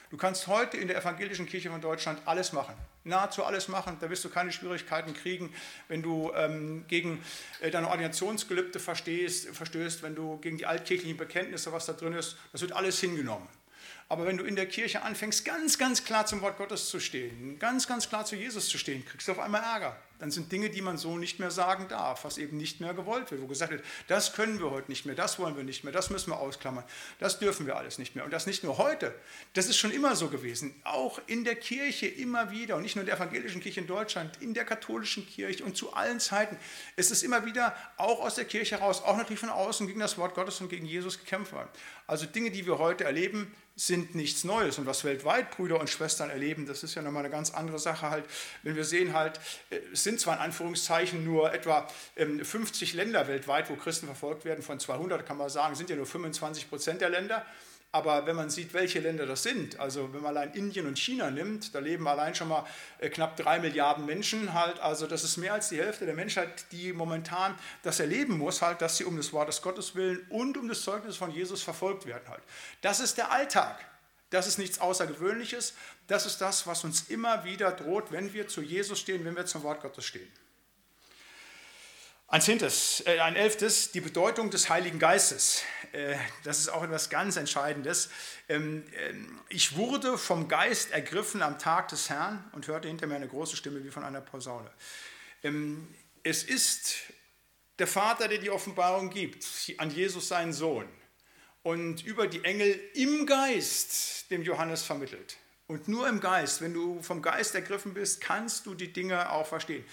Du 0.09 0.17
kannst 0.17 0.47
heute 0.47 0.77
in 0.77 0.87
der 0.87 0.97
evangelischen 0.97 1.45
Kirche 1.45 1.69
von 1.69 1.79
Deutschland 1.79 2.21
alles 2.25 2.53
machen, 2.53 2.73
nahezu 3.03 3.43
alles 3.43 3.67
machen. 3.67 3.97
Da 3.99 4.09
wirst 4.09 4.25
du 4.25 4.29
keine 4.29 4.51
Schwierigkeiten 4.51 5.13
kriegen, 5.13 5.53
wenn 5.89 6.01
du 6.01 6.31
ähm, 6.35 6.85
gegen 6.87 7.23
äh, 7.61 7.69
deine 7.69 7.89
Ordinationsgelübde 7.89 8.79
verstehst, 8.79 9.49
verstößt, 9.49 10.01
wenn 10.01 10.15
du 10.15 10.39
gegen 10.39 10.57
die 10.57 10.65
altkirchlichen 10.65 11.17
Bekenntnisse, 11.17 11.71
was 11.71 11.85
da 11.85 11.93
drin 11.93 12.13
ist. 12.13 12.35
Das 12.51 12.61
wird 12.61 12.71
alles 12.71 12.99
hingenommen. 12.99 13.47
Aber 14.09 14.25
wenn 14.25 14.37
du 14.37 14.45
in 14.45 14.55
der 14.55 14.67
Kirche 14.67 15.01
anfängst, 15.01 15.43
ganz, 15.43 15.77
ganz 15.77 16.05
klar 16.05 16.25
zum 16.25 16.41
Wort 16.41 16.57
Gottes 16.57 16.87
zu 16.87 16.99
stehen, 16.99 17.59
ganz, 17.59 17.87
ganz 17.87 18.07
klar 18.07 18.23
zu 18.23 18.37
Jesus 18.37 18.69
zu 18.69 18.77
stehen, 18.77 19.05
kriegst 19.05 19.27
du 19.27 19.33
auf 19.33 19.39
einmal 19.39 19.61
Ärger. 19.61 19.97
Dann 20.19 20.31
sind 20.31 20.51
Dinge, 20.51 20.69
die 20.69 20.81
man 20.81 20.97
so 20.97 21.17
nicht 21.17 21.39
mehr 21.39 21.51
sagen 21.51 21.87
darf, 21.89 22.23
was 22.23 22.37
eben 22.39 22.57
nicht 22.57 22.79
mehr 22.79 22.93
gewollt 22.93 23.29
wird, 23.29 23.41
wo 23.41 23.47
gesagt 23.47 23.71
wird, 23.71 23.83
das 24.07 24.33
können 24.33 24.59
wir 24.59 24.71
heute 24.71 24.89
nicht 24.89 25.05
mehr, 25.05 25.13
das 25.13 25.37
wollen 25.37 25.55
wir 25.55 25.63
nicht 25.63 25.83
mehr, 25.83 25.93
das 25.93 26.09
müssen 26.09 26.31
wir 26.31 26.39
ausklammern, 26.39 26.85
das 27.19 27.37
dürfen 27.37 27.67
wir 27.67 27.75
alles 27.75 27.99
nicht 27.99 28.15
mehr. 28.15 28.25
Und 28.25 28.31
das 28.31 28.47
nicht 28.47 28.63
nur 28.63 28.79
heute, 28.79 29.13
das 29.53 29.67
ist 29.67 29.77
schon 29.77 29.91
immer 29.91 30.15
so 30.15 30.29
gewesen, 30.29 30.73
auch 30.85 31.21
in 31.27 31.43
der 31.43 31.55
Kirche 31.55 32.07
immer 32.07 32.49
wieder 32.49 32.77
und 32.77 32.81
nicht 32.81 32.95
nur 32.95 33.03
in 33.03 33.07
der 33.07 33.17
evangelischen 33.17 33.61
Kirche 33.61 33.81
in 33.81 33.87
Deutschland, 33.87 34.41
in 34.41 34.53
der 34.53 34.65
katholischen 34.65 35.27
Kirche 35.27 35.63
und 35.63 35.77
zu 35.77 35.93
allen 35.93 36.19
Zeiten 36.19 36.57
ist 36.95 37.11
es 37.11 37.21
immer 37.21 37.45
wieder 37.45 37.75
auch 37.97 38.21
aus 38.21 38.35
der 38.35 38.45
Kirche 38.45 38.79
heraus, 38.79 39.03
auch 39.03 39.17
natürlich 39.17 39.41
von 39.41 39.49
außen 39.49 39.85
gegen 39.85 39.99
das 39.99 40.17
Wort 40.17 40.33
Gottes 40.33 40.59
und 40.61 40.69
gegen 40.69 40.85
Jesus 40.85 41.19
gekämpft 41.19 41.51
worden. 41.51 41.69
Also 42.07 42.25
Dinge, 42.25 42.49
die 42.49 42.65
wir 42.65 42.79
heute 42.79 43.03
erleben, 43.03 43.53
sind 43.77 44.15
nichts 44.15 44.43
Neues. 44.43 44.79
Und 44.79 44.87
was 44.87 45.03
weltweit 45.03 45.51
Brüder 45.51 45.79
und 45.79 45.89
Schwestern 45.89 46.31
erleben, 46.31 46.65
das 46.65 46.83
ist 46.83 46.95
ja 46.95 47.03
nochmal 47.03 47.23
eine 47.23 47.31
ganz 47.31 47.51
andere 47.51 47.77
Sache 47.77 48.09
halt. 48.09 48.25
Wenn 48.63 48.75
wir 48.75 48.83
sehen 48.83 49.13
halt, 49.13 49.39
äh, 49.69 49.77
es 49.93 50.03
sind 50.03 50.19
zwar 50.19 50.35
in 50.35 50.41
Anführungszeichen 50.41 51.23
nur 51.23 51.53
etwa 51.53 51.87
50 52.15 52.91
ähm, 52.91 52.97
Länder 52.97 53.27
weltweit, 53.27 53.69
wo 53.69 53.75
Christen 53.75 54.07
verfolgt 54.07 54.43
werden, 54.43 54.63
von 54.63 54.79
200 54.79 55.25
kann 55.25 55.37
man 55.37 55.49
sagen, 55.49 55.75
sind 55.75 55.89
ja 55.89 55.95
nur 55.95 56.07
25 56.07 56.69
Prozent 56.69 57.01
der 57.01 57.09
Länder. 57.09 57.45
Aber 57.93 58.25
wenn 58.25 58.35
man 58.35 58.49
sieht, 58.49 58.73
welche 58.73 58.99
Länder 58.99 59.25
das 59.25 59.43
sind, 59.43 59.79
also 59.79 60.13
wenn 60.13 60.21
man 60.21 60.35
allein 60.35 60.53
Indien 60.53 60.87
und 60.87 60.99
China 60.99 61.31
nimmt, 61.31 61.73
da 61.73 61.79
leben 61.79 62.07
allein 62.07 62.35
schon 62.35 62.49
mal 62.49 62.65
äh, 62.99 63.09
knapp 63.09 63.37
drei 63.37 63.59
Milliarden 63.59 64.05
Menschen 64.05 64.53
halt, 64.53 64.79
also 64.81 65.07
das 65.07 65.23
ist 65.23 65.37
mehr 65.37 65.53
als 65.53 65.69
die 65.69 65.77
Hälfte 65.77 66.05
der 66.05 66.13
Menschheit, 66.13 66.65
die 66.71 66.91
momentan 66.91 67.57
das 67.83 67.99
erleben 67.99 68.37
muss, 68.37 68.61
halt, 68.61 68.81
dass 68.81 68.97
sie 68.97 69.05
um 69.05 69.15
des 69.15 69.31
Wortes 69.31 69.61
Gottes 69.61 69.95
willen 69.95 70.25
und 70.29 70.57
um 70.57 70.67
des 70.67 70.81
Zeugnisses 70.81 71.17
von 71.17 71.31
Jesus 71.31 71.63
verfolgt 71.63 72.05
werden 72.05 72.27
halt. 72.27 72.43
Das 72.81 72.99
ist 72.99 73.17
der 73.17 73.31
Alltag. 73.31 73.79
Das 74.29 74.47
ist 74.47 74.57
nichts 74.57 74.79
Außergewöhnliches. 74.79 75.73
Das 76.07 76.25
ist 76.25 76.41
das, 76.41 76.67
was 76.67 76.83
uns 76.83 77.09
immer 77.09 77.45
wieder 77.45 77.71
droht, 77.71 78.11
wenn 78.11 78.33
wir 78.33 78.49
zu 78.49 78.61
Jesus 78.61 78.99
stehen, 78.99 79.23
wenn 79.23 79.37
wir 79.37 79.45
zum 79.45 79.63
Wort 79.63 79.81
Gottes 79.81 80.03
stehen. 80.03 80.27
Ein 82.29 82.41
zehntes, 82.41 83.01
äh, 83.05 83.19
ein 83.19 83.37
elftes, 83.37 83.93
die 83.93 84.01
Bedeutung 84.01 84.49
des 84.49 84.69
Heiligen 84.69 84.99
Geistes. 84.99 85.63
Äh, 85.93 86.17
das 86.43 86.59
ist 86.59 86.67
auch 86.67 86.83
etwas 86.83 87.09
ganz 87.09 87.37
Entscheidendes. 87.37 88.09
Ähm, 88.49 88.83
äh, 88.91 89.13
ich 89.47 89.77
wurde 89.77 90.17
vom 90.17 90.49
Geist 90.49 90.91
ergriffen 90.91 91.41
am 91.41 91.57
Tag 91.57 91.87
des 91.87 92.09
Herrn 92.09 92.43
und 92.51 92.67
hörte 92.67 92.89
hinter 92.89 93.07
mir 93.07 93.15
eine 93.15 93.29
große 93.29 93.55
Stimme 93.55 93.81
wie 93.85 93.91
von 93.91 94.03
einer 94.03 94.19
Posaune. 94.19 94.69
Ähm, 95.41 95.87
es 96.21 96.43
ist 96.43 96.95
der 97.79 97.87
Vater, 97.87 98.27
der 98.27 98.39
die 98.39 98.49
Offenbarung 98.49 99.09
gibt, 99.09 99.47
an 99.77 99.89
Jesus 99.89 100.27
seinen 100.27 100.51
Sohn 100.51 100.89
und 101.63 102.05
über 102.05 102.27
die 102.27 102.43
Engel 102.43 102.77
im 102.95 103.25
Geist 103.25 104.29
dem 104.31 104.43
Johannes 104.43 104.83
vermittelt. 104.83 105.37
Und 105.67 105.87
nur 105.87 106.09
im 106.09 106.19
Geist, 106.19 106.61
wenn 106.61 106.73
du 106.73 107.01
vom 107.01 107.21
Geist 107.21 107.55
ergriffen 107.55 107.93
bist, 107.93 108.19
kannst 108.19 108.65
du 108.65 108.73
die 108.73 108.91
Dinge 108.91 109.31
auch 109.31 109.47
verstehen 109.47 109.85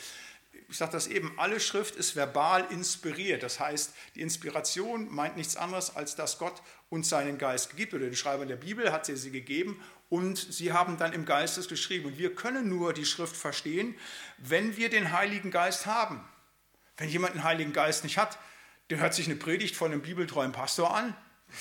ich 0.68 0.76
sage 0.76 0.92
das 0.92 1.06
eben, 1.06 1.38
alle 1.38 1.60
Schrift 1.60 1.96
ist 1.96 2.16
verbal 2.16 2.66
inspiriert. 2.70 3.42
Das 3.42 3.60
heißt, 3.60 3.94
die 4.14 4.20
Inspiration 4.20 5.12
meint 5.14 5.36
nichts 5.36 5.56
anderes, 5.56 5.94
als 5.94 6.16
dass 6.16 6.38
Gott 6.38 6.62
uns 6.88 7.08
seinen 7.08 7.38
Geist 7.38 7.76
gibt. 7.76 7.94
Oder 7.94 8.06
den 8.06 8.16
Schreiber 8.16 8.46
der 8.46 8.56
Bibel 8.56 8.92
hat 8.92 9.06
sie 9.06 9.16
sie 9.16 9.30
gegeben 9.30 9.80
und 10.08 10.36
sie 10.38 10.72
haben 10.72 10.96
dann 10.96 11.12
im 11.12 11.24
Geistes 11.24 11.68
geschrieben. 11.68 12.06
Und 12.06 12.18
wir 12.18 12.34
können 12.34 12.68
nur 12.68 12.92
die 12.92 13.04
Schrift 13.04 13.36
verstehen, 13.36 13.94
wenn 14.38 14.76
wir 14.76 14.90
den 14.90 15.12
Heiligen 15.12 15.50
Geist 15.50 15.86
haben. 15.86 16.26
Wenn 16.96 17.08
jemand 17.08 17.34
einen 17.34 17.44
Heiligen 17.44 17.72
Geist 17.72 18.04
nicht 18.04 18.18
hat, 18.18 18.38
der 18.90 18.98
hört 18.98 19.14
sich 19.14 19.26
eine 19.26 19.36
Predigt 19.36 19.76
von 19.76 19.92
einem 19.92 20.02
bibeltreuen 20.02 20.52
Pastor 20.52 20.94
an, 20.94 21.16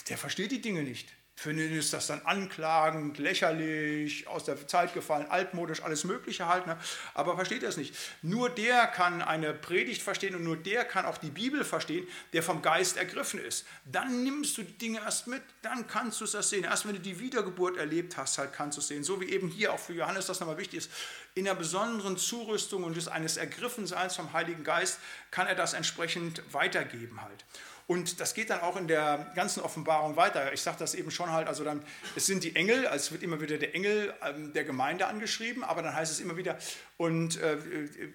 der 0.10 0.18
versteht 0.18 0.52
die 0.52 0.62
Dinge 0.62 0.84
nicht. 0.84 1.14
Für 1.44 1.52
ihn 1.52 1.60
ist 1.60 1.92
das 1.92 2.08
dann 2.08 2.22
anklagend, 2.22 3.18
lächerlich, 3.18 4.30
aus 4.30 4.46
der 4.46 4.66
Zeit 4.66 4.94
gefallen, 4.94 5.26
altmodisch, 5.30 5.84
alles 5.84 6.06
Mögliche 6.06 6.48
halt. 6.48 6.68
Ne? 6.68 6.78
Aber 7.14 7.36
versteht 7.36 7.64
das 7.64 7.76
nicht. 7.76 7.94
Nur 8.22 8.50
der 8.50 8.88
kann 8.88 9.22
eine 9.22 9.54
Predigt 9.54 10.02
verstehen 10.02 10.36
und 10.36 10.46
nur 10.46 10.56
der 10.56 10.86
kann 10.86 11.06
auch 11.06 11.18
die 11.18 11.32
Bibel 11.32 11.66
verstehen, 11.66 12.08
der 12.32 12.44
vom 12.44 12.62
Geist 12.62 12.96
ergriffen 12.96 13.42
ist. 13.42 13.66
Dann 13.84 14.24
nimmst 14.24 14.58
du 14.58 14.64
die 14.64 14.78
Dinge 14.78 15.00
erst 15.00 15.28
mit, 15.28 15.42
dann 15.62 15.86
kannst 15.86 16.22
du 16.22 16.24
es 16.24 16.32
das 16.32 16.50
sehen. 16.50 16.64
Erst 16.64 16.88
wenn 16.88 16.94
du 16.94 17.02
die 17.02 17.20
Wiedergeburt 17.20 17.76
erlebt 17.76 18.16
hast, 18.16 18.38
halt 18.38 18.54
kannst 18.54 18.78
du 18.78 18.80
es 18.80 18.88
sehen. 18.88 19.04
So 19.04 19.20
wie 19.20 19.30
eben 19.30 19.50
hier 19.50 19.74
auch 19.74 19.80
für 19.80 19.92
Johannes 19.92 20.28
das 20.28 20.40
nochmal 20.40 20.58
wichtig 20.58 20.78
ist. 20.78 20.92
In 21.36 21.46
der 21.46 21.56
besonderen 21.56 22.18
Zurüstung 22.18 22.84
und 22.84 22.96
des 22.96 23.08
eines 23.08 23.38
Ergriffenseins 23.38 24.16
vom 24.16 24.34
Heiligen 24.34 24.64
Geist 24.64 25.00
kann 25.32 25.48
er 25.48 25.56
das 25.56 25.74
entsprechend 25.74 26.44
weitergeben 26.54 27.22
halt. 27.22 27.44
Und 27.86 28.22
das 28.22 28.34
geht 28.34 28.50
dann 28.50 28.62
auch 28.62 28.78
in 28.78 28.88
der 28.88 29.32
ganzen 29.36 29.62
Offenbarung 29.62 30.16
weiter. 30.16 30.54
Ich 30.54 30.62
sage 30.62 30.78
das 30.80 30.96
eben 30.96 31.12
schon 31.12 31.32
halt, 31.32 31.48
also 31.50 31.66
dann, 31.66 31.84
es 32.16 32.26
sind 32.26 32.44
die 32.46 32.56
Engel, 32.56 32.88
also 32.88 33.04
es 33.04 33.12
wird 33.12 33.24
immer 33.24 33.42
wieder 33.42 33.58
der 33.58 33.76
Engel 33.76 34.14
ähm, 34.24 34.54
der 34.54 34.64
Gemeinde 34.64 35.08
angeschrieben, 35.08 35.66
aber 35.66 35.82
dann 35.82 35.94
heißt 35.94 36.12
es 36.12 36.22
immer 36.22 36.38
wieder, 36.38 36.58
und 36.96 37.38
äh, 37.42 37.58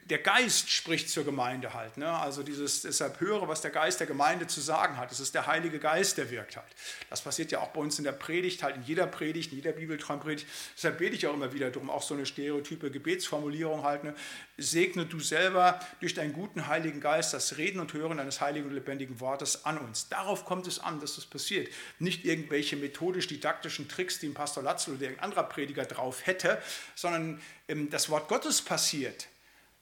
der 0.04 0.18
Geist 0.18 0.70
spricht 0.70 1.10
zur 1.10 1.24
Gemeinde 1.24 1.74
halt. 1.74 1.98
Ne? 1.98 2.08
Also 2.08 2.42
dieses, 2.42 2.82
deshalb 2.82 3.20
höre, 3.20 3.46
was 3.46 3.60
der 3.60 3.70
Geist 3.70 4.00
der 4.00 4.06
Gemeinde 4.06 4.46
zu 4.46 4.62
sagen 4.62 4.96
hat. 4.96 5.12
Es 5.12 5.20
ist 5.20 5.34
der 5.34 5.46
Heilige 5.46 5.78
Geist, 5.78 6.16
der 6.16 6.30
wirkt 6.30 6.56
halt. 6.56 6.68
Das 7.10 7.20
passiert 7.20 7.50
ja 7.52 7.60
auch 7.60 7.68
bei 7.68 7.80
uns 7.80 7.98
in 7.98 8.04
der 8.04 8.12
Predigt, 8.12 8.62
halt 8.62 8.76
in 8.76 8.84
jeder 8.84 9.06
Predigt, 9.06 9.50
in 9.50 9.58
jeder 9.58 9.72
Bibeltraumpredigt. 9.72 10.46
Deshalb 10.76 10.96
bete 10.96 11.16
ich 11.16 11.26
auch 11.26 11.34
immer 11.34 11.52
wieder 11.52 11.70
darum, 11.70 11.90
auch 11.90 12.02
so 12.02 12.14
eine 12.14 12.24
stereotype 12.24 12.90
Gebetsformulierung 13.08 13.84
halt. 13.84 14.04
Ne? 14.04 14.14
Segne 14.58 15.06
du 15.06 15.18
selber 15.18 15.80
durch 16.00 16.12
deinen 16.12 16.34
guten 16.34 16.66
Heiligen 16.66 17.00
Geist 17.00 17.32
das 17.32 17.56
Reden 17.56 17.80
und 17.80 17.94
Hören 17.94 18.18
deines 18.18 18.40
heiligen 18.40 18.68
und 18.68 18.74
lebendigen 18.74 19.18
Wortes 19.20 19.64
an 19.64 19.78
uns. 19.78 20.08
Darauf 20.10 20.44
kommt 20.44 20.66
es 20.66 20.78
an, 20.78 21.00
dass 21.00 21.14
das 21.16 21.24
passiert. 21.24 21.72
Nicht 21.98 22.26
irgendwelche 22.26 22.76
methodisch-didaktischen 22.76 23.88
Tricks, 23.88 24.18
die 24.18 24.26
ein 24.28 24.34
Pastor 24.34 24.62
Latzel 24.62 24.94
oder 24.94 25.02
irgendein 25.04 25.24
anderer 25.24 25.44
Prediger 25.44 25.84
drauf 25.84 26.26
hätte, 26.26 26.60
sondern 26.94 27.40
ähm, 27.68 27.88
das 27.88 28.10
Wort 28.10 28.28
Gottes 28.28 28.60
passiert, 28.60 29.28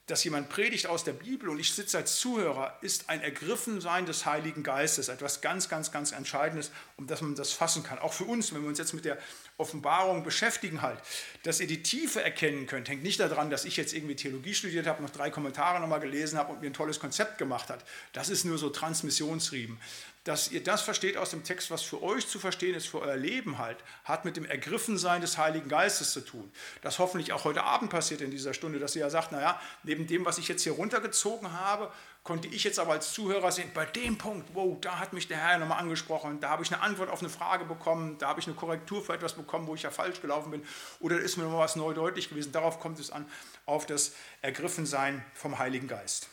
dass 0.07 0.22
jemand 0.22 0.49
predigt 0.49 0.87
aus 0.87 1.03
der 1.03 1.14
Bibel 1.14 1.49
und 1.49 1.59
ich 1.59 1.74
sitze 1.74 1.99
als 1.99 2.20
Zuhörer, 2.20 2.79
ist 2.81 3.09
ein 3.11 3.22
Ergriffensein 3.22 4.07
des 4.07 4.24
Heiligen 4.24 4.62
Geistes, 4.62 5.09
etwas 5.09 5.41
ganz, 5.41 5.68
ganz, 5.68 5.91
ganz 5.91 6.12
Entscheidendes, 6.12 6.70
um 6.97 7.09
das 7.09 7.22
man 7.22 7.35
das 7.35 7.53
fassen 7.53 7.83
kann. 7.83 7.99
Auch 7.99 8.12
für 8.12 8.24
uns, 8.24 8.55
wenn 8.55 8.62
wir 8.62 8.68
uns 8.68 8.79
jetzt 8.79 8.95
mit 8.95 9.05
der 9.05 9.18
Offenbarung 9.59 10.22
beschäftigen, 10.22 10.82
halt, 10.82 10.98
dass 11.42 11.61
ihr 11.61 11.66
die 11.66 11.82
Tiefe 11.82 12.22
erkennen 12.22 12.66
könnt, 12.66 12.88
hängt 12.88 13.02
nicht 13.02 13.20
daran, 13.20 13.50
dass 13.50 13.64
ich 13.64 13.76
jetzt 13.76 13.94
irgendwie 13.94 14.16
Theologie 14.16 14.54
studiert 14.54 14.86
habe, 14.86 15.02
noch 15.02 15.11
drei 15.11 15.30
Kommentare 15.30 15.80
nochmal 15.80 16.00
gelesen 16.00 16.38
habe 16.38 16.52
und 16.52 16.61
mir 16.61 16.68
ein 16.68 16.74
tolles 16.74 17.00
Konzept 17.00 17.38
gemacht 17.38 17.70
hat. 17.70 17.84
Das 18.12 18.28
ist 18.28 18.44
nur 18.44 18.59
so 18.59 18.68
Transmissionsriemen 18.70 19.78
dass 20.26 20.50
ihr 20.50 20.62
das 20.62 20.82
versteht 20.82 21.16
aus 21.16 21.30
dem 21.30 21.44
Text, 21.44 21.70
was 21.70 21.82
für 21.82 22.02
euch 22.02 22.26
zu 22.26 22.40
verstehen 22.40 22.74
ist, 22.74 22.88
für 22.88 23.00
euer 23.00 23.16
Leben 23.16 23.59
halt, 23.59 23.78
hat 24.02 24.24
mit 24.24 24.36
dem 24.36 24.44
Ergriffensein 24.44 25.20
des 25.20 25.38
Heiligen 25.38 25.68
Geistes 25.68 26.12
zu 26.12 26.20
tun. 26.20 26.50
Das 26.82 26.98
hoffentlich 26.98 27.32
auch 27.32 27.44
heute 27.44 27.62
Abend 27.62 27.90
passiert 27.90 28.20
in 28.20 28.32
dieser 28.32 28.52
Stunde, 28.52 28.80
dass 28.80 28.96
ihr 28.96 29.02
ja 29.02 29.11
sagt, 29.11 29.30
naja, 29.30 29.61
neben 29.84 30.09
dem, 30.09 30.24
was 30.24 30.38
ich 30.38 30.48
jetzt 30.48 30.64
hier 30.64 30.72
runtergezogen 30.72 31.52
habe, 31.52 31.92
konnte 32.27 32.49
ich 32.49 32.64
jetzt 32.64 32.81
aber 32.81 32.93
als 32.93 33.12
Zuhörer 33.12 33.53
sehen, 33.53 33.70
bei 33.72 33.87
dem 33.87 34.18
Punkt, 34.18 34.51
wow, 34.53 34.77
da 34.81 34.99
hat 34.99 35.12
mich 35.12 35.29
der 35.29 35.39
Herr 35.39 35.59
nochmal 35.59 35.79
angesprochen, 35.79 36.41
da 36.41 36.51
habe 36.51 36.64
ich 36.64 36.72
eine 36.72 36.83
Antwort 36.83 37.09
auf 37.09 37.20
eine 37.20 37.29
Frage 37.29 37.64
bekommen, 37.64 38.18
da 38.18 38.27
habe 38.27 38.41
ich 38.41 38.49
eine 38.49 38.57
Korrektur 38.57 39.01
für 39.01 39.14
etwas 39.14 39.35
bekommen, 39.35 39.68
wo 39.68 39.77
ich 39.77 39.83
ja 39.83 39.93
falsch 39.93 40.20
gelaufen 40.20 40.51
bin, 40.51 40.66
oder 40.99 41.20
ist 41.20 41.37
mir 41.37 41.45
nochmal 41.45 41.61
was 41.61 41.77
neu 41.77 41.95
deutlich 41.95 42.29
gewesen. 42.29 42.51
Darauf 42.51 42.81
kommt 42.81 42.99
es 42.99 43.12
an, 43.12 43.31
auf 43.64 43.87
das 43.87 44.12
Ergriffensein 44.43 45.24
vom 45.35 45.61
Heiligen 45.61 45.87
Geist. 45.87 46.29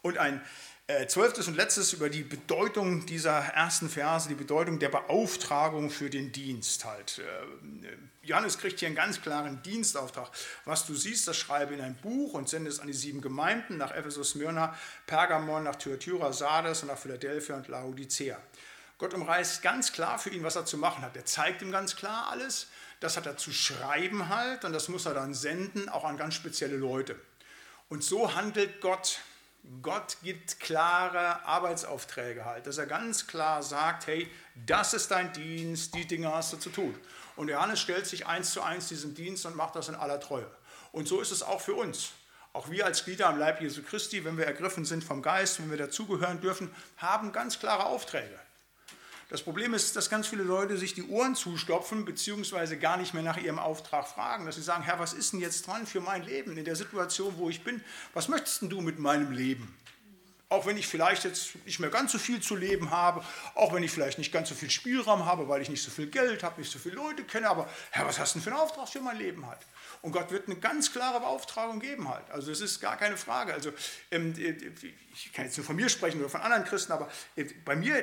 Und 0.00 0.16
ein 0.16 0.40
zwölftes 1.06 1.48
und 1.48 1.56
letztes 1.56 1.92
über 1.92 2.08
die 2.08 2.22
Bedeutung 2.22 3.04
dieser 3.04 3.38
ersten 3.38 3.90
Verse, 3.90 4.26
die 4.26 4.34
Bedeutung 4.34 4.78
der 4.78 4.88
Beauftragung 4.88 5.90
für 5.90 6.08
den 6.08 6.32
Dienst 6.32 6.86
halt. 6.86 7.18
Äh, 7.18 7.88
Johannes 8.22 8.56
kriegt 8.56 8.78
hier 8.78 8.86
einen 8.86 8.96
ganz 8.96 9.20
klaren 9.20 9.62
Dienstauftrag. 9.62 10.30
Was 10.64 10.86
du 10.86 10.94
siehst, 10.94 11.28
das 11.28 11.36
schreibe 11.36 11.74
in 11.74 11.82
ein 11.82 11.94
Buch 11.96 12.32
und 12.32 12.48
sende 12.48 12.70
es 12.70 12.80
an 12.80 12.86
die 12.86 12.94
sieben 12.94 13.20
Gemeinden, 13.20 13.76
nach 13.76 13.90
Ephesus, 13.90 14.30
Smyrna, 14.30 14.74
Pergamon, 15.06 15.64
nach 15.64 15.76
Thyatira, 15.76 16.32
Sardes 16.32 16.80
und 16.80 16.88
nach 16.88 16.98
Philadelphia 16.98 17.56
und 17.56 17.68
Laodicea. 17.68 18.38
Gott 18.96 19.12
umreißt 19.12 19.62
ganz 19.62 19.92
klar 19.92 20.18
für 20.18 20.30
ihn, 20.30 20.42
was 20.42 20.56
er 20.56 20.64
zu 20.64 20.78
machen 20.78 21.02
hat. 21.02 21.16
Er 21.16 21.26
zeigt 21.26 21.60
ihm 21.60 21.70
ganz 21.70 21.96
klar 21.96 22.28
alles. 22.30 22.68
Das 23.00 23.16
hat 23.18 23.26
er 23.26 23.36
zu 23.36 23.52
schreiben 23.52 24.30
halt 24.30 24.64
und 24.64 24.72
das 24.72 24.88
muss 24.88 25.04
er 25.04 25.14
dann 25.14 25.34
senden, 25.34 25.88
auch 25.90 26.04
an 26.04 26.16
ganz 26.16 26.34
spezielle 26.34 26.76
Leute. 26.76 27.14
Und 27.90 28.02
so 28.02 28.34
handelt 28.34 28.80
Gott 28.80 29.20
Gott 29.82 30.16
gibt 30.22 30.60
klare 30.60 31.44
Arbeitsaufträge 31.44 32.46
halt, 32.46 32.66
dass 32.66 32.78
er 32.78 32.86
ganz 32.86 33.26
klar 33.26 33.62
sagt, 33.62 34.06
hey, 34.06 34.30
das 34.66 34.94
ist 34.94 35.10
dein 35.10 35.32
Dienst, 35.34 35.94
die 35.94 36.06
Dinge 36.06 36.32
hast 36.32 36.54
du 36.54 36.56
zu 36.56 36.70
tun. 36.70 36.98
Und 37.36 37.48
Johannes 37.48 37.80
stellt 37.80 38.06
sich 38.06 38.26
eins 38.26 38.52
zu 38.52 38.62
eins 38.62 38.88
diesem 38.88 39.14
Dienst 39.14 39.44
und 39.44 39.56
macht 39.56 39.76
das 39.76 39.88
in 39.88 39.94
aller 39.94 40.20
Treue. 40.20 40.50
Und 40.90 41.06
so 41.06 41.20
ist 41.20 41.32
es 41.32 41.42
auch 41.42 41.60
für 41.60 41.74
uns. 41.74 42.12
Auch 42.54 42.70
wir 42.70 42.86
als 42.86 43.04
Glieder 43.04 43.28
am 43.28 43.38
Leib 43.38 43.60
Jesu 43.60 43.82
Christi, 43.82 44.24
wenn 44.24 44.38
wir 44.38 44.46
ergriffen 44.46 44.86
sind 44.86 45.04
vom 45.04 45.20
Geist, 45.20 45.60
wenn 45.60 45.70
wir 45.70 45.76
dazugehören 45.76 46.40
dürfen, 46.40 46.74
haben 46.96 47.30
ganz 47.32 47.58
klare 47.58 47.84
Aufträge. 47.84 48.38
Das 49.28 49.42
Problem 49.42 49.74
ist, 49.74 49.94
dass 49.94 50.08
ganz 50.08 50.26
viele 50.26 50.42
Leute 50.42 50.78
sich 50.78 50.94
die 50.94 51.06
Ohren 51.06 51.34
zustopfen, 51.34 52.06
beziehungsweise 52.06 52.78
gar 52.78 52.96
nicht 52.96 53.12
mehr 53.12 53.22
nach 53.22 53.36
ihrem 53.36 53.58
Auftrag 53.58 54.08
fragen, 54.08 54.46
dass 54.46 54.54
sie 54.54 54.62
sagen, 54.62 54.82
Herr, 54.82 54.98
was 54.98 55.12
ist 55.12 55.34
denn 55.34 55.40
jetzt 55.40 55.66
dran 55.66 55.86
für 55.86 56.00
mein 56.00 56.22
Leben 56.22 56.56
in 56.56 56.64
der 56.64 56.76
Situation, 56.76 57.34
wo 57.36 57.50
ich 57.50 57.62
bin? 57.62 57.84
Was 58.14 58.28
möchtest 58.28 58.62
du 58.62 58.80
mit 58.80 58.98
meinem 58.98 59.30
Leben? 59.30 59.74
Auch 60.50 60.64
wenn 60.64 60.78
ich 60.78 60.86
vielleicht 60.86 61.24
jetzt 61.24 61.62
nicht 61.66 61.78
mehr 61.78 61.90
ganz 61.90 62.12
so 62.12 62.18
viel 62.18 62.40
zu 62.40 62.56
leben 62.56 62.90
habe, 62.90 63.22
auch 63.54 63.74
wenn 63.74 63.82
ich 63.82 63.90
vielleicht 63.90 64.16
nicht 64.16 64.32
ganz 64.32 64.48
so 64.48 64.54
viel 64.54 64.70
Spielraum 64.70 65.26
habe, 65.26 65.46
weil 65.46 65.60
ich 65.60 65.68
nicht 65.68 65.82
so 65.82 65.90
viel 65.90 66.06
Geld 66.06 66.42
habe, 66.42 66.58
nicht 66.58 66.72
so 66.72 66.78
viele 66.78 66.94
Leute 66.94 67.22
kenne, 67.22 67.50
aber 67.50 67.68
Herr, 67.90 68.06
was 68.06 68.18
hast 68.18 68.34
du 68.34 68.38
denn 68.38 68.44
für 68.44 68.52
einen 68.52 68.60
Auftrag 68.60 68.88
für 68.88 69.02
mein 69.02 69.18
Leben 69.18 69.46
halt? 69.46 69.58
Und 70.00 70.12
Gott 70.12 70.30
wird 70.30 70.46
eine 70.46 70.56
ganz 70.56 70.90
klare 70.90 71.20
Beauftragung 71.20 71.80
geben 71.80 72.08
halt. 72.08 72.30
Also 72.30 72.50
es 72.50 72.62
ist 72.62 72.80
gar 72.80 72.96
keine 72.96 73.18
Frage. 73.18 73.52
Also 73.52 73.72
ähm, 74.10 74.34
ich 74.38 75.32
kann 75.34 75.44
jetzt 75.44 75.58
nur 75.58 75.66
von 75.66 75.76
mir 75.76 75.90
sprechen 75.90 76.20
oder 76.20 76.30
von 76.30 76.40
anderen 76.40 76.64
Christen, 76.64 76.92
aber 76.92 77.10
äh, 77.36 77.44
bei 77.64 77.76
mir 77.76 78.02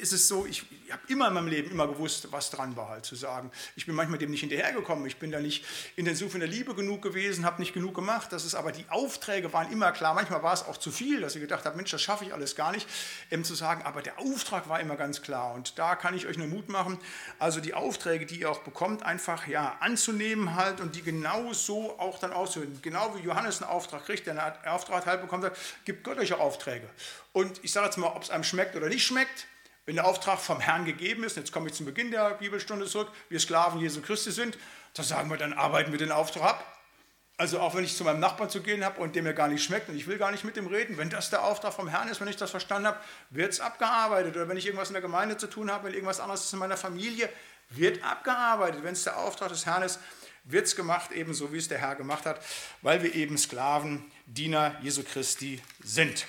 ist 0.00 0.12
es 0.12 0.26
so, 0.26 0.46
ich, 0.46 0.64
ich 0.86 0.92
habe 0.92 1.02
immer 1.08 1.28
in 1.28 1.34
meinem 1.34 1.46
Leben 1.46 1.70
immer 1.70 1.86
gewusst, 1.86 2.28
was 2.32 2.50
dran 2.50 2.76
war, 2.76 2.88
halt 2.88 3.04
zu 3.04 3.14
sagen. 3.14 3.50
Ich 3.76 3.86
bin 3.86 3.94
manchmal 3.94 4.18
dem 4.18 4.30
nicht 4.30 4.40
hinterhergekommen, 4.40 5.06
ich 5.06 5.18
bin 5.18 5.30
da 5.30 5.38
nicht 5.38 5.64
intensiv 5.96 6.34
in 6.34 6.40
der 6.40 6.48
Liebe 6.48 6.74
genug 6.74 7.02
gewesen, 7.02 7.44
habe 7.44 7.60
nicht 7.60 7.74
genug 7.74 7.94
gemacht. 7.94 8.32
Das 8.32 8.44
ist 8.44 8.54
aber 8.54 8.72
die 8.72 8.84
Aufträge 8.88 9.52
waren 9.52 9.70
immer 9.70 9.92
klar. 9.92 10.14
Manchmal 10.14 10.42
war 10.42 10.52
es 10.52 10.64
auch 10.64 10.76
zu 10.76 10.90
viel, 10.90 11.20
dass 11.20 11.34
ich 11.34 11.40
gedacht 11.40 11.64
habe, 11.64 11.76
Mensch, 11.76 11.90
das 11.90 12.02
schaffe 12.02 12.24
ich 12.24 12.34
alles 12.34 12.56
gar 12.56 12.72
nicht, 12.72 12.88
ähm, 13.30 13.44
zu 13.44 13.54
sagen. 13.54 13.82
Aber 13.82 14.02
der 14.02 14.18
Auftrag 14.18 14.68
war 14.68 14.80
immer 14.80 14.96
ganz 14.96 15.22
klar 15.22 15.54
und 15.54 15.78
da 15.78 15.94
kann 15.94 16.14
ich 16.14 16.26
euch 16.26 16.38
nur 16.38 16.48
Mut 16.48 16.68
machen. 16.68 16.98
Also 17.38 17.60
die 17.60 17.74
Aufträge, 17.74 18.26
die 18.26 18.40
ihr 18.40 18.50
auch 18.50 18.60
bekommt, 18.60 19.02
einfach 19.04 19.46
ja 19.46 19.76
anzunehmen 19.80 20.56
halt 20.56 20.80
und 20.80 20.96
die 20.96 21.02
genau 21.02 21.52
so 21.52 21.98
auch 21.98 22.18
dann 22.18 22.32
auszuführen. 22.32 22.78
Genau 22.82 23.14
wie 23.16 23.22
Johannes 23.22 23.62
einen 23.62 23.70
Auftrag 23.70 24.06
kriegt, 24.06 24.26
der 24.26 24.42
einen 24.42 24.66
Auftrag 24.66 25.06
halt 25.06 25.20
bekommt, 25.20 25.50
gibt 25.84 26.04
Gott 26.04 26.18
euch 26.18 26.32
Aufträge. 26.32 26.88
Und 27.32 27.62
ich 27.62 27.72
sage 27.72 27.86
jetzt 27.86 27.96
mal, 27.96 28.08
ob 28.08 28.22
es 28.22 28.30
einem 28.30 28.44
schmeckt 28.44 28.74
oder 28.76 28.88
nicht 28.88 29.04
schmeckt, 29.04 29.46
wenn 29.86 29.96
der 29.96 30.06
Auftrag 30.06 30.38
vom 30.38 30.60
Herrn 30.60 30.84
gegeben 30.84 31.24
ist, 31.24 31.36
jetzt 31.36 31.52
komme 31.52 31.68
ich 31.68 31.74
zum 31.74 31.86
Beginn 31.86 32.10
der 32.10 32.30
Bibelstunde 32.34 32.86
zurück, 32.86 33.10
wir 33.28 33.40
Sklaven 33.40 33.80
Jesu 33.80 34.00
Christi 34.02 34.30
sind, 34.30 34.58
da 34.94 35.02
sagen 35.02 35.30
wir, 35.30 35.36
dann 35.36 35.52
arbeiten 35.52 35.92
wir 35.92 35.98
den 35.98 36.12
Auftrag 36.12 36.42
ab. 36.42 36.80
Also 37.40 37.58
auch 37.58 37.74
wenn 37.74 37.84
ich 37.84 37.96
zu 37.96 38.04
meinem 38.04 38.20
Nachbarn 38.20 38.50
zu 38.50 38.60
gehen 38.60 38.84
habe 38.84 39.00
und 39.00 39.16
dem 39.16 39.24
mir 39.24 39.32
gar 39.32 39.48
nicht 39.48 39.64
schmeckt 39.64 39.88
und 39.88 39.96
ich 39.96 40.06
will 40.06 40.18
gar 40.18 40.30
nicht 40.30 40.44
mit 40.44 40.56
dem 40.56 40.66
reden, 40.66 40.98
wenn 40.98 41.08
das 41.08 41.30
der 41.30 41.42
Auftrag 41.42 41.72
vom 41.72 41.88
Herrn 41.88 42.08
ist, 42.08 42.20
wenn 42.20 42.28
ich 42.28 42.36
das 42.36 42.50
verstanden 42.50 42.88
habe, 42.88 43.00
wird 43.30 43.52
es 43.52 43.60
abgearbeitet. 43.60 44.36
Oder 44.36 44.46
wenn 44.46 44.58
ich 44.58 44.66
irgendwas 44.66 44.90
in 44.90 44.92
der 44.92 45.00
Gemeinde 45.00 45.38
zu 45.38 45.46
tun 45.46 45.70
habe, 45.70 45.84
wenn 45.86 45.94
irgendwas 45.94 46.20
anderes 46.20 46.44
ist 46.44 46.52
in 46.52 46.58
meiner 46.58 46.76
Familie, 46.76 47.30
wird 47.70 48.04
abgearbeitet. 48.04 48.82
Wenn 48.82 48.92
es 48.92 49.04
der 49.04 49.16
Auftrag 49.16 49.48
des 49.48 49.64
Herrn 49.64 49.82
ist, 49.82 50.00
wird 50.44 50.66
es 50.66 50.76
gemacht, 50.76 51.12
ebenso 51.12 51.50
wie 51.50 51.56
es 51.56 51.68
der 51.68 51.78
Herr 51.78 51.94
gemacht 51.94 52.26
hat, 52.26 52.44
weil 52.82 53.02
wir 53.02 53.14
eben 53.14 53.38
Sklaven, 53.38 54.10
Diener 54.26 54.76
Jesu 54.82 55.02
Christi 55.02 55.62
sind. 55.82 56.26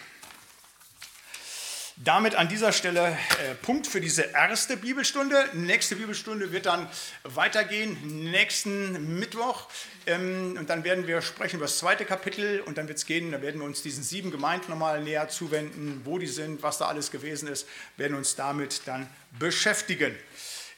Damit 2.04 2.34
an 2.34 2.49
dieser 2.49 2.72
Stelle 2.72 3.10
äh, 3.10 3.54
Punkt 3.62 3.86
für 3.86 4.02
diese 4.02 4.24
erste 4.24 4.76
Bibelstunde. 4.76 5.36
Nächste 5.54 5.97
Bibelstunde 5.97 6.52
wird 6.52 6.66
dann 6.66 6.89
weitergehen, 7.22 8.32
nächsten 8.32 9.20
Mittwoch. 9.20 9.70
Ähm, 10.08 10.56
und 10.58 10.68
dann 10.72 10.84
werden 10.84 11.06
wir 11.06 11.22
sprechen 11.22 11.58
über 11.58 11.66
das 11.66 11.78
zweite 11.78 12.06
Kapitel 12.06 12.62
und 12.62 12.80
dann 12.80 12.88
wird 12.88 12.97
es 12.97 13.06
gehen, 13.06 13.32
dann 13.32 13.43
werden 13.43 13.62
wir 13.62 13.66
uns 13.66 13.84
diesen 13.84 14.04
sieben 14.04 14.32
Gemeinden 14.32 14.72
nochmal 14.72 15.04
näher 15.04 15.30
zuwenden, 15.30 16.02
wo 16.04 16.18
die 16.18 16.26
sind, 16.26 16.64
was 16.64 16.80
da 16.80 16.88
alles 16.88 17.12
gewesen 17.12 17.47
ist, 17.47 17.68
werden 17.97 18.18
uns 18.18 18.36
damit 18.36 18.82
dann 18.86 19.08
beschäftigen. 19.38 20.16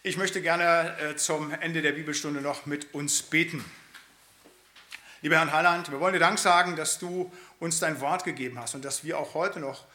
Ich 0.01 0.17
möchte 0.17 0.41
gerne 0.41 0.93
äh, 0.97 1.15
zum 1.15 1.53
Ende 1.53 1.81
der 1.81 1.93
Bibelstunde 1.93 2.41
noch 2.41 2.65
mit 2.65 2.93
uns 2.93 3.21
beten. 3.21 3.63
Lieber 5.21 5.37
Herrn 5.37 5.53
Heiland, 5.53 5.89
wir 5.89 6.01
wollen 6.01 6.11
dir 6.11 6.19
Dank 6.19 6.37
sagen, 6.37 6.75
dass 6.75 6.99
du 6.99 7.31
uns 7.61 7.79
dein 7.79 8.01
Wort 8.01 8.25
gegeben 8.25 8.59
hast 8.59 8.75
und 8.75 8.83
dass 8.83 9.05
wir 9.05 9.17
auch 9.17 9.35
heute 9.35 9.61
noch 9.61 9.85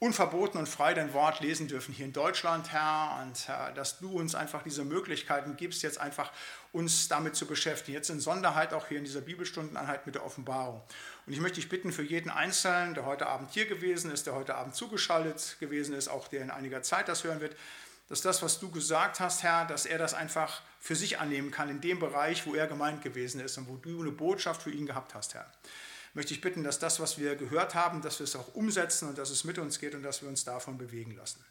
unverboten 0.00 0.58
und 0.58 0.66
frei 0.66 0.94
dein 0.94 1.12
Wort 1.12 1.40
lesen 1.40 1.68
dürfen 1.68 1.94
hier 1.94 2.06
in 2.06 2.14
Deutschland, 2.14 2.72
Herr, 2.72 3.22
und 3.22 3.46
Herr, 3.46 3.70
dass 3.72 3.98
du 3.98 4.18
uns 4.18 4.34
einfach 4.34 4.62
diese 4.62 4.82
Möglichkeiten 4.82 5.56
gibst, 5.56 5.82
jetzt 5.82 6.00
einfach 6.00 6.32
uns 6.72 7.08
damit 7.08 7.36
zu 7.36 7.46
beschäftigen. 7.46 7.96
Jetzt 7.96 8.08
in 8.08 8.18
Sonderheit 8.18 8.72
auch 8.72 8.88
hier 8.88 8.96
in 8.96 9.04
dieser 9.04 9.20
Bibelstundeneinheit 9.20 10.06
mit 10.06 10.14
der 10.14 10.24
Offenbarung. 10.24 10.80
Und 11.26 11.34
ich 11.34 11.40
möchte 11.40 11.56
dich 11.56 11.68
bitten 11.68 11.92
für 11.92 12.02
jeden 12.02 12.30
Einzelnen, 12.30 12.94
der 12.94 13.04
heute 13.04 13.26
Abend 13.26 13.50
hier 13.52 13.66
gewesen 13.66 14.10
ist, 14.10 14.26
der 14.26 14.34
heute 14.34 14.54
Abend 14.54 14.74
zugeschaltet 14.74 15.58
gewesen 15.60 15.94
ist, 15.94 16.08
auch 16.08 16.28
der 16.28 16.40
in 16.40 16.50
einiger 16.50 16.82
Zeit 16.82 17.06
das 17.06 17.22
hören 17.22 17.42
wird, 17.42 17.54
dass 18.08 18.22
das, 18.22 18.42
was 18.42 18.58
du 18.58 18.70
gesagt 18.70 19.20
hast, 19.20 19.42
Herr, 19.42 19.66
dass 19.66 19.84
er 19.84 19.98
das 19.98 20.14
einfach 20.14 20.62
für 20.80 20.96
sich 20.96 21.18
annehmen 21.18 21.50
kann 21.50 21.68
in 21.68 21.82
dem 21.82 21.98
Bereich, 21.98 22.46
wo 22.46 22.54
er 22.54 22.66
gemeint 22.66 23.02
gewesen 23.02 23.40
ist 23.40 23.58
und 23.58 23.68
wo 23.68 23.76
du 23.76 24.00
eine 24.00 24.12
Botschaft 24.12 24.62
für 24.62 24.70
ihn 24.70 24.86
gehabt 24.86 25.14
hast, 25.14 25.34
Herr 25.34 25.52
möchte 26.14 26.34
ich 26.34 26.40
bitten, 26.40 26.64
dass 26.64 26.78
das, 26.78 27.00
was 27.00 27.18
wir 27.18 27.36
gehört 27.36 27.74
haben, 27.74 28.02
dass 28.02 28.18
wir 28.18 28.24
es 28.24 28.36
auch 28.36 28.54
umsetzen 28.54 29.08
und 29.08 29.18
dass 29.18 29.30
es 29.30 29.44
mit 29.44 29.58
uns 29.58 29.78
geht 29.78 29.94
und 29.94 30.02
dass 30.02 30.22
wir 30.22 30.28
uns 30.28 30.44
davon 30.44 30.78
bewegen 30.78 31.14
lassen. 31.16 31.44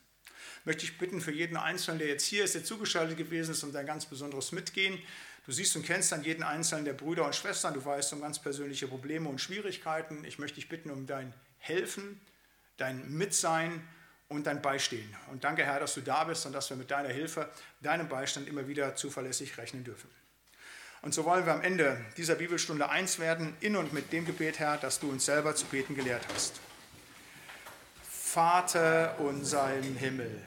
Möchte 0.66 0.84
ich 0.84 0.97
bitten 0.97 1.22
für 1.22 1.32
jeden 1.32 1.57
Einzelnen, 1.57 1.99
der 1.99 2.10
jetzt 2.10 2.26
hier 2.26 2.44
ist, 2.44 2.56
der 2.56 2.64
zugeschaltet 2.64 3.18
gewesen 3.18 3.52
ist, 3.52 3.64
um 3.64 3.72
dein 3.72 3.86
ganz 3.86 4.06
besonderes 4.06 4.52
Mitgehen. 4.52 4.99
Du 5.45 5.52
siehst 5.52 5.76
und 5.76 5.86
kennst 5.86 6.11
dann 6.11 6.23
jeden 6.23 6.44
Einzelnen 6.44 6.86
der 6.86 6.94
Brüder 6.94 7.26
und 7.26 7.36
Schwestern, 7.36 7.73
du 7.73 7.84
weißt 7.84 8.14
um 8.14 8.22
ganz 8.22 8.40
persönliche 8.40 8.88
Probleme 8.88 9.30
und 9.30 9.40
Schwierigkeiten. 9.40 10.26
Ich 10.26 10.38
möchte 10.38 10.56
dich 10.56 10.69
bitten 10.69 10.90
um 10.91 11.07
dein 11.07 11.34
Helfen, 11.57 12.19
dein 12.77 13.10
Mitsein 13.11 13.81
und 14.27 14.45
dein 14.45 14.61
Beistehen. 14.61 15.15
Und 15.31 15.44
danke, 15.44 15.64
Herr, 15.64 15.80
dass 15.80 15.94
du 15.94 16.02
da 16.02 16.26
bist 16.26 16.45
und 16.45 16.53
dass 16.53 16.69
wir 16.69 16.77
mit 16.77 16.91
deiner 16.91 17.10
Hilfe, 17.10 17.49
deinem 17.81 18.10
Beistand 18.10 18.48
immer 18.48 18.68
wieder 18.68 18.95
zuverlässig 18.95 19.57
rechnen 19.57 19.84
dürfen. 19.84 20.10
Und 21.02 21.14
so 21.14 21.24
wollen 21.24 21.46
wir 21.46 21.54
am 21.54 21.62
Ende 21.62 22.04
dieser 22.18 22.36
Bibelstunde 22.36 22.90
eins 22.90 23.20
werden, 23.20 23.56
in 23.62 23.78
und 23.78 23.94
mit 23.94 24.12
dem 24.12 24.26
Gebet, 24.26 24.60
Herr, 24.60 24.78
das 24.78 25.00
du 25.00 25.10
uns 25.10 25.26
selber 25.26 25.56
zu 25.56 25.66
beten 25.66 25.96
gelehrt 25.96 26.26
hast. 26.34 26.60
Vater 28.04 29.16
unser 29.20 29.76
im 29.78 29.96
Himmel, 29.96 30.42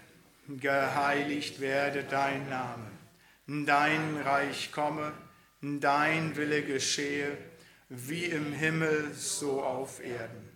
geheiligt 0.48 1.60
werde 1.60 2.04
dein 2.04 2.48
Name, 2.50 2.90
dein 3.46 4.20
Reich 4.22 4.72
komme, 4.72 5.12
dein 5.62 6.36
Wille 6.36 6.62
geschehe, 6.62 7.36
wie 7.88 8.26
im 8.26 8.52
Himmel 8.52 9.12
so 9.14 9.62
auf 9.62 10.04
Erden. 10.04 10.50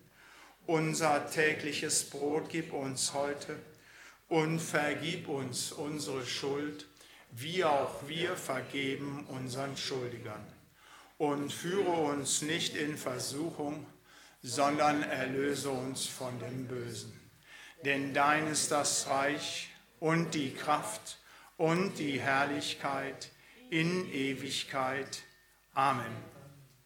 Unser 0.66 1.30
tägliches 1.30 2.10
Brot 2.10 2.48
gib 2.50 2.72
uns 2.72 3.14
heute 3.14 3.56
und 4.28 4.60
vergib 4.60 5.28
uns 5.28 5.72
unsere 5.72 6.26
Schuld, 6.26 6.86
wie 7.38 7.64
auch 7.64 8.08
wir 8.08 8.34
vergeben 8.34 9.26
unseren 9.26 9.76
Schuldigern. 9.76 10.44
Und 11.18 11.52
führe 11.52 11.90
uns 11.90 12.42
nicht 12.42 12.74
in 12.76 12.96
Versuchung, 12.96 13.86
sondern 14.42 15.02
erlöse 15.02 15.70
uns 15.70 16.06
von 16.06 16.38
dem 16.38 16.66
Bösen. 16.66 17.18
Denn 17.84 18.14
dein 18.14 18.46
ist 18.48 18.70
das 18.70 19.06
Reich 19.08 19.70
und 20.00 20.34
die 20.34 20.52
Kraft 20.54 21.18
und 21.56 21.98
die 21.98 22.20
Herrlichkeit 22.20 23.30
in 23.70 24.10
Ewigkeit. 24.12 25.22
Amen. 25.74 26.12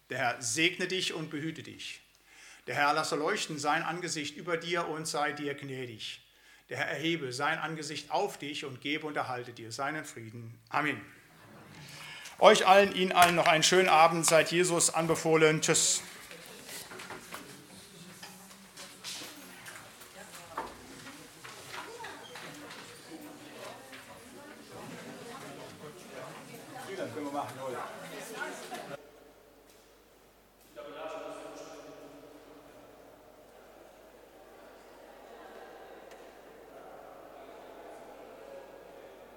Der 0.09 0.17
Herr 0.17 0.41
segne 0.41 0.87
dich 0.87 1.13
und 1.13 1.29
behüte 1.29 1.63
dich. 1.63 2.01
Der 2.67 2.75
Herr 2.75 2.93
lasse 2.93 3.15
leuchten 3.15 3.57
sein 3.57 3.83
Angesicht 3.83 4.35
über 4.35 4.57
dir 4.57 4.87
und 4.87 5.07
sei 5.07 5.31
dir 5.31 5.53
gnädig. 5.53 6.20
Der 6.71 6.77
Herr 6.77 6.87
erhebe 6.87 7.33
sein 7.33 7.59
Angesicht 7.59 8.11
auf 8.11 8.37
dich 8.37 8.63
und 8.63 8.79
gebe 8.79 9.05
und 9.05 9.17
erhalte 9.17 9.51
dir 9.51 9.73
seinen 9.73 10.05
Frieden. 10.05 10.57
Amen. 10.69 11.01
Euch 12.39 12.65
allen, 12.65 12.95
Ihnen 12.95 13.11
allen 13.11 13.35
noch 13.35 13.45
einen 13.45 13.61
schönen 13.61 13.89
Abend. 13.89 14.25
Seid 14.25 14.53
Jesus 14.53 14.89
anbefohlen. 14.89 15.59
Tschüss. 15.59 16.01